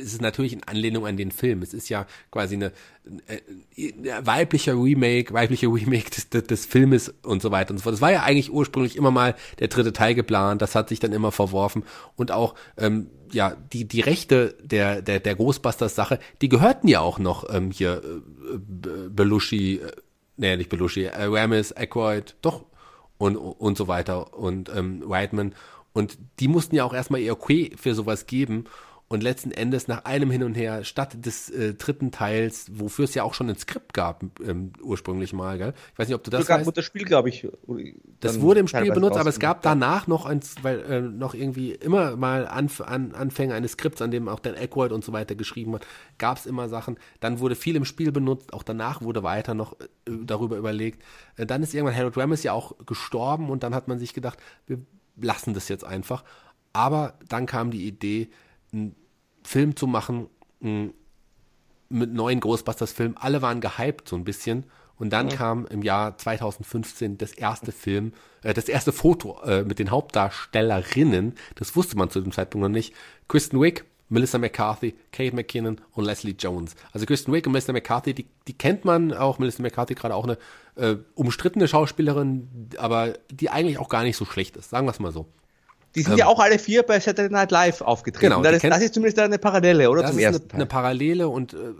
es 0.00 0.12
ist 0.12 0.20
natürlich 0.20 0.52
in 0.52 0.62
Anlehnung 0.64 1.06
an 1.06 1.16
den 1.16 1.32
Film. 1.32 1.62
Es 1.62 1.72
ist 1.72 1.88
ja 1.88 2.06
quasi 2.30 2.56
eine, 2.56 2.72
eine 3.06 3.40
äh, 3.76 4.26
weibliche 4.26 4.72
Remake, 4.74 5.32
weibliche 5.32 5.66
Remake 5.68 6.10
des, 6.10 6.28
des, 6.28 6.66
Filmes 6.66 7.14
und 7.22 7.40
so 7.40 7.50
weiter 7.50 7.70
und 7.70 7.78
so 7.78 7.84
fort. 7.84 7.94
Das 7.94 8.02
war 8.02 8.12
ja 8.12 8.22
eigentlich 8.22 8.52
ursprünglich 8.52 8.96
immer 8.96 9.10
mal 9.10 9.34
der 9.60 9.68
dritte 9.68 9.94
Teil 9.94 10.14
geplant. 10.14 10.60
Das 10.60 10.74
hat 10.74 10.90
sich 10.90 11.00
dann 11.00 11.12
immer 11.12 11.32
verworfen 11.32 11.84
und 12.16 12.32
auch 12.32 12.54
ähm, 12.76 13.08
ja 13.32 13.56
die 13.72 13.88
die 13.88 14.00
Rechte 14.00 14.56
der 14.62 15.00
der 15.00 15.20
der 15.20 15.34
Ghostbusters 15.36 15.94
Sache, 15.94 16.18
die 16.42 16.50
gehörten 16.50 16.86
ja 16.86 17.00
auch 17.00 17.18
noch 17.18 17.52
ähm, 17.52 17.70
hier 17.70 18.02
äh, 18.04 18.58
Belushi, 19.08 19.76
äh, 19.76 19.92
nee 20.36 20.56
nicht 20.56 20.68
Belushi, 20.68 21.04
äh, 21.04 21.24
Ramis, 21.24 21.72
Aykroyd, 21.72 22.36
doch 22.42 22.66
und 23.16 23.36
und 23.36 23.78
so 23.78 23.88
weiter 23.88 24.34
und 24.34 24.70
ähm, 24.74 25.02
Whiteman 25.08 25.54
und 25.92 26.18
die 26.38 26.48
mussten 26.48 26.76
ja 26.76 26.84
auch 26.84 26.94
erstmal 26.94 27.20
ihr 27.20 27.32
Okay 27.32 27.72
für 27.76 27.94
sowas 27.94 28.26
geben. 28.26 28.64
Und 29.12 29.24
letzten 29.24 29.50
Endes 29.50 29.88
nach 29.88 30.04
einem 30.04 30.30
Hin 30.30 30.44
und 30.44 30.54
Her, 30.54 30.84
statt 30.84 31.26
des 31.26 31.50
äh, 31.50 31.74
dritten 31.74 32.12
Teils, 32.12 32.70
wofür 32.72 33.06
es 33.06 33.14
ja 33.16 33.24
auch 33.24 33.34
schon 33.34 33.50
ein 33.50 33.56
Skript 33.56 33.92
gab, 33.92 34.22
ähm, 34.40 34.72
ursprünglich 34.80 35.32
mal, 35.32 35.58
gell? 35.58 35.74
Ich 35.92 35.98
weiß 35.98 36.06
nicht, 36.06 36.14
ob 36.14 36.22
du 36.22 36.30
das 36.30 36.42
Sogar 36.42 36.60
weißt. 36.64 36.76
das 36.76 36.84
Spiel, 36.84 37.04
glaube 37.04 37.28
ich. 37.28 37.48
Das 38.20 38.40
wurde 38.40 38.60
im 38.60 38.68
Spiel 38.68 38.92
benutzt, 38.92 39.18
aber 39.18 39.28
es 39.28 39.40
gab 39.40 39.62
danach 39.62 40.06
noch 40.06 40.26
eins, 40.26 40.54
weil 40.62 40.78
äh, 40.82 41.00
noch 41.00 41.34
irgendwie 41.34 41.72
immer 41.72 42.14
mal 42.14 42.46
Anf 42.46 42.82
an, 42.82 43.12
Anfänge 43.12 43.52
eines 43.52 43.72
Skripts, 43.72 44.00
an 44.00 44.12
dem 44.12 44.28
auch 44.28 44.38
Dan 44.38 44.54
Aykroyd 44.54 44.92
und 44.92 45.04
so 45.04 45.12
weiter 45.12 45.34
geschrieben 45.34 45.74
hat, 45.74 45.84
gab 46.18 46.38
es 46.38 46.46
immer 46.46 46.68
Sachen. 46.68 46.96
Dann 47.18 47.40
wurde 47.40 47.56
viel 47.56 47.74
im 47.74 47.84
Spiel 47.84 48.12
benutzt, 48.12 48.52
auch 48.52 48.62
danach 48.62 49.02
wurde 49.02 49.24
weiter 49.24 49.54
noch 49.54 49.72
äh, 49.80 49.86
darüber 50.22 50.56
überlegt. 50.56 51.02
Äh, 51.36 51.46
dann 51.46 51.64
ist 51.64 51.74
irgendwann 51.74 51.96
Harold 51.96 52.16
Ramis 52.16 52.44
ja 52.44 52.52
auch 52.52 52.76
gestorben 52.86 53.50
und 53.50 53.64
dann 53.64 53.74
hat 53.74 53.88
man 53.88 53.98
sich 53.98 54.14
gedacht, 54.14 54.38
wir 54.68 54.78
lassen 55.20 55.54
das 55.54 55.68
jetzt 55.68 55.84
einfach. 55.84 56.24
Aber 56.72 57.14
dann 57.28 57.46
kam 57.46 57.70
die 57.70 57.86
Idee, 57.86 58.28
einen 58.72 58.94
Film 59.42 59.76
zu 59.76 59.86
machen 59.86 60.28
mit 60.60 62.12
neuen 62.12 62.40
Ghostbusters-Filmen. 62.40 63.16
Alle 63.16 63.42
waren 63.42 63.60
gehypt 63.60 64.08
so 64.08 64.16
ein 64.16 64.24
bisschen. 64.24 64.64
Und 64.96 65.10
dann 65.10 65.26
mhm. 65.26 65.30
kam 65.30 65.66
im 65.66 65.82
Jahr 65.82 66.18
2015 66.18 67.16
das 67.16 67.32
erste 67.32 67.72
Film, 67.72 68.12
äh, 68.42 68.52
das 68.52 68.68
erste 68.68 68.92
Foto 68.92 69.40
äh, 69.44 69.62
mit 69.64 69.78
den 69.78 69.90
Hauptdarstellerinnen. 69.90 71.34
Das 71.54 71.74
wusste 71.74 71.96
man 71.96 72.10
zu 72.10 72.20
dem 72.20 72.32
Zeitpunkt 72.32 72.62
noch 72.62 72.68
nicht. 72.68 72.94
Kristen 73.26 73.58
Wiig, 73.60 73.86
Melissa 74.10 74.36
McCarthy, 74.36 74.94
Kate 75.10 75.34
McKinnon 75.34 75.80
und 75.92 76.04
Leslie 76.04 76.34
Jones. 76.38 76.74
Also 76.92 77.06
Kristen 77.06 77.32
Wiig 77.32 77.46
und 77.46 77.52
Melissa 77.52 77.72
McCarthy, 77.72 78.12
die, 78.12 78.26
die 78.46 78.52
kennt 78.52 78.84
man 78.84 79.14
auch. 79.14 79.38
Melissa 79.38 79.62
McCarthy 79.62 79.94
gerade 79.94 80.14
auch 80.14 80.24
eine 80.24 80.36
äh, 80.80 80.96
umstrittene 81.14 81.68
Schauspielerin, 81.68 82.70
aber 82.78 83.14
die 83.30 83.50
eigentlich 83.50 83.78
auch 83.78 83.88
gar 83.88 84.02
nicht 84.02 84.16
so 84.16 84.24
schlecht 84.24 84.56
ist. 84.56 84.70
Sagen 84.70 84.86
wir 84.86 84.92
es 84.92 84.98
mal 84.98 85.12
so. 85.12 85.26
Die 85.94 86.02
sind 86.02 86.12
ähm, 86.12 86.18
ja 86.18 86.26
auch 86.26 86.38
alle 86.38 86.58
vier 86.58 86.82
bei 86.82 87.00
Saturday 87.00 87.30
Night 87.30 87.50
Live 87.50 87.80
aufgetreten. 87.80 88.30
Genau, 88.30 88.42
das, 88.42 88.62
ist, 88.62 88.64
das 88.64 88.82
ist 88.82 88.94
zumindest 88.94 89.18
eine 89.18 89.38
Parallele, 89.38 89.90
oder? 89.90 90.02
Das 90.02 90.12
zum 90.12 90.20
ist 90.20 90.24
ersten 90.24 90.50
eine, 90.50 90.54
eine 90.54 90.66
Parallele 90.66 91.28
und 91.28 91.54
äh, 91.54 91.74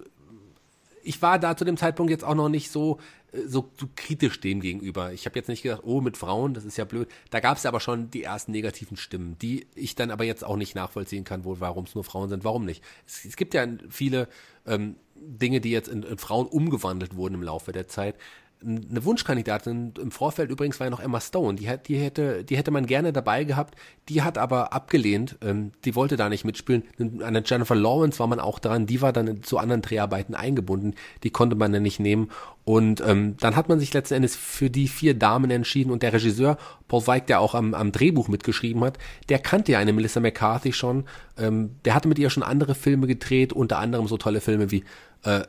ich 1.03 1.23
war 1.23 1.39
da 1.39 1.57
zu 1.57 1.65
dem 1.65 1.77
Zeitpunkt 1.77 2.11
jetzt 2.11 2.25
auch 2.25 2.35
noch 2.35 2.49
nicht 2.49 2.71
so 2.71 2.99
so, 3.47 3.71
so 3.79 3.89
kritisch 3.95 4.41
dem 4.41 4.61
gegenüber. 4.61 5.13
Ich 5.13 5.27
habe 5.27 5.39
jetzt 5.39 5.49
nicht 5.49 5.63
gedacht, 5.63 5.83
oh, 5.85 6.01
mit 6.01 6.17
Frauen, 6.17 6.55
das 6.55 6.65
ist 6.65 6.77
ja 6.77 6.85
blöd. 6.85 7.09
Da 7.31 7.41
gab 7.41 7.59
es 7.59 7.67
aber 7.67 7.81
schon 7.81 8.11
die 8.11 8.23
ersten 8.23 8.53
negativen 8.53 8.97
Stimmen, 8.97 9.37
die 9.39 9.67
ich 9.75 9.95
dann 9.95 10.11
aber 10.11 10.25
jetzt 10.25 10.45
auch 10.45 10.57
nicht 10.57 10.75
nachvollziehen 10.75 11.25
kann, 11.25 11.45
wo, 11.45 11.61
warum 11.61 11.85
es 11.85 11.95
nur 11.95 12.05
Frauen 12.05 12.29
sind. 12.29 12.45
Warum 12.45 12.65
nicht? 12.65 12.83
Es, 13.07 13.25
es 13.25 13.37
gibt 13.37 13.55
ja 13.55 13.67
viele 13.89 14.29
ähm, 14.67 14.97
Dinge, 15.15 15.61
die 15.61 15.71
jetzt 15.71 15.89
in, 15.89 16.03
in 16.03 16.19
Frauen 16.19 16.47
umgewandelt 16.47 17.17
wurden 17.17 17.35
im 17.35 17.43
Laufe 17.43 17.73
der 17.73 17.89
Zeit 17.89 18.17
eine 18.63 19.05
Wunschkandidatin 19.05 19.95
im 20.01 20.11
Vorfeld 20.11 20.51
übrigens 20.51 20.79
war 20.81 20.87
ja 20.87 20.91
noch 20.91 21.01
Emma 21.01 21.21
Stone. 21.21 21.57
Die, 21.57 21.71
die, 21.87 21.97
hätte, 21.97 22.45
die 22.45 22.57
hätte 22.57 22.71
man 22.71 22.87
gerne 22.87 23.13
dabei 23.13 23.45
gehabt. 23.45 23.75
Die 24.09 24.23
hat 24.23 24.37
aber 24.37 24.73
abgelehnt. 24.73 25.39
Ähm, 25.43 25.73
die 25.85 25.95
wollte 25.95 26.17
da 26.17 26.29
nicht 26.29 26.45
mitspielen. 26.45 26.85
An 27.23 27.35
der 27.35 27.43
Jennifer 27.45 27.75
Lawrence 27.75 28.19
war 28.19 28.27
man 28.27 28.39
auch 28.39 28.59
dran. 28.59 28.87
Die 28.87 29.01
war 29.01 29.13
dann 29.13 29.43
zu 29.43 29.59
anderen 29.59 29.81
Dreharbeiten 29.81 30.35
eingebunden. 30.35 30.95
Die 31.23 31.31
konnte 31.31 31.57
man 31.57 31.73
dann 31.73 31.83
nicht 31.83 32.01
nehmen. 32.01 32.31
Und 32.65 33.03
ähm, 33.07 33.37
dann 33.41 33.57
hat 33.57 33.69
man 33.69 33.81
sich 33.81 33.95
letzten 33.95 34.15
Endes 34.15 34.37
für 34.37 34.69
die 34.69 34.89
vier 34.89 35.15
Damen 35.15 35.51
entschieden. 35.51 35.91
Und 35.91 36.03
der 36.03 36.13
Regisseur 36.13 36.59
Paul 36.87 37.07
Weig, 37.07 37.27
der 37.29 37.41
auch 37.41 37.55
am, 37.55 37.73
am 37.73 37.93
Drehbuch 37.93 38.29
mitgeschrieben 38.29 38.85
hat, 38.85 38.99
der 39.31 39.39
kannte 39.39 39.73
ja 39.73 39.79
eine 39.79 39.95
Melissa 39.95 40.21
McCarthy 40.21 40.73
schon. 40.73 41.05
Ähm, 41.39 41.77
der 41.87 41.95
hatte 41.95 42.09
mit 42.09 42.19
ihr 42.19 42.29
schon 42.29 42.43
andere 42.43 42.75
Filme 42.75 43.07
gedreht, 43.07 43.55
unter 43.55 43.79
anderem 43.79 44.07
so 44.07 44.19
tolle 44.19 44.43
Filme 44.43 44.71
wie 44.71 44.85
äh, 45.23 45.43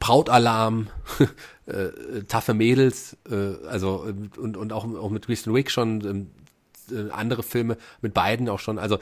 Brautalarm, 0.00 0.88
äh, 1.70 2.24
taffe 2.24 2.54
Mädels, 2.54 3.16
äh, 3.30 3.66
also 3.66 4.04
und, 4.36 4.56
und 4.56 4.72
auch, 4.72 4.84
auch 4.94 5.10
mit 5.10 5.26
Kristen 5.26 5.54
Wick 5.54 5.70
schon 5.70 6.28
äh, 6.90 7.10
andere 7.10 7.42
Filme, 7.42 7.76
mit 8.00 8.14
beiden 8.14 8.48
auch 8.48 8.58
schon. 8.58 8.78
Also 8.78 8.98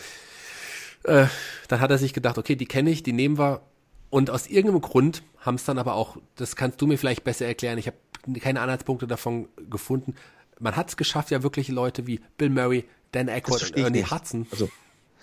äh, 1.04 1.26
dann 1.68 1.80
hat 1.80 1.90
er 1.90 1.98
sich 1.98 2.12
gedacht, 2.12 2.38
okay, 2.38 2.56
die 2.56 2.66
kenne 2.66 2.90
ich, 2.90 3.02
die 3.02 3.12
nehmen 3.12 3.38
wir. 3.38 3.62
Und 4.10 4.30
aus 4.30 4.46
irgendeinem 4.46 4.80
Grund 4.80 5.22
haben 5.38 5.56
es 5.56 5.64
dann 5.64 5.78
aber 5.78 5.94
auch, 5.94 6.16
das 6.36 6.56
kannst 6.56 6.80
du 6.80 6.86
mir 6.86 6.96
vielleicht 6.96 7.24
besser 7.24 7.46
erklären, 7.46 7.78
ich 7.78 7.86
habe 7.86 7.96
keine 8.40 8.60
Anhaltspunkte 8.60 9.06
davon 9.06 9.48
gefunden. 9.70 10.14
Man 10.58 10.76
hat 10.76 10.88
es 10.88 10.96
geschafft, 10.96 11.30
ja 11.30 11.42
wirklich 11.42 11.68
Leute 11.68 12.06
wie 12.06 12.20
Bill 12.36 12.50
Murray, 12.50 12.84
Dan 13.12 13.28
Aykroyd 13.28 13.62
und 13.62 13.76
Ernie 13.76 14.04
Hudson. 14.04 14.46
Also 14.50 14.68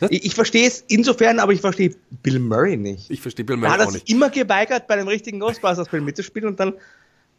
ich, 0.10 0.26
ich 0.26 0.36
verstehe 0.36 0.68
es 0.68 0.84
insofern, 0.88 1.40
aber 1.40 1.54
ich 1.54 1.62
verstehe 1.62 1.96
Bill 2.22 2.40
Murray 2.40 2.78
nicht. 2.78 3.10
Ich 3.10 3.22
verstehe 3.22 3.46
Bill 3.46 3.58
Murray 3.58 3.72
auch 3.72 3.78
nicht. 3.78 3.82
Er 3.82 3.86
hat 3.88 4.08
sich 4.08 4.10
immer 4.10 4.30
geweigert, 4.30 4.88
bei 4.88 4.96
einem 4.96 5.08
richtigen 5.08 5.40
Ghostbusters-Film 5.40 6.04
mitzuspielen 6.04 6.50
und 6.50 6.60
dann 6.60 6.74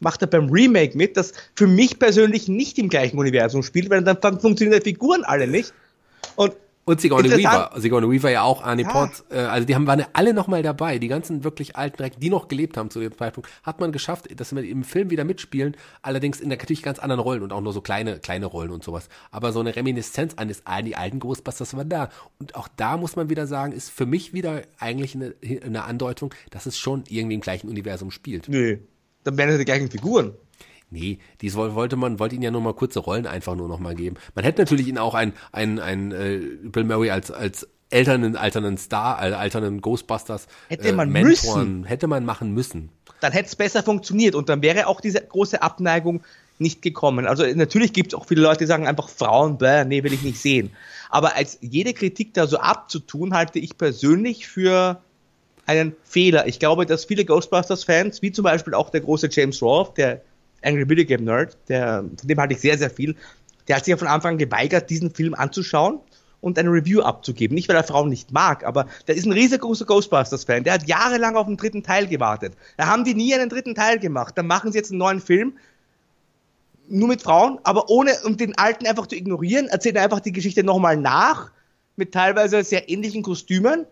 macht 0.01 0.23
er 0.23 0.29
beim 0.29 0.51
Remake 0.51 0.97
mit, 0.97 1.17
das 1.17 1.33
für 1.55 1.67
mich 1.67 1.99
persönlich 1.99 2.49
nicht 2.49 2.79
im 2.79 2.89
gleichen 2.89 3.19
Universum 3.19 3.63
spielt, 3.63 3.91
weil 3.91 4.03
dann 4.03 4.41
funktionieren 4.41 4.81
die 4.81 4.91
Figuren 4.91 5.25
alle 5.25 5.47
nicht. 5.47 5.73
Und 6.37 6.53
und 6.89 7.01
Sigourney 7.01 7.29
Weaver. 7.29 7.73
Sigourney 7.75 8.09
Weaver 8.09 8.31
ja 8.31 8.43
auch, 8.43 8.63
Arnie 8.63 8.85
ja. 8.85 8.93
Potts. 8.93 9.25
Äh, 9.29 9.39
also 9.39 9.67
die 9.67 9.75
haben, 9.75 9.89
waren 9.89 9.99
ja 9.99 10.07
alle 10.13 10.33
nochmal 10.33 10.63
dabei. 10.63 11.01
Die 11.01 11.09
ganzen 11.09 11.43
wirklich 11.43 11.75
alten 11.75 11.97
direkt, 11.97 12.23
die 12.23 12.31
noch 12.31 12.47
gelebt 12.47 12.77
haben 12.77 12.91
zu 12.91 13.01
dem 13.01 13.17
Zeitpunkt, 13.19 13.51
hat 13.65 13.81
man 13.81 13.91
geschafft, 13.91 14.29
dass 14.39 14.55
wir 14.55 14.63
im 14.63 14.85
Film 14.85 15.11
wieder 15.11 15.25
mitspielen. 15.25 15.77
Allerdings 16.01 16.41
in 16.41 16.49
der 16.49 16.59
natürlich 16.59 16.85
ganz 16.85 17.01
anderen 17.01 17.21
Rollen 17.21 17.43
und 17.43 17.53
auch 17.53 17.61
nur 17.61 17.73
so 17.73 17.81
kleine, 17.81 18.21
kleine 18.21 18.47
Rollen 18.47 18.71
und 18.71 18.85
sowas. 18.85 19.09
Aber 19.33 19.51
so 19.51 19.59
eine 19.59 19.75
Reminiszenz 19.75 20.35
an, 20.37 20.47
das, 20.47 20.63
die 20.85 20.95
alten 20.95 21.19
Ghostbusters 21.19 21.77
war 21.77 21.85
da. 21.85 22.09
Und 22.39 22.55
auch 22.55 22.69
da 22.77 22.97
muss 22.97 23.17
man 23.17 23.29
wieder 23.31 23.49
sagen, 23.49 23.73
ist 23.73 23.91
für 23.91 24.07
mich 24.07 24.33
wieder 24.33 24.63
eigentlich 24.79 25.17
eine, 25.17 25.35
eine 25.65 25.83
Andeutung, 25.83 26.33
dass 26.51 26.67
es 26.67 26.79
schon 26.79 27.03
irgendwie 27.09 27.35
im 27.35 27.41
gleichen 27.41 27.69
Universum 27.69 28.13
spielt. 28.13 28.49
Nö. 28.49 28.79
Dann 29.27 29.37
wären 29.37 29.51
es 29.51 29.59
die 29.59 29.65
gleichen 29.65 29.91
Figuren. 29.91 30.35
Nee, 30.89 31.19
dies 31.41 31.57
wollte 31.57 31.97
man, 31.97 32.21
wollte 32.21 32.37
ihn 32.37 32.43
ja 32.43 32.53
nur 32.53 32.61
mal 32.61 32.75
kurze 32.75 33.01
Rollen 33.01 33.27
einfach 33.27 33.57
nur 33.57 33.67
noch 33.67 33.81
mal 33.81 33.97
geben. 33.97 34.17
Man 34.37 34.45
hätte 34.45 34.63
natürlich 34.63 34.87
ihn 34.87 34.99
auch 34.99 35.15
ein, 35.15 35.33
ein, 35.51 35.81
ein 35.81 36.13
äh, 36.13 36.39
Bill 36.63 36.85
Murray 36.85 37.11
als, 37.11 37.33
als 37.33 37.67
alternden, 37.93 38.37
alternden 38.37 38.79
Star, 38.79 39.21
äh, 39.21 39.33
alternden 39.33 39.81
Ghostbusters 39.81 40.47
hätte 40.69 40.93
man 40.93 41.09
äh, 41.09 41.25
Mentoren, 41.25 41.79
müssen. 41.79 41.85
hätte 41.85 42.07
man 42.07 42.25
machen 42.25 42.53
müssen. 42.53 42.91
Dann 43.21 43.33
hätte 43.33 43.49
es 43.49 43.57
besser 43.57 43.83
funktioniert 43.83 44.37
und 44.37 44.49
dann 44.49 44.63
wäre 44.63 44.87
auch 44.87 45.01
diese 45.01 45.21
große 45.21 45.61
Abneigung 45.61 46.23
nicht 46.59 46.83
gekommen. 46.83 47.27
Also 47.27 47.45
natürlich 47.45 47.93
gibt 47.93 48.13
es 48.13 48.19
auch 48.19 48.27
viele 48.27 48.43
Leute, 48.43 48.61
die 48.61 48.67
sagen 48.67 48.87
einfach 48.87 49.09
Frauen, 49.09 49.59
bäh, 49.59 49.85
nee, 49.85 50.05
will 50.05 50.13
ich 50.13 50.23
nicht 50.23 50.41
sehen. 50.41 50.71
Aber 51.11 51.35
als 51.35 51.59
jede 51.61 51.95
Kritik 51.95 52.33
da 52.35 52.47
so 52.47 52.59
abzutun, 52.59 53.35
halte 53.35 53.59
ich 53.59 53.77
persönlich 53.77 54.47
für 54.47 55.03
einen 55.67 55.95
Fehler. 56.05 56.47
Ich 56.47 56.59
glaube, 56.59 56.87
dass 56.87 57.05
viele 57.05 57.25
Ghostbusters-Fans, 57.25 58.23
wie 58.23 58.33
zum 58.33 58.45
Beispiel 58.45 58.75
auch 58.75 58.91
der 58.91 59.01
große 59.01 59.29
James 59.31 59.61
Rolfe, 59.61 59.93
der 59.97 60.23
Angry 60.63 60.89
Video 60.89 61.05
Game 61.05 61.25
Nerd, 61.25 61.57
der, 61.69 62.05
von 62.17 62.29
dem 62.29 62.39
halte 62.39 62.55
ich 62.55 62.61
sehr, 62.61 62.79
sehr 62.79 62.91
viel, 62.91 63.15
der 63.69 63.77
hat 63.77 63.85
sich 63.85 63.93
ja 63.93 63.97
von 63.97 64.09
Anfang 64.09 64.33
an 64.33 64.39
geweigert, 64.39 64.89
diesen 64.91 65.13
Film 65.13 65.35
anzuschauen 65.35 65.99
und 66.41 66.59
eine 66.59 66.71
Review 66.71 67.01
abzugeben. 67.03 67.55
Nicht, 67.55 67.69
weil 67.69 67.77
er 67.77 67.85
Frauen 67.85 68.09
nicht 68.09 68.33
mag, 68.33 68.65
aber 68.65 68.87
der 69.09 69.17
ist 69.17 69.27
ein 69.27 69.33
riesengroßer 69.33 69.85
Ghostbusters-Fan. 69.85 70.65
Der 70.65 70.75
hat 70.75 70.87
jahrelang 70.87 71.37
auf 71.37 71.47
den 71.47 71.57
dritten 71.57 71.83
Teil 71.83 72.07
gewartet. 72.07 72.55
Da 72.77 72.87
haben 72.87 73.05
die 73.05 73.15
nie 73.15 73.35
einen 73.35 73.49
dritten 73.49 73.75
Teil 73.75 73.99
gemacht. 73.99 74.39
Dann 74.39 74.47
machen 74.47 74.71
sie 74.71 74.79
jetzt 74.79 74.91
einen 74.91 74.99
neuen 74.99 75.21
Film, 75.21 75.55
nur 76.89 77.09
mit 77.09 77.23
Frauen, 77.23 77.59
aber 77.65 77.91
ohne, 77.91 78.13
um 78.25 78.37
den 78.37 78.57
alten 78.57 78.87
einfach 78.87 79.09
zu 79.09 79.17
ignorieren, 79.17 79.67
erzählen 79.67 79.99
einfach 79.99 80.21
die 80.21 80.33
Geschichte 80.33 80.63
nochmal 80.63 80.97
nach, 80.97 81.51
mit 81.97 82.13
teilweise 82.13 82.63
sehr 82.63 82.89
ähnlichen 82.89 83.23
Kostümen. 83.23 83.87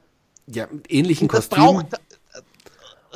Ja, 0.47 0.67
mit 0.71 0.93
ähnlichen 0.93 1.29
Kostümen. 1.29 1.87
Braucht, 1.89 2.01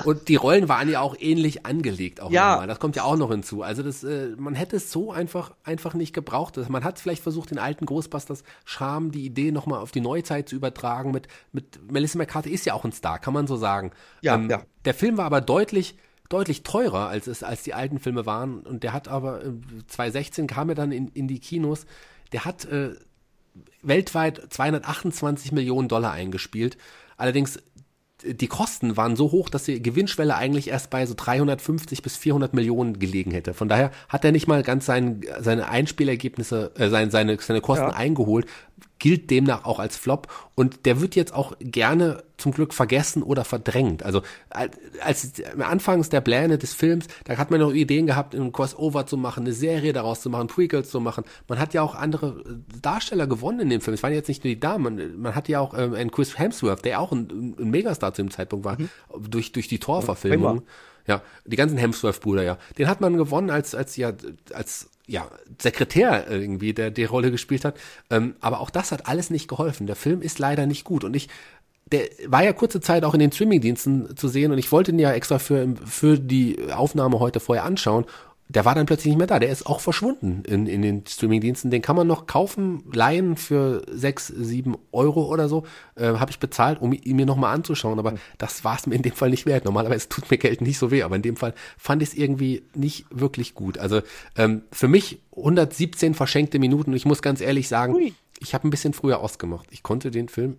und 0.05 0.29
die 0.29 0.37
Rollen 0.37 0.68
waren 0.68 0.89
ja 0.89 1.01
auch 1.01 1.16
ähnlich 1.18 1.66
angelegt 1.66 2.20
auch 2.20 2.31
ja. 2.31 2.53
nochmal. 2.53 2.66
Das 2.66 2.81
kommt 2.81 2.97
ja 2.97 3.05
auch 3.05 3.16
noch 3.16 3.31
hinzu. 3.31 3.62
Also 3.62 3.83
das, 3.83 4.05
äh, 4.05 4.29
man 4.37 4.55
hätte 4.55 4.76
es 4.76 4.91
so 4.93 5.12
einfach, 5.12 5.53
einfach 5.64 5.95
nicht 5.95 6.12
gebraucht. 6.12 6.57
Man 6.68 6.85
hat 6.85 6.99
vielleicht 6.99 7.22
versucht, 7.22 7.51
den 7.51 7.59
alten 7.59 7.87
Ghostbusters 7.87 8.45
Charme, 8.64 9.11
die 9.11 9.24
Idee 9.24 9.51
nochmal 9.51 9.81
auf 9.81 9.91
die 9.91 10.01
Neuzeit 10.01 10.49
zu 10.49 10.57
übertragen. 10.57 11.11
Mit, 11.11 11.29
mit 11.53 11.91
Melissa 11.91 12.18
McCarthy 12.18 12.51
ist 12.51 12.66
ja 12.66 12.74
auch 12.74 12.85
ein 12.85 12.93
Star, 12.93 13.18
kann 13.18 13.35
man 13.35 13.47
so 13.47 13.57
sagen. 13.57 13.93
Ja, 14.22 14.35
ähm, 14.35 14.51
ja. 14.51 14.62
Der 14.85 14.95
Film 14.95 15.16
war 15.16 15.24
aber 15.24 15.41
deutlich, 15.41 15.97
deutlich 16.29 16.62
teurer, 16.62 17.09
als 17.09 17.26
es, 17.26 17.43
als 17.43 17.62
die 17.62 17.74
alten 17.74 17.99
Filme 17.99 18.26
waren. 18.26 18.61
Und 18.61 18.83
der 18.83 18.93
hat 18.93 19.09
aber, 19.09 19.45
äh, 19.45 19.53
2016 19.89 20.47
kam 20.47 20.68
er 20.68 20.74
dann 20.74 20.93
in, 20.93 21.09
in 21.09 21.29
die 21.29 21.41
Kinos. 21.41 21.87
Der 22.33 22.45
hat 22.45 22.64
äh, 22.66 22.95
weltweit 23.83 24.43
228 24.51 25.53
Millionen 25.53 25.89
Dollar 25.89 26.12
eingespielt. 26.12 26.76
Allerdings 27.18 27.58
die 28.24 28.48
Kosten 28.48 28.96
waren 28.96 29.14
so 29.14 29.30
hoch, 29.30 29.48
dass 29.48 29.64
die 29.64 29.80
Gewinnschwelle 29.80 30.34
eigentlich 30.34 30.68
erst 30.68 30.90
bei 30.90 31.06
so 31.06 31.14
350 31.16 32.02
bis 32.02 32.16
400 32.16 32.52
Millionen 32.52 32.98
gelegen 32.98 33.30
hätte. 33.30 33.54
Von 33.54 33.68
daher 33.68 33.92
hat 34.08 34.24
er 34.24 34.32
nicht 34.32 34.48
mal 34.48 34.62
ganz 34.62 34.86
sein, 34.86 35.20
seine 35.38 35.68
Einspielergebnisse, 35.68 36.72
äh, 36.76 36.88
seine, 36.88 37.10
seine, 37.10 37.38
seine 37.38 37.60
Kosten 37.60 37.84
ja. 37.84 37.94
eingeholt, 37.94 38.46
gilt 38.99 39.31
demnach 39.31 39.64
auch 39.64 39.79
als 39.79 39.97
Flop 39.97 40.29
und 40.55 40.87
der 40.87 41.01
wird 41.01 41.14
jetzt 41.14 41.33
auch 41.33 41.55
gerne 41.61 42.24
zum 42.37 42.53
Glück 42.53 42.74
vergessen 42.74 43.22
oder 43.22 43.45
verdrängt. 43.45 44.03
Also 44.03 44.22
als 45.01 45.33
anfangs 45.59 46.09
der 46.09 46.20
Pläne 46.20 46.59
des 46.59 46.74
Films, 46.74 47.07
da 47.24 47.37
hat 47.37 47.51
man 47.51 47.61
noch 47.61 47.72
Ideen 47.72 48.07
gehabt, 48.07 48.35
einen 48.35 48.53
Crossover 48.53 49.07
zu 49.07 49.16
machen, 49.16 49.45
eine 49.45 49.53
Serie 49.53 49.93
daraus 49.93 50.20
zu 50.20 50.31
machen, 50.31 50.49
Prequels 50.49 50.91
zu 50.91 51.01
machen. 51.01 51.24
Man 51.49 51.59
hat 51.59 51.74
ja 51.74 51.83
auch 51.83 51.95
andere 51.95 52.43
äh, 52.47 52.81
Darsteller 52.81 53.26
gewonnen 53.26 53.61
in 53.61 53.70
dem 53.70 53.81
Film. 53.81 53.95
Es 53.95 54.03
waren 54.03 54.12
jetzt 54.12 54.29
nicht 54.29 54.45
nur 54.45 54.53
die 54.53 54.61
Damen, 54.61 54.83
man, 54.85 55.20
man 55.20 55.35
hat 55.35 55.49
ja 55.49 55.61
auch 55.61 55.74
ähm, 55.76 55.95
einen 55.95 56.11
Chris 56.11 56.39
Hemsworth, 56.39 56.85
der 56.85 57.01
auch 57.01 57.12
ein, 57.12 57.57
ein 57.59 57.70
Megastar 57.70 58.14
zu 58.14 58.22
dem 58.22 58.31
Zeitpunkt 58.31 58.64
war, 58.64 58.81
mhm. 58.81 58.89
durch, 59.29 59.53
durch 59.53 59.68
die 59.68 59.79
Torverfilmung. 59.79 60.62
Ja, 61.07 61.22
die 61.47 61.57
ganzen 61.57 61.79
Hemsworth-Brüder, 61.79 62.43
ja. 62.43 62.59
Den 62.76 62.87
hat 62.87 63.01
man 63.01 63.16
gewonnen 63.16 63.49
als, 63.49 63.74
als, 63.74 63.97
ja, 63.97 64.12
als, 64.53 64.91
ja, 65.09 65.26
Sekretär 65.61 66.30
irgendwie, 66.30 66.74
der 66.74 66.90
die 66.90 67.04
Rolle 67.04 67.32
gespielt 67.32 67.64
hat. 67.64 67.76
Ähm, 68.11 68.36
aber 68.40 68.61
auch 68.61 68.70
das 68.70 68.92
hat 68.92 69.09
alles 69.09 69.30
nicht 69.30 69.48
geholfen. 69.48 69.86
Der 69.86 69.96
Film 69.96 70.22
ist 70.22 70.38
leider 70.38 70.66
nicht 70.66 70.84
gut. 70.84 71.02
Und 71.02 71.16
ich, 71.16 71.28
der 71.90 72.02
war 72.26 72.44
ja 72.44 72.52
kurze 72.52 72.80
Zeit 72.80 73.04
auch 73.04 73.14
in 73.14 73.20
den 73.20 73.32
Streamingdiensten 73.32 74.16
zu 74.16 74.28
sehen 74.28 74.52
und 74.52 74.59
ich 74.59 74.70
wollte 74.70 74.92
ihn 74.92 74.98
ja 74.98 75.12
extra 75.12 75.38
für, 75.38 75.74
für 75.84 76.18
die 76.18 76.70
Aufnahme 76.70 77.18
heute 77.18 77.40
vorher 77.40 77.64
anschauen 77.64 78.04
der 78.49 78.64
war 78.64 78.74
dann 78.74 78.86
plötzlich 78.86 79.12
nicht 79.12 79.18
mehr 79.18 79.26
da. 79.26 79.38
Der 79.38 79.51
ist 79.51 79.66
auch 79.66 79.80
verschwunden 79.80 80.42
in, 80.46 80.66
in 80.66 80.80
den 80.80 81.07
Streamingdiensten. 81.07 81.70
Den 81.70 81.82
kann 81.82 81.96
man 81.96 82.07
noch 82.07 82.26
kaufen, 82.26 82.82
leihen 82.90 83.36
für 83.36 83.82
sechs, 83.90 84.28
sieben 84.28 84.76
Euro 84.90 85.26
oder 85.26 85.49
so. 85.49 85.64
Äh, 85.96 86.14
Habe 86.14 86.30
ich 86.30 86.38
bezahlt, 86.38 86.80
um 86.80 86.92
ihn 86.94 87.16
mir 87.16 87.26
nochmal 87.26 87.55
anzuschauen. 87.55 87.99
Aber 87.99 88.14
das 88.38 88.64
war 88.64 88.76
es 88.76 88.86
mir 88.86 88.94
in 88.94 89.03
dem 89.03 89.12
Fall 89.12 89.30
nicht 89.30 89.44
wert. 89.44 89.66
Normalerweise 89.66 90.09
tut 90.09 90.30
mir 90.30 90.38
Geld 90.38 90.62
nicht 90.62 90.78
so 90.78 90.90
weh, 90.90 91.03
aber 91.03 91.16
in 91.16 91.22
dem 91.22 91.36
Fall 91.36 91.53
fand 91.76 92.03
ich 92.03 92.11
es 92.11 92.14
irgendwie 92.14 92.62
nicht 92.74 93.05
wirklich 93.11 93.55
gut. 93.55 93.76
Also 93.76 94.01
ähm, 94.36 94.62
für 94.72 94.88
mich 94.88 95.20
117 95.36 96.14
verschenkte 96.14 96.59
Minuten. 96.59 96.94
Ich 96.94 97.05
muss 97.05 97.20
ganz 97.20 97.42
ehrlich 97.42 97.68
sagen, 97.68 97.94
Ui. 97.94 98.14
ich 98.40 98.55
habe 98.55 98.66
ein 98.66 98.70
bisschen 98.70 98.94
früher 98.94 99.20
ausgemacht. 99.20 99.68
Ich 99.72 99.82
konnte 99.82 100.11
den 100.11 100.30
Film 100.30 100.57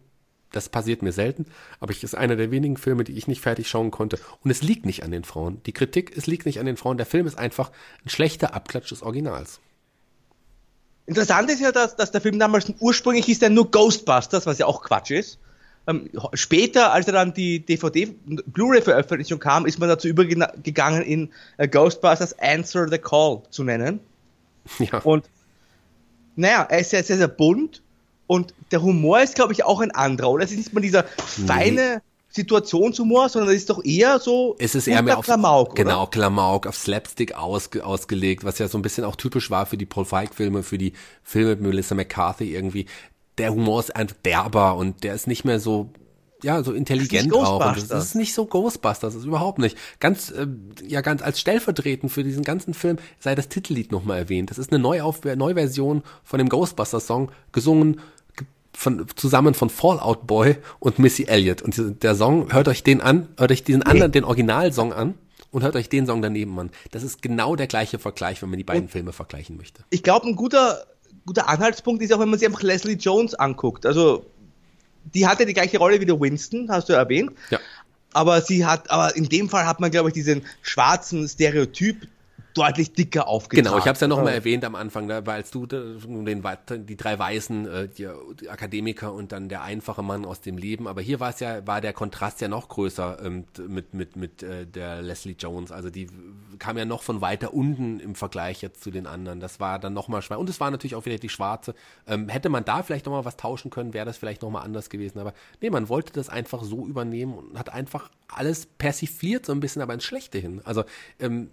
das 0.52 0.70
passiert 0.70 1.02
mir 1.02 1.12
selten, 1.12 1.46
aber 1.80 1.92
ich 1.92 2.04
ist 2.04 2.16
einer 2.16 2.36
der 2.36 2.52
wenigen 2.52 2.78
Filme, 2.78 3.04
die 3.04 3.14
ich 3.14 3.28
nicht 3.28 3.42
fertig 3.42 3.68
schauen 3.68 3.92
konnte. 3.92 4.20
Und 4.44 4.52
es 4.52 4.62
liegt 4.62 4.86
nicht 4.86 5.04
an 5.04 5.12
den 5.12 5.24
Frauen. 5.24 5.62
Die 5.66 5.74
Kritik, 5.74 6.16
es 6.16 6.28
liegt 6.28 6.46
nicht 6.46 6.60
an 6.60 6.66
den 6.66 6.78
Frauen. 6.78 6.98
Der 6.98 7.06
Film 7.06 7.28
ist 7.28 7.38
einfach 7.38 7.72
ein 8.06 8.10
schlechter 8.10 8.54
Abklatsch 8.54 8.92
des 8.92 9.04
Originals. 9.04 9.60
Interessant 11.06 11.50
ist 11.50 11.60
ja, 11.60 11.72
dass, 11.72 11.96
dass 11.96 12.12
der 12.12 12.22
Film 12.22 12.38
damals 12.38 12.72
ursprünglich 12.80 13.26
hieß 13.26 13.40
der 13.40 13.50
nur 13.50 13.72
Ghostbusters, 13.72 14.46
was 14.46 14.60
ja 14.60 14.66
auch 14.66 14.84
Quatsch 14.84 15.12
ist. 15.12 15.40
Ähm, 15.88 16.10
später, 16.34 16.94
als 16.94 17.08
er 17.08 17.14
dann 17.14 17.34
die 17.34 17.66
DVD-Blu-ray-Veröffentlichung 17.66 19.40
kam, 19.40 19.66
ist 19.66 19.80
man 19.80 19.90
dazu 19.90 20.08
übergegangen, 20.08 21.02
in 21.02 21.32
uh, 21.60 21.68
Ghostbusters 21.68 22.38
Answer 22.38 22.88
the 22.88 22.98
Call 22.98 23.44
zu 23.50 23.64
nennen. 23.64 24.00
Ja. 24.78 25.00
Und 25.00 25.28
naja, 26.36 26.68
er 26.70 26.80
ist 26.80 26.92
sehr, 26.92 27.04
sehr, 27.04 27.18
sehr 27.18 27.28
bunt 27.28 27.82
und 28.30 28.54
der 28.70 28.84
Humor 28.84 29.22
ist, 29.22 29.34
glaube 29.34 29.54
ich, 29.54 29.66
auch 29.66 29.80
ein 29.80 29.90
anderer, 29.90 30.30
oder? 30.30 30.44
Es 30.44 30.52
ist 30.52 30.58
nicht 30.58 30.74
mal 30.74 30.82
dieser 30.82 31.04
feine. 31.04 32.04
Situationshumor, 32.32 33.28
sondern 33.28 33.50
es 33.50 33.62
ist 33.62 33.72
doch 33.72 33.84
eher 33.84 34.20
so. 34.20 34.56
Es 34.60 34.76
ist 34.76 34.86
eher 34.86 35.02
mehr 35.02 35.18
auf 35.18 35.26
Klamauk, 35.26 35.76
genau 35.76 36.06
Klamauk, 36.06 36.68
auf 36.68 36.76
Slapstick 36.76 37.36
ausge, 37.36 37.84
ausgelegt, 37.84 38.44
was 38.44 38.60
ja 38.60 38.68
so 38.68 38.78
ein 38.78 38.84
bisschen 38.84 39.04
auch 39.04 39.16
typisch 39.16 39.50
war 39.50 39.66
für 39.66 39.78
die 39.78 39.88
Paul 39.88 40.06
Feig 40.06 40.36
Filme, 40.36 40.62
für 40.62 40.78
die 40.78 40.94
Filme 41.24 41.56
mit 41.56 41.62
Melissa 41.62 41.96
McCarthy 41.96 42.54
irgendwie. 42.54 42.86
Der 43.40 43.52
Humor 43.52 43.80
ist 43.80 43.96
einfach 43.96 44.16
derber 44.24 44.76
und 44.76 45.04
der 45.04 45.16
ist 45.16 45.26
nicht 45.26 45.44
mehr 45.44 45.60
so 45.60 45.90
ja, 46.44 46.64
so 46.64 46.72
intelligent 46.72 47.34
auch. 47.34 47.66
Und 47.66 47.92
das 47.92 48.06
ist 48.06 48.16
nicht 48.16 48.36
so 48.36 48.46
Ghostbusters, 48.46 49.14
das 49.14 49.16
ist 49.16 49.26
überhaupt 49.26 49.58
nicht. 49.58 49.76
Ganz, 50.00 50.30
äh, 50.30 50.46
ja, 50.88 51.02
ganz 51.02 51.24
als 51.24 51.40
stellvertretend 51.40 52.12
für 52.12 52.24
diesen 52.24 52.44
ganzen 52.44 52.76
Film 52.76 52.98
sei 53.20 53.34
das 53.34 53.50
Titellied 53.50 53.92
nochmal 53.92 54.20
erwähnt. 54.20 54.52
Das 54.52 54.60
ist 54.60 54.72
eine 54.72 54.80
Neuauf 54.80 55.24
Neuversion 55.24 56.04
von 56.24 56.38
dem 56.38 56.48
Ghostbusters-Song, 56.48 57.32
gesungen 57.52 58.00
von, 58.74 59.06
zusammen 59.16 59.54
von 59.54 59.70
Fallout 59.70 60.28
Boy 60.28 60.58
und 60.80 61.00
Missy 61.00 61.24
Elliott. 61.24 61.62
Und 61.62 62.04
der 62.04 62.16
Song, 62.16 62.54
hört 62.54 62.68
euch 62.68 62.84
den 62.84 63.02
an, 63.02 63.28
hört 63.38 63.52
euch 63.52 63.64
diesen 63.64 63.84
anderen, 63.84 64.12
den 64.12 64.24
Originalsong 64.24 64.94
an 64.94 65.16
und 65.52 65.64
hört 65.64 65.76
euch 65.76 65.90
den 65.90 66.06
Song 66.06 66.22
daneben 66.22 66.58
an. 66.60 66.70
Das 66.92 67.04
ist 67.04 67.22
genau 67.22 67.56
der 67.56 67.68
gleiche 67.68 68.00
Vergleich, 68.00 68.42
wenn 68.42 68.50
man 68.50 68.58
die 68.58 68.64
beiden 68.64 68.84
und 68.84 68.92
Filme 68.92 69.14
vergleichen 69.14 69.58
möchte. 69.58 69.84
Ich 69.90 70.04
glaube, 70.04 70.28
ein 70.28 70.36
guter, 70.36 70.86
guter 71.26 71.50
Anhaltspunkt 71.50 72.02
ist 72.02 72.14
auch, 72.14 72.20
wenn 72.20 72.30
man 72.30 72.40
sich 72.40 72.48
einfach 72.48 72.64
Leslie 72.64 72.96
Jones 72.96 73.34
anguckt. 73.36 73.86
Also, 73.86 74.26
die 75.14 75.28
hatte 75.28 75.46
die 75.46 75.54
gleiche 75.54 75.78
Rolle 75.78 76.00
wie 76.00 76.06
der 76.06 76.20
Winston, 76.20 76.70
hast 76.70 76.90
du 76.90 76.94
erwähnt. 76.94 77.32
Ja. 77.50 77.60
Aber 78.14 78.42
sie 78.42 78.66
hat, 78.66 78.90
aber 78.90 79.16
in 79.16 79.30
dem 79.30 79.50
Fall 79.50 79.66
hat 79.66 79.80
man, 79.80 79.92
glaube 79.92 80.10
ich, 80.10 80.14
diesen 80.14 80.44
schwarzen 80.62 81.28
Stereotyp 81.28 82.08
deutlich 82.60 82.94
dicker 82.94 83.28
aufgetragen. 83.28 83.66
Genau, 83.66 83.78
ich 83.78 83.86
habe 83.86 83.94
es 83.94 84.00
ja 84.02 84.08
noch 84.08 84.22
mal 84.22 84.32
erwähnt 84.32 84.66
am 84.66 84.76
Anfang, 84.76 85.08
da, 85.08 85.26
weil 85.26 85.36
als 85.36 85.52
du 85.52 85.66
den, 85.66 86.44
die 86.88 86.98
drei 86.98 87.18
Weißen, 87.18 87.68
äh, 87.68 87.88
die, 87.88 88.08
Akademiker 88.50 89.14
und 89.14 89.32
dann 89.32 89.50
der 89.50 89.64
einfache 89.64 90.04
Mann 90.04 90.26
aus 90.26 90.42
dem 90.42 90.58
Leben, 90.58 90.88
aber 90.88 91.02
hier 91.02 91.20
war 91.20 91.30
es 91.30 91.40
ja, 91.40 91.66
war 91.66 91.82
der 91.82 91.94
Kontrast 91.94 92.42
ja 92.42 92.48
noch 92.48 92.70
größer 92.70 93.18
ähm, 93.24 93.46
mit 93.68 93.94
mit 93.94 94.16
mit 94.16 94.44
äh, 94.44 94.66
der 94.66 95.02
Leslie 95.02 95.36
Jones, 95.38 95.72
also 95.72 95.90
die 95.90 96.08
kam 96.58 96.78
ja 96.78 96.86
noch 96.86 97.04
von 97.04 97.22
weiter 97.22 97.54
unten 97.54 98.00
im 98.00 98.16
Vergleich 98.16 98.62
jetzt 98.62 98.84
zu 98.84 98.92
den 98.92 99.08
anderen. 99.08 99.40
Das 99.40 99.60
war 99.60 99.80
dann 99.80 99.94
noch 99.94 100.08
mal 100.08 100.22
schwer 100.22 100.40
und 100.40 100.50
es 100.50 100.60
war 100.60 100.72
natürlich 100.72 100.96
auch 100.96 101.06
wieder 101.06 101.18
die 101.18 101.30
Schwarze. 101.30 101.74
Ähm, 102.08 102.30
hätte 102.30 102.50
man 102.50 102.66
da 102.66 102.84
vielleicht 102.84 103.06
noch 103.06 103.14
mal 103.14 103.26
was 103.26 103.38
tauschen 103.38 103.72
können, 103.72 103.94
wäre 103.94 104.06
das 104.06 104.18
vielleicht 104.18 104.42
noch 104.42 104.50
mal 104.50 104.62
anders 104.62 104.90
gewesen, 104.90 105.20
aber 105.20 105.34
nee, 105.62 105.70
man 105.70 105.90
wollte 105.90 106.14
das 106.14 106.30
einfach 106.30 106.64
so 106.64 106.86
übernehmen 106.86 107.34
und 107.34 107.58
hat 107.58 107.72
einfach 107.74 108.10
alles 108.28 108.66
persifliert 108.66 109.46
so 109.46 109.52
ein 109.52 109.60
bisschen, 109.60 109.82
aber 109.82 109.94
ins 109.94 110.04
Schlechte 110.04 110.38
hin. 110.38 110.62
Also 110.64 110.84
ähm, 111.20 111.50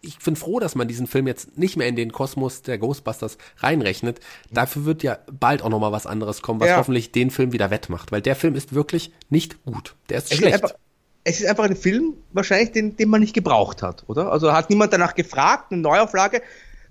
ich 0.00 0.18
bin 0.18 0.36
froh, 0.36 0.60
dass 0.60 0.74
man 0.74 0.86
diesen 0.86 1.06
Film 1.06 1.26
jetzt 1.26 1.58
nicht 1.58 1.76
mehr 1.76 1.88
in 1.88 1.96
den 1.96 2.12
Kosmos 2.12 2.62
der 2.62 2.78
Ghostbusters 2.78 3.36
reinrechnet. 3.58 4.20
Dafür 4.50 4.84
wird 4.84 5.02
ja 5.02 5.18
bald 5.30 5.62
auch 5.62 5.70
noch 5.70 5.80
mal 5.80 5.92
was 5.92 6.06
anderes 6.06 6.42
kommen, 6.42 6.60
was 6.60 6.68
ja. 6.68 6.76
hoffentlich 6.76 7.10
den 7.10 7.30
Film 7.30 7.52
wieder 7.52 7.70
wettmacht, 7.70 8.12
weil 8.12 8.22
der 8.22 8.36
Film 8.36 8.54
ist 8.54 8.74
wirklich 8.74 9.12
nicht 9.28 9.64
gut. 9.64 9.96
Der 10.08 10.18
ist 10.18 10.30
es 10.30 10.38
schlecht. 10.38 10.56
Ist 10.56 10.64
einfach, 10.64 10.76
es 11.24 11.40
ist 11.40 11.46
einfach 11.46 11.64
ein 11.64 11.76
Film, 11.76 12.14
wahrscheinlich, 12.32 12.72
den, 12.72 12.96
den 12.96 13.08
man 13.08 13.20
nicht 13.20 13.34
gebraucht 13.34 13.82
hat, 13.82 14.04
oder? 14.06 14.30
Also 14.30 14.52
hat 14.52 14.70
niemand 14.70 14.92
danach 14.92 15.14
gefragt, 15.14 15.72
eine 15.72 15.82
Neuauflage. 15.82 16.42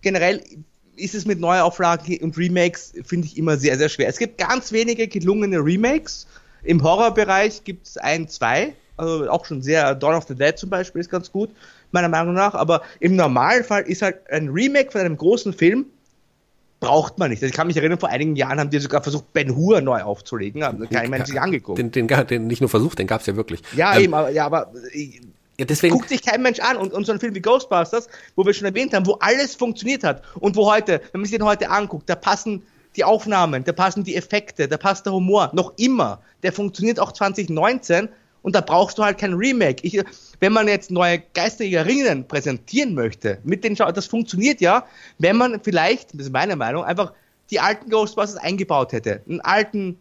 Generell 0.02 0.44
ist 0.98 1.16
es 1.16 1.26
mit 1.26 1.40
Neuauflagen 1.40 2.18
und 2.20 2.38
Remakes, 2.38 2.94
finde 3.06 3.28
ich, 3.28 3.38
immer 3.38 3.58
sehr, 3.58 3.78
sehr 3.78 3.90
schwer. 3.90 4.10
Es 4.10 4.18
gibt 4.18 4.38
ganz 4.38 4.72
wenige 4.72 5.08
gelungene 5.08 5.60
Remakes. 5.60 6.28
Im 6.64 6.84
Horrorbereich 6.84 7.64
gibt 7.64 7.88
es 7.88 7.98
ein, 7.98 8.28
zwei, 8.28 8.74
also 8.98 9.30
auch 9.30 9.46
schon 9.46 9.62
sehr, 9.62 9.96
Dawn 9.96 10.16
of 10.16 10.26
the 10.28 10.36
Dead 10.36 10.58
zum 10.58 10.70
Beispiel 10.70 11.00
ist 11.00 11.10
ganz 11.10 11.32
gut 11.32 11.52
meiner 11.98 12.10
Meinung 12.10 12.34
nach, 12.34 12.54
aber 12.54 12.82
im 13.00 13.16
Normalfall 13.16 13.84
ist 13.84 14.02
halt 14.02 14.30
ein 14.32 14.50
Remake 14.50 14.92
von 14.92 15.02
einem 15.02 15.18
großen 15.18 15.54
Film 15.54 15.86
braucht 16.80 17.18
man 17.18 17.30
nicht. 17.30 17.42
Also 17.42 17.50
ich 17.50 17.56
kann 17.56 17.68
mich 17.68 17.78
erinnern, 17.78 18.00
vor 18.00 18.10
einigen 18.10 18.36
Jahren 18.36 18.60
haben 18.60 18.70
die 18.70 18.80
sogar 18.80 19.02
versucht, 19.02 19.34
Ben 19.34 19.56
Hur 19.56 19.82
neu 19.82 20.02
aufzulegen. 20.02 20.62
Da 20.62 20.68
hat 20.68 20.92
kein 20.92 21.10
Mensch 21.10 21.28
sich 21.28 21.42
angeguckt. 21.42 21.80
Den, 21.80 21.92
den, 21.92 22.08
den, 22.08 22.48
nicht 22.48 22.62
nur 22.62 22.70
versucht, 22.70 23.00
den 23.00 23.08
gab 23.08 23.22
es 23.22 23.28
ja 23.28 23.36
wirklich. 23.36 23.62
Ja, 23.76 23.96
ähm, 23.96 24.04
eben, 24.04 24.14
aber, 24.14 24.30
ja, 24.30 24.46
aber 24.46 24.72
ja, 25.60 25.66
deswegen 25.66 25.96
guckt 25.96 26.10
sich 26.10 26.24
kein 26.24 26.42
Mensch 26.42 26.60
an. 26.60 26.78
Und, 26.78 26.94
und 26.94 27.06
so 27.06 27.12
ein 27.12 27.20
Film 27.20 27.34
wie 27.34 27.42
Ghostbusters, 27.42 28.08
wo 28.36 28.46
wir 28.46 28.54
schon 28.54 28.66
erwähnt 28.66 28.94
haben, 28.94 29.06
wo 29.08 29.14
alles 29.14 29.56
funktioniert 29.56 30.04
hat 30.04 30.22
und 30.40 30.56
wo 30.56 30.72
heute, 30.72 31.02
wenn 31.12 31.22
man 31.22 31.26
sich 31.26 31.38
den 31.38 31.46
heute 31.46 31.70
anguckt, 31.70 32.10
da 32.10 32.16
passen 32.16 32.64
die 32.96 33.04
Aufnahmen, 33.04 33.64
da 33.64 33.74
passen 33.74 34.04
die 34.04 34.16
Effekte, 34.16 34.68
da 34.68 34.78
passt 34.78 35.06
der 35.06 35.14
Humor 35.14 35.52
noch 35.54 35.74
immer. 35.78 36.20
Der 36.44 36.54
funktioniert 36.54 37.00
auch 37.00 37.12
2019 37.12 38.10
und 38.42 38.56
da 38.56 38.62
brauchst 38.62 38.98
du 38.98 39.04
halt 39.04 39.18
kein 39.18 39.34
Remake. 39.34 39.86
Ich, 39.86 40.02
wenn 40.40 40.54
man 40.54 40.68
jetzt 40.68 40.92
neue 40.92 41.20
Geisterjägerinnen 41.34 42.28
präsentieren 42.28 42.94
möchte, 42.94 43.40
mit 43.44 43.64
den 43.64 43.76
Schau 43.76 43.92
das 43.92 44.06
funktioniert 44.06 44.62
ja, 44.62 44.86
wenn 45.18 45.38
man 45.38 45.62
vielleicht, 45.62 46.14
das 46.14 46.28
ist 46.28 46.34
meine 46.34 46.56
Meinung, 46.56 46.84
einfach 46.84 47.14
die 47.50 47.60
alten 47.60 47.90
Ghostbusters 47.90 48.38
eingebaut 48.38 48.92
hätte. 48.92 49.22
Einen 49.28 49.42
alten 49.42 49.98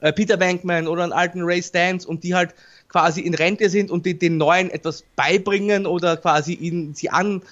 äh, 0.00 0.12
Peter 0.12 0.36
Bankman 0.36 0.88
oder 0.88 1.04
einen 1.04 1.12
alten 1.12 1.42
Ray 1.42 1.62
Stans 1.62 2.04
und 2.04 2.24
die 2.24 2.34
halt 2.34 2.54
quasi 2.88 3.20
in 3.20 3.34
Rente 3.34 3.70
sind 3.70 3.90
und 3.90 4.06
die, 4.06 4.18
den 4.18 4.36
Neuen 4.36 4.70
etwas 4.70 5.04
beibringen 5.16 5.86
oder 5.86 6.16
quasi 6.16 6.54
ihnen 6.54 6.94
sie 6.94 7.10
an 7.10 7.42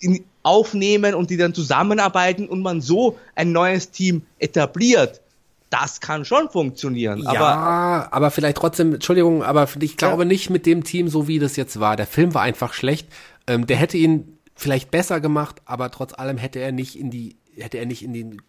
in, 0.00 0.24
aufnehmen 0.42 1.14
und 1.14 1.30
die 1.30 1.36
dann 1.36 1.54
zusammenarbeiten 1.54 2.48
und 2.48 2.60
man 2.60 2.80
so 2.80 3.18
ein 3.34 3.52
neues 3.52 3.90
Team 3.90 4.22
etabliert 4.38 5.20
das 5.74 6.00
kann 6.00 6.24
schon 6.24 6.48
funktionieren. 6.50 7.22
Ja, 7.22 7.30
aber, 7.30 8.12
aber 8.12 8.30
vielleicht 8.30 8.56
trotzdem, 8.56 8.94
Entschuldigung, 8.94 9.42
aber 9.42 9.68
ich 9.80 9.96
glaube 9.96 10.22
ja. 10.22 10.28
nicht 10.28 10.48
mit 10.48 10.66
dem 10.66 10.84
Team, 10.84 11.08
so 11.08 11.26
wie 11.26 11.40
das 11.40 11.56
jetzt 11.56 11.80
war. 11.80 11.96
Der 11.96 12.06
Film 12.06 12.32
war 12.32 12.42
einfach 12.42 12.72
schlecht. 12.72 13.08
Ähm, 13.48 13.66
der 13.66 13.76
hätte 13.76 13.96
ihn 13.96 14.38
vielleicht 14.54 14.92
besser 14.92 15.20
gemacht, 15.20 15.62
aber 15.64 15.90
trotz 15.90 16.14
allem 16.14 16.38
hätte 16.38 16.60
er 16.60 16.70
nicht 16.70 16.96
in 16.96 17.10
die, 17.10 17.36
hätte 17.56 17.78
er 17.78 17.86
nicht 17.86 18.04
in 18.04 18.12
den 18.12 18.40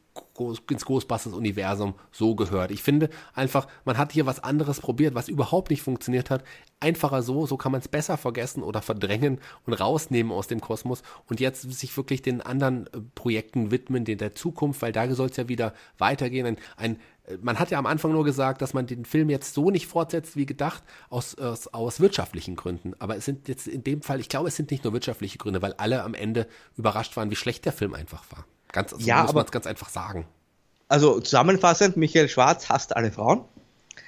ins 0.69 0.85
Ghostbusters-Universum 0.85 1.93
so 2.11 2.35
gehört. 2.35 2.71
Ich 2.71 2.83
finde 2.83 3.09
einfach, 3.33 3.67
man 3.85 3.97
hat 3.97 4.11
hier 4.11 4.25
was 4.25 4.43
anderes 4.43 4.79
probiert, 4.79 5.15
was 5.15 5.29
überhaupt 5.29 5.69
nicht 5.69 5.81
funktioniert 5.81 6.29
hat. 6.29 6.43
Einfacher 6.79 7.21
so, 7.21 7.45
so 7.45 7.57
kann 7.57 7.71
man 7.71 7.81
es 7.81 7.87
besser 7.87 8.17
vergessen 8.17 8.63
oder 8.63 8.81
verdrängen 8.81 9.39
und 9.65 9.73
rausnehmen 9.73 10.31
aus 10.31 10.47
dem 10.47 10.61
Kosmos 10.61 11.03
und 11.27 11.39
jetzt 11.39 11.61
sich 11.61 11.95
wirklich 11.95 12.21
den 12.21 12.41
anderen 12.41 12.87
äh, 12.87 12.99
Projekten 13.15 13.71
widmen, 13.71 14.03
den 14.05 14.17
der 14.17 14.35
Zukunft, 14.35 14.81
weil 14.81 14.91
da 14.91 15.09
soll 15.13 15.29
es 15.29 15.37
ja 15.37 15.47
wieder 15.47 15.73
weitergehen. 15.97 16.45
Ein, 16.45 16.57
ein 16.77 16.99
man 17.41 17.59
hat 17.59 17.71
ja 17.71 17.79
am 17.79 17.85
Anfang 17.85 18.11
nur 18.11 18.23
gesagt, 18.23 18.61
dass 18.61 18.73
man 18.73 18.87
den 18.87 19.05
Film 19.05 19.29
jetzt 19.29 19.53
so 19.53 19.71
nicht 19.71 19.87
fortsetzt 19.87 20.35
wie 20.35 20.45
gedacht, 20.45 20.83
aus, 21.09 21.37
aus, 21.37 21.67
aus 21.67 21.99
wirtschaftlichen 21.99 22.55
Gründen. 22.55 22.93
Aber 22.99 23.15
es 23.15 23.25
sind 23.25 23.47
jetzt 23.47 23.67
in 23.67 23.83
dem 23.83 24.01
Fall, 24.01 24.19
ich 24.19 24.29
glaube, 24.29 24.47
es 24.47 24.55
sind 24.55 24.71
nicht 24.71 24.83
nur 24.83 24.93
wirtschaftliche 24.93 25.37
Gründe, 25.37 25.61
weil 25.61 25.73
alle 25.73 26.03
am 26.03 26.13
Ende 26.13 26.47
überrascht 26.77 27.15
waren, 27.17 27.31
wie 27.31 27.35
schlecht 27.35 27.65
der 27.65 27.73
Film 27.73 27.93
einfach 27.93 28.23
war. 28.31 28.45
Ganz, 28.71 28.91
so 28.91 28.97
ja, 28.99 29.23
muss 29.23 29.33
man 29.33 29.45
es 29.45 29.51
ganz 29.51 29.67
einfach 29.67 29.89
sagen. 29.89 30.27
Also 30.87 31.19
zusammenfassend, 31.19 31.97
Michael 31.97 32.29
Schwarz 32.29 32.69
hasst 32.69 32.95
alle 32.95 33.11
Frauen. 33.11 33.45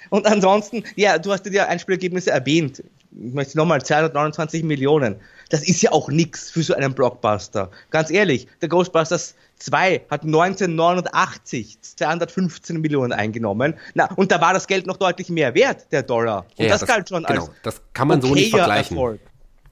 Und 0.10 0.26
ansonsten, 0.26 0.84
ja, 0.96 1.18
du 1.18 1.32
hast 1.32 1.44
dir 1.44 1.52
die 1.52 1.60
Einspielergebnisse 1.60 2.32
erwähnt. 2.32 2.84
Ich 3.12 3.34
möchte 3.34 3.58
nochmal 3.58 3.84
229 3.84 4.64
Millionen. 4.64 5.20
Das 5.50 5.68
ist 5.68 5.82
ja 5.82 5.92
auch 5.92 6.10
nichts 6.10 6.52
für 6.52 6.64
so 6.64 6.74
einen 6.74 6.94
Blockbuster. 6.94 7.72
Ganz 7.90 8.10
ehrlich, 8.10 8.48
der 8.62 8.70
Ghostbusters 8.70 9.36
2 9.60 10.02
hat 10.10 10.24
1989 10.24 11.80
215 11.82 12.80
Millionen 12.80 13.14
eingenommen. 13.14 13.76
Na, 13.94 14.10
und 14.16 14.32
da 14.32 14.42
war 14.42 14.54
das 14.54 14.68
Geld 14.68 14.86
noch 14.88 14.98
deutlich 14.98 15.30
mehr 15.30 15.56
wert, 15.56 15.92
der 15.92 16.04
Dollar. 16.04 16.46
Und 16.58 16.66
ja, 16.66 16.72
das, 16.72 16.82
das 16.82 16.90
galt 16.90 17.10
schon 17.10 17.24
genau, 17.24 17.46
als 17.46 17.52
das 17.64 17.82
kann 17.94 18.08
man 18.08 18.22
so 18.22 18.34
nicht 18.34 18.52
vergleichen. 18.52 18.98
Erfolg. 18.98 19.22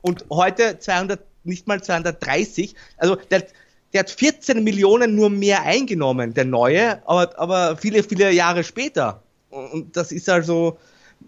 Und 0.02 0.26
heute 0.30 0.80
200, 0.80 1.20
nicht 1.44 1.68
mal 1.68 1.82
230. 1.82 2.76
Also 2.98 3.16
der, 3.16 3.46
der 3.94 4.00
hat 4.02 4.10
14 4.10 4.64
Millionen 4.64 5.16
nur 5.16 5.30
mehr 5.30 5.64
eingenommen, 5.64 6.34
der 6.34 6.46
neue, 6.46 7.08
aber, 7.08 7.38
aber 7.40 7.78
viele, 7.78 8.04
viele 8.04 8.32
Jahre 8.32 8.64
später. 8.64 9.22
Und 9.50 9.96
das 9.96 10.12
ist 10.12 10.30
also, 10.30 10.78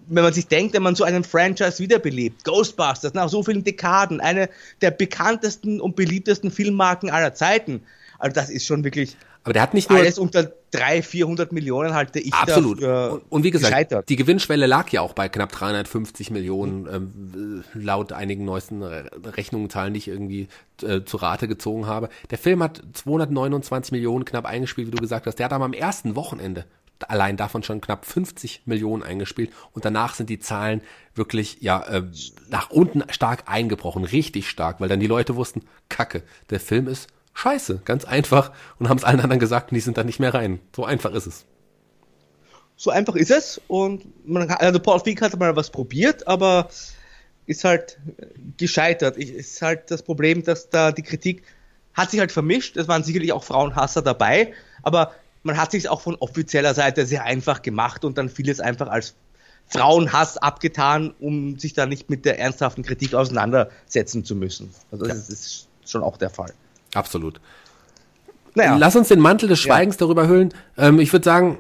wenn 0.10 0.24
man 0.24 0.34
sich 0.34 0.48
denkt, 0.48 0.74
wenn 0.74 0.84
man 0.84 0.96
so 0.96 1.04
einen 1.04 1.24
Franchise 1.24 1.80
wiederbelebt, 1.80 2.44
Ghostbusters, 2.44 3.14
nach 3.14 3.30
so 3.30 3.44
vielen 3.44 3.64
Dekaden, 3.64 4.22
eine 4.22 4.50
der 4.82 4.92
bekanntesten 4.92 5.82
und 5.82 5.96
beliebtesten 5.96 6.52
Filmmarken 6.52 7.10
aller 7.10 7.34
Zeiten. 7.34 7.82
Also 8.20 8.34
das 8.34 8.50
ist 8.50 8.66
schon 8.66 8.84
wirklich 8.84 9.18
aber 9.48 9.54
der 9.54 9.62
hat 9.62 9.74
nicht 9.74 9.90
nur 9.90 10.00
alles 10.00 10.20
unter 10.20 10.52
300, 10.72 11.06
400 11.06 11.52
Millionen 11.54 11.94
halte 11.94 12.20
ich 12.20 12.34
absolut. 12.34 12.84
Da, 12.84 13.18
und, 13.30 13.46
wie 13.46 13.52
gesagt, 13.52 13.72
gescheitert. 13.72 14.10
die 14.10 14.18
Gewinnschwelle 14.18 14.66
lag 14.66 14.90
ja 14.90 15.00
auch 15.00 15.14
bei 15.14 15.30
knapp 15.30 15.54
350 15.54 16.32
Millionen 16.32 16.86
ähm, 16.86 17.64
laut 17.74 18.12
einigen 18.12 18.44
neuesten 18.44 18.84
Rechnungen, 18.84 19.70
Zahlen, 19.70 19.94
die 19.94 20.00
ich 20.00 20.10
irgendwie 20.10 20.50
äh, 20.84 21.06
zu 21.06 21.16
Rate 21.16 21.48
gezogen 21.48 21.88
habe. 21.88 22.10
Der 22.30 22.38
Film 22.38 22.62
hat 22.62 22.82
229 22.92 23.94
Millionen 23.94 24.26
knapp 24.26 24.46
eingespielt, 24.46 24.88
wie 24.88 24.92
du 24.92 25.02
gesagt 25.02 25.28
hast. 25.28 25.36
Der 25.36 25.46
hat 25.46 25.54
aber 25.54 25.64
am 25.64 25.72
ersten 25.72 26.18
Wochenende 26.18 26.66
allein 27.10 27.38
davon 27.38 27.64
schon 27.64 27.82
knapp 27.82 28.06
50 28.06 28.64
Millionen 28.66 29.04
eingespielt 29.04 29.52
und 29.74 29.86
danach 29.86 30.16
sind 30.16 30.30
die 30.30 30.40
Zahlen 30.40 30.82
wirklich 31.16 31.58
ja 31.62 31.84
äh, 31.84 32.04
nach 32.50 32.70
unten 32.70 33.04
stark 33.10 33.44
eingebrochen, 33.48 34.04
richtig 34.04 34.50
stark, 34.50 34.80
weil 34.80 34.90
dann 34.90 35.00
die 35.00 35.08
Leute 35.08 35.36
wussten, 35.36 35.62
Kacke, 35.90 36.24
der 36.50 36.60
Film 36.60 36.88
ist 36.88 37.08
scheiße, 37.34 37.82
ganz 37.86 38.06
einfach 38.06 38.52
und 38.80 38.90
haben 38.90 38.98
es 38.98 39.04
allen 39.04 39.20
anderen 39.20 39.40
gesagt 39.40 39.72
und 39.72 39.76
die 39.76 39.82
sind 39.82 39.98
da 39.98 40.04
nicht 40.04 40.20
mehr 40.20 40.34
rein. 40.34 40.60
So 40.76 40.86
einfach 40.86 41.12
ist 41.14 41.28
es. 41.28 41.46
So 42.76 42.92
einfach 42.92 43.16
ist 43.16 43.32
es 43.32 43.62
und 43.68 44.06
man, 44.28 44.50
also 44.50 44.80
Paul 44.80 45.00
Feig 45.00 45.22
hat 45.22 45.38
mal 45.40 45.56
was 45.56 45.70
probiert, 45.70 46.28
aber 46.28 46.70
ist 47.48 47.64
halt 47.64 47.98
gescheitert. 48.58 49.18
Ist 49.18 49.62
halt 49.62 49.90
das 49.90 50.04
Problem, 50.04 50.44
dass 50.44 50.70
da 50.70 50.92
die 50.92 51.02
Kritik 51.02 51.44
hat 51.94 52.12
sich 52.12 52.20
halt 52.20 52.32
vermischt. 52.32 52.78
Es 52.78 52.88
waren 52.88 53.04
sicherlich 53.04 53.34
auch 53.34 53.44
Frauenhasser 53.44 54.04
dabei, 54.04 54.54
aber 54.84 55.16
man 55.48 55.58
hat 55.58 55.72
sich 55.72 55.90
auch 55.90 56.02
von 56.02 56.16
offizieller 56.16 56.74
Seite 56.76 57.06
sehr 57.06 57.24
einfach 57.24 57.64
gemacht 57.64 58.06
und 58.06 58.18
dann 58.18 58.30
vieles 58.30 58.60
einfach 58.60 58.88
als 58.88 59.16
Frauenhass 59.68 60.38
abgetan, 60.38 61.14
um 61.20 61.58
sich 61.58 61.74
da 61.74 61.86
nicht 61.86 62.10
mit 62.10 62.26
der 62.26 62.40
ernsthaften 62.40 62.84
Kritik 62.84 63.16
auseinandersetzen 63.16 64.24
zu 64.24 64.36
müssen. 64.36 64.70
Also 64.92 65.06
ja. 65.06 65.14
das 65.14 65.30
ist 65.30 65.68
schon 65.86 66.04
auch 66.04 66.18
der 66.18 66.30
Fall. 66.30 66.54
Absolut. 66.94 67.42
Naja. 68.54 68.78
Lass 68.78 68.96
uns 68.96 69.08
den 69.08 69.20
Mantel 69.20 69.50
des 69.50 69.60
Schweigens 69.60 69.96
ja. 69.96 70.00
darüber 70.00 70.28
hüllen. 70.28 70.54
Ähm, 70.78 71.00
ich 71.00 71.12
würde 71.12 71.26
sagen, 71.26 71.58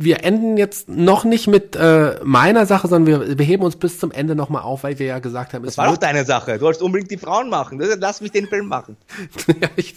wir 0.00 0.24
enden 0.24 0.56
jetzt 0.56 0.88
noch 0.88 1.24
nicht 1.24 1.48
mit 1.48 1.74
äh, 1.74 2.20
meiner 2.22 2.66
Sache, 2.66 2.86
sondern 2.86 3.28
wir, 3.28 3.38
wir 3.38 3.44
heben 3.44 3.64
uns 3.64 3.74
bis 3.74 3.98
zum 3.98 4.12
Ende 4.12 4.36
nochmal 4.36 4.62
auf, 4.62 4.84
weil 4.84 4.98
wir 5.00 5.06
ja 5.06 5.18
gesagt 5.18 5.52
haben, 5.52 5.64
das 5.64 5.76
war 5.76 5.88
doch 5.88 5.96
deine 5.96 6.24
Sache. 6.24 6.54
Du 6.54 6.60
wolltest 6.62 6.82
unbedingt 6.82 7.10
die 7.10 7.18
Frauen 7.18 7.50
machen. 7.50 7.80
Lass 7.98 8.20
mich 8.20 8.30
den 8.30 8.46
Film 8.46 8.68
machen. 8.68 8.96
ja, 9.60 9.68
ich 9.74 9.94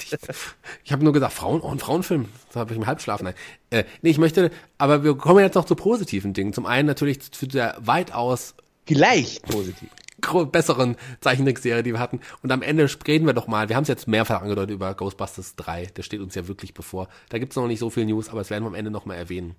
ich 0.84 0.92
habe 0.92 1.04
nur 1.04 1.14
gesagt, 1.14 1.34
Frauen, 1.34 1.62
oh, 1.62 1.70
ein 1.70 1.78
Frauenfilm. 1.78 2.26
Das 2.48 2.56
habe 2.56 2.72
ich 2.74 2.80
im 2.80 2.88
Halbschlafen. 2.88 3.26
Nein. 3.26 3.36
Äh, 3.70 3.84
nee, 4.02 4.10
ich 4.10 4.18
möchte, 4.18 4.50
aber 4.80 5.04
wir 5.04 5.16
kommen 5.16 5.40
jetzt 5.40 5.54
noch 5.54 5.66
zu 5.66 5.76
positiven 5.76 6.34
Dingen. 6.34 6.52
Zum 6.52 6.66
einen 6.66 6.88
natürlich 6.88 7.32
zu 7.32 7.48
der 7.48 7.76
weitaus 7.80 8.56
vielleicht 8.88 9.44
positiv 9.44 9.90
besseren 10.52 10.98
Zeichentrickserie, 11.20 11.82
die 11.82 11.94
wir 11.94 12.00
hatten. 12.00 12.20
Und 12.44 12.52
am 12.52 12.62
Ende 12.62 12.88
reden 13.08 13.26
wir 13.26 13.34
doch 13.34 13.48
mal, 13.48 13.70
wir 13.70 13.76
haben 13.76 13.84
es 13.84 13.90
jetzt 13.90 14.08
mehrfach 14.08 14.42
angedeutet 14.44 14.72
über 14.72 14.94
Ghostbusters 14.94 15.56
3, 15.56 15.88
der 15.88 16.04
steht 16.04 16.22
uns 16.22 16.36
ja 16.36 16.48
wirklich 16.48 16.76
bevor. 16.76 17.08
Da 17.30 17.40
gibt 17.40 17.54
es 17.54 17.56
noch 17.56 17.68
nicht 17.68 17.80
so 17.80 17.90
viel 17.90 18.06
News, 18.06 18.30
aber 18.30 18.40
das 18.40 18.52
werden 18.52 18.64
wir 18.64 18.68
am 18.68 18.76
Ende 18.76 18.92
noch 18.92 19.06
mal 19.06 19.16
erwähnen. 19.16 19.56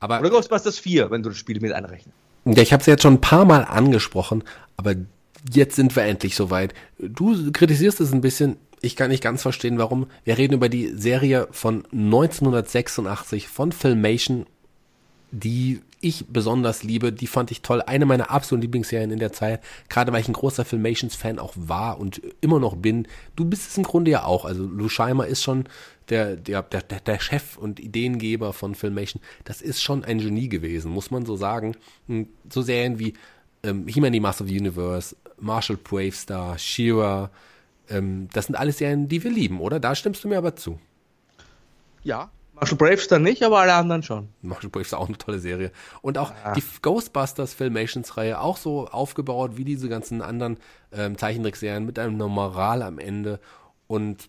Aber, 0.00 0.20
Oder 0.20 0.30
Ghostbusters 0.30 0.78
4, 0.78 1.10
wenn 1.10 1.22
du 1.22 1.30
das 1.30 1.38
Spiel 1.38 1.60
mit 1.60 1.72
einrechnest. 1.72 2.16
Ja, 2.44 2.62
ich 2.62 2.72
habe 2.72 2.80
es 2.80 2.86
jetzt 2.86 3.02
schon 3.02 3.14
ein 3.14 3.20
paar 3.20 3.44
Mal 3.44 3.64
angesprochen, 3.64 4.44
aber 4.76 4.94
jetzt 5.52 5.76
sind 5.76 5.94
wir 5.96 6.04
endlich 6.04 6.34
soweit. 6.36 6.74
Du 6.98 7.50
kritisierst 7.52 8.00
es 8.00 8.12
ein 8.12 8.20
bisschen. 8.20 8.56
Ich 8.80 8.94
kann 8.94 9.10
nicht 9.10 9.22
ganz 9.22 9.42
verstehen, 9.42 9.78
warum. 9.78 10.06
Wir 10.24 10.38
reden 10.38 10.54
über 10.54 10.68
die 10.68 10.88
Serie 10.94 11.48
von 11.50 11.84
1986 11.92 13.48
von 13.48 13.72
Filmation, 13.72 14.46
die 15.30 15.82
ich 16.00 16.26
besonders 16.28 16.82
liebe. 16.82 17.12
Die 17.12 17.26
fand 17.26 17.50
ich 17.50 17.62
toll. 17.62 17.82
Eine 17.82 18.06
meiner 18.06 18.30
absoluten 18.30 18.62
Lieblingsserien 18.62 19.10
in 19.10 19.18
der 19.18 19.32
Zeit. 19.32 19.62
Gerade 19.88 20.12
weil 20.12 20.20
ich 20.20 20.28
ein 20.28 20.34
großer 20.34 20.64
Filmations-Fan 20.64 21.38
auch 21.38 21.54
war 21.56 21.98
und 21.98 22.22
immer 22.40 22.60
noch 22.60 22.76
bin. 22.76 23.06
Du 23.36 23.44
bist 23.44 23.70
es 23.70 23.76
im 23.76 23.84
Grunde 23.84 24.10
ja 24.10 24.24
auch. 24.24 24.44
Also 24.44 24.64
Lou 24.64 24.88
Scheimer 24.88 25.26
ist 25.26 25.42
schon 25.42 25.64
der, 26.08 26.36
der, 26.36 26.62
der, 26.62 26.82
der 26.82 27.20
Chef 27.20 27.56
und 27.56 27.80
Ideengeber 27.80 28.52
von 28.52 28.74
Filmation. 28.74 29.22
Das 29.44 29.60
ist 29.60 29.82
schon 29.82 30.04
ein 30.04 30.18
Genie 30.18 30.48
gewesen, 30.48 30.92
muss 30.92 31.10
man 31.10 31.26
so 31.26 31.36
sagen. 31.36 31.76
So 32.48 32.62
Serien 32.62 32.98
wie 32.98 33.14
ähm, 33.62 33.86
He-Man, 33.88 34.12
the 34.12 34.20
Master 34.20 34.44
of 34.44 34.50
the 34.50 34.58
Universe, 34.58 35.16
Marshall 35.40 35.76
Bravestar, 35.76 36.58
She-Ra, 36.58 37.30
ähm, 37.90 38.28
das 38.32 38.46
sind 38.46 38.54
alles 38.54 38.78
Serien, 38.78 39.08
die 39.08 39.22
wir 39.22 39.30
lieben, 39.30 39.60
oder? 39.60 39.80
Da 39.80 39.94
stimmst 39.94 40.24
du 40.24 40.28
mir 40.28 40.38
aber 40.38 40.56
zu. 40.56 40.78
Ja, 42.04 42.30
Marshall 42.60 42.78
Bravestar 42.78 43.18
nicht, 43.18 43.42
aber 43.42 43.60
alle 43.60 43.74
anderen 43.74 44.02
schon. 44.02 44.28
Marshall 44.42 44.70
Bravestar 44.70 44.98
auch 44.98 45.08
eine 45.08 45.18
tolle 45.18 45.38
Serie. 45.38 45.70
Und 46.02 46.18
auch 46.18 46.32
ja. 46.32 46.54
die 46.54 46.62
Ghostbusters 46.82 47.54
Filmations-Reihe 47.54 48.40
auch 48.40 48.56
so 48.56 48.88
aufgebaut 48.88 49.56
wie 49.56 49.64
diese 49.64 49.88
ganzen 49.88 50.22
anderen 50.22 50.58
ähm, 50.92 51.16
Zeichentrickserien 51.16 51.84
mit 51.86 51.98
einem 51.98 52.16
Moral 52.16 52.82
am 52.82 52.98
Ende. 52.98 53.38
Und 53.86 54.28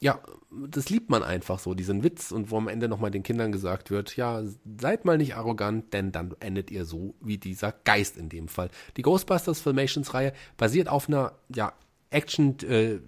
ja, 0.00 0.20
das 0.68 0.90
liebt 0.90 1.08
man 1.10 1.22
einfach 1.22 1.58
so, 1.58 1.74
diesen 1.74 2.02
Witz 2.02 2.32
und 2.32 2.50
wo 2.50 2.58
am 2.58 2.68
Ende 2.68 2.88
nochmal 2.88 3.10
den 3.10 3.22
Kindern 3.22 3.52
gesagt 3.52 3.90
wird, 3.90 4.16
ja, 4.16 4.42
seid 4.78 5.04
mal 5.04 5.16
nicht 5.16 5.36
arrogant, 5.36 5.92
denn 5.94 6.12
dann 6.12 6.34
endet 6.40 6.70
ihr 6.70 6.84
so 6.84 7.14
wie 7.20 7.38
dieser 7.38 7.72
Geist 7.72 8.16
in 8.16 8.28
dem 8.28 8.48
Fall. 8.48 8.68
Die 8.96 9.02
Ghostbusters 9.02 9.60
Filmations 9.60 10.12
Reihe 10.12 10.32
basiert 10.56 10.88
auf 10.88 11.08
einer, 11.08 11.32
ja, 11.54 11.72
Action, 12.10 12.58
äh, 12.68 12.98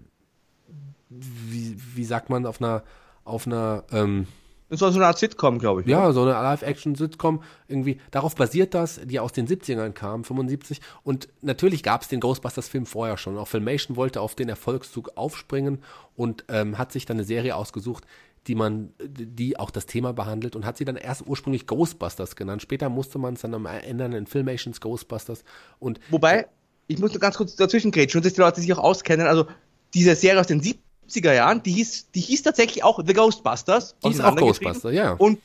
wie, 1.11 1.77
wie 1.95 2.05
sagt 2.05 2.31
man, 2.31 2.47
auf 2.47 2.63
einer, 2.63 2.83
auf 3.25 3.47
einer, 3.47 3.85
ähm, 3.93 4.27
das 4.75 4.81
war 4.81 4.93
so 4.93 4.99
eine 4.99 5.07
Art 5.07 5.19
Sitcom, 5.19 5.59
glaube 5.59 5.83
ich. 5.83 5.87
Ja, 5.87 6.05
oder? 6.05 6.13
so 6.13 6.23
eine 6.23 6.33
Live-Action-Sitcom. 6.33 7.43
Irgendwie, 7.69 8.01
darauf 8.11 8.35
basiert 8.35 8.75
das, 8.75 9.01
die 9.05 9.21
aus 9.21 9.33
den 9.33 9.47
70ern 9.47 9.93
kam, 9.93 10.25
75. 10.25 10.81
Und 11.03 11.29
natürlich 11.43 11.83
gab 11.83 12.03
es 12.03 12.09
den 12.09 12.21
Ghostbusters-Film 12.21 12.87
vorher 12.87 13.17
schon. 13.17 13.39
Auch 13.39 13.49
Filmation 13.49 13.97
wollte 13.97 14.21
auf 14.21 14.35
den 14.35 14.49
Erfolgszug 14.49 15.13
aufspringen 15.17 15.79
und 16.17 16.45
ähm, 16.49 16.77
hat 16.79 16.93
sich 16.93 17.07
dann 17.07 17.19
eine 17.19 17.25
Serie 17.25 17.57
ausgesucht, 17.57 18.05
die 18.47 18.55
man, 18.55 18.93
die 19.01 19.59
auch 19.59 19.71
das 19.71 19.87
Thema 19.87 20.13
behandelt 20.13 20.57
und 20.57 20.67
hat 20.67 20.77
sie 20.77 20.85
dann 20.85 20.97
erst 20.97 21.27
ursprünglich 21.27 21.67
Ghostbusters 21.67 22.37
genannt. 22.37 22.63
Später 22.63 22.89
musste 22.89 23.19
man 23.19 23.35
es 23.35 23.41
dann 23.41 23.65
ändern 23.65 24.13
in 24.13 24.27
Filmations 24.27 24.81
Ghostbusters. 24.81 25.45
Und 25.79 26.01
Wobei, 26.11 26.49
ich 26.87 26.99
muss 26.99 27.13
nur 27.13 27.21
ganz 27.21 27.37
kurz 27.37 27.57
dazwischen 27.57 27.91
grätschen, 27.91 28.19
und 28.19 28.27
dass 28.27 28.35
die 28.35 28.41
Leute 28.41 28.61
sich 28.61 28.73
auch 28.73 28.79
auskennen. 28.79 29.27
Also, 29.27 29.47
diese 29.95 30.15
Serie 30.17 30.41
aus 30.41 30.47
den 30.47 30.61
70er 31.09 31.35
Jahren, 31.35 31.63
die 31.63 31.73
hieß, 31.73 32.11
die 32.13 32.21
hieß 32.21 32.43
tatsächlich 32.43 32.85
auch 32.85 33.01
The 33.05 33.13
Ghostbusters. 33.13 33.97
Die 34.05 34.11
ist 34.11 34.21
auch 34.21 34.37
Ghostbusters, 34.37 34.93
ja. 34.93 35.13
Und 35.13 35.39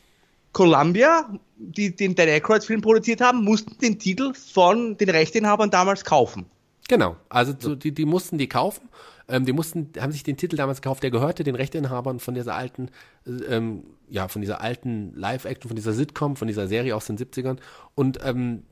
Columbia, 0.51 1.29
die 1.57 1.95
den 1.95 2.15
Dan 2.15 2.27
Aykroyd-Film 2.27 2.81
produziert 2.81 3.21
haben, 3.21 3.43
mussten 3.43 3.77
den 3.79 3.99
Titel 3.99 4.33
von 4.33 4.97
den 4.97 5.09
Rechteinhabern 5.09 5.69
damals 5.69 6.03
kaufen. 6.03 6.45
Genau, 6.87 7.15
also 7.29 7.53
so, 7.57 7.75
die, 7.75 7.91
die 7.91 8.05
mussten 8.05 8.37
die 8.39 8.49
kaufen 8.49 8.89
ähm, 9.29 9.45
die 9.45 9.53
mussten, 9.53 9.91
haben 9.99 10.11
sich 10.11 10.23
den 10.23 10.37
Titel 10.37 10.55
damals 10.55 10.81
gekauft, 10.81 11.03
der 11.03 11.11
gehörte 11.11 11.43
den 11.43 11.55
Rechteinhabern 11.55 12.19
von 12.19 12.33
dieser 12.33 12.55
alten, 12.55 12.89
ähm, 13.47 13.83
ja, 14.09 14.27
von 14.27 14.41
dieser 14.41 14.61
alten 14.61 15.13
Live-Action, 15.15 15.69
von 15.69 15.75
dieser 15.75 15.93
Sitcom, 15.93 16.35
von 16.35 16.47
dieser 16.47 16.67
Serie 16.67 16.95
aus 16.95 17.05
den 17.05 17.17
70ern. 17.17 17.57
Und 17.95 18.19
ähm, 18.23 18.63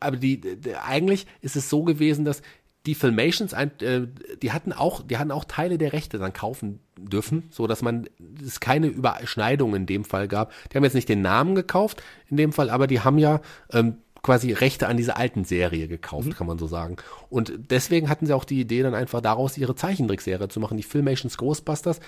aber 0.00 0.16
die, 0.16 0.40
die, 0.40 0.74
eigentlich 0.74 1.26
ist 1.40 1.56
es 1.56 1.70
so 1.70 1.84
gewesen, 1.84 2.24
dass 2.24 2.42
die 2.86 2.94
Filmations, 2.94 3.52
äh, 3.52 4.06
die 4.42 4.52
hatten 4.52 4.72
auch, 4.72 5.02
die 5.02 5.18
hatten 5.18 5.32
auch 5.32 5.44
Teile 5.44 5.76
der 5.76 5.92
Rechte 5.92 6.18
dann 6.18 6.32
kaufen 6.32 6.80
dürfen, 6.96 7.44
so 7.50 7.66
dass 7.66 7.82
man 7.82 8.08
es 8.44 8.60
keine 8.60 8.86
Überschneidung 8.86 9.74
in 9.74 9.86
dem 9.86 10.04
Fall 10.04 10.28
gab. 10.28 10.52
Die 10.70 10.76
haben 10.76 10.84
jetzt 10.84 10.94
nicht 10.94 11.08
den 11.08 11.20
Namen 11.20 11.54
gekauft 11.54 12.02
in 12.28 12.36
dem 12.36 12.52
Fall, 12.52 12.70
aber 12.70 12.86
die 12.86 13.00
haben 13.00 13.18
ja 13.18 13.40
ähm, 13.72 13.98
quasi 14.22 14.52
Rechte 14.52 14.88
an 14.88 14.96
dieser 14.96 15.16
alten 15.16 15.44
Serie 15.44 15.88
gekauft, 15.88 16.28
mhm. 16.28 16.34
kann 16.34 16.46
man 16.46 16.58
so 16.58 16.66
sagen. 16.66 16.96
Und 17.30 17.52
deswegen 17.70 18.08
hatten 18.08 18.26
sie 18.26 18.32
auch 18.32 18.44
die 18.44 18.60
Idee, 18.60 18.82
dann 18.82 18.94
einfach 18.94 19.20
daraus 19.20 19.56
ihre 19.56 19.74
Zeichentrickserie 19.74 20.48
zu 20.48 20.60
machen. 20.60 20.76
Die 20.76 20.82
Filmations 20.82 21.36
Ghostbusters 21.36 22.00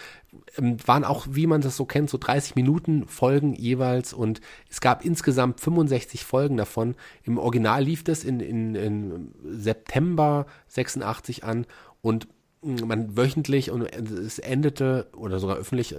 ähm, 0.56 0.76
waren 0.86 1.04
auch, 1.04 1.26
wie 1.30 1.46
man 1.46 1.60
das 1.60 1.76
so 1.76 1.84
kennt, 1.84 2.10
so 2.10 2.18
30 2.18 2.56
Minuten 2.56 3.06
Folgen 3.06 3.54
jeweils 3.54 4.12
und 4.12 4.40
es 4.68 4.80
gab 4.80 5.04
insgesamt 5.04 5.60
65 5.60 6.24
Folgen 6.24 6.56
davon. 6.56 6.94
Im 7.22 7.38
Original 7.38 7.84
lief 7.84 8.04
das 8.04 8.24
in, 8.24 8.40
in, 8.40 8.74
in 8.74 9.34
September 9.44 10.46
86 10.68 11.44
an 11.44 11.66
und 12.00 12.28
mm, 12.62 12.86
man 12.86 13.16
wöchentlich 13.16 13.70
und 13.70 13.82
es 13.82 14.38
endete 14.38 15.08
oder 15.16 15.38
sogar 15.38 15.56
öffentlich 15.56 15.94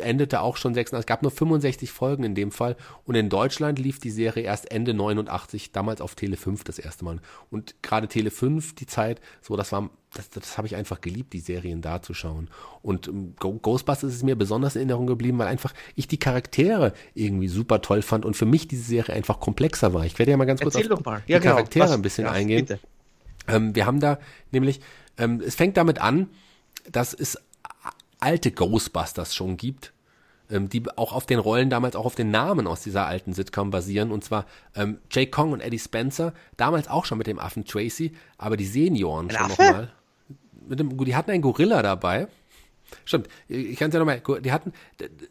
endete 0.00 0.40
auch 0.40 0.56
schon 0.56 0.74
86. 0.74 1.00
Es 1.00 1.06
gab 1.06 1.22
nur 1.22 1.30
65 1.30 1.90
Folgen 1.90 2.24
in 2.24 2.34
dem 2.34 2.52
Fall. 2.52 2.76
Und 3.04 3.14
in 3.14 3.28
Deutschland 3.28 3.78
lief 3.78 3.98
die 3.98 4.10
Serie 4.10 4.44
erst 4.44 4.70
Ende 4.70 4.94
89, 4.94 5.72
damals 5.72 6.00
auf 6.00 6.14
Tele 6.14 6.36
5 6.36 6.64
das 6.64 6.78
erste 6.78 7.04
Mal. 7.04 7.20
Und 7.50 7.74
gerade 7.82 8.08
Tele 8.08 8.30
5, 8.30 8.74
die 8.74 8.86
Zeit, 8.86 9.20
so, 9.42 9.56
das 9.56 9.72
war, 9.72 9.90
das, 10.14 10.30
das 10.30 10.56
habe 10.56 10.68
ich 10.68 10.76
einfach 10.76 11.00
geliebt, 11.00 11.32
die 11.32 11.40
Serien 11.40 11.82
da 11.82 12.00
zu 12.00 12.14
schauen. 12.14 12.48
Und 12.82 13.08
ähm, 13.08 13.34
Ghostbusters 13.38 14.14
ist 14.14 14.22
mir 14.22 14.36
besonders 14.36 14.76
in 14.76 14.82
Erinnerung 14.82 15.06
geblieben, 15.06 15.38
weil 15.38 15.48
einfach 15.48 15.74
ich 15.96 16.06
die 16.06 16.18
Charaktere 16.18 16.92
irgendwie 17.14 17.48
super 17.48 17.82
toll 17.82 18.02
fand 18.02 18.24
und 18.24 18.36
für 18.36 18.46
mich 18.46 18.68
diese 18.68 18.84
Serie 18.84 19.14
einfach 19.14 19.40
komplexer 19.40 19.92
war. 19.92 20.04
Ich 20.04 20.18
werde 20.18 20.30
ja 20.30 20.36
mal 20.36 20.44
ganz 20.44 20.60
Erzähl 20.60 20.88
kurz 20.88 21.00
auf 21.00 21.04
mal. 21.04 21.22
Ja, 21.26 21.38
die 21.38 21.42
genau. 21.42 21.56
Charaktere 21.56 21.84
Was? 21.84 21.92
ein 21.92 22.02
bisschen 22.02 22.24
ja, 22.24 22.32
eingehen. 22.32 22.78
Ähm, 23.48 23.74
wir 23.74 23.86
haben 23.86 24.00
da 24.00 24.18
nämlich, 24.52 24.80
ähm, 25.18 25.42
es 25.44 25.54
fängt 25.54 25.76
damit 25.76 26.00
an, 26.00 26.28
dass 26.90 27.14
es 27.14 27.38
alte 28.20 28.50
Ghostbusters 28.50 29.34
schon 29.34 29.56
gibt, 29.56 29.92
ähm, 30.50 30.68
die 30.68 30.82
auch 30.96 31.12
auf 31.12 31.26
den 31.26 31.38
Rollen 31.38 31.70
damals 31.70 31.96
auch 31.96 32.06
auf 32.06 32.14
den 32.14 32.30
Namen 32.30 32.66
aus 32.66 32.82
dieser 32.82 33.06
alten 33.06 33.32
Sitcom 33.32 33.70
basieren 33.70 34.12
und 34.12 34.24
zwar 34.24 34.46
ähm, 34.74 34.98
Jay 35.10 35.26
Kong 35.26 35.52
und 35.52 35.60
Eddie 35.60 35.78
Spencer, 35.78 36.32
damals 36.56 36.88
auch 36.88 37.04
schon 37.04 37.18
mit 37.18 37.26
dem 37.26 37.38
Affen 37.38 37.64
Tracy, 37.64 38.12
aber 38.38 38.56
die 38.56 38.66
Senioren 38.66 39.30
Ein 39.30 39.36
schon 39.36 39.48
nochmal. 39.48 39.92
die 40.68 41.16
hatten 41.16 41.30
einen 41.30 41.42
Gorilla 41.42 41.82
dabei. 41.82 42.28
Stimmt, 43.04 43.28
ich 43.48 43.76
kann 43.76 43.88
es 43.88 43.94
ja 43.94 43.98
nochmal, 43.98 44.22
die 44.40 44.52
hatten, 44.52 44.72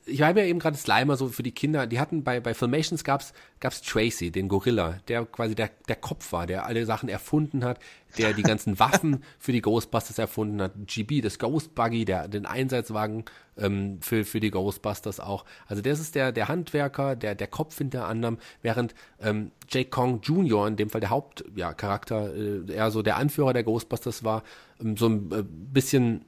ich 0.06 0.22
habe 0.22 0.42
ja 0.42 0.46
eben 0.46 0.60
gerade 0.60 0.78
Slimer 0.78 1.16
so 1.16 1.30
für 1.30 1.44
die 1.44 1.52
Kinder, 1.52 1.88
die 1.88 2.00
hatten 2.00 2.24
bei, 2.24 2.40
bei 2.40 2.54
Filmations 2.54 3.04
gab's, 3.04 3.34
gab's 3.60 3.82
Tracy, 3.82 4.32
den 4.32 4.50
Gorilla, 4.50 5.00
der 5.08 5.26
quasi 5.26 5.56
der, 5.56 5.70
der 5.88 5.96
Kopf 5.96 6.32
war, 6.32 6.48
der 6.48 6.66
alle 6.66 6.86
Sachen 6.86 7.08
erfunden 7.08 7.64
hat, 7.64 7.80
der 8.18 8.34
die 8.34 8.44
ganzen 8.44 8.78
Waffen 8.80 9.24
für 9.40 9.52
die 9.52 9.62
Ghostbusters 9.62 10.18
erfunden 10.18 10.62
hat, 10.62 10.74
GB, 10.86 11.22
das 11.22 11.40
Ghost 11.40 11.76
Buggy, 11.76 12.04
der, 12.06 12.28
den 12.28 12.46
Einsatzwagen 12.46 13.24
ähm, 13.58 14.00
für, 14.02 14.26
für 14.26 14.40
die 14.40 14.52
Ghostbusters 14.52 15.20
auch. 15.20 15.46
Also 15.68 15.82
das 15.82 16.00
ist 16.00 16.16
der, 16.16 16.32
der 16.32 16.50
Handwerker, 16.50 17.16
der, 17.16 17.36
der 17.36 17.48
Kopf 17.48 17.78
hinter 17.78 18.08
anderem, 18.08 18.38
während 18.62 18.96
ähm, 19.22 19.52
Jake 19.70 19.90
Kong 19.90 20.22
Jr., 20.22 20.68
in 20.68 20.76
dem 20.76 20.90
Fall 20.90 21.02
der 21.02 21.10
Hauptcharakter, 21.10 22.36
ja, 22.36 22.44
äh, 22.44 22.74
eher 22.74 22.92
so 22.92 23.02
der 23.02 23.18
Anführer 23.18 23.54
der 23.54 23.64
Ghostbusters 23.64 24.24
war, 24.24 24.44
ähm, 24.82 24.98
so 24.98 25.08
ein 25.08 25.32
äh, 25.32 25.44
bisschen 25.44 26.26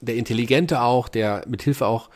der 0.00 0.16
Intelligente 0.16 0.82
auch, 0.82 1.08
der 1.08 1.44
mit 1.48 1.62
Hilfe 1.62 1.86
auch 1.86 2.08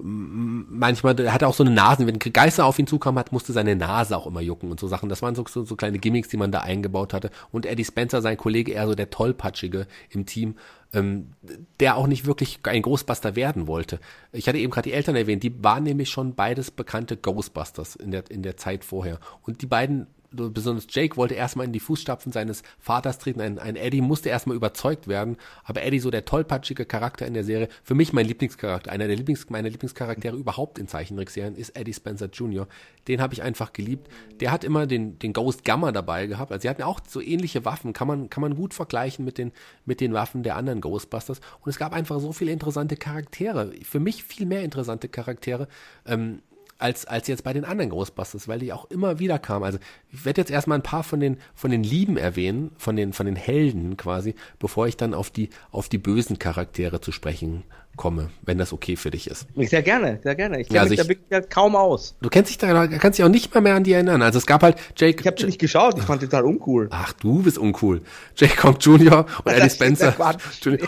manchmal, 0.00 1.14
der 1.14 1.32
hatte 1.32 1.48
auch 1.48 1.54
so 1.54 1.64
eine 1.64 1.72
Nase, 1.72 2.06
wenn 2.06 2.18
Geister 2.18 2.64
auf 2.64 2.78
ihn 2.78 2.86
zukamen 2.86 3.18
hat, 3.18 3.32
musste 3.32 3.52
seine 3.52 3.74
Nase 3.74 4.16
auch 4.16 4.26
immer 4.26 4.40
jucken 4.40 4.70
und 4.70 4.78
so 4.78 4.86
Sachen. 4.86 5.08
Das 5.08 5.22
waren 5.22 5.34
so, 5.34 5.44
so, 5.48 5.64
so 5.64 5.74
kleine 5.74 5.98
Gimmicks, 5.98 6.28
die 6.28 6.36
man 6.36 6.52
da 6.52 6.60
eingebaut 6.60 7.12
hatte. 7.12 7.30
Und 7.50 7.66
Eddie 7.66 7.84
Spencer, 7.84 8.22
sein 8.22 8.36
Kollege, 8.36 8.72
eher 8.72 8.86
so 8.86 8.94
der 8.94 9.10
Tollpatschige 9.10 9.88
im 10.10 10.24
Team, 10.24 10.54
ähm, 10.94 11.32
der 11.80 11.96
auch 11.96 12.06
nicht 12.06 12.26
wirklich 12.26 12.60
ein 12.62 12.82
Ghostbuster 12.82 13.34
werden 13.34 13.66
wollte. 13.66 13.98
Ich 14.30 14.46
hatte 14.46 14.58
eben 14.58 14.70
gerade 14.70 14.88
die 14.88 14.94
Eltern 14.94 15.16
erwähnt, 15.16 15.42
die 15.42 15.64
waren 15.64 15.82
nämlich 15.82 16.10
schon 16.10 16.34
beides 16.34 16.70
bekannte 16.70 17.16
Ghostbusters 17.16 17.96
in 17.96 18.12
der, 18.12 18.30
in 18.30 18.42
der 18.42 18.56
Zeit 18.56 18.84
vorher. 18.84 19.18
Und 19.42 19.62
die 19.62 19.66
beiden 19.66 20.06
besonders 20.30 20.86
Jake 20.90 21.16
wollte 21.16 21.34
erstmal 21.34 21.66
in 21.66 21.72
die 21.72 21.80
Fußstapfen 21.80 22.32
seines 22.32 22.62
Vaters 22.78 23.18
treten. 23.18 23.40
Ein, 23.40 23.58
ein 23.58 23.76
Eddie 23.76 24.00
musste 24.00 24.28
erstmal 24.28 24.56
überzeugt 24.56 25.08
werden. 25.08 25.36
Aber 25.64 25.82
Eddie, 25.82 26.00
so 26.00 26.10
der 26.10 26.24
tollpatschige 26.24 26.84
Charakter 26.84 27.26
in 27.26 27.34
der 27.34 27.44
Serie, 27.44 27.68
für 27.82 27.94
mich 27.94 28.12
mein 28.12 28.26
Lieblingscharakter, 28.26 28.90
einer 28.90 29.06
der 29.06 29.16
Lieblings, 29.16 29.48
meiner 29.48 29.70
Lieblingscharaktere 29.70 30.36
überhaupt 30.36 30.78
in 30.78 30.88
Zeichentrickserien 30.88 31.56
ist 31.56 31.70
Eddie 31.76 31.94
Spencer 31.94 32.26
Jr. 32.26 32.66
Den 33.08 33.20
habe 33.20 33.32
ich 33.32 33.42
einfach 33.42 33.72
geliebt. 33.72 34.08
Der 34.40 34.52
hat 34.52 34.64
immer 34.64 34.86
den, 34.86 35.18
den 35.18 35.32
Ghost 35.32 35.64
Gamma 35.64 35.92
dabei 35.92 36.26
gehabt. 36.26 36.52
Also 36.52 36.62
sie 36.62 36.68
hatten 36.68 36.82
auch 36.82 37.00
so 37.06 37.20
ähnliche 37.20 37.64
Waffen, 37.64 37.92
kann 37.92 38.08
man, 38.08 38.28
kann 38.28 38.42
man 38.42 38.54
gut 38.54 38.74
vergleichen 38.74 39.24
mit 39.24 39.38
den, 39.38 39.52
mit 39.86 40.00
den 40.00 40.12
Waffen 40.12 40.42
der 40.42 40.56
anderen 40.56 40.80
Ghostbusters. 40.80 41.40
Und 41.60 41.70
es 41.70 41.78
gab 41.78 41.92
einfach 41.92 42.20
so 42.20 42.32
viele 42.32 42.52
interessante 42.52 42.96
Charaktere. 42.96 43.72
Für 43.82 44.00
mich 44.00 44.24
viel 44.24 44.46
mehr 44.46 44.62
interessante 44.62 45.08
Charaktere. 45.08 45.68
Ähm, 46.06 46.42
als, 46.78 47.04
als 47.04 47.28
jetzt 47.28 47.44
bei 47.44 47.52
den 47.52 47.64
anderen 47.64 47.90
Ghostbusters, 47.90 48.48
weil 48.48 48.60
die 48.60 48.72
auch 48.72 48.86
immer 48.90 49.18
wieder 49.18 49.38
kamen. 49.38 49.64
Also 49.64 49.78
ich 50.10 50.24
werde 50.24 50.40
jetzt 50.40 50.50
erstmal 50.50 50.78
ein 50.78 50.82
paar 50.82 51.02
von 51.02 51.20
den, 51.20 51.38
von 51.54 51.70
den 51.70 51.82
Lieben 51.82 52.16
erwähnen, 52.16 52.70
von 52.78 52.96
den, 52.96 53.12
von 53.12 53.26
den 53.26 53.36
Helden 53.36 53.96
quasi, 53.96 54.34
bevor 54.58 54.86
ich 54.86 54.96
dann 54.96 55.12
auf 55.12 55.30
die, 55.30 55.50
auf 55.70 55.88
die 55.88 55.98
bösen 55.98 56.38
Charaktere 56.38 57.00
zu 57.00 57.12
sprechen 57.12 57.64
komme, 57.96 58.30
wenn 58.42 58.56
das 58.56 58.72
okay 58.72 58.96
für 58.96 59.10
dich 59.10 59.28
ist. 59.28 59.46
Sehr 59.56 59.82
gerne, 59.82 60.20
sehr 60.22 60.36
gerne. 60.36 60.60
Ich 60.60 60.68
kenne 60.68 60.76
ja, 60.76 60.82
also 60.82 60.92
mich 60.92 61.00
ich, 61.00 61.04
da 61.04 61.08
wirklich 61.10 61.32
halt 61.32 61.50
kaum 61.50 61.74
aus. 61.74 62.14
Du 62.22 62.30
kennst 62.30 62.50
dich 62.50 62.58
da, 62.58 62.86
kannst 62.86 63.18
dich 63.18 63.24
auch 63.24 63.28
nicht 63.28 63.52
mehr 63.52 63.60
mehr 63.60 63.74
an 63.74 63.82
die 63.84 63.92
erinnern. 63.92 64.22
Also 64.22 64.38
es 64.38 64.46
gab 64.46 64.62
halt 64.62 64.76
Jake. 64.96 65.20
Ich 65.20 65.26
habe 65.26 65.44
nicht 65.44 65.58
geschaut, 65.58 65.98
ich 65.98 66.04
fand 66.04 66.22
die 66.22 66.26
total 66.26 66.44
uncool. 66.44 66.88
Ach, 66.90 67.12
du 67.14 67.42
bist 67.42 67.58
uncool. 67.58 68.00
Jake 68.36 68.56
Kong 68.56 68.76
Jr. 68.78 69.26
und 69.44 69.52
Eddie 69.52 69.68
Spencer 69.68 70.14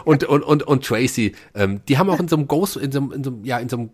und, 0.05 0.25
und, 0.25 0.45
und, 0.45 0.63
und 0.63 0.85
Tracy. 0.85 1.35
Ähm, 1.55 1.81
die 1.89 1.99
haben 1.99 2.09
auch 2.09 2.21
in 2.21 2.29
so 2.29 2.37
einem 2.37 2.47
Ghost, 2.47 2.77
in 2.77 2.93
so 2.93 3.01
einem, 3.01 3.13
in 3.13 3.25
so 3.25 3.31
einem, 3.31 3.45
ja, 3.45 3.59
in 3.59 3.69
so 3.69 3.77
einem 3.77 3.91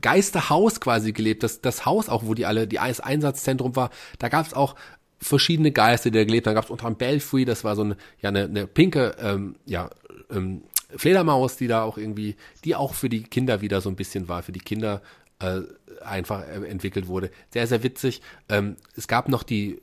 Geisterhaus 0.00 0.80
quasi 0.80 1.12
gelebt. 1.12 1.42
Das, 1.42 1.60
das 1.60 1.86
Haus 1.86 2.08
auch, 2.08 2.24
wo 2.24 2.34
die 2.34 2.46
alle, 2.46 2.66
die 2.66 2.78
Einsatzzentrum 2.78 3.76
war, 3.76 3.90
da 4.18 4.28
gab 4.28 4.46
es 4.46 4.54
auch 4.54 4.74
verschiedene 5.18 5.72
Geister, 5.72 6.10
die 6.10 6.18
da 6.18 6.24
gelebt 6.24 6.46
haben. 6.46 6.54
Da 6.54 6.60
gab 6.60 6.64
es 6.64 6.70
unter 6.70 6.86
anderem 6.86 6.98
Belfry, 6.98 7.44
das 7.44 7.64
war 7.64 7.76
so 7.76 7.82
eine, 7.82 7.96
ja, 8.20 8.28
eine, 8.28 8.44
eine 8.44 8.66
pinke, 8.66 9.16
ähm, 9.20 9.56
ja, 9.64 9.90
ähm, 10.30 10.62
Fledermaus, 10.94 11.56
die 11.56 11.66
da 11.66 11.82
auch 11.82 11.98
irgendwie, 11.98 12.36
die 12.64 12.74
auch 12.74 12.94
für 12.94 13.08
die 13.08 13.22
Kinder 13.22 13.60
wieder 13.60 13.80
so 13.80 13.88
ein 13.88 13.96
bisschen 13.96 14.28
war, 14.28 14.42
für 14.42 14.52
die 14.52 14.60
Kinder 14.60 15.02
äh, 15.40 15.60
einfach 16.04 16.42
äh, 16.46 16.66
entwickelt 16.68 17.08
wurde. 17.08 17.30
Sehr, 17.52 17.66
sehr 17.66 17.82
witzig. 17.82 18.22
Ähm, 18.48 18.76
es 18.96 19.08
gab 19.08 19.28
noch 19.28 19.42
die 19.42 19.80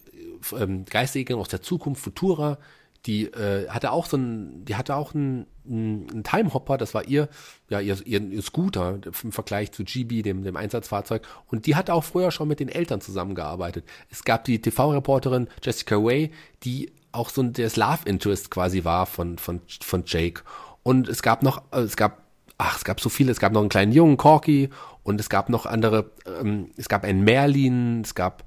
ähm, 0.57 0.85
Geisterjägerin 0.85 1.39
aus 1.39 1.49
der 1.49 1.61
Zukunft, 1.61 2.03
Futura, 2.03 2.57
die 3.05 3.25
äh, 3.25 3.67
hatte 3.69 3.91
auch 3.91 4.05
so 4.05 4.17
ein, 4.17 4.63
die 4.65 4.75
hatte 4.75 4.95
auch 4.95 5.13
einen, 5.13 5.45
einen 5.65 6.23
Timehopper, 6.23 6.77
das 6.77 6.93
war 6.93 7.05
ihr, 7.05 7.27
ja, 7.69 7.79
ihr, 7.79 7.97
ihr, 8.05 8.21
ihr 8.21 8.41
Scooter 8.41 8.99
im 9.23 9.31
Vergleich 9.31 9.71
zu 9.71 9.83
GB, 9.83 10.21
dem, 10.21 10.43
dem 10.43 10.55
Einsatzfahrzeug. 10.55 11.23
Und 11.47 11.65
die 11.65 11.75
hatte 11.75 11.93
auch 11.93 12.03
früher 12.03 12.31
schon 12.31 12.47
mit 12.47 12.59
den 12.59 12.69
Eltern 12.69 13.01
zusammengearbeitet. 13.01 13.85
Es 14.09 14.23
gab 14.23 14.45
die 14.45 14.61
TV-Reporterin 14.61 15.47
Jessica 15.61 15.95
Way, 15.95 16.31
die 16.63 16.91
auch 17.11 17.29
so 17.29 17.41
ein, 17.41 17.53
das 17.53 17.75
Love 17.75 17.99
Interest 18.05 18.49
quasi 18.49 18.83
war 18.83 19.05
von, 19.05 19.37
von, 19.37 19.61
von 19.81 20.03
Jake. 20.05 20.43
Und 20.81 21.09
es 21.09 21.21
gab 21.21 21.43
noch, 21.43 21.61
äh, 21.71 21.81
es 21.81 21.97
gab, 21.97 22.23
ach, 22.57 22.77
es 22.77 22.85
gab 22.85 23.01
so 23.01 23.09
viele, 23.09 23.31
es 23.31 23.39
gab 23.39 23.51
noch 23.51 23.61
einen 23.61 23.69
kleinen 23.69 23.91
Jungen, 23.91 24.17
Corky, 24.17 24.69
und 25.03 25.19
es 25.19 25.29
gab 25.29 25.49
noch 25.49 25.65
andere, 25.65 26.11
ähm, 26.25 26.71
es 26.77 26.87
gab 26.87 27.03
einen 27.03 27.23
Merlin, 27.23 28.01
es 28.01 28.15
gab 28.15 28.45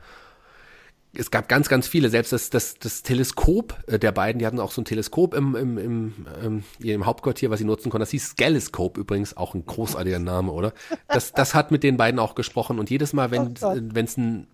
es 1.18 1.30
gab 1.30 1.48
ganz, 1.48 1.68
ganz 1.68 1.86
viele. 1.88 2.10
Selbst 2.10 2.32
das, 2.32 2.50
das, 2.50 2.78
das 2.78 3.02
Teleskop 3.02 3.76
äh, 3.86 3.98
der 3.98 4.12
beiden, 4.12 4.38
die 4.38 4.46
hatten 4.46 4.60
auch 4.60 4.70
so 4.70 4.82
ein 4.82 4.84
Teleskop 4.84 5.34
im, 5.34 5.54
im, 5.54 5.78
im, 5.78 6.14
im, 6.42 6.64
im 6.82 7.06
Hauptquartier, 7.06 7.50
was 7.50 7.58
sie 7.58 7.64
nutzen 7.64 7.90
konnten. 7.90 8.02
Das 8.02 8.10
hieß 8.10 8.30
Skelescope 8.30 9.00
übrigens, 9.00 9.36
auch 9.36 9.54
ein 9.54 9.64
großartiger 9.66 10.18
Name, 10.18 10.52
oder? 10.52 10.72
Das, 11.08 11.32
das 11.32 11.54
hat 11.54 11.70
mit 11.70 11.82
den 11.82 11.96
beiden 11.96 12.20
auch 12.20 12.34
gesprochen. 12.34 12.78
Und 12.78 12.90
jedes 12.90 13.12
Mal, 13.12 13.30
wenn 13.30 13.54
oh 13.62 13.74
es 13.94 14.16
ein 14.16 14.46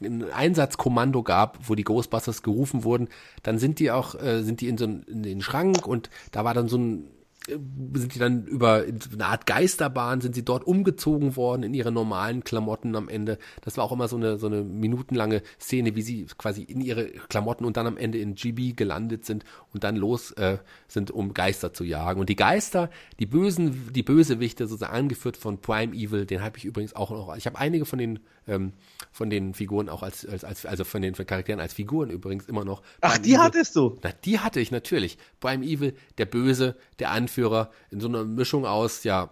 ein 0.00 0.30
Einsatzkommando 0.30 1.24
gab, 1.24 1.68
wo 1.68 1.74
die 1.74 1.82
Ghostbusters 1.82 2.42
gerufen 2.42 2.84
wurden, 2.84 3.08
dann 3.42 3.58
sind 3.58 3.80
die 3.80 3.90
auch, 3.90 4.14
äh, 4.14 4.42
sind 4.42 4.60
die 4.60 4.68
in 4.68 4.78
so 4.78 4.84
einen, 4.84 5.02
in 5.04 5.22
den 5.22 5.40
Schrank 5.40 5.86
und 5.86 6.08
da 6.30 6.44
war 6.44 6.54
dann 6.54 6.68
so 6.68 6.78
ein 6.78 7.10
sind 7.46 8.14
die 8.14 8.18
dann 8.18 8.46
über 8.46 8.84
eine 9.12 9.26
Art 9.26 9.46
Geisterbahn, 9.46 10.20
sind 10.20 10.34
sie 10.34 10.44
dort 10.44 10.64
umgezogen 10.64 11.36
worden 11.36 11.62
in 11.62 11.74
ihre 11.74 11.90
normalen 11.90 12.44
Klamotten 12.44 12.94
am 12.94 13.08
Ende. 13.08 13.38
Das 13.62 13.76
war 13.76 13.84
auch 13.84 13.92
immer 13.92 14.08
so 14.08 14.16
eine, 14.16 14.38
so 14.38 14.46
eine 14.46 14.62
minutenlange 14.62 15.42
Szene, 15.60 15.96
wie 15.96 16.02
sie 16.02 16.26
quasi 16.38 16.62
in 16.62 16.80
ihre 16.80 17.06
Klamotten 17.06 17.64
und 17.64 17.76
dann 17.76 17.86
am 17.86 17.96
Ende 17.96 18.18
in 18.18 18.34
GB 18.34 18.72
gelandet 18.72 19.24
sind 19.24 19.44
und 19.72 19.84
dann 19.84 19.96
los 19.96 20.30
äh, 20.32 20.58
sind, 20.88 21.10
um 21.10 21.34
Geister 21.34 21.72
zu 21.72 21.84
jagen. 21.84 22.20
Und 22.20 22.28
die 22.28 22.36
Geister, 22.36 22.90
die 23.18 23.26
bösen, 23.26 23.92
die 23.92 24.02
Bösewichte, 24.02 24.66
sozusagen 24.66 24.94
angeführt 24.94 25.36
von 25.36 25.60
Prime 25.60 25.94
Evil, 25.94 26.26
den 26.26 26.42
habe 26.42 26.58
ich 26.58 26.64
übrigens 26.64 26.94
auch 26.94 27.10
noch. 27.10 27.36
Ich 27.36 27.46
habe 27.46 27.58
einige 27.58 27.86
von 27.86 27.98
den 27.98 28.20
ähm, 28.46 28.72
von 29.10 29.30
den 29.30 29.54
Figuren 29.54 29.88
auch 29.88 30.02
als, 30.02 30.26
als, 30.26 30.44
als 30.44 30.66
also 30.66 30.84
von 30.84 31.02
den 31.02 31.14
Charakteren 31.14 31.60
als 31.60 31.74
Figuren 31.74 32.10
übrigens 32.10 32.46
immer 32.46 32.64
noch. 32.64 32.82
Ach, 33.00 33.12
Prime 33.12 33.22
die 33.22 33.30
Evil, 33.30 33.42
hattest 33.42 33.76
du? 33.76 33.98
Na, 34.02 34.10
die 34.24 34.38
hatte 34.38 34.60
ich 34.60 34.70
natürlich. 34.70 35.18
Prime 35.40 35.64
Evil, 35.64 35.94
der 36.18 36.26
Böse, 36.26 36.76
der 36.98 37.10
Anführer, 37.10 37.31
in 37.38 38.00
so 38.00 38.08
einer 38.08 38.24
Mischung 38.24 38.66
aus, 38.66 39.04
ja, 39.04 39.30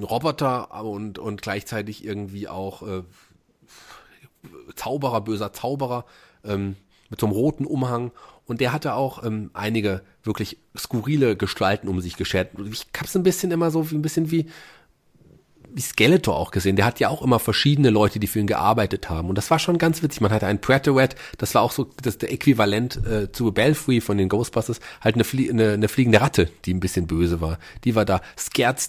Roboter 0.00 0.84
und, 0.84 1.18
und 1.18 1.42
gleichzeitig 1.42 2.04
irgendwie 2.04 2.48
auch 2.48 2.82
äh, 2.86 3.02
Zauberer, 4.76 5.20
böser 5.20 5.52
Zauberer, 5.52 6.04
ähm, 6.44 6.76
mit 7.08 7.20
so 7.20 7.26
einem 7.26 7.34
roten 7.34 7.66
Umhang. 7.66 8.12
Und 8.46 8.60
der 8.60 8.72
hatte 8.72 8.94
auch 8.94 9.24
ähm, 9.24 9.50
einige 9.52 10.02
wirklich 10.22 10.58
skurrile 10.76 11.36
Gestalten 11.36 11.88
um 11.88 12.00
sich 12.00 12.16
geschert. 12.16 12.50
Ich 12.70 12.86
hab's 12.96 13.16
ein 13.16 13.22
bisschen 13.22 13.50
immer 13.50 13.70
so 13.70 13.90
wie 13.90 13.96
ein 13.96 14.02
bisschen 14.02 14.30
wie 14.30 14.46
Skeletor 15.78 16.36
auch 16.36 16.50
gesehen. 16.50 16.76
Der 16.76 16.84
hat 16.84 17.00
ja 17.00 17.08
auch 17.08 17.22
immer 17.22 17.38
verschiedene 17.38 17.90
Leute, 17.90 18.18
die 18.18 18.26
für 18.26 18.40
ihn 18.40 18.46
gearbeitet 18.46 19.08
haben. 19.10 19.28
Und 19.28 19.36
das 19.36 19.50
war 19.50 19.58
schon 19.58 19.78
ganz 19.78 20.02
witzig. 20.02 20.20
Man 20.20 20.32
hatte 20.32 20.46
einen 20.46 20.60
Prattowet, 20.60 21.16
das 21.38 21.54
war 21.54 21.62
auch 21.62 21.72
so 21.72 21.90
das 22.02 22.18
der 22.18 22.32
Äquivalent 22.32 23.06
äh, 23.06 23.30
zu 23.32 23.52
Belfry 23.52 24.00
von 24.00 24.18
den 24.18 24.28
Ghostbusters, 24.28 24.80
halt 25.00 25.14
eine, 25.14 25.24
Flie 25.24 25.50
eine, 25.50 25.72
eine 25.72 25.88
fliegende 25.88 26.20
Ratte, 26.20 26.50
die 26.64 26.74
ein 26.74 26.80
bisschen 26.80 27.06
böse 27.06 27.40
war. 27.40 27.58
Die 27.84 27.94
war 27.94 28.04
da. 28.04 28.20
Scared 28.38 28.80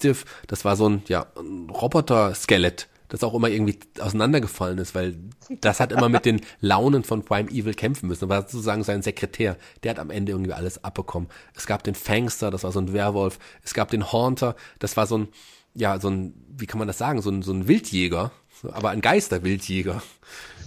das 0.48 0.66
war 0.66 0.76
so 0.76 0.88
ein, 0.88 1.04
ja, 1.08 1.28
ein 1.38 1.70
Roboter-Skelett, 1.70 2.88
das 3.10 3.24
auch 3.24 3.34
immer 3.34 3.50
irgendwie 3.50 3.78
auseinandergefallen 4.00 4.78
ist, 4.78 4.96
weil 4.96 5.18
das 5.60 5.80
hat 5.80 5.92
immer 5.92 6.08
mit 6.08 6.26
den 6.26 6.42
Launen 6.62 7.04
von 7.04 7.24
Prime 7.26 7.50
Evil 7.50 7.74
kämpfen 7.74 8.08
müssen. 8.08 8.22
Das 8.22 8.30
war 8.30 8.42
sozusagen 8.44 8.84
sein 8.84 9.02
Sekretär. 9.02 9.58
Der 9.84 9.92
hat 9.92 10.00
am 10.00 10.10
Ende 10.10 10.32
irgendwie 10.32 10.54
alles 10.54 10.84
abbekommen. 10.84 11.30
Es 11.56 11.68
gab 11.68 11.84
den 11.84 11.96
Fangster, 11.96 12.52
das 12.52 12.64
war 12.64 12.72
so 12.72 12.80
ein 12.80 12.94
Werwolf. 12.94 13.38
Es 13.64 13.74
gab 13.74 13.90
den 13.90 14.12
Haunter, 14.12 14.56
das 14.80 14.96
war 14.96 15.08
so 15.08 15.18
ein, 15.18 15.28
ja, 15.74 16.00
so 16.00 16.10
ein, 16.10 16.34
wie 16.58 16.66
kann 16.66 16.80
man 16.80 16.88
das 16.88 16.98
sagen, 16.98 17.22
so 17.22 17.30
ein, 17.30 17.42
so 17.42 17.54
ein 17.54 17.68
Wildjäger, 17.68 18.32
aber 18.72 18.90
ein 18.90 19.02
Geisterwildjäger. 19.02 20.02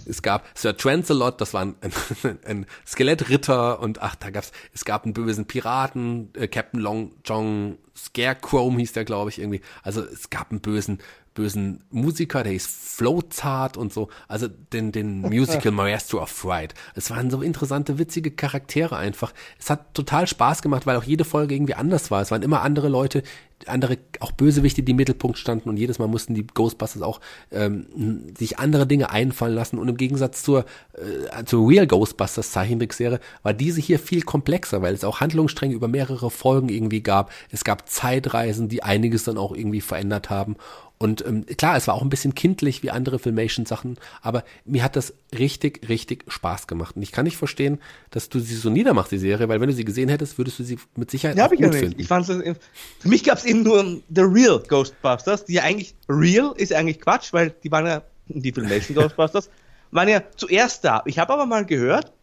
Es 0.07 0.21
gab 0.21 0.45
Sir 0.53 0.77
Trancelot, 0.77 1.41
das 1.41 1.53
war 1.53 1.61
ein, 1.61 1.75
ein, 2.23 2.39
ein 2.45 2.65
Skelettritter 2.85 3.79
und 3.79 4.01
ach, 4.01 4.15
da 4.15 4.29
gab's, 4.29 4.51
es 4.73 4.85
gab 4.85 5.03
einen 5.03 5.13
bösen 5.13 5.45
Piraten, 5.45 6.29
äh, 6.35 6.47
Captain 6.47 6.79
Long 6.79 7.13
John 7.23 7.77
Scarecrow 7.95 8.75
hieß 8.75 8.93
der, 8.93 9.05
glaube 9.05 9.29
ich, 9.29 9.39
irgendwie. 9.39 9.61
Also 9.81 10.03
es 10.03 10.29
gab 10.29 10.51
einen 10.51 10.59
bösen, 10.61 10.99
bösen 11.35 11.83
Musiker, 11.91 12.41
der 12.41 12.53
hieß 12.53 12.65
Flowzart 12.65 13.77
und 13.77 13.93
so, 13.93 14.09
also 14.27 14.47
den, 14.47 14.91
den 14.91 15.21
Musical 15.29 15.71
Maestro 15.71 16.21
of 16.21 16.29
Fright. 16.29 16.73
Es 16.95 17.11
waren 17.11 17.29
so 17.29 17.41
interessante, 17.41 17.99
witzige 17.99 18.31
Charaktere 18.31 18.97
einfach. 18.97 19.33
Es 19.59 19.69
hat 19.69 19.93
total 19.93 20.25
Spaß 20.25 20.63
gemacht, 20.63 20.87
weil 20.87 20.97
auch 20.97 21.03
jede 21.03 21.25
Folge 21.25 21.53
irgendwie 21.53 21.75
anders 21.75 22.09
war. 22.09 22.21
Es 22.21 22.31
waren 22.31 22.41
immer 22.41 22.61
andere 22.61 22.89
Leute, 22.89 23.21
andere, 23.67 23.97
auch 24.19 24.31
Bösewichte, 24.31 24.83
die 24.83 24.91
im 24.91 24.97
Mittelpunkt 24.97 25.37
standen 25.37 25.69
und 25.69 25.77
jedes 25.77 25.97
Mal 25.97 26.07
mussten 26.07 26.33
die 26.33 26.45
Ghostbusters 26.45 27.01
auch 27.01 27.21
ähm, 27.51 28.33
sich 28.37 28.59
andere 28.59 28.85
Dinge 28.85 29.09
einfallen 29.09 29.55
lassen 29.55 29.79
und 29.79 29.87
im 29.87 29.97
Gegensatz 29.97 30.43
zur, 30.43 30.65
äh, 30.93 31.43
zur 31.45 31.67
Real 31.67 31.87
Ghostbusters 31.87 32.51
Zeichentrickserie 32.51 33.19
war 33.43 33.53
diese 33.53 33.81
hier 33.81 33.99
viel 33.99 34.21
komplexer, 34.21 34.81
weil 34.81 34.93
es 34.93 35.03
auch 35.03 35.19
Handlungsstränge 35.21 35.73
über 35.73 35.87
mehrere 35.87 36.29
Folgen 36.29 36.69
irgendwie 36.69 37.01
gab. 37.01 37.31
Es 37.49 37.63
gab 37.63 37.89
Zeitreisen, 37.89 38.69
die 38.69 38.83
einiges 38.83 39.23
dann 39.23 39.37
auch 39.37 39.55
irgendwie 39.55 39.81
verändert 39.81 40.29
haben 40.29 40.57
und 40.97 41.25
ähm, 41.25 41.45
klar, 41.45 41.75
es 41.75 41.87
war 41.87 41.95
auch 41.95 42.01
ein 42.01 42.09
bisschen 42.09 42.35
kindlich 42.35 42.81
wie 42.81 42.89
andere 42.89 43.19
Filmation-Sachen, 43.19 43.97
aber 44.21 44.45
mir 44.63 44.83
hat 44.83 44.95
das 44.95 45.13
richtig, 45.37 45.89
richtig 45.89 46.23
Spaß 46.27 46.67
gemacht. 46.67 46.95
Und 46.95 47.01
ich 47.01 47.11
kann 47.11 47.25
nicht 47.25 47.35
verstehen, 47.35 47.79
dass 48.11 48.29
du 48.29 48.39
sie 48.39 48.55
so 48.55 48.69
niedermachst, 48.69 49.11
die 49.11 49.17
Serie, 49.17 49.49
weil 49.49 49.59
wenn 49.59 49.67
du 49.67 49.75
sie 49.75 49.83
gesehen 49.83 50.07
hättest, 50.07 50.37
würdest 50.37 50.59
du 50.59 50.63
sie 50.63 50.77
mit 50.95 51.11
Sicherheit 51.11 51.37
ja, 51.37 51.47
auch 51.47 51.49
gut 51.49 51.59
ich 51.59 51.75
finden. 51.75 51.99
Ich 51.99 52.07
fand's, 52.07 52.27
für 52.27 53.09
mich 53.09 53.23
gab 53.25 53.37
es 53.37 53.45
eben 53.45 53.63
nur 53.63 53.83
The 53.83 54.21
Real 54.21 54.59
Ghostbusters, 54.59 55.45
die 55.45 55.53
ja 55.53 55.63
eigentlich, 55.63 55.95
Real 56.07 56.53
ist 56.55 56.71
eigentlich 56.71 57.01
Quatsch, 57.01 57.33
weil 57.33 57.53
die 57.63 57.71
waren 57.71 57.85
ja, 57.85 58.01
die 58.27 58.53
Filmation 58.53 58.95
Ghostbusters, 59.01 59.49
waren 59.91 60.07
ja 60.07 60.23
zuerst 60.37 60.85
da. 60.85 61.03
Ich 61.05 61.19
habe 61.19 61.33
aber 61.33 61.45
mal 61.45 61.65
gehört, 61.65 62.13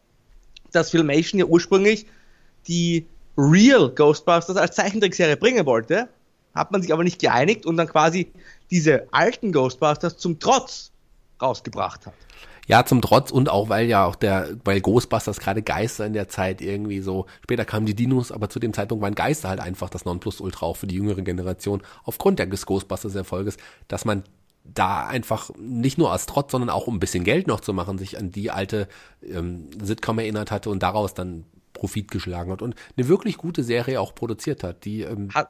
dass 0.73 0.91
Filmation 0.91 1.39
ja 1.39 1.45
ursprünglich 1.45 2.07
die 2.69 3.07
Real 3.37 3.91
Ghostbusters 3.91 4.57
als 4.57 4.77
Zeichentrickserie 4.77 5.37
bringen 5.37 5.67
wollte, 5.67 6.09
hat 6.55 6.71
man 6.71 6.83
sich 6.83 6.93
aber 6.93 7.05
nicht 7.05 7.21
geeinigt 7.21 7.67
und 7.67 7.77
dann 7.77 7.89
quasi 7.89 8.31
diese 8.73 9.07
alten 9.13 9.53
Ghostbusters 9.53 10.17
zum 10.17 10.41
Trotz 10.41 10.91
rausgebracht 11.41 12.07
hat. 12.07 12.15
Ja, 12.67 12.87
zum 12.87 13.03
Trotz 13.03 13.31
und 13.31 13.51
auch 13.51 13.69
weil 13.69 13.87
ja 13.87 14.07
auch 14.07 14.15
der, 14.15 14.57
weil 14.65 14.81
Ghostbusters 14.81 15.41
gerade 15.41 15.63
Geister 15.63 16.07
in 16.07 16.15
der 16.15 16.29
Zeit 16.29 16.63
irgendwie 16.63 17.01
so, 17.01 17.27
später 17.43 17.65
kamen 17.65 17.87
die 17.87 17.95
Dinos, 17.95 18.33
aber 18.33 18.49
zu 18.49 18.61
dem 18.61 18.73
Zeitpunkt 18.73 19.03
waren 19.03 19.15
Geister 19.15 19.51
halt 19.51 19.61
einfach 19.61 19.91
das 19.91 20.05
Nonplusultra 20.07 20.65
auch 20.65 20.77
für 20.77 20.87
die 20.87 20.95
jüngere 20.95 21.21
Generation 21.21 21.83
aufgrund 22.05 22.39
des 22.39 22.65
Ghostbusters 22.65 23.15
Erfolges, 23.15 23.59
dass 23.89 24.05
man 24.05 24.23
da 24.65 25.07
einfach 25.07 25.51
nicht 25.59 25.99
nur 25.99 26.13
als 26.13 26.27
Trotz, 26.27 26.53
sondern 26.53 26.71
auch 26.71 26.87
um 26.87 26.97
ein 26.97 27.01
bisschen 27.01 27.25
Geld 27.25 27.49
noch 27.49 27.61
zu 27.61 27.75
machen, 27.75 27.99
sich 27.99 28.17
an 28.17 28.31
die 28.31 28.51
alte 28.51 28.89
ähm, 29.23 29.69
Sitcom 29.83 30.21
erinnert 30.21 30.51
hatte 30.51 30.71
und 30.71 30.83
daraus 30.83 31.15
dann 31.15 31.45
Profit 31.75 32.11
geschlagen 32.11 32.53
hat 32.53 32.63
und 32.63 32.77
eine 32.97 33.09
wirklich 33.09 33.37
gute 33.37 33.65
Serie 33.65 34.01
auch 34.01 34.15
produziert 34.15 34.63
hat, 34.63 34.85
die 34.85 35.03
ähm, 35.03 35.31
hat, 35.35 35.49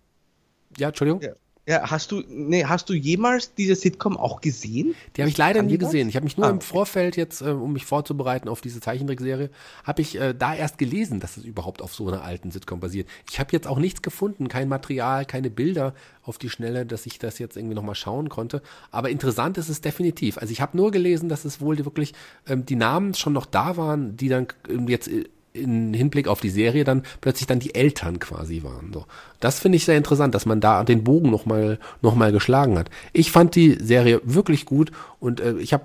ja, 0.78 0.88
Entschuldigung. 0.88 1.20
Ja. 1.20 1.34
Ja, 1.64 1.92
hast 1.92 2.10
du, 2.10 2.24
nee, 2.28 2.64
hast 2.64 2.88
du 2.88 2.92
jemals 2.92 3.54
diese 3.54 3.76
Sitcom 3.76 4.16
auch 4.16 4.40
gesehen? 4.40 4.96
Die 5.16 5.22
habe 5.22 5.30
ich 5.30 5.38
leider 5.38 5.62
nie 5.62 5.78
gesehen. 5.78 6.08
Ich 6.08 6.16
habe 6.16 6.24
mich 6.24 6.36
nur 6.36 6.48
ah, 6.48 6.50
im 6.50 6.60
Vorfeld 6.60 7.16
jetzt, 7.16 7.40
äh, 7.40 7.50
um 7.50 7.72
mich 7.72 7.86
vorzubereiten 7.86 8.48
auf 8.48 8.60
diese 8.60 8.80
Zeichentrickserie, 8.80 9.48
habe 9.84 10.02
ich 10.02 10.18
äh, 10.18 10.34
da 10.36 10.56
erst 10.56 10.78
gelesen, 10.78 11.20
dass 11.20 11.36
es 11.36 11.44
überhaupt 11.44 11.80
auf 11.80 11.94
so 11.94 12.08
einer 12.08 12.24
alten 12.24 12.50
Sitcom 12.50 12.80
basiert. 12.80 13.08
Ich 13.30 13.38
habe 13.38 13.50
jetzt 13.52 13.68
auch 13.68 13.78
nichts 13.78 14.02
gefunden, 14.02 14.48
kein 14.48 14.68
Material, 14.68 15.24
keine 15.24 15.50
Bilder 15.50 15.94
auf 16.24 16.36
die 16.36 16.50
Schnelle, 16.50 16.84
dass 16.84 17.06
ich 17.06 17.20
das 17.20 17.38
jetzt 17.38 17.56
irgendwie 17.56 17.76
nochmal 17.76 17.94
schauen 17.94 18.28
konnte. 18.28 18.60
Aber 18.90 19.10
interessant 19.10 19.56
ist 19.56 19.68
es 19.68 19.80
definitiv. 19.80 20.38
Also 20.38 20.50
ich 20.50 20.60
habe 20.60 20.76
nur 20.76 20.90
gelesen, 20.90 21.28
dass 21.28 21.44
es 21.44 21.60
wohl 21.60 21.78
wirklich 21.78 22.12
ähm, 22.48 22.66
die 22.66 22.76
Namen 22.76 23.14
schon 23.14 23.34
noch 23.34 23.46
da 23.46 23.76
waren, 23.76 24.16
die 24.16 24.28
dann 24.28 24.48
ähm, 24.68 24.88
jetzt 24.88 25.06
äh, 25.06 25.26
in 25.52 25.94
Hinblick 25.94 26.28
auf 26.28 26.40
die 26.40 26.50
Serie 26.50 26.84
dann 26.84 27.02
plötzlich 27.20 27.46
dann 27.46 27.58
die 27.58 27.74
Eltern 27.74 28.18
quasi 28.18 28.62
waren. 28.62 28.92
So. 28.92 29.06
Das 29.40 29.60
finde 29.60 29.76
ich 29.76 29.84
sehr 29.84 29.96
interessant, 29.96 30.34
dass 30.34 30.46
man 30.46 30.60
da 30.60 30.84
den 30.84 31.04
Bogen 31.04 31.30
nochmal 31.30 31.78
noch 32.00 32.14
mal 32.14 32.32
geschlagen 32.32 32.78
hat. 32.78 32.90
Ich 33.12 33.30
fand 33.32 33.54
die 33.54 33.78
Serie 33.80 34.20
wirklich 34.24 34.64
gut 34.64 34.92
und 35.20 35.40
äh, 35.40 35.54
ich 35.58 35.72
habe 35.72 35.84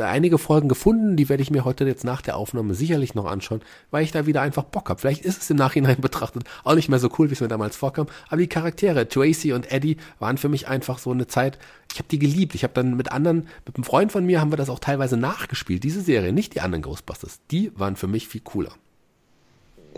einige 0.00 0.38
Folgen 0.38 0.68
gefunden, 0.68 1.16
die 1.16 1.28
werde 1.28 1.42
ich 1.42 1.50
mir 1.50 1.64
heute 1.64 1.84
jetzt 1.84 2.04
nach 2.04 2.22
der 2.22 2.36
Aufnahme 2.36 2.74
sicherlich 2.74 3.14
noch 3.14 3.26
anschauen, 3.26 3.62
weil 3.90 4.04
ich 4.04 4.12
da 4.12 4.26
wieder 4.26 4.42
einfach 4.42 4.64
Bock 4.64 4.88
habe. 4.88 5.00
Vielleicht 5.00 5.24
ist 5.24 5.42
es 5.42 5.50
im 5.50 5.56
Nachhinein 5.56 5.96
betrachtet 6.00 6.44
auch 6.64 6.74
nicht 6.74 6.88
mehr 6.88 6.98
so 6.98 7.10
cool, 7.18 7.30
wie 7.30 7.34
es 7.34 7.40
mir 7.40 7.48
damals 7.48 7.76
vorkam, 7.76 8.06
aber 8.28 8.40
die 8.40 8.46
Charaktere, 8.46 9.08
Tracy 9.08 9.52
und 9.52 9.72
Eddie, 9.72 9.96
waren 10.18 10.38
für 10.38 10.48
mich 10.48 10.68
einfach 10.68 10.98
so 10.98 11.10
eine 11.10 11.26
Zeit, 11.26 11.58
ich 11.92 11.98
habe 11.98 12.08
die 12.08 12.18
geliebt. 12.18 12.54
Ich 12.54 12.62
habe 12.62 12.74
dann 12.74 12.96
mit 12.96 13.12
anderen, 13.12 13.48
mit 13.66 13.76
einem 13.76 13.84
Freund 13.84 14.12
von 14.12 14.24
mir 14.24 14.40
haben 14.40 14.52
wir 14.52 14.56
das 14.56 14.70
auch 14.70 14.78
teilweise 14.78 15.16
nachgespielt, 15.16 15.84
diese 15.84 16.02
Serie, 16.02 16.32
nicht 16.32 16.54
die 16.54 16.60
anderen 16.60 16.82
Ghostbusters. 16.82 17.40
Die 17.50 17.72
waren 17.74 17.96
für 17.96 18.06
mich 18.06 18.28
viel 18.28 18.42
cooler 18.42 18.72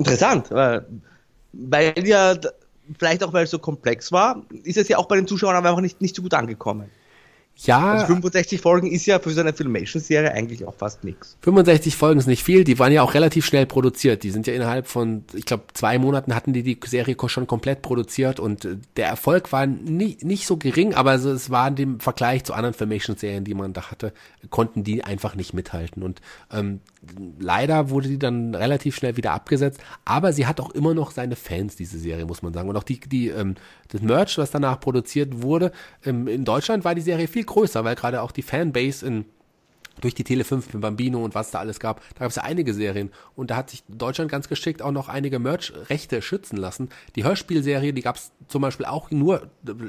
interessant, 0.00 0.50
weil, 0.50 0.86
weil 1.52 2.06
ja, 2.06 2.34
vielleicht 2.98 3.22
auch 3.22 3.32
weil 3.32 3.44
es 3.44 3.50
so 3.50 3.58
komplex 3.58 4.10
war, 4.12 4.42
ist 4.64 4.76
es 4.76 4.88
ja 4.88 4.98
auch 4.98 5.06
bei 5.06 5.16
den 5.16 5.26
Zuschauern 5.26 5.56
einfach 5.56 5.80
nicht, 5.80 6.00
nicht 6.00 6.16
so 6.16 6.22
gut 6.22 6.34
angekommen. 6.34 6.90
Ja. 7.56 7.92
Also 7.92 8.06
65 8.06 8.60
Folgen 8.60 8.90
ist 8.90 9.04
ja 9.04 9.18
für 9.18 9.30
so 9.30 9.40
eine 9.40 9.52
Filmation-Serie 9.52 10.32
eigentlich 10.32 10.64
auch 10.64 10.74
fast 10.74 11.04
nichts. 11.04 11.36
65 11.42 11.94
Folgen 11.94 12.18
ist 12.18 12.26
nicht 12.26 12.42
viel, 12.42 12.64
die 12.64 12.78
waren 12.78 12.92
ja 12.92 13.02
auch 13.02 13.12
relativ 13.12 13.44
schnell 13.44 13.66
produziert. 13.66 14.22
Die 14.22 14.30
sind 14.30 14.46
ja 14.46 14.54
innerhalb 14.54 14.86
von, 14.86 15.24
ich 15.34 15.44
glaube, 15.44 15.64
zwei 15.74 15.98
Monaten 15.98 16.34
hatten 16.34 16.54
die 16.54 16.62
die 16.62 16.78
Serie 16.86 17.16
schon 17.26 17.46
komplett 17.46 17.82
produziert 17.82 18.40
und 18.40 18.64
äh, 18.64 18.76
der 18.96 19.08
Erfolg 19.08 19.52
war 19.52 19.66
nie, 19.66 20.16
nicht 20.22 20.46
so 20.46 20.56
gering, 20.56 20.94
aber 20.94 21.14
es 21.14 21.50
war 21.50 21.68
in 21.68 21.76
dem 21.76 22.00
Vergleich 22.00 22.44
zu 22.44 22.54
anderen 22.54 22.74
Filmation-Serien, 22.74 23.44
die 23.44 23.54
man 23.54 23.74
da 23.74 23.90
hatte, 23.90 24.14
konnten 24.48 24.82
die 24.82 25.04
einfach 25.04 25.34
nicht 25.34 25.52
mithalten. 25.52 26.02
Und 26.02 26.22
ähm, 26.50 26.80
leider 27.38 27.90
wurde 27.90 28.08
die 28.08 28.18
dann 28.18 28.54
relativ 28.54 28.96
schnell 28.96 29.18
wieder 29.18 29.32
abgesetzt, 29.32 29.80
aber 30.06 30.32
sie 30.32 30.46
hat 30.46 30.60
auch 30.60 30.70
immer 30.70 30.94
noch 30.94 31.10
seine 31.10 31.36
Fans, 31.36 31.76
diese 31.76 31.98
Serie, 31.98 32.24
muss 32.24 32.42
man 32.42 32.54
sagen. 32.54 32.70
Und 32.70 32.76
auch 32.76 32.84
die, 32.84 33.00
die, 33.00 33.28
ähm, 33.28 33.56
das 33.88 34.00
Merch, 34.00 34.38
was 34.38 34.50
danach 34.50 34.80
produziert 34.80 35.42
wurde, 35.42 35.72
ähm, 36.06 36.26
in 36.26 36.44
Deutschland 36.46 36.84
war 36.84 36.94
die 36.94 37.00
Serie 37.02 37.28
viel 37.28 37.39
größer, 37.46 37.84
weil 37.84 37.96
gerade 37.96 38.22
auch 38.22 38.32
die 38.32 38.42
Fanbase 38.42 39.06
in 39.06 39.24
durch 40.00 40.14
die 40.14 40.24
Tele 40.24 40.44
5 40.44 40.72
mit 40.72 40.82
Bambino 40.82 41.22
und 41.22 41.34
was 41.34 41.50
da 41.50 41.58
alles 41.58 41.80
gab. 41.80 42.00
Da 42.14 42.20
gab 42.20 42.30
es 42.30 42.36
ja 42.36 42.42
einige 42.42 42.74
Serien 42.74 43.10
und 43.36 43.50
da 43.50 43.56
hat 43.56 43.70
sich 43.70 43.82
Deutschland 43.88 44.30
ganz 44.30 44.48
geschickt 44.48 44.82
auch 44.82 44.92
noch 44.92 45.08
einige 45.08 45.38
Merch-Rechte 45.38 46.22
schützen 46.22 46.56
lassen. 46.56 46.88
Die 47.16 47.24
Hörspielserie, 47.24 47.92
die 47.92 48.02
gab 48.02 48.16
es 48.16 48.32
zum 48.48 48.62
Beispiel 48.62 48.86
auch 48.86 49.10
nur, 49.10 49.48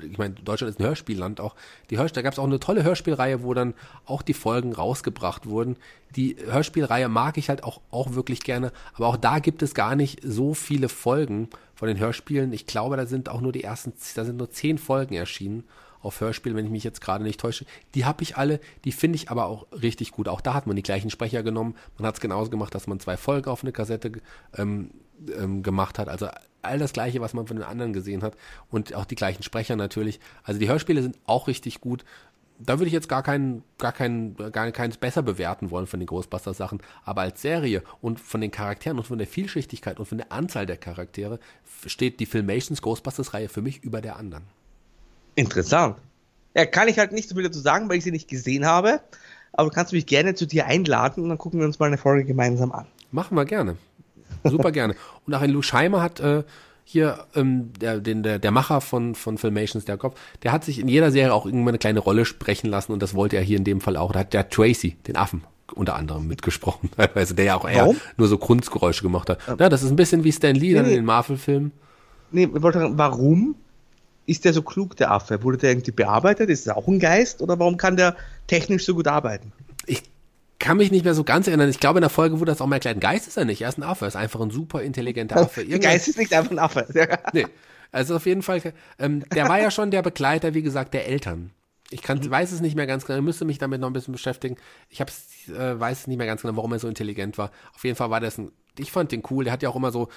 ich 0.09 0.17
meine, 0.17 0.35
Deutschland 0.35 0.71
ist 0.71 0.79
ein 0.79 0.85
Hörspielland 0.85 1.39
auch. 1.39 1.55
Die 1.89 1.97
Hörspiel, 1.97 2.21
da 2.21 2.21
gab 2.23 2.33
es 2.33 2.39
auch 2.39 2.45
eine 2.45 2.59
tolle 2.59 2.83
Hörspielreihe, 2.83 3.43
wo 3.43 3.53
dann 3.53 3.73
auch 4.05 4.21
die 4.21 4.33
Folgen 4.33 4.73
rausgebracht 4.73 5.47
wurden. 5.47 5.77
Die 6.15 6.35
Hörspielreihe 6.45 7.07
mag 7.07 7.37
ich 7.37 7.49
halt 7.49 7.63
auch, 7.63 7.81
auch 7.89 8.13
wirklich 8.13 8.41
gerne, 8.41 8.71
aber 8.95 9.07
auch 9.07 9.17
da 9.17 9.39
gibt 9.39 9.63
es 9.63 9.73
gar 9.73 9.95
nicht 9.95 10.19
so 10.23 10.53
viele 10.53 10.89
Folgen 10.89 11.49
von 11.73 11.87
den 11.87 11.99
Hörspielen. 11.99 12.51
Ich 12.53 12.67
glaube, 12.67 12.97
da 12.97 13.05
sind 13.05 13.29
auch 13.29 13.41
nur 13.41 13.53
die 13.53 13.63
ersten, 13.63 13.93
da 14.15 14.25
sind 14.25 14.37
nur 14.37 14.51
zehn 14.51 14.77
Folgen 14.77 15.15
erschienen 15.15 15.63
auf 16.01 16.19
Hörspiel, 16.21 16.55
wenn 16.55 16.65
ich 16.65 16.71
mich 16.71 16.83
jetzt 16.83 17.01
gerade 17.01 17.23
nicht 17.23 17.39
täusche. 17.39 17.65
Die 17.95 18.05
habe 18.05 18.23
ich 18.23 18.37
alle, 18.37 18.59
die 18.85 18.91
finde 18.91 19.15
ich 19.17 19.29
aber 19.29 19.45
auch 19.45 19.67
richtig 19.71 20.11
gut. 20.11 20.27
Auch 20.27 20.41
da 20.41 20.53
hat 20.53 20.67
man 20.67 20.75
die 20.75 20.83
gleichen 20.83 21.09
Sprecher 21.09 21.43
genommen. 21.43 21.75
Man 21.97 22.07
hat 22.07 22.15
es 22.15 22.21
genauso 22.21 22.49
gemacht, 22.49 22.73
dass 22.75 22.87
man 22.87 22.99
zwei 22.99 23.17
Folgen 23.17 23.49
auf 23.49 23.63
eine 23.63 23.71
Kassette 23.71 24.11
ähm, 24.57 24.91
ähm, 25.37 25.63
gemacht 25.63 25.99
hat. 25.99 26.09
Also 26.09 26.27
all 26.61 26.79
das 26.79 26.93
Gleiche, 26.93 27.21
was 27.21 27.33
man 27.33 27.47
von 27.47 27.57
den 27.57 27.65
anderen 27.65 27.93
gesehen 27.93 28.23
hat. 28.23 28.35
Und 28.69 28.93
auch 28.95 29.05
die 29.05 29.15
gleichen 29.15 29.43
Sprecher 29.43 29.75
natürlich. 29.75 30.19
Also 30.43 30.59
die 30.59 30.69
Hörspiele 30.69 31.01
sind 31.01 31.17
auch 31.25 31.47
richtig 31.47 31.81
gut. 31.81 32.03
Da 32.59 32.77
würde 32.77 32.87
ich 32.87 32.93
jetzt 32.93 33.09
gar 33.09 33.23
keinen, 33.23 33.63
gar 33.79 33.91
keinen, 33.91 34.35
gar 34.35 34.71
keins 34.71 34.97
besser 34.97 35.23
bewerten 35.23 35.71
wollen 35.71 35.87
von 35.87 35.99
den 35.99 36.05
Ghostbusters-Sachen. 36.05 36.81
Aber 37.03 37.21
als 37.21 37.41
Serie 37.41 37.81
und 38.01 38.19
von 38.19 38.39
den 38.39 38.51
Charakteren 38.51 38.99
und 38.99 39.05
von 39.05 39.17
der 39.17 39.27
Vielschichtigkeit 39.27 39.99
und 39.99 40.05
von 40.05 40.19
der 40.19 40.31
Anzahl 40.31 40.67
der 40.67 40.77
Charaktere 40.77 41.39
steht 41.87 42.19
die 42.19 42.27
Filmations 42.27 42.81
Ghostbusters-Reihe 42.83 43.49
für 43.49 43.63
mich 43.63 43.83
über 43.83 44.01
der 44.01 44.17
anderen. 44.17 44.43
Interessant. 45.35 45.97
Ja, 46.55 46.65
kann 46.65 46.87
ich 46.87 46.99
halt 46.99 47.11
nicht 47.11 47.29
so 47.29 47.35
viel 47.35 47.43
dazu 47.43 47.59
sagen, 47.59 47.89
weil 47.89 47.97
ich 47.97 48.03
sie 48.03 48.11
nicht 48.11 48.27
gesehen 48.27 48.65
habe. 48.65 48.99
Aber 49.53 49.69
du 49.69 49.75
kannst 49.75 49.93
mich 49.93 50.05
gerne 50.05 50.33
zu 50.35 50.45
dir 50.45 50.65
einladen 50.65 51.23
und 51.23 51.29
dann 51.29 51.37
gucken 51.37 51.59
wir 51.59 51.67
uns 51.67 51.79
mal 51.79 51.87
eine 51.87 51.97
Folge 51.97 52.25
gemeinsam 52.25 52.71
an. 52.71 52.85
Machen 53.11 53.35
wir 53.35 53.45
gerne. 53.45 53.77
Super 54.43 54.71
gerne. 54.71 54.95
Und 55.27 55.33
auch 55.33 55.41
ein 55.41 55.51
Lou 55.51 55.61
Scheimer 55.61 56.01
hat 56.01 56.19
äh, 56.19 56.43
hier 56.83 57.25
ähm, 57.35 57.71
der, 57.79 57.99
den, 57.99 58.23
der, 58.23 58.39
der 58.39 58.51
Macher 58.51 58.81
von, 58.81 59.15
von 59.15 59.37
Filmations, 59.37 59.85
der 59.85 59.97
Kopf, 59.97 60.19
der 60.43 60.51
hat 60.51 60.63
sich 60.63 60.79
in 60.79 60.87
jeder 60.87 61.11
Serie 61.11 61.33
auch 61.33 61.45
irgendwann 61.45 61.69
eine 61.69 61.77
kleine 61.77 61.99
Rolle 61.99 62.25
sprechen 62.25 62.69
lassen 62.69 62.91
und 62.91 63.01
das 63.01 63.13
wollte 63.13 63.35
er 63.35 63.43
hier 63.43 63.57
in 63.57 63.63
dem 63.63 63.81
Fall 63.81 63.97
auch. 63.97 64.11
Da 64.11 64.19
hat 64.19 64.33
der 64.33 64.49
Tracy, 64.49 64.97
den 65.07 65.15
Affen, 65.15 65.43
unter 65.73 65.95
anderem 65.95 66.27
mitgesprochen, 66.27 66.89
also 67.15 67.33
der 67.33 67.45
ja 67.45 67.55
auch 67.55 67.69
eher 67.69 67.93
nur 68.17 68.27
so 68.27 68.37
Kunstgeräusche 68.37 69.03
gemacht 69.03 69.29
hat. 69.29 69.39
Ja, 69.59 69.69
das 69.69 69.83
ist 69.83 69.89
ein 69.89 69.95
bisschen 69.95 70.23
wie 70.23 70.31
Stan 70.31 70.55
Lee 70.55 70.69
nee, 70.69 70.73
dann 70.73 70.85
in 70.85 70.91
den 70.91 71.05
Marvel-Filmen. 71.05 71.71
Nee, 72.31 72.49
ich 72.53 72.61
wollte 72.61 72.79
sagen, 72.79 72.97
warum 72.97 73.55
ist 74.31 74.45
der 74.45 74.53
so 74.53 74.61
klug, 74.61 74.95
der 74.95 75.11
Affe? 75.11 75.43
Wurde 75.43 75.57
der 75.57 75.71
irgendwie 75.71 75.91
bearbeitet? 75.91 76.49
Ist 76.49 76.67
er 76.67 76.77
auch 76.77 76.87
ein 76.87 76.99
Geist? 76.99 77.41
Oder 77.41 77.59
warum 77.59 77.77
kann 77.77 77.97
der 77.97 78.15
technisch 78.47 78.85
so 78.85 78.95
gut 78.95 79.07
arbeiten? 79.07 79.51
Ich 79.85 80.03
kann 80.59 80.77
mich 80.77 80.91
nicht 80.91 81.03
mehr 81.03 81.13
so 81.13 81.23
ganz 81.23 81.47
erinnern. 81.47 81.69
Ich 81.69 81.79
glaube, 81.79 81.99
in 81.99 82.01
der 82.01 82.09
Folge 82.09 82.39
wurde 82.39 82.51
das 82.51 82.61
auch 82.61 82.67
mal 82.67 82.77
erklärt. 82.77 82.97
Ein 82.97 83.01
Geist 83.01 83.27
ist 83.27 83.37
er 83.37 83.45
nicht. 83.45 83.61
Er 83.61 83.69
ist 83.69 83.77
ein 83.77 83.83
Affe. 83.83 84.05
Er 84.05 84.09
ist 84.09 84.15
einfach 84.15 84.39
ein 84.39 84.51
super 84.51 84.81
intelligenter 84.81 85.37
Affe. 85.37 85.61
Irgendwann, 85.61 85.81
Geist 85.81 86.07
ist 86.07 86.17
nicht 86.17 86.33
einfach 86.33 86.51
ein 86.51 86.59
Affe. 86.59 86.87
nee. 87.33 87.45
Also 87.91 88.15
auf 88.15 88.25
jeden 88.25 88.41
Fall, 88.41 88.61
ähm, 88.99 89.23
der 89.33 89.49
war 89.49 89.59
ja 89.59 89.69
schon 89.69 89.91
der 89.91 90.01
Begleiter, 90.01 90.53
wie 90.53 90.61
gesagt, 90.61 90.93
der 90.93 91.07
Eltern. 91.07 91.51
Ich 91.89 92.01
kann, 92.01 92.29
weiß 92.29 92.53
es 92.53 92.61
nicht 92.61 92.77
mehr 92.77 92.87
ganz 92.87 93.05
genau, 93.05 93.19
ich 93.19 93.25
müsste 93.25 93.43
mich 93.43 93.57
damit 93.57 93.81
noch 93.81 93.89
ein 93.89 93.93
bisschen 93.93 94.13
beschäftigen. 94.13 94.55
Ich 94.89 95.01
hab's, 95.01 95.49
äh, 95.49 95.77
weiß 95.77 96.01
es 96.01 96.07
nicht 96.07 96.17
mehr 96.17 96.27
ganz 96.27 96.41
genau, 96.41 96.55
warum 96.55 96.71
er 96.71 96.79
so 96.79 96.87
intelligent 96.87 97.37
war. 97.37 97.51
Auf 97.75 97.83
jeden 97.83 97.97
Fall 97.97 98.09
war 98.09 98.21
das 98.21 98.37
ein, 98.37 98.53
ich 98.79 98.93
fand 98.93 99.11
den 99.11 99.23
cool, 99.29 99.43
der 99.43 99.51
hat 99.51 99.61
ja 99.61 99.67
auch 99.67 99.75
immer 99.75 99.91
so 99.91 100.07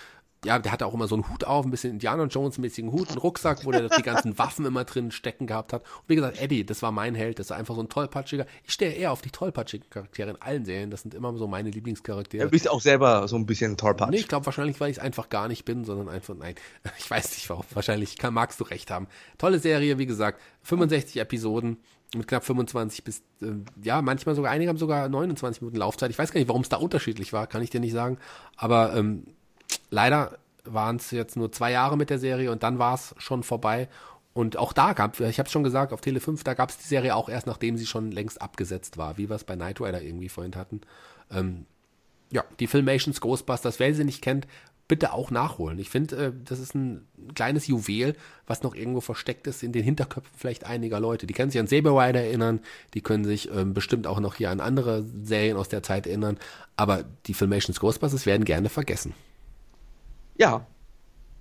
ja, 0.45 0.59
der 0.59 0.73
hatte 0.73 0.87
auch 0.87 0.95
immer 0.95 1.09
so 1.09 1.15
einen 1.15 1.29
Hut 1.29 1.45
auf, 1.45 1.65
ein 1.65 1.71
bisschen 1.71 1.93
Indiana 1.93 2.25
Jones-mäßigen 2.25 2.93
Hut, 2.93 3.09
einen 3.09 3.19
Rucksack, 3.19 3.65
wo 3.65 3.71
der 3.71 3.89
die 3.89 4.03
ganzen 4.03 4.39
Waffen 4.39 4.66
immer 4.66 4.85
drin 4.85 5.11
stecken 5.11 5.47
gehabt 5.47 5.73
hat. 5.73 5.83
Und 5.83 6.09
wie 6.09 6.16
gesagt, 6.16 6.41
Eddie, 6.41 6.65
das 6.65 6.83
war 6.83 6.93
mein 6.93 7.15
Held, 7.15 7.39
das 7.39 7.51
war 7.51 7.57
einfach 7.57 7.75
so 7.75 7.83
ein 7.83 7.89
tollpatschiger. 7.89 8.47
Ich 8.65 8.73
stehe 8.73 8.93
eher 8.93 9.12
auf 9.12 9.23
die 9.23 9.31
tollpatschigen 9.31 9.89
Charaktere 9.91 10.31
in 10.31 10.43
allen 10.43 10.65
Serien, 10.65 10.91
das 10.91 11.03
sind 11.03 11.15
immer 11.15 11.37
so 11.37 11.47
meine 11.47 11.71
Lieblingscharaktere. 11.71 12.45
Du 12.45 12.51
bist 12.51 12.69
auch 12.69 12.81
selber 12.81 13.27
so 13.29 13.37
ein 13.37 13.47
bisschen 13.47 13.77
tollpatschig. 13.77 14.11
Nee, 14.11 14.21
ich 14.21 14.29
glaube 14.29 14.47
wahrscheinlich, 14.47 14.81
weil 14.81 14.91
ich 14.91 14.99
es 14.99 15.03
einfach 15.03 15.29
gar 15.29 15.49
nicht 15.49 15.65
bin, 15.65 15.85
sondern 15.85 16.09
einfach, 16.09 16.35
nein, 16.35 16.55
ich 16.99 17.11
weiß 17.11 17.31
nicht 17.33 17.49
warum, 17.51 17.65
wahrscheinlich 17.73 18.19
kann, 18.19 18.35
magst 18.35 18.61
du 18.61 18.65
recht 18.65 18.91
haben. 18.91 19.07
Tolle 19.39 19.59
Serie, 19.59 19.99
wie 19.99 20.07
gesagt, 20.07 20.41
65 20.62 21.21
Episoden 21.21 21.79
mit 22.16 22.29
knapp 22.29 22.45
25 22.45 23.05
bis, 23.05 23.23
äh, 23.43 23.47
ja, 23.83 24.03
manchmal 24.03 24.35
sogar, 24.35 24.53
einige 24.53 24.69
haben 24.69 24.79
sogar 24.79 25.09
29 25.09 25.62
Minuten 25.62 25.79
Laufzeit. 25.79 26.11
Ich 26.11 26.19
weiß 26.19 26.33
gar 26.33 26.39
nicht, 26.39 26.49
warum 26.49 26.62
es 26.62 26.69
da 26.69 26.77
unterschiedlich 26.77 27.33
war, 27.33 27.47
kann 27.47 27.62
ich 27.62 27.71
dir 27.71 27.81
nicht 27.81 27.93
sagen. 27.93 28.19
Aber 28.57 28.95
ähm, 28.95 29.25
leider 29.95 30.39
waren 30.65 30.97
es 30.97 31.11
jetzt 31.11 31.37
nur 31.37 31.53
zwei 31.53 31.73
Jahre 31.73 31.97
mit 31.97 32.11
der 32.11 32.19
Serie 32.19 32.51
und 32.51 32.62
dann 32.62 32.79
war 32.79 32.95
es 32.95 33.15
schon 33.19 33.43
vorbei. 33.43 33.89
Und 34.33 34.57
auch 34.57 34.73
da 34.73 34.93
gab, 34.93 35.21
ich 35.21 35.39
habe 35.39 35.47
es 35.47 35.53
schon 35.53 35.62
gesagt, 35.62 35.93
auf 35.93 36.01
Tele 36.01 36.19
5, 36.19 36.43
da 36.43 36.55
gab 36.55 36.71
es 36.71 36.77
die 36.77 36.89
Serie 36.89 37.15
auch 37.15 37.29
erst, 37.29 37.47
nachdem 37.47 37.77
sie 37.77 37.87
schon 37.87 38.11
längst 38.11 38.43
abgesetzt 38.43 38.99
war, 38.99 39.16
wie 39.16 39.29
wir 39.29 39.37
es 39.37 39.45
bei 39.45 39.55
Knight 39.55 39.81
Rider 39.81 40.03
irgendwie 40.03 40.29
vorhin 40.29 40.57
hatten. 40.57 40.81
Ähm, 41.31 41.66
ja, 42.31 42.43
die 42.59 42.66
Filmations 42.66 43.21
Ghostbusters, 43.21 43.79
wer 43.79 43.95
sie 43.95 44.05
nicht 44.05 44.23
kennt, 44.23 44.49
bitte 44.89 45.12
auch 45.12 45.31
nachholen. 45.31 45.79
Ich 45.79 45.89
finde, 45.89 46.16
äh, 46.16 46.33
das 46.45 46.59
ist 46.59 46.75
ein 46.75 47.07
kleines 47.35 47.69
Juwel, 47.69 48.16
was 48.47 48.62
noch 48.62 48.75
irgendwo 48.75 49.01
versteckt 49.01 49.47
ist 49.47 49.62
in 49.62 49.73
den 49.73 49.85
Hinterköpfen 49.85 50.33
vielleicht 50.37 50.65
einiger 50.65 50.99
Leute. 50.99 51.27
Die 51.27 51.35
können 51.35 51.51
sich 51.51 51.61
an 51.61 51.69
Saber 51.69 51.93
Rider 51.93 52.21
erinnern, 52.21 52.61
die 52.95 53.01
können 53.01 53.25
sich 53.25 53.51
ähm, 53.55 53.73
bestimmt 53.73 54.09
auch 54.09 54.19
noch 54.19 54.35
hier 54.35 54.51
an 54.51 54.61
andere 54.61 55.05
Serien 55.23 55.57
aus 55.57 55.69
der 55.69 55.85
Zeit 55.85 56.09
erinnern, 56.09 56.39
aber 56.77 57.05
die 57.27 57.35
Filmations 57.35 57.79
Ghostbusters 57.79 58.27
werden 58.27 58.45
gerne 58.45 58.69
vergessen. 58.69 59.15
Ja. 60.36 60.66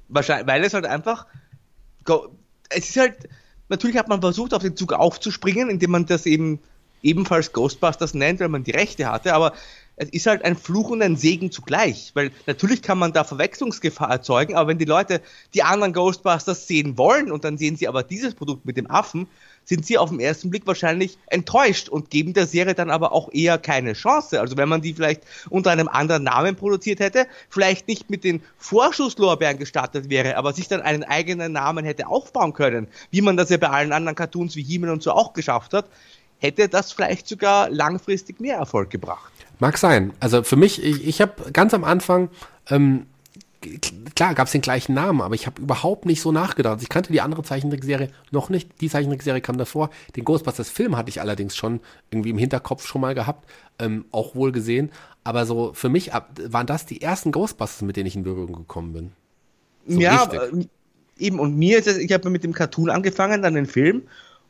Wahrscheinlich, 0.10 0.48
weil 0.48 0.64
es 0.64 0.74
halt 0.74 0.86
einfach. 0.86 1.26
Es 2.70 2.90
ist 2.90 2.98
halt. 2.98 3.30
Natürlich 3.70 3.98
hat 3.98 4.10
man 4.10 4.22
versucht, 4.22 4.54
auf 4.54 4.62
den 4.62 4.76
Zug 4.76 4.94
aufzuspringen, 4.94 5.70
indem 5.70 5.92
man 5.92 6.06
das 6.06 6.26
eben 6.26 6.60
ebenfalls 7.02 7.54
Ghostbusters 7.54 8.14
nennt, 8.14 8.40
weil 8.40 8.50
man 8.50 8.64
die 8.64 8.72
Rechte 8.72 9.12
hatte, 9.12 9.34
aber 9.34 9.54
es 9.96 10.10
ist 10.10 10.26
halt 10.26 10.44
ein 10.44 10.56
Fluch 10.56 10.90
und 10.90 11.04
ein 11.04 11.18
Segen 11.18 11.52
zugleich, 11.52 12.12
weil 12.16 12.32
natürlich 12.48 12.82
kann 12.82 12.98
man 12.98 13.14
da 13.14 13.24
Verwechslungsgefahr 13.24 14.10
erzeugen, 14.10 14.56
aber 14.56 14.70
wenn 14.70 14.80
die 14.80 14.86
Leute 14.86 15.22
die 15.54 15.64
anderen 15.64 15.94
Ghostbusters 15.94 16.68
sehen 16.68 16.98
wollen 16.98 17.32
und 17.32 17.44
dann 17.44 17.58
sehen 17.58 17.76
sie 17.76 17.88
aber 17.88 18.02
dieses 18.02 18.34
Produkt 18.34 18.66
mit 18.66 18.78
dem 18.78 18.90
Affen, 18.90 19.28
sind 19.66 19.86
sie 19.86 19.98
auf 19.98 20.10
den 20.10 20.20
ersten 20.20 20.50
Blick 20.50 20.68
wahrscheinlich 20.68 21.18
enttäuscht 21.28 21.90
und 21.90 22.10
geben 22.10 22.34
der 22.34 22.48
Serie 22.48 22.74
dann 22.74 22.90
aber 22.90 23.12
auch 23.12 23.30
eher 23.32 23.58
keine 23.58 23.94
Chance. 23.94 24.40
Also 24.40 24.58
wenn 24.58 24.70
man 24.70 24.82
die 24.82 24.94
vielleicht 24.94 25.24
unter 25.50 25.72
einem 25.72 25.88
anderen 25.88 26.24
Namen 26.24 26.56
produziert 26.56 27.00
hätte, 27.00 27.28
vielleicht 27.50 27.88
nicht 27.88 28.10
mit 28.10 28.24
den 28.24 28.42
Vorschusslorbeeren 28.58 29.58
gestartet 29.58 30.10
wäre, 30.10 30.38
aber 30.38 30.54
sich 30.54 30.68
dann 30.68 30.82
einen 30.82 31.04
eigenen 31.04 31.52
Namen 31.52 31.86
hätte 31.86 32.08
aufbauen 32.08 32.54
können, 32.54 32.88
wie 33.12 33.22
man 33.22 33.38
das 33.38 33.50
ja 33.50 33.58
bei 33.58 33.70
allen 33.70 33.92
anderen 33.92 34.16
Cartoons 34.16 34.56
wie 34.56 34.64
He-Man 34.64 34.90
und 34.90 35.04
so 35.04 35.12
auch 35.12 35.34
geschafft 35.34 35.74
hat, 35.74 35.86
hätte 36.38 36.68
das 36.68 36.92
vielleicht 36.92 37.28
sogar 37.28 37.70
langfristig 37.70 38.40
mehr 38.40 38.58
Erfolg 38.58 38.90
gebracht. 38.90 39.32
Mag 39.60 39.78
sein. 39.78 40.12
Also 40.20 40.44
für 40.44 40.58
mich, 40.58 40.84
ich, 40.84 41.08
ich 41.08 41.22
habe 41.22 41.52
ganz 41.52 41.74
am 41.74 41.84
Anfang 41.84 42.30
ähm, 42.70 43.06
klar 44.16 44.34
gab 44.36 44.48
es 44.48 44.52
den 44.52 44.62
gleichen 44.62 44.94
Namen, 44.94 45.22
aber 45.22 45.36
ich 45.36 45.46
habe 45.46 45.62
überhaupt 45.62 46.06
nicht 46.06 46.22
so 46.22 46.32
nachgedacht. 46.32 46.82
Ich 46.82 46.90
kannte 46.90 47.12
die 47.12 47.22
andere 47.22 47.44
Zeichentrickserie 47.44 48.10
noch 48.32 48.50
nicht. 48.50 48.82
Die 48.82 48.90
Zeichentrickserie 48.90 49.42
kam 49.42 49.58
davor. 49.58 49.90
Den 50.16 50.24
Ghostbusters-Film 50.24 50.96
hatte 50.96 51.10
ich 51.10 51.22
allerdings 51.22 51.56
schon 51.56 51.80
irgendwie 52.12 52.30
im 52.30 52.38
Hinterkopf 52.38 52.86
schon 52.86 53.02
mal 53.02 53.16
gehabt, 53.16 53.50
ähm, 53.80 54.06
auch 54.12 54.36
wohl 54.36 54.52
gesehen. 54.52 54.92
Aber 55.24 55.46
so 55.46 55.74
für 55.74 55.90
mich 55.90 56.14
ab, 56.14 56.32
waren 56.48 56.68
das 56.68 56.86
die 56.86 57.02
ersten 57.02 57.32
Ghostbusters, 57.32 57.82
mit 57.82 57.98
denen 57.98 58.08
ich 58.08 58.16
in 58.16 58.24
Berührung 58.24 58.56
gekommen 58.56 58.94
bin. 58.94 59.12
So 59.88 60.00
ja, 60.00 60.24
richtig. 60.24 60.70
eben. 61.18 61.40
Und 61.40 61.58
mir 61.58 61.80
ist 61.80 61.88
es, 61.88 61.98
ich 61.98 62.12
habe 62.12 62.30
mit 62.30 62.44
dem 62.44 62.54
Cartoon 62.54 62.90
angefangen, 62.90 63.42
dann 63.42 63.56
den 63.56 63.66
Film. 63.66 64.04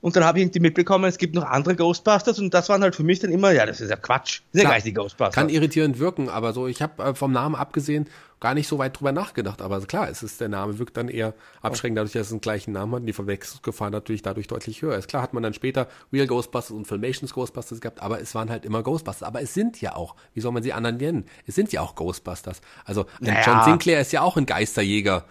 Und 0.04 0.18
dann 0.18 0.26
habe 0.26 0.38
ich 0.38 0.44
irgendwie 0.44 0.60
mitbekommen, 0.60 1.06
es 1.06 1.18
gibt 1.18 1.34
noch 1.34 1.46
andere 1.46 1.78
Ghostbusters 1.78 2.38
und 2.38 2.54
das 2.54 2.68
waren 2.68 2.84
halt 2.84 2.94
für 2.94 3.06
mich 3.06 3.20
dann 3.20 3.32
immer, 3.32 3.52
ja, 3.52 3.66
das 3.66 3.80
ist 3.80 3.90
ja 3.90 3.96
Quatsch. 3.96 4.42
Das 4.52 4.60
sind 4.60 4.64
ja 4.64 4.70
gleich 4.72 4.84
die 4.84 4.94
Ghostbusters. 4.94 5.34
Kann 5.34 5.48
irritierend 5.48 5.98
wirken, 5.98 6.28
aber 6.28 6.52
so, 6.52 6.68
ich 6.68 6.82
habe 6.82 7.02
äh, 7.02 7.16
vom 7.16 7.32
Namen 7.32 7.56
abgesehen 7.56 8.10
gar 8.42 8.54
nicht 8.54 8.68
so 8.68 8.78
weit 8.80 9.00
drüber 9.00 9.14
nachgedacht. 9.14 9.62
Aber 9.62 9.80
klar, 9.80 10.10
es 10.10 10.22
ist, 10.22 10.42
der 10.42 10.50
Name 10.50 10.78
wirkt 10.78 10.98
dann 10.98 11.08
eher 11.08 11.34
abschreckend, 11.62 11.98
dadurch, 11.98 12.12
dass 12.12 12.28
es 12.28 12.34
einen 12.34 12.42
gleichen 12.42 12.74
Namen 12.74 12.92
hat 12.92 13.00
und 13.00 13.06
die 13.06 13.14
Verwechslungsgefahr 13.14 13.92
natürlich 13.92 14.22
dadurch 14.22 14.48
deutlich 14.48 14.82
höher 14.82 14.98
ist. 14.98 15.08
Klar 15.08 15.24
hat 15.24 15.34
man 15.34 15.42
dann 15.42 15.54
später 15.54 15.88
Real 16.12 16.28
Ghostbusters 16.28 16.76
und 16.76 16.86
Filmations 16.86 17.34
Ghostbusters 17.34 17.80
gehabt, 17.80 18.02
aber 18.02 18.20
es 18.20 18.36
waren 18.36 18.50
halt 18.50 18.66
immer 18.66 18.84
Ghostbusters. 18.84 19.24
Aber 19.24 19.42
es 19.42 19.54
sind 19.54 19.80
ja 19.80 19.96
auch, 19.96 20.18
wie 20.34 20.42
soll 20.42 20.52
man 20.52 20.64
sie 20.64 20.74
anderen 20.74 20.98
nennen? 20.98 21.26
Es 21.48 21.56
sind 21.56 21.72
ja 21.72 21.80
auch 21.80 21.96
Ghostbusters. 21.96 22.60
Also 22.84 23.06
naja. 23.22 23.40
John 23.46 23.64
Sinclair 23.64 24.02
ist 24.02 24.12
ja 24.12 24.20
auch 24.20 24.36
ein 24.36 24.46
Geisterjäger. 24.46 25.24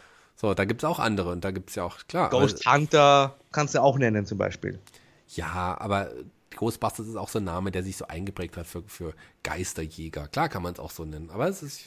So, 0.42 0.54
da 0.54 0.64
gibt's 0.64 0.82
auch 0.82 0.98
andere 0.98 1.30
und 1.30 1.44
da 1.44 1.52
gibt's 1.52 1.76
ja 1.76 1.84
auch, 1.84 1.98
klar. 2.08 2.28
Ghost 2.28 2.66
Hunter 2.66 3.36
kannst 3.52 3.76
du 3.76 3.80
auch 3.80 3.96
nennen 3.96 4.26
zum 4.26 4.38
Beispiel. 4.38 4.80
Ja, 5.28 5.80
aber 5.80 6.10
Ghostbusters 6.56 7.06
ist 7.06 7.14
auch 7.14 7.28
so 7.28 7.38
ein 7.38 7.44
Name, 7.44 7.70
der 7.70 7.84
sich 7.84 7.96
so 7.96 8.08
eingeprägt 8.08 8.56
hat 8.56 8.66
für, 8.66 8.82
für 8.88 9.14
Geisterjäger. 9.44 10.26
Klar 10.26 10.48
kann 10.48 10.64
man 10.64 10.72
es 10.72 10.80
auch 10.80 10.90
so 10.90 11.04
nennen, 11.04 11.30
aber 11.30 11.46
es 11.46 11.62
ist, 11.62 11.84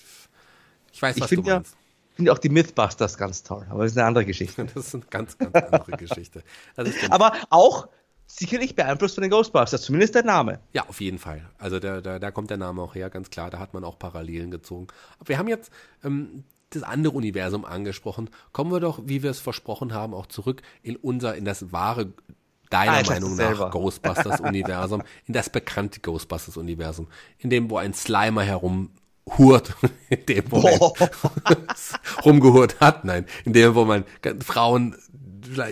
ich 0.94 1.02
weiß, 1.02 1.20
was 1.20 1.34
ich 1.34 1.38
du 1.38 1.44
meinst. 1.44 1.76
Ich 2.12 2.16
finde 2.16 2.32
auch 2.32 2.38
die 2.38 2.48
Mythbusters 2.48 3.18
ganz 3.18 3.44
toll, 3.44 3.68
aber 3.70 3.84
das 3.84 3.92
ist 3.92 3.98
eine 3.98 4.08
andere 4.08 4.24
Geschichte. 4.24 4.64
das 4.74 4.88
ist 4.88 4.96
eine 4.96 5.04
ganz, 5.10 5.38
ganz 5.38 5.54
andere 5.54 5.92
Geschichte. 5.98 6.42
aber 7.10 7.34
auch 7.50 7.90
sicherlich 8.26 8.74
beeinflusst 8.74 9.16
von 9.16 9.22
den 9.24 9.32
Ghostbusters, 9.32 9.82
zumindest 9.82 10.16
der 10.16 10.24
Name. 10.24 10.62
Ja, 10.72 10.88
auf 10.88 11.02
jeden 11.02 11.20
Fall. 11.20 11.46
Also 11.58 11.80
da, 11.80 12.00
da, 12.00 12.20
da 12.20 12.32
kommt 12.32 12.52
der 12.52 12.58
Name 12.58 12.82
auch 12.82 12.96
her, 12.96 13.10
ganz 13.10 13.30
klar. 13.30 13.50
Da 13.50 13.60
hat 13.60 13.74
man 13.74 13.84
auch 13.84 14.00
Parallelen 14.00 14.50
gezogen. 14.50 14.88
Aber 15.20 15.28
wir 15.28 15.38
haben 15.38 15.50
jetzt 15.50 15.74
ähm, 16.06 16.46
das 16.70 16.84
andere 16.84 17.16
Universum 17.16 17.66
angesprochen. 17.66 18.30
Kommen 18.52 18.72
wir 18.72 18.80
doch, 18.80 19.00
wie 19.06 19.24
wir 19.24 19.32
es 19.32 19.40
versprochen 19.40 19.94
haben, 19.94 20.14
auch 20.14 20.26
zurück 20.26 20.62
in 20.82 20.96
unser, 20.96 21.36
in 21.36 21.46
das 21.46 21.72
wahre 21.72 22.14
deiner 22.70 22.98
ah, 22.98 23.04
Meinung 23.04 23.36
nach 23.36 23.72
Ghostbusters-Universum, 23.72 25.04
in 25.26 25.34
das 25.34 25.50
bekannte 25.50 26.00
Ghostbusters-Universum, 26.00 27.08
in 27.38 27.50
dem, 27.50 27.70
wo 27.70 27.78
ein 27.78 27.94
Slimer 27.94 28.44
herum 28.44 28.92
hurt, 29.38 29.76
in 30.10 30.26
dem, 30.26 30.44
wo 30.50 30.62
man 30.62 30.74
rumgehurt 32.26 32.80
hat, 32.80 33.06
nein, 33.06 33.26
in 33.44 33.54
dem, 33.54 33.76
wo 33.76 33.86
man 33.86 34.04
Frauen, 34.44 34.96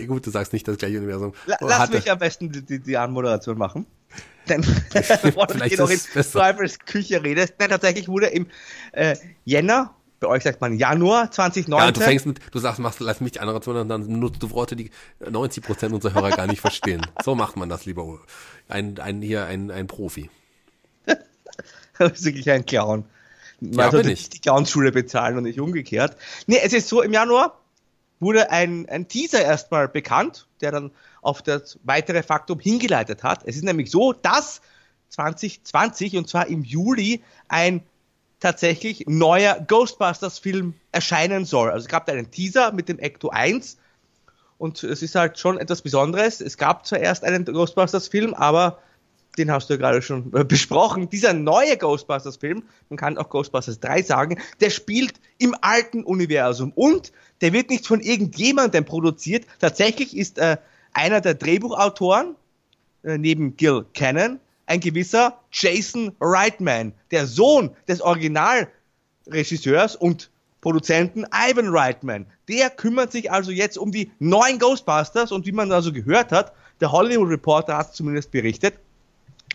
gut, 0.07 0.25
du 0.25 0.31
sagst 0.31 0.53
nicht 0.53 0.67
das 0.67 0.77
gleiche 0.77 0.97
Universum. 0.97 1.33
Lass 1.45 1.79
hatte. 1.79 1.95
mich 1.95 2.11
am 2.11 2.19
besten 2.19 2.51
die, 2.51 2.79
die, 2.79 2.97
Anmoderation 2.97 3.57
machen. 3.57 3.85
Denn 4.49 4.61
bevor 4.61 5.47
du 5.47 5.57
noch 5.57 5.89
in 5.89 5.99
Drivers 6.13 6.79
Küche 6.79 7.23
redest, 7.23 7.55
nein, 7.59 7.69
tatsächlich 7.69 8.09
wurde 8.09 8.27
im 8.27 8.47
äh, 8.91 9.15
Jänner 9.45 9.95
bei 10.23 10.29
euch 10.29 10.43
sagt 10.43 10.61
man 10.61 10.77
Januar 10.77 11.29
2019. 11.29 11.85
Ja, 11.85 11.91
du 11.91 11.99
fängst 11.99 12.25
mit, 12.25 12.39
du 12.51 12.59
sagst, 12.59 12.79
machst, 12.79 12.99
lass 13.01 13.19
mich 13.19 13.33
die 13.33 13.39
andere 13.41 13.59
und 13.59 13.89
dann 13.89 14.19
nutzt 14.19 14.41
du 14.41 14.51
Worte, 14.51 14.75
die 14.75 14.89
90 15.19 15.63
Prozent 15.63 15.93
unserer 15.93 16.13
Hörer 16.13 16.31
gar 16.31 16.47
nicht 16.47 16.61
verstehen. 16.61 17.05
So 17.23 17.35
macht 17.35 17.57
man 17.57 17.67
das, 17.69 17.85
lieber 17.85 18.19
ein, 18.69 18.99
ein, 18.99 19.21
hier 19.21 19.45
ein, 19.45 19.69
ein 19.69 19.87
Profi. 19.87 20.29
das 21.99 22.11
ist 22.13 22.25
wirklich 22.25 22.49
ein 22.49 22.65
Clown. 22.65 23.05
Man 23.59 23.73
ja, 23.73 23.91
sollte 23.91 24.07
nicht 24.07 24.33
die 24.33 24.39
Clownschule 24.39 24.93
bezahlen 24.93 25.37
und 25.37 25.43
nicht 25.43 25.59
umgekehrt. 25.59 26.15
Nee, 26.47 26.59
es 26.63 26.71
ist 26.71 26.87
so, 26.87 27.01
im 27.01 27.11
Januar 27.11 27.59
wurde 28.21 28.49
ein, 28.49 28.87
ein 28.87 29.09
Teaser 29.09 29.43
erstmal 29.43 29.89
bekannt, 29.89 30.47
der 30.61 30.71
dann 30.71 30.91
auf 31.21 31.41
das 31.41 31.77
weitere 31.83 32.23
Faktum 32.23 32.59
hingeleitet 32.59 33.23
hat. 33.23 33.41
Es 33.45 33.57
ist 33.57 33.63
nämlich 33.63 33.91
so, 33.91 34.13
dass 34.13 34.61
2020 35.09 36.15
und 36.15 36.29
zwar 36.29 36.47
im 36.47 36.63
Juli 36.63 37.21
ein 37.49 37.83
tatsächlich 38.43 39.05
neuer 39.07 39.57
Ghostbusters-Film 39.65 40.73
erscheinen 40.91 41.45
soll. 41.45 41.69
Also 41.71 41.85
es 41.85 41.89
gab 41.89 42.05
da 42.05 42.11
einen 42.11 42.29
Teaser 42.29 42.73
mit 42.73 42.89
dem 42.89 42.99
Ecto 42.99 43.29
1 43.29 43.77
und 44.57 44.83
es 44.83 45.01
ist 45.01 45.15
halt 45.15 45.39
schon 45.39 45.57
etwas 45.57 45.81
Besonderes. 45.81 46.41
Es 46.41 46.57
gab 46.57 46.85
zuerst 46.85 47.23
einen 47.23 47.45
Ghostbusters-Film, 47.45 48.33
aber 48.33 48.79
den 49.37 49.49
hast 49.49 49.69
du 49.69 49.75
ja 49.75 49.77
gerade 49.77 50.01
schon 50.01 50.29
besprochen. 50.47 51.09
Dieser 51.09 51.31
neue 51.31 51.77
Ghostbusters-Film, 51.77 52.63
man 52.89 52.97
kann 52.97 53.17
auch 53.17 53.29
Ghostbusters 53.29 53.79
3 53.79 54.01
sagen, 54.01 54.41
der 54.59 54.71
spielt 54.71 55.13
im 55.37 55.55
alten 55.61 56.03
Universum 56.03 56.73
und 56.75 57.13
der 57.39 57.53
wird 57.53 57.69
nicht 57.69 57.87
von 57.87 58.01
irgendjemandem 58.01 58.83
produziert. 58.83 59.45
Tatsächlich 59.59 60.17
ist 60.17 60.37
äh, 60.37 60.57
einer 60.91 61.21
der 61.21 61.35
Drehbuchautoren, 61.35 62.35
äh, 63.03 63.17
neben 63.17 63.55
Gil 63.55 63.85
Cannon, 63.93 64.41
ein 64.65 64.79
gewisser 64.79 65.39
Jason 65.51 66.15
Reitman, 66.19 66.93
der 67.11 67.27
Sohn 67.27 67.71
des 67.87 68.01
Originalregisseurs 68.01 69.95
und 69.95 70.29
Produzenten 70.61 71.25
Ivan 71.33 71.67
Reitman. 71.67 72.25
Der 72.47 72.69
kümmert 72.69 73.11
sich 73.11 73.29
also 73.31 73.51
jetzt 73.51 73.77
um 73.77 73.91
die 73.91 74.11
neuen 74.19 74.59
Ghostbusters 74.59 75.31
und 75.31 75.45
wie 75.45 75.51
man 75.51 75.71
also 75.71 75.91
gehört 75.91 76.31
hat, 76.31 76.53
der 76.79 76.91
Hollywood 76.91 77.29
Reporter 77.29 77.77
hat 77.77 77.93
zumindest 77.95 78.31
berichtet, 78.31 78.75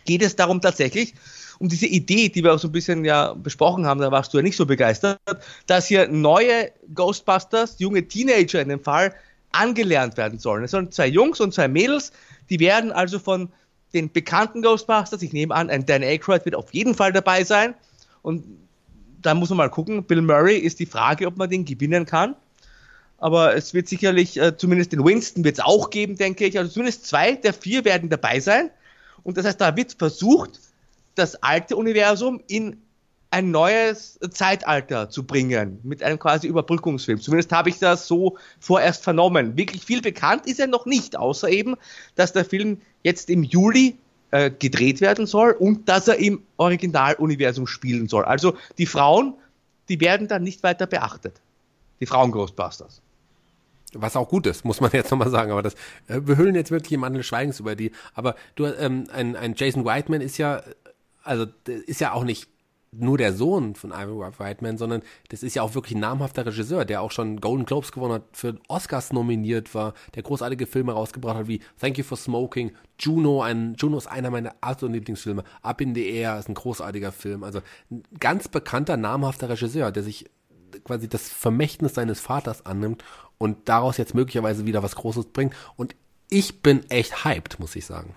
geht 0.05 0.21
es 0.21 0.35
darum 0.35 0.61
tatsächlich 0.61 1.15
um 1.59 1.67
diese 1.67 1.87
Idee, 1.87 2.29
die 2.29 2.43
wir 2.43 2.53
auch 2.53 2.59
so 2.59 2.69
ein 2.69 2.71
bisschen 2.71 3.03
ja 3.03 3.33
besprochen 3.33 3.85
haben, 3.85 3.99
da 3.99 4.11
warst 4.11 4.33
du 4.33 4.37
ja 4.37 4.43
nicht 4.43 4.55
so 4.55 4.65
begeistert, 4.65 5.19
dass 5.67 5.87
hier 5.87 6.07
neue 6.07 6.71
Ghostbusters, 6.95 7.75
junge 7.79 8.07
Teenager 8.07 8.61
in 8.61 8.69
dem 8.69 8.79
Fall, 8.79 9.13
angelernt 9.51 10.15
werden 10.15 10.39
sollen. 10.39 10.63
Es 10.63 10.71
sollen 10.71 10.91
zwei 10.91 11.07
Jungs 11.07 11.39
und 11.39 11.53
zwei 11.53 11.67
Mädels, 11.67 12.11
die 12.49 12.59
werden 12.59 12.91
also 12.91 13.19
von 13.19 13.49
den 13.93 14.11
bekannten 14.11 14.61
Ghostbusters. 14.61 15.21
Ich 15.21 15.33
nehme 15.33 15.53
an, 15.55 15.69
ein 15.69 15.85
Dan 15.85 16.03
Aykroyd 16.03 16.45
wird 16.45 16.55
auf 16.55 16.73
jeden 16.73 16.95
Fall 16.95 17.11
dabei 17.11 17.43
sein. 17.43 17.73
Und 18.21 18.45
da 19.21 19.33
muss 19.33 19.49
man 19.49 19.57
mal 19.57 19.69
gucken. 19.69 20.03
Bill 20.03 20.21
Murray 20.21 20.57
ist 20.57 20.79
die 20.79 20.85
Frage, 20.85 21.27
ob 21.27 21.37
man 21.37 21.49
den 21.49 21.65
gewinnen 21.65 22.05
kann. 22.05 22.35
Aber 23.17 23.55
es 23.55 23.73
wird 23.73 23.87
sicherlich, 23.87 24.39
äh, 24.39 24.55
zumindest 24.55 24.93
den 24.93 25.03
Winston 25.03 25.43
wird 25.43 25.57
es 25.57 25.63
auch 25.63 25.89
geben, 25.89 26.15
denke 26.15 26.45
ich. 26.45 26.57
Also 26.57 26.71
zumindest 26.71 27.05
zwei 27.05 27.33
der 27.33 27.53
vier 27.53 27.83
werden 27.83 28.09
dabei 28.09 28.39
sein. 28.39 28.69
Und 29.23 29.37
das 29.37 29.45
heißt, 29.45 29.59
da 29.59 29.75
wird 29.75 29.93
versucht, 29.93 30.59
das 31.15 31.35
alte 31.43 31.75
Universum 31.75 32.41
in 32.47 32.81
ein 33.31 33.51
neues 33.51 34.19
Zeitalter 34.31 35.09
zu 35.09 35.23
bringen, 35.23 35.79
mit 35.83 36.01
einem 36.01 36.17
quasi 36.17 36.47
Überbrückungsfilm. 36.47 37.21
Zumindest 37.21 37.51
habe 37.51 37.69
ich 37.69 37.77
das 37.77 38.07
so 38.07 38.37
vorerst 38.59 39.03
vernommen. 39.03 39.55
Wirklich 39.55 39.83
viel 39.83 40.01
bekannt 40.01 40.47
ist 40.47 40.59
er 40.59 40.67
noch 40.67 40.85
nicht, 40.85 41.15
außer 41.15 41.49
eben, 41.49 41.75
dass 42.15 42.33
der 42.33 42.45
Film 42.45 42.81
jetzt 43.03 43.29
im 43.29 43.43
Juli 43.43 43.97
äh, 44.31 44.49
gedreht 44.49 44.99
werden 45.01 45.27
soll 45.27 45.51
und 45.51 45.87
dass 45.89 46.07
er 46.07 46.17
im 46.17 46.43
Originaluniversum 46.57 47.67
spielen 47.67 48.07
soll. 48.07 48.25
Also 48.25 48.55
die 48.77 48.87
Frauen, 48.87 49.35
die 49.89 49.99
werden 49.99 50.27
dann 50.27 50.43
nicht 50.43 50.63
weiter 50.63 50.87
beachtet. 50.87 51.39
Die 51.99 52.05
Frauen 52.07 52.31
Ghostbusters. 52.31 53.01
Was 53.93 54.15
auch 54.15 54.29
gut 54.29 54.45
ist, 54.47 54.65
muss 54.65 54.81
man 54.81 54.91
jetzt 54.93 55.11
nochmal 55.11 55.29
sagen. 55.29 55.51
Aber 55.51 55.61
das, 55.61 55.73
äh, 56.07 56.21
wir 56.23 56.37
hüllen 56.37 56.55
jetzt 56.55 56.71
wirklich 56.71 56.93
im 56.93 57.01
Mandel 57.01 57.23
Schweigens 57.23 57.59
über 57.59 57.75
die. 57.75 57.91
Aber 58.15 58.35
du, 58.55 58.65
ähm, 58.65 59.05
ein, 59.11 59.35
ein 59.35 59.53
Jason 59.55 59.85
Whiteman 59.85 60.21
ist 60.21 60.37
ja, 60.37 60.63
also 61.23 61.45
ist 61.85 62.01
ja 62.01 62.13
auch 62.13 62.23
nicht 62.23 62.49
nur 62.91 63.17
der 63.17 63.33
Sohn 63.33 63.75
von 63.75 63.91
Ivan 63.91 64.33
Reitman, 64.33 64.77
sondern 64.77 65.01
das 65.29 65.43
ist 65.43 65.55
ja 65.55 65.61
auch 65.61 65.75
wirklich 65.75 65.95
ein 65.95 66.01
namhafter 66.01 66.45
Regisseur, 66.45 66.85
der 66.85 67.01
auch 67.01 67.11
schon 67.11 67.39
Golden 67.39 67.65
Globes 67.65 67.91
gewonnen 67.91 68.13
hat, 68.13 68.23
für 68.33 68.55
Oscars 68.67 69.13
nominiert 69.13 69.75
war, 69.75 69.93
der 70.15 70.23
großartige 70.23 70.65
Filme 70.65 70.93
rausgebracht 70.93 71.37
hat, 71.37 71.47
wie 71.47 71.61
Thank 71.79 71.97
You 71.97 72.03
for 72.03 72.17
Smoking, 72.17 72.71
Juno, 72.99 73.41
ein, 73.41 73.75
Juno 73.77 73.97
ist 73.97 74.07
einer 74.07 74.31
meiner 74.31 74.55
absoluten 74.61 74.95
Lieblingsfilme, 74.95 75.43
Up 75.61 75.81
in 75.81 75.93
the 75.93 76.07
Air 76.09 76.39
ist 76.39 76.49
ein 76.49 76.55
großartiger 76.55 77.11
Film, 77.11 77.43
also 77.43 77.61
ein 77.91 78.03
ganz 78.19 78.47
bekannter, 78.47 78.97
namhafter 78.97 79.49
Regisseur, 79.49 79.91
der 79.91 80.03
sich 80.03 80.25
quasi 80.83 81.07
das 81.07 81.29
Vermächtnis 81.29 81.95
seines 81.95 82.19
Vaters 82.19 82.65
annimmt 82.65 83.03
und 83.37 83.69
daraus 83.69 83.97
jetzt 83.97 84.15
möglicherweise 84.15 84.65
wieder 84.65 84.83
was 84.83 84.95
Großes 84.95 85.27
bringt 85.27 85.55
und 85.75 85.95
ich 86.29 86.61
bin 86.61 86.87
echt 86.89 87.25
hyped, 87.25 87.59
muss 87.59 87.75
ich 87.75 87.85
sagen. 87.85 88.15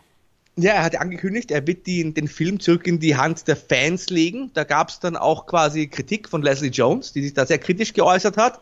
Ja, 0.57 0.73
er 0.73 0.83
hat 0.83 0.97
angekündigt, 0.97 1.51
er 1.51 1.67
wird 1.67 1.87
die, 1.87 2.13
den 2.13 2.29
Film 2.29 2.61
zurück 2.61 2.87
in 2.87 3.01
die 3.01 3.17
Hand 3.17 3.49
der 3.49 3.57
Fans 3.57 4.11
legen. 4.11 4.51
Da 4.53 4.65
gab 4.65 4.91
es 4.91 5.01
dann 5.01 5.17
auch 5.17 5.47
quasi 5.47 5.87
Kritik 5.87 6.29
von 6.29 6.43
Leslie 6.43 6.69
Jones, 6.69 7.13
die 7.13 7.23
sich 7.23 7.33
da 7.33 7.47
sehr 7.47 7.59
kritisch 7.59 7.95
geäußert 7.95 8.37
hat. 8.37 8.61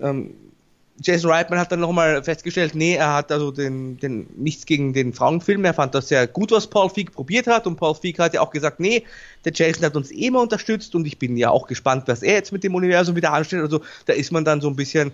Ähm, 0.00 0.34
Jason 1.00 1.30
Reitman 1.30 1.60
hat 1.60 1.70
dann 1.70 1.80
nochmal 1.80 2.22
festgestellt, 2.24 2.74
nee, 2.74 2.94
er 2.94 3.14
hat 3.14 3.30
also 3.30 3.52
den, 3.52 3.98
den, 3.98 4.26
nichts 4.36 4.66
gegen 4.66 4.92
den 4.92 5.12
Frauenfilm, 5.12 5.64
er 5.64 5.74
fand 5.74 5.94
das 5.94 6.08
sehr 6.08 6.26
gut, 6.26 6.50
was 6.50 6.66
Paul 6.66 6.90
Feig 6.90 7.12
probiert 7.12 7.46
hat 7.46 7.66
und 7.66 7.76
Paul 7.76 7.94
Feig 7.94 8.18
hat 8.18 8.34
ja 8.34 8.40
auch 8.40 8.50
gesagt, 8.50 8.80
nee, 8.80 9.04
der 9.44 9.52
Jason 9.54 9.84
hat 9.84 9.96
uns 9.96 10.10
eh 10.10 10.26
immer 10.26 10.40
unterstützt 10.40 10.94
und 10.94 11.06
ich 11.06 11.18
bin 11.18 11.36
ja 11.36 11.50
auch 11.50 11.68
gespannt, 11.68 12.04
was 12.06 12.22
er 12.22 12.34
jetzt 12.34 12.52
mit 12.52 12.64
dem 12.64 12.74
Universum 12.74 13.14
wieder 13.14 13.32
anstellt. 13.32 13.62
Also 13.62 13.80
da 14.06 14.12
ist 14.12 14.32
man 14.32 14.44
dann 14.44 14.60
so 14.60 14.68
ein 14.68 14.76
bisschen 14.76 15.12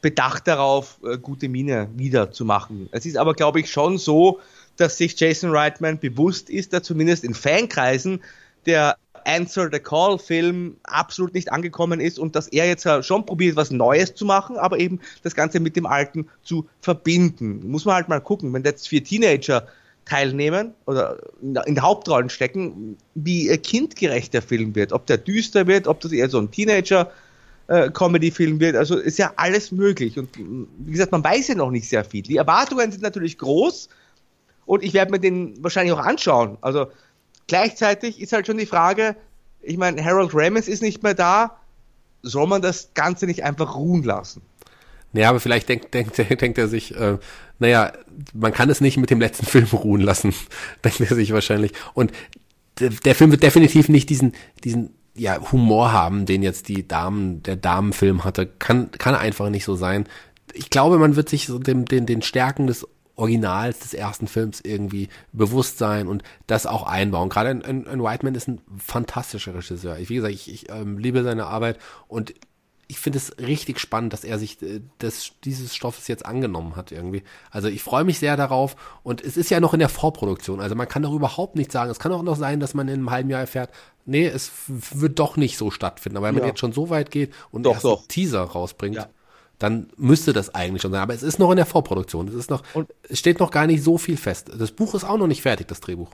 bedacht 0.00 0.46
darauf, 0.46 0.98
äh, 1.04 1.18
gute 1.18 1.48
Miene 1.48 1.88
wieder 1.94 2.30
zu 2.30 2.44
machen. 2.44 2.88
Es 2.92 3.04
ist 3.04 3.16
aber, 3.16 3.34
glaube 3.34 3.60
ich, 3.60 3.70
schon 3.70 3.98
so, 3.98 4.40
dass 4.80 4.96
sich 4.96 5.18
Jason 5.18 5.50
Reitman 5.50 5.98
bewusst 5.98 6.50
ist, 6.50 6.72
dass 6.72 6.84
zumindest 6.84 7.24
in 7.24 7.34
Fankreisen 7.34 8.20
der 8.66 8.96
Answer 9.24 9.68
the 9.70 9.78
Call 9.78 10.18
Film 10.18 10.76
absolut 10.84 11.34
nicht 11.34 11.52
angekommen 11.52 12.00
ist 12.00 12.18
und 12.18 12.34
dass 12.34 12.48
er 12.48 12.66
jetzt 12.66 12.88
schon 13.04 13.26
probiert, 13.26 13.56
was 13.56 13.70
Neues 13.70 14.14
zu 14.14 14.24
machen, 14.24 14.56
aber 14.56 14.78
eben 14.78 15.00
das 15.22 15.34
Ganze 15.34 15.60
mit 15.60 15.76
dem 15.76 15.86
Alten 15.86 16.28
zu 16.42 16.66
verbinden. 16.80 17.70
Muss 17.70 17.84
man 17.84 17.96
halt 17.96 18.08
mal 18.08 18.20
gucken, 18.20 18.52
wenn 18.52 18.64
jetzt 18.64 18.88
vier 18.88 19.04
Teenager 19.04 19.66
teilnehmen 20.06 20.72
oder 20.86 21.18
in 21.42 21.82
Hauptrollen 21.82 22.30
stecken, 22.30 22.96
wie 23.14 23.54
kindgerecht 23.58 24.32
der 24.32 24.42
Film 24.42 24.74
wird. 24.74 24.92
Ob 24.92 25.06
der 25.06 25.18
düster 25.18 25.66
wird, 25.66 25.86
ob 25.86 26.00
das 26.00 26.12
eher 26.12 26.30
so 26.30 26.38
ein 26.38 26.50
Teenager 26.50 27.12
äh, 27.66 27.90
Comedy-Film 27.90 28.58
wird. 28.60 28.76
Also 28.76 28.96
ist 28.96 29.18
ja 29.18 29.32
alles 29.36 29.70
möglich. 29.70 30.18
Und 30.18 30.30
wie 30.78 30.92
gesagt, 30.92 31.12
man 31.12 31.22
weiß 31.22 31.48
ja 31.48 31.54
noch 31.54 31.70
nicht 31.70 31.88
sehr 31.88 32.04
viel. 32.04 32.22
Die 32.22 32.36
Erwartungen 32.36 32.90
sind 32.90 33.02
natürlich 33.02 33.36
groß, 33.36 33.90
und 34.68 34.84
ich 34.84 34.92
werde 34.92 35.10
mir 35.10 35.18
den 35.18 35.54
wahrscheinlich 35.62 35.94
auch 35.94 36.04
anschauen. 36.04 36.58
Also 36.60 36.88
gleichzeitig 37.46 38.20
ist 38.20 38.34
halt 38.34 38.46
schon 38.46 38.58
die 38.58 38.66
Frage, 38.66 39.16
ich 39.62 39.78
meine, 39.78 40.04
Harold 40.04 40.32
Ramis 40.34 40.68
ist 40.68 40.82
nicht 40.82 41.02
mehr 41.02 41.14
da, 41.14 41.56
soll 42.22 42.46
man 42.46 42.60
das 42.60 42.90
Ganze 42.92 43.26
nicht 43.26 43.44
einfach 43.44 43.76
ruhen 43.76 44.02
lassen? 44.02 44.42
Naja, 45.14 45.30
aber 45.30 45.40
vielleicht 45.40 45.70
denkt, 45.70 45.94
denkt, 45.94 46.18
denkt 46.42 46.58
er 46.58 46.68
sich, 46.68 46.94
äh, 46.94 47.16
naja, 47.58 47.94
man 48.34 48.52
kann 48.52 48.68
es 48.68 48.82
nicht 48.82 48.98
mit 48.98 49.08
dem 49.08 49.20
letzten 49.20 49.46
Film 49.46 49.66
ruhen 49.72 50.02
lassen, 50.02 50.34
denkt 50.84 51.00
er 51.00 51.16
sich 51.16 51.32
wahrscheinlich. 51.32 51.72
Und 51.94 52.12
der, 52.78 53.14
Film 53.14 53.30
wird 53.30 53.42
definitiv 53.42 53.88
nicht 53.88 54.10
diesen, 54.10 54.34
diesen 54.64 54.90
ja, 55.14 55.50
Humor 55.50 55.92
haben, 55.92 56.26
den 56.26 56.42
jetzt 56.42 56.68
die 56.68 56.86
Damen, 56.86 57.42
der 57.42 57.56
Damenfilm 57.56 58.22
hatte. 58.22 58.46
Kann, 58.46 58.90
kann 58.90 59.14
einfach 59.14 59.48
nicht 59.48 59.64
so 59.64 59.76
sein. 59.76 60.06
Ich 60.52 60.68
glaube, 60.68 60.98
man 60.98 61.16
wird 61.16 61.30
sich 61.30 61.46
so 61.46 61.58
dem, 61.58 61.86
den, 61.86 62.04
den 62.04 62.20
Stärken 62.20 62.66
des 62.66 62.86
Originals 63.18 63.80
des 63.80 63.94
ersten 63.94 64.28
Films 64.28 64.60
irgendwie 64.62 65.08
bewusst 65.32 65.78
sein 65.78 66.06
und 66.06 66.22
das 66.46 66.66
auch 66.66 66.84
einbauen. 66.84 67.28
Gerade 67.28 67.50
ein, 67.50 67.64
ein, 67.64 67.86
ein 67.88 68.02
Whiteman 68.02 68.34
ist 68.34 68.48
ein 68.48 68.60
fantastischer 68.78 69.54
Regisseur. 69.54 69.98
Ich, 69.98 70.08
wie 70.08 70.16
gesagt, 70.16 70.34
ich, 70.34 70.52
ich 70.52 70.70
ähm, 70.70 70.98
liebe 70.98 71.22
seine 71.24 71.46
Arbeit 71.46 71.78
und 72.06 72.34
ich 72.86 72.98
finde 72.98 73.18
es 73.18 73.36
richtig 73.38 73.80
spannend, 73.80 74.12
dass 74.12 74.24
er 74.24 74.38
sich 74.38 74.62
äh, 74.62 74.80
des, 75.02 75.32
dieses 75.44 75.74
Stoffes 75.74 76.08
jetzt 76.08 76.24
angenommen 76.24 76.76
hat 76.76 76.90
irgendwie. 76.92 77.22
Also 77.50 77.68
ich 77.68 77.82
freue 77.82 78.04
mich 78.04 78.18
sehr 78.18 78.36
darauf 78.36 78.76
und 79.02 79.20
es 79.20 79.36
ist 79.36 79.50
ja 79.50 79.60
noch 79.60 79.74
in 79.74 79.80
der 79.80 79.90
Vorproduktion. 79.90 80.60
Also 80.60 80.74
man 80.74 80.88
kann 80.88 81.02
doch 81.02 81.12
überhaupt 81.12 81.56
nicht 81.56 81.70
sagen. 81.70 81.90
Es 81.90 81.98
kann 81.98 82.12
auch 82.12 82.22
noch 82.22 82.36
sein, 82.36 82.60
dass 82.60 82.72
man 82.72 82.88
in 82.88 82.94
einem 82.94 83.10
halben 83.10 83.30
Jahr 83.30 83.40
erfährt, 83.40 83.70
nee, 84.06 84.26
es 84.26 84.52
wird 84.68 85.18
doch 85.18 85.36
nicht 85.36 85.58
so 85.58 85.70
stattfinden. 85.70 86.16
Aber 86.16 86.28
wenn 86.28 86.36
ja. 86.36 86.40
man 86.40 86.48
jetzt 86.48 86.60
schon 86.60 86.72
so 86.72 86.88
weit 86.88 87.10
geht 87.10 87.34
und 87.50 87.64
doch, 87.64 87.80
doch. 87.80 88.06
Teaser 88.06 88.42
rausbringt, 88.42 88.96
ja. 88.96 89.08
Dann 89.58 89.88
müsste 89.96 90.32
das 90.32 90.54
eigentlich 90.54 90.82
schon 90.82 90.92
sein. 90.92 91.00
Aber 91.00 91.14
es 91.14 91.22
ist 91.22 91.38
noch 91.38 91.50
in 91.50 91.56
der 91.56 91.66
Vorproduktion. 91.66 92.28
Es 92.28 92.34
ist 92.34 92.50
noch, 92.50 92.62
und 92.74 92.88
es 93.08 93.18
steht 93.18 93.40
noch 93.40 93.50
gar 93.50 93.66
nicht 93.66 93.82
so 93.82 93.98
viel 93.98 94.16
fest. 94.16 94.50
Das 94.56 94.70
Buch 94.70 94.94
ist 94.94 95.04
auch 95.04 95.18
noch 95.18 95.26
nicht 95.26 95.42
fertig, 95.42 95.66
das 95.68 95.80
Drehbuch. 95.80 96.10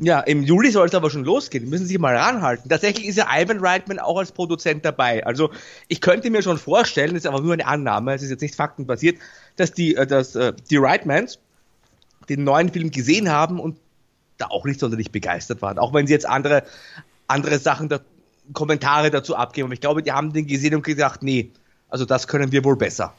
Ja, 0.00 0.20
im 0.20 0.44
Juli 0.44 0.70
soll 0.70 0.86
es 0.86 0.94
aber 0.94 1.10
schon 1.10 1.24
losgehen. 1.24 1.64
Die 1.64 1.70
müssen 1.70 1.86
sich 1.86 1.98
mal 1.98 2.16
ranhalten. 2.16 2.68
Tatsächlich 2.70 3.06
ist 3.06 3.16
ja 3.16 3.26
Ivan 3.30 3.58
Reitman 3.58 3.98
auch 3.98 4.18
als 4.18 4.30
Produzent 4.30 4.84
dabei. 4.84 5.26
Also 5.26 5.50
ich 5.88 6.00
könnte 6.00 6.30
mir 6.30 6.42
schon 6.42 6.56
vorstellen, 6.56 7.14
das 7.14 7.24
ist 7.24 7.26
aber 7.26 7.40
nur 7.40 7.52
eine 7.52 7.66
Annahme, 7.66 8.14
es 8.14 8.22
ist 8.22 8.30
jetzt 8.30 8.42
nicht 8.42 8.54
faktenbasiert, 8.54 9.18
dass 9.56 9.72
die, 9.72 9.96
äh, 9.96 10.06
dass, 10.06 10.36
äh, 10.36 10.52
die 10.70 10.76
Reitmans 10.76 11.40
den 12.28 12.44
neuen 12.44 12.68
Film 12.68 12.90
gesehen 12.90 13.28
haben 13.28 13.58
und 13.58 13.76
da 14.38 14.46
auch 14.46 14.64
nicht 14.64 14.78
sonderlich 14.78 15.10
begeistert 15.10 15.62
waren. 15.62 15.78
Auch 15.78 15.92
wenn 15.92 16.06
sie 16.06 16.12
jetzt 16.12 16.26
andere, 16.26 16.62
andere 17.26 17.58
Sachen, 17.58 17.88
da, 17.88 18.00
Kommentare 18.52 19.10
dazu 19.10 19.34
abgeben. 19.34 19.66
Aber 19.66 19.74
ich 19.74 19.80
glaube, 19.80 20.02
die 20.02 20.12
haben 20.12 20.32
den 20.32 20.46
gesehen 20.46 20.74
und 20.74 20.84
gesagt, 20.84 21.22
nee, 21.22 21.50
also 21.88 22.04
das 22.04 22.28
können 22.28 22.52
wir 22.52 22.64
wohl 22.64 22.76
besser. 22.76 23.14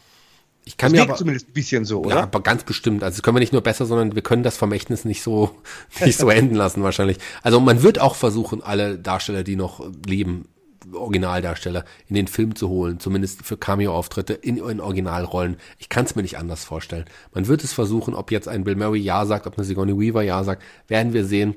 Ich 0.65 0.77
kann 0.77 0.91
das 0.91 0.99
mir 0.99 1.09
aber, 1.09 1.17
zumindest 1.17 1.49
ein 1.49 1.53
bisschen 1.53 1.85
so, 1.85 2.01
oder? 2.01 2.17
Ja, 2.17 2.23
aber 2.23 2.41
ganz 2.41 2.63
bestimmt. 2.63 3.03
Also 3.03 3.21
können 3.21 3.35
wir 3.35 3.39
nicht 3.39 3.53
nur 3.53 3.63
besser, 3.63 3.85
sondern 3.85 4.13
wir 4.13 4.21
können 4.21 4.43
das 4.43 4.57
Vermächtnis 4.57 5.05
nicht 5.05 5.23
so 5.23 5.55
nicht 6.05 6.17
so 6.17 6.29
enden 6.29 6.55
lassen 6.55 6.83
wahrscheinlich. 6.83 7.17
Also 7.41 7.59
man 7.59 7.81
wird 7.81 7.99
auch 7.99 8.15
versuchen, 8.15 8.61
alle 8.61 8.99
Darsteller, 8.99 9.43
die 9.43 9.55
noch 9.55 9.83
leben, 10.05 10.47
Originaldarsteller 10.93 11.85
in 12.07 12.15
den 12.15 12.27
Film 12.27 12.55
zu 12.55 12.69
holen, 12.69 12.99
zumindest 12.99 13.43
für 13.43 13.57
Cameo-Auftritte 13.57 14.33
in, 14.33 14.57
in 14.57 14.79
Originalrollen. 14.79 15.57
Ich 15.77 15.89
kann 15.89 16.05
es 16.05 16.15
mir 16.15 16.21
nicht 16.21 16.37
anders 16.37 16.63
vorstellen. 16.63 17.05
Man 17.33 17.47
wird 17.47 17.63
es 17.63 17.73
versuchen, 17.73 18.13
ob 18.13 18.31
jetzt 18.31 18.47
ein 18.47 18.63
Bill 18.63 18.75
Murray 18.75 18.99
ja 18.99 19.25
sagt, 19.25 19.47
ob 19.47 19.57
eine 19.57 19.65
Sigourney 19.65 19.97
Weaver 19.97 20.21
ja 20.21 20.43
sagt, 20.43 20.63
werden 20.87 21.13
wir 21.13 21.25
sehen. 21.25 21.55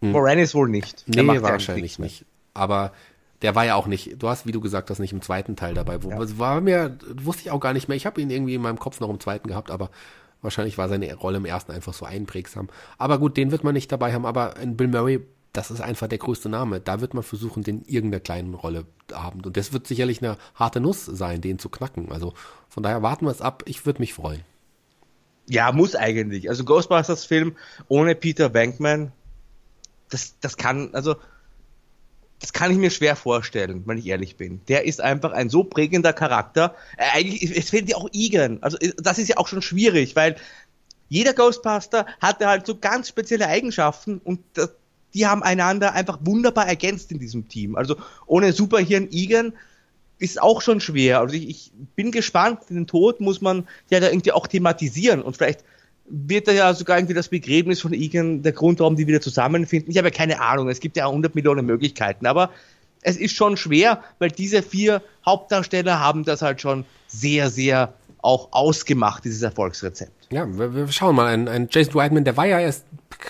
Hm. 0.00 0.12
Moranis 0.12 0.54
wohl 0.54 0.68
nicht. 0.68 1.04
Nee, 1.06 1.26
wahrscheinlich 1.26 1.98
nicht. 1.98 2.24
Aber 2.52 2.92
der 3.44 3.54
war 3.54 3.66
ja 3.66 3.74
auch 3.74 3.86
nicht, 3.86 4.22
du 4.22 4.28
hast, 4.30 4.46
wie 4.46 4.52
du 4.52 4.60
gesagt 4.62 4.88
hast, 4.88 5.00
nicht 5.00 5.12
im 5.12 5.20
zweiten 5.20 5.54
Teil 5.54 5.74
dabei. 5.74 6.02
Wo, 6.02 6.08
ja. 6.08 6.38
War 6.38 6.62
mir, 6.62 6.96
wusste 7.14 7.42
ich 7.42 7.50
auch 7.50 7.60
gar 7.60 7.74
nicht 7.74 7.88
mehr. 7.88 7.96
Ich 7.96 8.06
habe 8.06 8.18
ihn 8.18 8.30
irgendwie 8.30 8.54
in 8.54 8.62
meinem 8.62 8.78
Kopf 8.78 9.00
noch 9.00 9.10
im 9.10 9.20
zweiten 9.20 9.48
gehabt, 9.48 9.70
aber 9.70 9.90
wahrscheinlich 10.40 10.78
war 10.78 10.88
seine 10.88 11.12
Rolle 11.14 11.36
im 11.36 11.44
ersten 11.44 11.70
einfach 11.70 11.92
so 11.92 12.06
einprägsam. 12.06 12.70
Aber 12.96 13.18
gut, 13.18 13.36
den 13.36 13.50
wird 13.50 13.62
man 13.62 13.74
nicht 13.74 13.92
dabei 13.92 14.14
haben. 14.14 14.24
Aber 14.24 14.56
in 14.56 14.78
Bill 14.78 14.88
Murray, 14.88 15.20
das 15.52 15.70
ist 15.70 15.82
einfach 15.82 16.08
der 16.08 16.16
größte 16.16 16.48
Name. 16.48 16.80
Da 16.80 17.02
wird 17.02 17.12
man 17.12 17.22
versuchen, 17.22 17.62
den 17.62 17.82
irgendeiner 17.84 18.20
kleinen 18.20 18.54
Rolle 18.54 18.86
haben. 19.12 19.42
Und 19.42 19.58
das 19.58 19.74
wird 19.74 19.86
sicherlich 19.86 20.22
eine 20.22 20.38
harte 20.54 20.80
Nuss 20.80 21.04
sein, 21.04 21.42
den 21.42 21.58
zu 21.58 21.68
knacken. 21.68 22.12
Also 22.12 22.32
von 22.70 22.82
daher 22.82 23.02
warten 23.02 23.26
wir 23.26 23.30
es 23.30 23.42
ab. 23.42 23.62
Ich 23.66 23.84
würde 23.84 24.00
mich 24.00 24.14
freuen. 24.14 24.40
Ja, 25.50 25.70
muss 25.70 25.94
eigentlich. 25.94 26.48
Also 26.48 26.64
Ghostbusters 26.64 27.26
Film 27.26 27.56
ohne 27.88 28.14
Peter 28.14 28.48
Bankman, 28.48 29.12
das, 30.08 30.34
das 30.40 30.56
kann, 30.56 30.94
also 30.94 31.16
das 32.40 32.52
kann 32.52 32.70
ich 32.70 32.78
mir 32.78 32.90
schwer 32.90 33.16
vorstellen, 33.16 33.82
wenn 33.86 33.98
ich 33.98 34.06
ehrlich 34.06 34.36
bin. 34.36 34.60
Der 34.68 34.84
ist 34.84 35.00
einfach 35.00 35.32
ein 35.32 35.48
so 35.48 35.64
prägender 35.64 36.12
Charakter. 36.12 36.74
Äh, 36.96 37.18
eigentlich, 37.18 37.56
es 37.56 37.70
fehlt 37.70 37.88
ja 37.88 37.96
auch 37.96 38.08
Egan. 38.12 38.58
Also 38.60 38.76
äh, 38.78 38.92
das 38.96 39.18
ist 39.18 39.28
ja 39.28 39.36
auch 39.38 39.48
schon 39.48 39.62
schwierig, 39.62 40.16
weil 40.16 40.36
jeder 41.08 41.32
Ghostbuster 41.32 42.06
hatte 42.20 42.46
halt 42.46 42.66
so 42.66 42.76
ganz 42.76 43.08
spezielle 43.08 43.46
Eigenschaften 43.46 44.18
und 44.18 44.40
das, 44.54 44.70
die 45.14 45.26
haben 45.26 45.42
einander 45.42 45.92
einfach 45.92 46.18
wunderbar 46.22 46.66
ergänzt 46.66 47.12
in 47.12 47.18
diesem 47.18 47.48
Team. 47.48 47.76
Also 47.76 47.96
ohne 48.26 48.52
Superhirn 48.52 49.08
Egan 49.12 49.52
ist 50.18 50.42
auch 50.42 50.60
schon 50.60 50.80
schwer. 50.80 51.20
Also 51.20 51.34
ich, 51.34 51.48
ich 51.48 51.72
bin 51.94 52.10
gespannt, 52.10 52.60
den 52.68 52.86
Tod 52.86 53.20
muss 53.20 53.40
man 53.40 53.68
ja 53.90 54.00
da 54.00 54.08
irgendwie 54.08 54.32
auch 54.32 54.46
thematisieren 54.46 55.22
und 55.22 55.36
vielleicht 55.36 55.64
wird 56.06 56.48
da 56.48 56.52
ja 56.52 56.74
sogar 56.74 56.98
irgendwie 56.98 57.14
das 57.14 57.28
Begräbnis 57.28 57.80
von 57.80 57.92
Egan 57.92 58.42
der 58.42 58.52
Grund, 58.52 58.80
warum 58.80 58.96
die 58.96 59.06
wieder 59.06 59.20
zusammenfinden. 59.20 59.90
Ich 59.90 59.98
habe 59.98 60.08
ja 60.08 60.14
keine 60.14 60.40
Ahnung, 60.40 60.68
es 60.68 60.80
gibt 60.80 60.96
ja 60.96 61.06
100 61.06 61.34
Millionen 61.34 61.64
Möglichkeiten, 61.66 62.26
aber 62.26 62.50
es 63.02 63.16
ist 63.16 63.34
schon 63.34 63.56
schwer, 63.56 64.02
weil 64.18 64.30
diese 64.30 64.62
vier 64.62 65.02
Hauptdarsteller 65.24 66.00
haben 66.00 66.24
das 66.24 66.42
halt 66.42 66.60
schon 66.60 66.84
sehr, 67.06 67.50
sehr 67.50 67.94
auch 68.24 68.48
ausgemacht, 68.52 69.24
dieses 69.24 69.42
Erfolgsrezept. 69.42 70.12
Ja, 70.30 70.46
wir, 70.58 70.74
wir 70.74 70.88
schauen 70.88 71.14
mal. 71.14 71.26
Ein, 71.26 71.46
ein 71.48 71.68
Jason 71.70 71.94
Whiteman, 71.94 72.24
der 72.24 72.36
war 72.36 72.46
ja 72.46 72.58
erst 72.58 72.84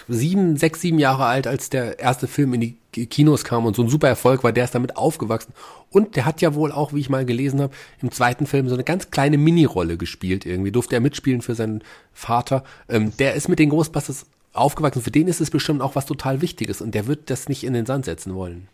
sieben, 0.09 0.57
sechs, 0.57 0.81
sieben 0.81 0.99
Jahre 0.99 1.27
alt, 1.27 1.47
als 1.47 1.69
der 1.69 1.99
erste 1.99 2.27
Film 2.27 2.55
in 2.55 2.61
die 2.61 3.07
Kinos 3.07 3.45
kam 3.45 3.67
und 3.67 3.75
so 3.75 3.83
ein 3.83 3.89
super 3.89 4.09
Erfolg 4.09 4.45
war, 4.45 4.53
der 4.53 4.65
ist 4.65 4.75
damit 4.75 4.97
aufgewachsen. 4.97 5.53
Und 5.91 6.17
der 6.17 6.25
hat 6.25 6.41
ja 6.41 6.55
wohl 6.55 6.71
auch, 6.71 6.93
wie 6.93 7.01
ich 7.01 7.11
mal 7.11 7.25
gelesen 7.25 7.61
habe, 7.61 7.75
im 8.01 8.11
zweiten 8.13 8.47
Film 8.47 8.69
so 8.69 8.75
eine 8.75 8.85
ganz 8.85 9.11
kleine 9.11 9.37
Mini-Rolle 9.37 9.97
gespielt. 9.97 10.47
Irgendwie 10.47 10.73
durfte 10.73 10.95
er 10.95 11.01
mitspielen 11.01 11.43
für 11.43 11.55
seinen 11.55 11.83
Vater. 12.13 12.63
Ähm, 12.89 13.17
der 13.17 13.35
ist 13.35 13.49
mit 13.49 13.59
den 13.59 13.71
Ghostbusters 13.71 14.27
aufgewachsen. 14.53 15.03
Für 15.03 15.11
den 15.11 15.27
ist 15.27 15.41
es 15.41 15.51
bestimmt 15.51 15.83
auch 15.83 15.97
was 15.97 16.07
total 16.07 16.41
Wichtiges 16.41 16.81
und 16.81 16.95
der 16.95 17.07
wird 17.07 17.31
das 17.31 17.49
nicht 17.49 17.65
in 17.65 17.73
den 17.73 17.87
Sand 17.87 18.05
setzen 18.05 18.35
wollen. 18.35 18.69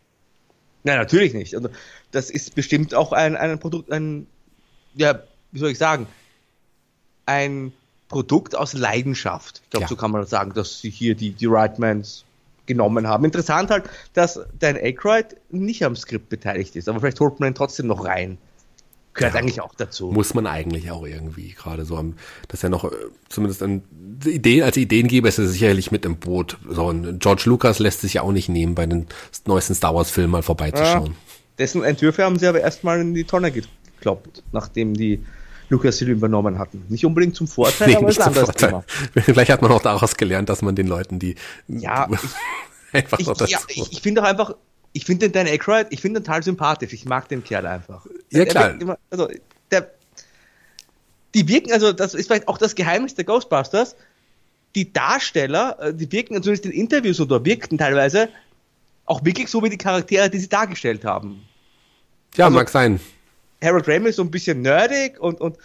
Nein, 0.84 0.98
natürlich 0.98 1.34
nicht. 1.34 1.55
Also 1.55 1.70
das 2.10 2.30
ist 2.30 2.55
bestimmt 2.55 2.94
auch 2.94 3.12
ein, 3.12 3.36
ein 3.36 3.59
Produkt, 3.59 3.90
ein, 3.90 4.26
ja, 4.94 5.20
wie 5.52 5.59
soll 5.59 5.70
ich 5.70 5.78
sagen, 5.78 6.06
ein 7.27 7.72
Produkt 8.09 8.56
aus 8.56 8.72
Leidenschaft. 8.72 9.62
Ich 9.64 9.70
glaube, 9.70 9.85
ja. 9.85 9.89
so 9.89 9.97
kann 9.97 10.10
man 10.10 10.27
sagen, 10.27 10.52
dass 10.52 10.81
sie 10.81 10.90
hier 10.90 11.14
die, 11.14 11.31
die 11.31 11.47
Rightmans 11.47 12.24
genommen 12.66 13.06
haben. 13.06 13.24
Interessant 13.24 13.70
halt, 13.70 13.85
dass 14.14 14.40
Dan 14.59 14.77
Aykroyd 14.77 15.36
nicht 15.51 15.85
am 15.85 15.97
Skript 15.97 16.28
beteiligt 16.28 16.77
ist, 16.77 16.89
aber 16.89 17.01
vielleicht 17.01 17.20
holt 17.20 17.40
man 17.40 17.52
ihn 17.52 17.55
trotzdem 17.55 17.86
noch 17.86 18.05
rein. 18.05 18.39
Gehört 19.12 19.35
ja, 19.35 19.40
eigentlich 19.40 19.60
auch 19.60 19.74
dazu. 19.74 20.12
Muss 20.12 20.35
man 20.35 20.47
eigentlich 20.47 20.90
auch 20.93 21.05
irgendwie, 21.05 21.51
gerade 21.51 21.85
so 21.85 21.97
am, 21.97 22.14
dass 22.47 22.62
er 22.62 22.70
noch 22.70 22.85
äh, 22.85 22.90
zumindest 23.28 23.62
an 23.62 23.82
Ideen, 24.24 24.62
als 24.62 24.77
Ideengeber 24.77 25.28
ist 25.28 25.39
er 25.39 25.48
sicherlich 25.48 25.90
mit 25.90 26.05
im 26.05 26.16
Boot. 26.16 26.59
So, 26.68 26.86
und 26.86 27.18
George 27.18 27.43
Lucas 27.47 27.81
lässt 27.81 28.02
sich 28.02 28.14
ja 28.14 28.22
auch 28.22 28.31
nicht 28.31 28.48
nehmen, 28.48 28.77
bei 28.77 28.86
den 28.86 29.06
neuesten 29.47 29.74
Star 29.74 29.94
Wars 29.94 30.10
Filmen 30.10 30.31
mal 30.31 30.43
vorbeizuschauen. 30.43 31.06
Ja, 31.06 31.12
dessen 31.59 31.82
Entwürfe 31.82 32.22
haben 32.22 32.39
sie 32.39 32.47
aber 32.47 32.60
erstmal 32.60 33.01
in 33.01 33.14
die 33.14 33.24
Tonne 33.24 33.51
gekloppt, 33.51 34.44
nachdem 34.52 34.94
die 34.94 35.24
Lucasfilm 35.70 36.12
übernommen 36.12 36.59
hatten. 36.59 36.84
Nicht 36.88 37.06
unbedingt 37.06 37.36
zum 37.36 37.48
Vorteil, 37.48 37.88
nee, 37.88 37.97
aber 37.97 38.09
ist 38.09 38.20
ein 38.20 38.28
anderes 38.28 38.47
Vorteil. 38.47 38.68
Thema. 38.68 38.84
Vielleicht 39.24 39.51
hat 39.51 39.62
man 39.62 39.72
auch 39.72 39.82
daraus 39.82 40.16
gelernt, 40.16 40.48
dass 40.48 40.62
man 40.62 40.74
den 40.74 40.86
Leuten, 40.86 41.18
die 41.18 41.36
ja, 41.68 42.09
ich, 42.92 42.94
einfach 42.94 43.18
ich, 43.18 43.26
ja, 43.51 43.59
ich, 43.68 43.92
ich 43.92 44.02
finde 44.02 44.22
auch 44.22 44.26
einfach, 44.26 44.55
ich 44.92 45.05
finde 45.05 45.28
den 45.28 45.32
Dan 45.32 45.47
Aykroyd, 45.47 45.86
ich 45.90 46.01
finde 46.01 46.20
den 46.20 46.24
total 46.24 46.42
sympathisch. 46.42 46.92
Ich 46.92 47.05
mag 47.05 47.28
den 47.28 47.44
Kerl 47.44 47.66
einfach. 47.66 48.05
Ja, 48.30 48.44
klar. 48.44 48.80
Immer, 48.80 48.98
also, 49.10 49.28
der, 49.70 49.90
die 51.34 51.47
wirken, 51.48 51.72
also 51.72 51.92
das 51.92 52.14
ist 52.14 52.26
vielleicht 52.26 52.48
auch 52.48 52.59
das 52.59 52.74
Geheimnis 52.74 53.14
der 53.14 53.24
Ghostbusters. 53.24 53.97
Die 54.74 54.92
Darsteller, 54.92 55.78
äh, 55.80 55.94
die 55.94 56.10
wirken 56.10 56.42
zumindest 56.42 56.66
in 56.66 56.72
Interviews 56.72 57.20
oder 57.20 57.44
wirkten 57.44 57.78
teilweise 57.78 58.28
auch 59.06 59.24
wirklich 59.24 59.48
so 59.48 59.62
wie 59.62 59.70
die 59.70 59.78
Charaktere, 59.78 60.30
die 60.30 60.38
sie 60.38 60.48
dargestellt 60.48 61.05
haben. 61.05 61.42
Ja, 62.36 62.47
also, 62.47 62.56
mag 62.56 62.68
sein. 62.68 63.01
Harold 63.62 63.89
Ramis 63.89 64.16
so 64.16 64.23
ein 64.23 64.31
bisschen 64.31 64.62
nerdig 64.62 65.20
und, 65.20 65.41
und 65.41 65.57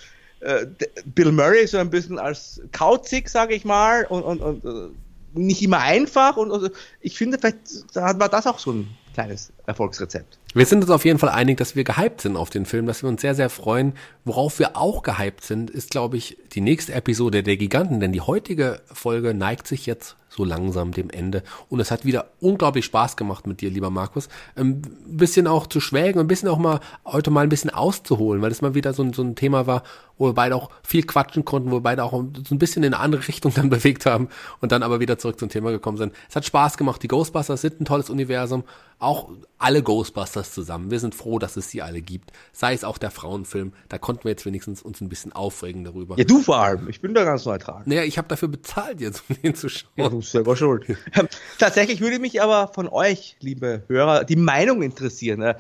äh, 0.42 0.66
Bill 1.06 1.32
Murray 1.32 1.68
so 1.68 1.78
ein 1.78 1.90
bisschen 1.90 2.20
als 2.20 2.62
kauzig, 2.72 3.30
sage 3.30 3.56
ich 3.56 3.66
mal, 3.66 4.06
und, 4.06 4.24
und, 4.24 4.42
und 4.42 4.66
äh, 4.66 4.90
nicht 5.34 5.62
immer 5.62 5.80
einfach. 5.80 6.38
Und, 6.38 6.52
und 6.52 6.72
ich 7.02 7.18
finde, 7.18 7.38
vielleicht 7.38 7.96
war 7.96 8.30
das 8.30 8.48
auch 8.48 8.60
so 8.60 8.72
ein 8.72 8.88
kleines 9.14 9.52
Erfolgsrezept. 9.66 10.38
Wir 10.54 10.66
sind 10.66 10.84
uns 10.84 10.92
auf 10.92 11.06
jeden 11.06 11.20
Fall 11.20 11.30
einig, 11.30 11.58
dass 11.58 11.76
wir 11.76 11.84
gehypt 11.84 12.22
sind 12.22 12.38
auf 12.38 12.50
den 12.50 12.66
Film, 12.66 12.86
dass 12.86 13.02
wir 13.02 13.10
uns 13.10 13.22
sehr, 13.22 13.36
sehr 13.36 13.50
freuen. 13.50 13.94
Worauf 14.24 14.60
wir 14.60 14.78
auch 14.78 15.04
gehypt 15.04 15.44
sind, 15.44 15.70
ist, 15.70 15.92
glaube 15.92 16.18
ich, 16.18 16.38
die 16.54 16.62
nächste 16.62 16.94
Episode 16.94 17.44
der 17.44 17.58
Giganten, 17.58 18.00
denn 18.00 18.12
die 18.12 18.22
heutige 18.22 18.82
Folge 18.92 19.34
neigt 19.34 19.68
sich 19.68 19.86
jetzt 19.86 20.16
so 20.36 20.44
langsam 20.44 20.91
dem 20.91 21.10
Ende. 21.10 21.44
Und 21.70 21.80
es 21.80 21.91
hat 21.91 22.06
wieder 22.06 22.28
unglaublich 22.41 22.86
Spaß 22.86 23.16
gemacht 23.16 23.48
mit 23.48 23.62
dir, 23.62 23.70
lieber 23.70 23.90
Markus. 23.90 24.28
Ein 24.56 24.82
bisschen 25.07 25.48
auch 25.48 25.68
zu 25.68 25.80
schwelgen, 25.80 26.20
ein 26.20 26.28
bisschen 26.28 26.49
auch 26.49 26.57
mal 26.57 26.80
heute 27.06 27.32
mal 27.32 27.41
ein 27.41 27.49
bisschen 27.49 27.70
auszuholen, 27.70 28.41
weil 28.41 28.49
das 28.49 28.62
mal 28.62 28.76
wieder 28.76 28.94
so 28.94 29.03
ein, 29.03 29.14
so 29.14 29.22
ein 29.22 29.36
Thema 29.36 29.68
war, 29.68 29.84
wo 30.18 30.28
wir 30.28 30.34
beide 30.34 30.56
auch 30.56 30.70
viel 30.84 31.04
quatschen 31.04 31.46
konnten, 31.46 31.72
wo 31.72 31.78
wir 31.78 31.82
beide 31.82 32.04
auch 32.04 32.12
so 32.12 32.56
ein 32.56 32.60
bisschen 32.60 32.84
in 32.84 32.94
eine 32.94 33.02
andere 33.02 33.28
Richtung 33.28 33.54
dann 33.54 33.70
bewegt 33.76 34.06
haben 34.06 34.30
und 34.62 34.72
dann 34.72 34.84
aber 34.84 35.00
wieder 35.00 35.18
zurück 35.18 35.40
zum 35.40 35.50
Thema 35.50 35.72
gekommen 35.72 35.98
sind. 35.98 36.14
Es 36.30 36.36
hat 36.36 36.46
Spaß 36.46 36.78
gemacht. 36.78 37.02
Die 37.04 37.08
Ghostbusters 37.08 37.62
sind 37.62 37.82
ein 37.82 37.86
tolles 37.86 38.10
Universum. 38.10 38.64
Auch 38.98 39.30
alle 39.58 39.84
Ghostbusters 39.84 40.54
zusammen. 40.54 40.90
Wir 40.90 41.00
sind 41.00 41.16
froh, 41.16 41.38
dass 41.38 41.58
es 41.58 41.70
sie 41.70 41.82
alle 41.82 42.02
gibt. 42.02 42.32
Sei 42.54 42.74
es 42.74 42.86
auch 42.86 42.98
der 42.98 43.12
Frauenfilm. 43.12 43.74
Da 43.90 43.98
konnten 43.98 44.24
wir 44.24 44.32
jetzt 44.32 44.46
wenigstens 44.46 44.82
uns 44.82 45.02
ein 45.02 45.10
bisschen 45.10 45.34
aufregen 45.34 45.84
darüber. 45.84 46.18
Ja, 46.18 46.24
du 46.24 46.42
vor 46.42 46.58
allem. 46.58 46.88
Ich 46.88 47.02
bin 47.02 47.14
da 47.14 47.26
ganz 47.26 47.46
neutral. 47.46 47.84
Naja, 47.86 48.04
ich 48.04 48.18
habe 48.18 48.30
dafür 48.30 48.48
bezahlt 48.48 49.02
jetzt, 49.02 49.24
um 49.30 49.36
den 49.42 49.54
zu 49.54 49.68
schauen. 49.68 49.90
Ja, 49.98 50.10
du 50.10 50.20
bist 50.20 50.32
selber 50.32 50.56
schuld. 50.56 50.86
Tatsächlich 51.60 52.00
würde 52.00 52.20
mich 52.20 52.42
aber 52.42 52.72
von 52.74 52.88
euch, 52.88 53.36
liebe 53.42 53.84
Hörer, 53.88 54.24
die 54.24 54.38
Meinung 54.38 54.82
interessieren. 54.82 55.56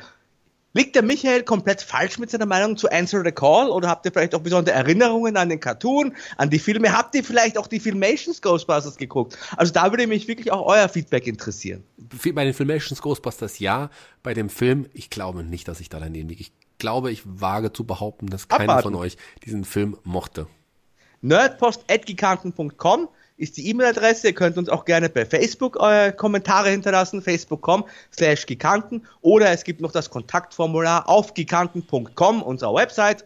Liegt 0.75 0.93
der 0.93 1.03
Michael 1.03 1.43
komplett 1.43 1.81
falsch 1.81 2.19
mit 2.19 2.29
seiner 2.29 2.45
Meinung 2.45 2.75
zu 2.75 2.91
Answer 2.91 3.23
the 3.23 3.31
Call 3.31 3.69
oder 3.69 3.87
habt 3.87 4.05
ihr 4.05 4.11
vielleicht 4.11 4.35
auch 4.35 4.41
besondere 4.41 4.75
Erinnerungen 4.75 5.37
an 5.37 5.47
den 5.47 5.61
Cartoon, 5.61 6.13
an 6.35 6.49
die 6.49 6.59
Filme? 6.59 6.91
Habt 6.91 7.15
ihr 7.15 7.23
vielleicht 7.23 7.57
auch 7.57 7.67
die 7.67 7.79
Filmations 7.79 8.41
Ghostbusters 8.41 8.97
geguckt? 8.97 9.37
Also 9.55 9.71
da 9.71 9.89
würde 9.91 10.05
mich 10.05 10.27
wirklich 10.27 10.51
auch 10.51 10.65
euer 10.65 10.89
Feedback 10.89 11.27
interessieren. 11.27 11.85
Bei 12.33 12.43
den 12.43 12.53
Filmations 12.53 13.01
Ghostbusters 13.01 13.59
ja, 13.59 13.89
bei 14.21 14.33
dem 14.33 14.49
Film, 14.49 14.85
ich 14.93 15.09
glaube 15.09 15.45
nicht, 15.45 15.65
dass 15.69 15.79
ich 15.79 15.87
da 15.87 16.01
daneben 16.01 16.27
liege. 16.27 16.41
Ich 16.41 16.51
glaube, 16.77 17.09
ich 17.09 17.21
wage 17.23 17.71
zu 17.71 17.85
behaupten, 17.85 18.27
dass 18.27 18.49
keiner 18.49 18.63
Abwarten. 18.63 18.89
von 18.89 18.95
euch 18.95 19.15
diesen 19.45 19.63
Film 19.63 19.95
mochte. 20.03 20.45
nerdpost.giganten.com 21.21 23.07
ist 23.37 23.57
die 23.57 23.69
E-Mail-Adresse. 23.69 24.27
Ihr 24.27 24.33
könnt 24.33 24.57
uns 24.57 24.69
auch 24.69 24.85
gerne 24.85 25.09
bei 25.09 25.25
Facebook 25.25 25.77
eure 25.77 26.13
Kommentare 26.13 26.69
hinterlassen, 26.69 27.21
facebook.com 27.21 27.85
slash 28.15 28.45
giganten 28.45 29.05
oder 29.21 29.51
es 29.51 29.63
gibt 29.63 29.81
noch 29.81 29.91
das 29.91 30.09
Kontaktformular 30.09 31.07
auf 31.09 31.33
giganten.com, 31.33 32.43
unserer 32.43 32.73
Website. 32.73 33.25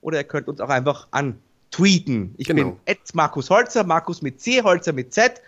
oder 0.00 0.18
ihr 0.18 0.24
könnt 0.24 0.48
uns 0.48 0.60
auch 0.60 0.68
einfach 0.68 1.08
antweeten. 1.10 2.34
Ich 2.36 2.46
genau. 2.46 2.78
bin 2.84 2.96
Markus 3.14 3.50
Holzer, 3.50 3.84
Markus 3.84 4.22
mit 4.22 4.40
C, 4.40 4.62
Holzer 4.62 4.92
mit 4.92 5.12
Z 5.12 5.40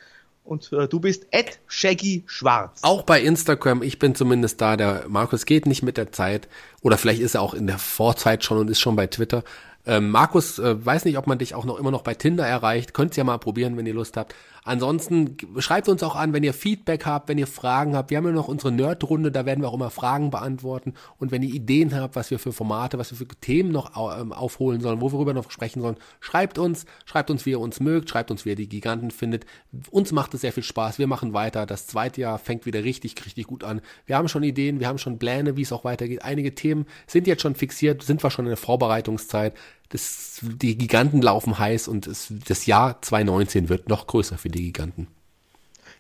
und 0.49 0.73
äh, 0.73 0.89
du 0.89 0.99
bist 0.99 1.27
Ed 1.31 1.61
Shaggy 1.67 2.25
Schwarz. 2.27 2.81
Auch 2.83 3.03
bei 3.03 3.21
Instagram, 3.21 3.83
ich 3.83 3.99
bin 3.99 4.15
zumindest 4.15 4.61
da. 4.61 4.77
Der 4.77 5.05
Markus 5.07 5.45
geht 5.45 5.67
nicht 5.67 5.83
mit 5.83 5.99
der 5.99 6.11
Zeit. 6.11 6.49
Oder 6.81 6.97
vielleicht 6.97 7.21
ist 7.21 7.35
er 7.35 7.43
auch 7.43 7.55
in 7.55 7.67
der 7.67 7.79
Vorzeit 7.79 8.45
schon 8.45 8.59
und 8.59 8.71
ist 8.71 8.81
schon 8.81 8.97
bei 8.97 9.07
Twitter. 9.07 9.45
Ähm, 9.89 10.11
Markus, 10.11 10.59
äh, 10.59 10.85
weiß 10.85 11.07
nicht, 11.07 11.17
ob 11.17 11.27
man 11.27 11.39
dich 11.39 11.55
auch 11.55 11.65
noch 11.65 11.79
immer 11.79 11.91
noch 11.91 12.03
bei 12.03 12.13
Tinder 12.13 12.47
erreicht. 12.47 12.93
Könnt 12.93 13.15
ihr 13.15 13.23
ja 13.23 13.25
mal 13.25 13.39
probieren, 13.39 13.79
wenn 13.79 13.87
ihr 13.87 13.95
Lust 13.95 14.19
habt. 14.19 14.35
Ansonsten 14.63 15.39
schreibt 15.61 15.89
uns 15.89 16.03
auch 16.03 16.15
an, 16.15 16.35
wenn 16.35 16.43
ihr 16.43 16.53
Feedback 16.53 17.07
habt, 17.07 17.31
wenn 17.31 17.39
ihr 17.39 17.47
Fragen 17.47 17.97
habt. 17.97 18.11
Wir 18.11 18.19
haben 18.19 18.27
ja 18.27 18.33
noch 18.33 18.49
unsere 18.49 18.71
Nerd-Runde, 18.71 19.33
da 19.33 19.47
werden 19.47 19.63
wir 19.63 19.69
auch 19.71 19.75
immer 19.75 19.89
Fragen 19.89 20.31
beantworten. 20.31 20.93
Und 21.17 21.33
wenn 21.33 21.43
ihr 21.43 21.55
Ideen 21.55 21.99
habt, 21.99 22.17
was 22.17 22.31
wir 22.31 22.39
für 22.39 22.53
Formate, 22.53 22.99
was 22.99 23.11
wir 23.11 23.17
für 23.17 23.27
Themen 23.41 23.73
noch 23.73 24.21
ähm, 24.21 24.35
aufholen 24.35 24.83
sollen, 24.83 25.01
wo 25.01 25.07
wir 25.07 25.13
darüber 25.13 25.33
noch 25.33 25.51
sprechen 25.51 25.81
sollen, 25.81 25.97
schreibt 26.21 26.59
uns, 26.59 26.85
schreibt 27.07 27.31
uns, 27.31 27.47
wie 27.47 27.53
ihr 27.53 27.61
uns 27.61 27.81
mögt, 27.81 28.11
schreibt 28.11 28.31
uns, 28.31 28.45
wie 28.45 28.51
ihr 28.51 28.57
die 28.57 28.69
Giganten 28.69 29.11
findet. 29.11 29.47
Uns 29.91 30.13
macht 30.13 30.35
es 30.35 30.43
sehr 30.43 30.53
viel 30.53 30.65
Spaß. 30.65 30.99
Wir 30.99 31.07
machen 31.07 31.33
weiter. 31.33 31.65
Das 31.65 31.87
zweite 31.87 32.21
Jahr 32.21 32.39
fängt 32.39 32.67
wieder 32.67 32.85
richtig, 32.85 33.15
richtig 33.25 33.47
gut 33.47 33.65
an. 33.65 33.81
Wir 34.05 34.19
haben 34.19 34.29
schon 34.29 34.43
Ideen, 34.43 34.81
wir 34.81 34.89
haben 34.89 34.99
schon 34.99 35.19
Pläne, 35.19 35.57
wie 35.57 35.63
es 35.63 35.73
auch 35.73 35.85
weitergeht. 35.85 36.23
Einige 36.25 36.55
Themen 36.55 36.85
sind 37.07 37.27
jetzt 37.27 37.41
schon 37.41 37.55
fixiert, 37.55 38.03
sind 38.03 38.23
wir 38.23 38.31
schon 38.31 38.45
in 38.45 38.51
der 38.51 38.59
Vorbereitungszeit 38.59 39.55
das, 39.91 40.41
die 40.43 40.77
Giganten 40.77 41.23
laufen 41.23 41.59
heiß 41.59 41.89
und 41.89 42.07
es, 42.07 42.33
das 42.47 42.67
Jahr 42.67 43.01
2019 43.01 43.69
wird 43.69 43.89
noch 43.89 44.07
größer 44.07 44.39
für 44.39 44.49
die 44.49 44.65
Giganten. 44.65 45.09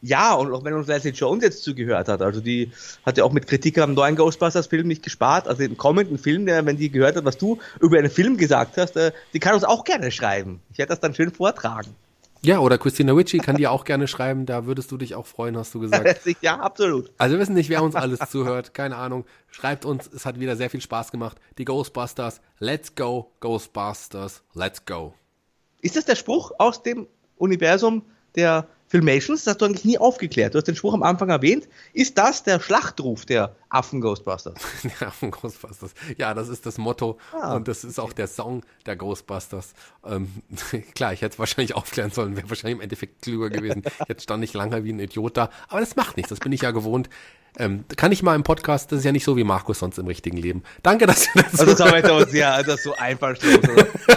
Ja, 0.00 0.34
und 0.34 0.52
auch 0.52 0.64
wenn 0.64 0.74
uns 0.74 0.86
Leslie 0.86 1.10
Jones 1.10 1.42
jetzt 1.42 1.64
zugehört 1.64 2.08
hat, 2.08 2.22
also 2.22 2.40
die 2.40 2.70
hat 3.04 3.18
ja 3.18 3.24
auch 3.24 3.32
mit 3.32 3.48
Kritik 3.48 3.78
am 3.78 3.94
neuen 3.94 4.14
Ghostbusters-Film 4.14 4.86
nicht 4.86 5.02
gespart, 5.02 5.48
also 5.48 5.62
im 5.62 5.76
kommenden 5.76 6.18
Film, 6.18 6.46
der, 6.46 6.64
wenn 6.66 6.76
die 6.76 6.90
gehört 6.90 7.16
hat, 7.16 7.24
was 7.24 7.36
du 7.36 7.58
über 7.80 7.98
einen 7.98 8.10
Film 8.10 8.36
gesagt 8.36 8.76
hast, 8.76 8.96
äh, 8.96 9.12
die 9.32 9.40
kann 9.40 9.54
uns 9.54 9.64
auch 9.64 9.84
gerne 9.84 10.12
schreiben. 10.12 10.60
Ich 10.70 10.78
werde 10.78 10.90
das 10.90 11.00
dann 11.00 11.14
schön 11.14 11.32
vortragen. 11.32 11.94
Ja, 12.42 12.60
oder 12.60 12.78
Christina 12.78 13.16
Witchy 13.16 13.38
kann 13.38 13.56
dir 13.56 13.72
auch 13.72 13.84
gerne 13.84 14.06
schreiben, 14.06 14.46
da 14.46 14.64
würdest 14.66 14.92
du 14.92 14.96
dich 14.96 15.14
auch 15.14 15.26
freuen, 15.26 15.56
hast 15.56 15.74
du 15.74 15.80
gesagt. 15.80 16.20
ja, 16.40 16.58
absolut. 16.58 17.10
Also 17.18 17.34
wir 17.34 17.40
wissen 17.40 17.54
nicht, 17.54 17.68
wer 17.68 17.82
uns 17.82 17.96
alles 17.96 18.20
zuhört, 18.30 18.74
keine 18.74 18.96
Ahnung. 18.96 19.24
Schreibt 19.50 19.84
uns, 19.84 20.08
es 20.12 20.24
hat 20.24 20.38
wieder 20.38 20.56
sehr 20.56 20.70
viel 20.70 20.80
Spaß 20.80 21.10
gemacht. 21.10 21.38
Die 21.58 21.64
Ghostbusters, 21.64 22.40
let's 22.60 22.94
go, 22.94 23.32
Ghostbusters, 23.40 24.42
let's 24.54 24.84
go. 24.84 25.14
Ist 25.80 25.96
das 25.96 26.04
der 26.04 26.14
Spruch 26.14 26.52
aus 26.58 26.82
dem 26.82 27.08
Universum 27.36 28.04
der 28.34 28.68
Filmations, 28.88 29.44
das 29.44 29.52
hast 29.52 29.60
du 29.60 29.66
eigentlich 29.66 29.84
nie 29.84 29.98
aufgeklärt. 29.98 30.54
Du 30.54 30.58
hast 30.58 30.64
den 30.64 30.74
Spruch 30.74 30.94
am 30.94 31.02
Anfang 31.02 31.28
erwähnt. 31.28 31.68
Ist 31.92 32.16
das 32.16 32.42
der 32.42 32.58
Schlachtruf 32.58 33.26
der 33.26 33.54
Affen-Ghostbusters? 33.68 34.54
der 35.00 35.08
Affen-Ghostbusters. 35.08 35.92
Ja, 36.16 36.32
das 36.32 36.48
ist 36.48 36.64
das 36.64 36.78
Motto 36.78 37.18
ah. 37.32 37.56
und 37.56 37.68
das 37.68 37.84
ist 37.84 37.98
auch 37.98 38.12
der 38.12 38.26
Song 38.26 38.64
der 38.86 38.96
Ghostbusters. 38.96 39.74
Ähm, 40.06 40.30
klar, 40.94 41.12
ich 41.12 41.20
hätte 41.20 41.34
es 41.34 41.38
wahrscheinlich 41.38 41.74
aufklären 41.74 42.10
sollen, 42.10 42.36
wäre 42.36 42.48
wahrscheinlich 42.48 42.76
im 42.76 42.80
Endeffekt 42.82 43.22
klüger 43.22 43.50
gewesen. 43.50 43.82
Jetzt 44.08 44.22
stand 44.22 44.42
ich 44.42 44.54
lange 44.54 44.82
wie 44.84 44.92
ein 44.92 45.00
Idiot 45.00 45.36
da, 45.36 45.50
aber 45.68 45.80
das 45.80 45.94
macht 45.96 46.16
nichts, 46.16 46.30
das 46.30 46.40
bin 46.40 46.52
ich 46.52 46.62
ja 46.62 46.70
gewohnt. 46.70 47.10
Ähm, 47.58 47.84
kann 47.96 48.12
ich 48.12 48.22
mal 48.22 48.34
im 48.34 48.42
Podcast, 48.42 48.92
das 48.92 49.00
ist 49.00 49.04
ja 49.04 49.12
nicht 49.12 49.24
so 49.24 49.36
wie 49.36 49.44
Markus 49.44 49.80
sonst 49.80 49.98
im 49.98 50.06
richtigen 50.06 50.36
Leben. 50.36 50.62
Danke, 50.82 51.06
dass 51.06 51.24
du 51.24 51.40
das 51.40 51.60
Also 51.60 51.66
das 51.66 51.80
haben 51.80 52.02
wir 52.02 52.14
uns 52.14 52.32
ja 52.32 52.62
das 52.62 52.82
so 52.82 52.94
einfallslos. 52.96 53.58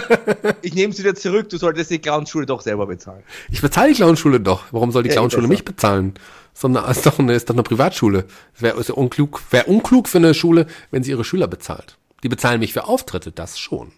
ich 0.62 0.74
nehme 0.74 0.92
es 0.92 0.98
wieder 0.98 1.14
zurück, 1.14 1.48
du 1.48 1.56
solltest 1.56 1.90
die 1.90 1.98
Clownschule 1.98 2.46
doch 2.46 2.60
selber 2.60 2.86
bezahlen. 2.86 3.22
Ich 3.50 3.60
bezahle 3.60 3.90
die 3.90 3.96
Clownschule 3.96 4.40
doch. 4.40 4.64
Warum 4.70 4.92
soll 4.92 5.02
die 5.02 5.08
Clownschule 5.08 5.48
mich 5.48 5.64
bezahlen? 5.64 6.14
Sondern 6.54 6.88
ist 6.90 7.06
doch 7.06 7.18
eine, 7.18 7.32
ist 7.32 7.48
doch 7.48 7.54
eine 7.54 7.62
Privatschule. 7.62 8.26
Es 8.54 8.62
wäre 8.62 8.76
wär 8.86 8.98
unklug, 8.98 9.40
wär 9.50 9.68
unklug 9.68 10.08
für 10.08 10.18
eine 10.18 10.34
Schule, 10.34 10.66
wenn 10.90 11.02
sie 11.02 11.10
ihre 11.10 11.24
Schüler 11.24 11.48
bezahlt. 11.48 11.96
Die 12.22 12.28
bezahlen 12.28 12.60
mich 12.60 12.72
für 12.72 12.84
Auftritte, 12.84 13.32
das 13.32 13.58
schon. 13.58 13.92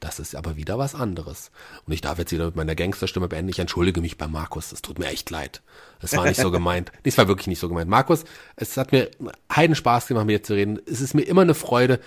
Das 0.00 0.20
ist 0.20 0.36
aber 0.36 0.56
wieder 0.56 0.78
was 0.78 0.94
anderes. 0.94 1.50
Und 1.86 1.92
ich 1.92 2.00
darf 2.00 2.18
jetzt 2.18 2.30
wieder 2.30 2.46
mit 2.46 2.56
meiner 2.56 2.74
Gangsterstimme 2.74 3.28
beenden. 3.28 3.50
Ich 3.50 3.58
entschuldige 3.58 4.00
mich 4.00 4.16
bei 4.16 4.28
Markus. 4.28 4.70
Es 4.70 4.80
tut 4.80 4.98
mir 4.98 5.06
echt 5.06 5.30
leid. 5.30 5.60
Es 6.00 6.16
war 6.16 6.24
nicht 6.24 6.40
so 6.40 6.50
gemeint. 6.52 6.92
Nee, 7.04 7.08
es 7.08 7.18
war 7.18 7.26
wirklich 7.26 7.48
nicht 7.48 7.58
so 7.58 7.68
gemeint. 7.68 7.90
Markus, 7.90 8.24
es 8.56 8.76
hat 8.76 8.92
mir 8.92 9.10
heiden 9.54 9.74
Spaß 9.74 10.06
gemacht, 10.06 10.26
mit 10.26 10.34
dir 10.34 10.42
zu 10.42 10.54
reden. 10.54 10.78
Es 10.86 11.00
ist 11.00 11.14
mir 11.14 11.22
immer 11.22 11.42
eine 11.42 11.54
Freude. 11.54 12.00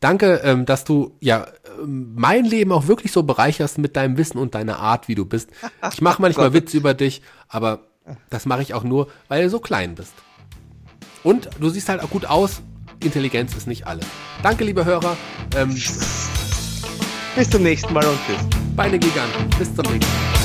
Danke, 0.00 0.40
ähm, 0.44 0.66
dass 0.66 0.84
du 0.84 1.16
ja 1.20 1.46
ähm, 1.80 2.12
mein 2.14 2.44
Leben 2.44 2.72
auch 2.72 2.86
wirklich 2.86 3.12
so 3.12 3.22
bereicherst 3.22 3.78
mit 3.78 3.96
deinem 3.96 4.16
Wissen 4.16 4.38
und 4.38 4.54
deiner 4.54 4.78
Art, 4.78 5.08
wie 5.08 5.14
du 5.14 5.24
bist. 5.24 5.50
Ich 5.92 6.00
mache 6.00 6.20
manchmal 6.22 6.52
Witze 6.52 6.76
über 6.76 6.94
dich, 6.94 7.22
aber 7.48 7.80
das 8.30 8.46
mache 8.46 8.62
ich 8.62 8.74
auch 8.74 8.84
nur, 8.84 9.08
weil 9.28 9.44
du 9.44 9.50
so 9.50 9.60
klein 9.60 9.94
bist. 9.94 10.12
Und 11.22 11.48
du 11.58 11.70
siehst 11.70 11.88
halt 11.88 12.02
auch 12.02 12.10
gut 12.10 12.26
aus. 12.26 12.60
Intelligenz 13.02 13.54
ist 13.56 13.66
nicht 13.66 13.86
alles. 13.86 14.06
Danke, 14.42 14.64
liebe 14.64 14.84
Hörer. 14.84 15.16
Ähm, 15.56 15.74
bis 17.34 17.50
zum 17.50 17.62
nächsten 17.62 17.92
Mal 17.92 18.04
und 18.06 18.18
tschüss. 18.26 18.36
Beine 18.76 18.98
Giganten. 18.98 19.48
Bis 19.58 19.74
zum 19.74 19.84
nächsten 19.92 20.12
Mal. 20.12 20.43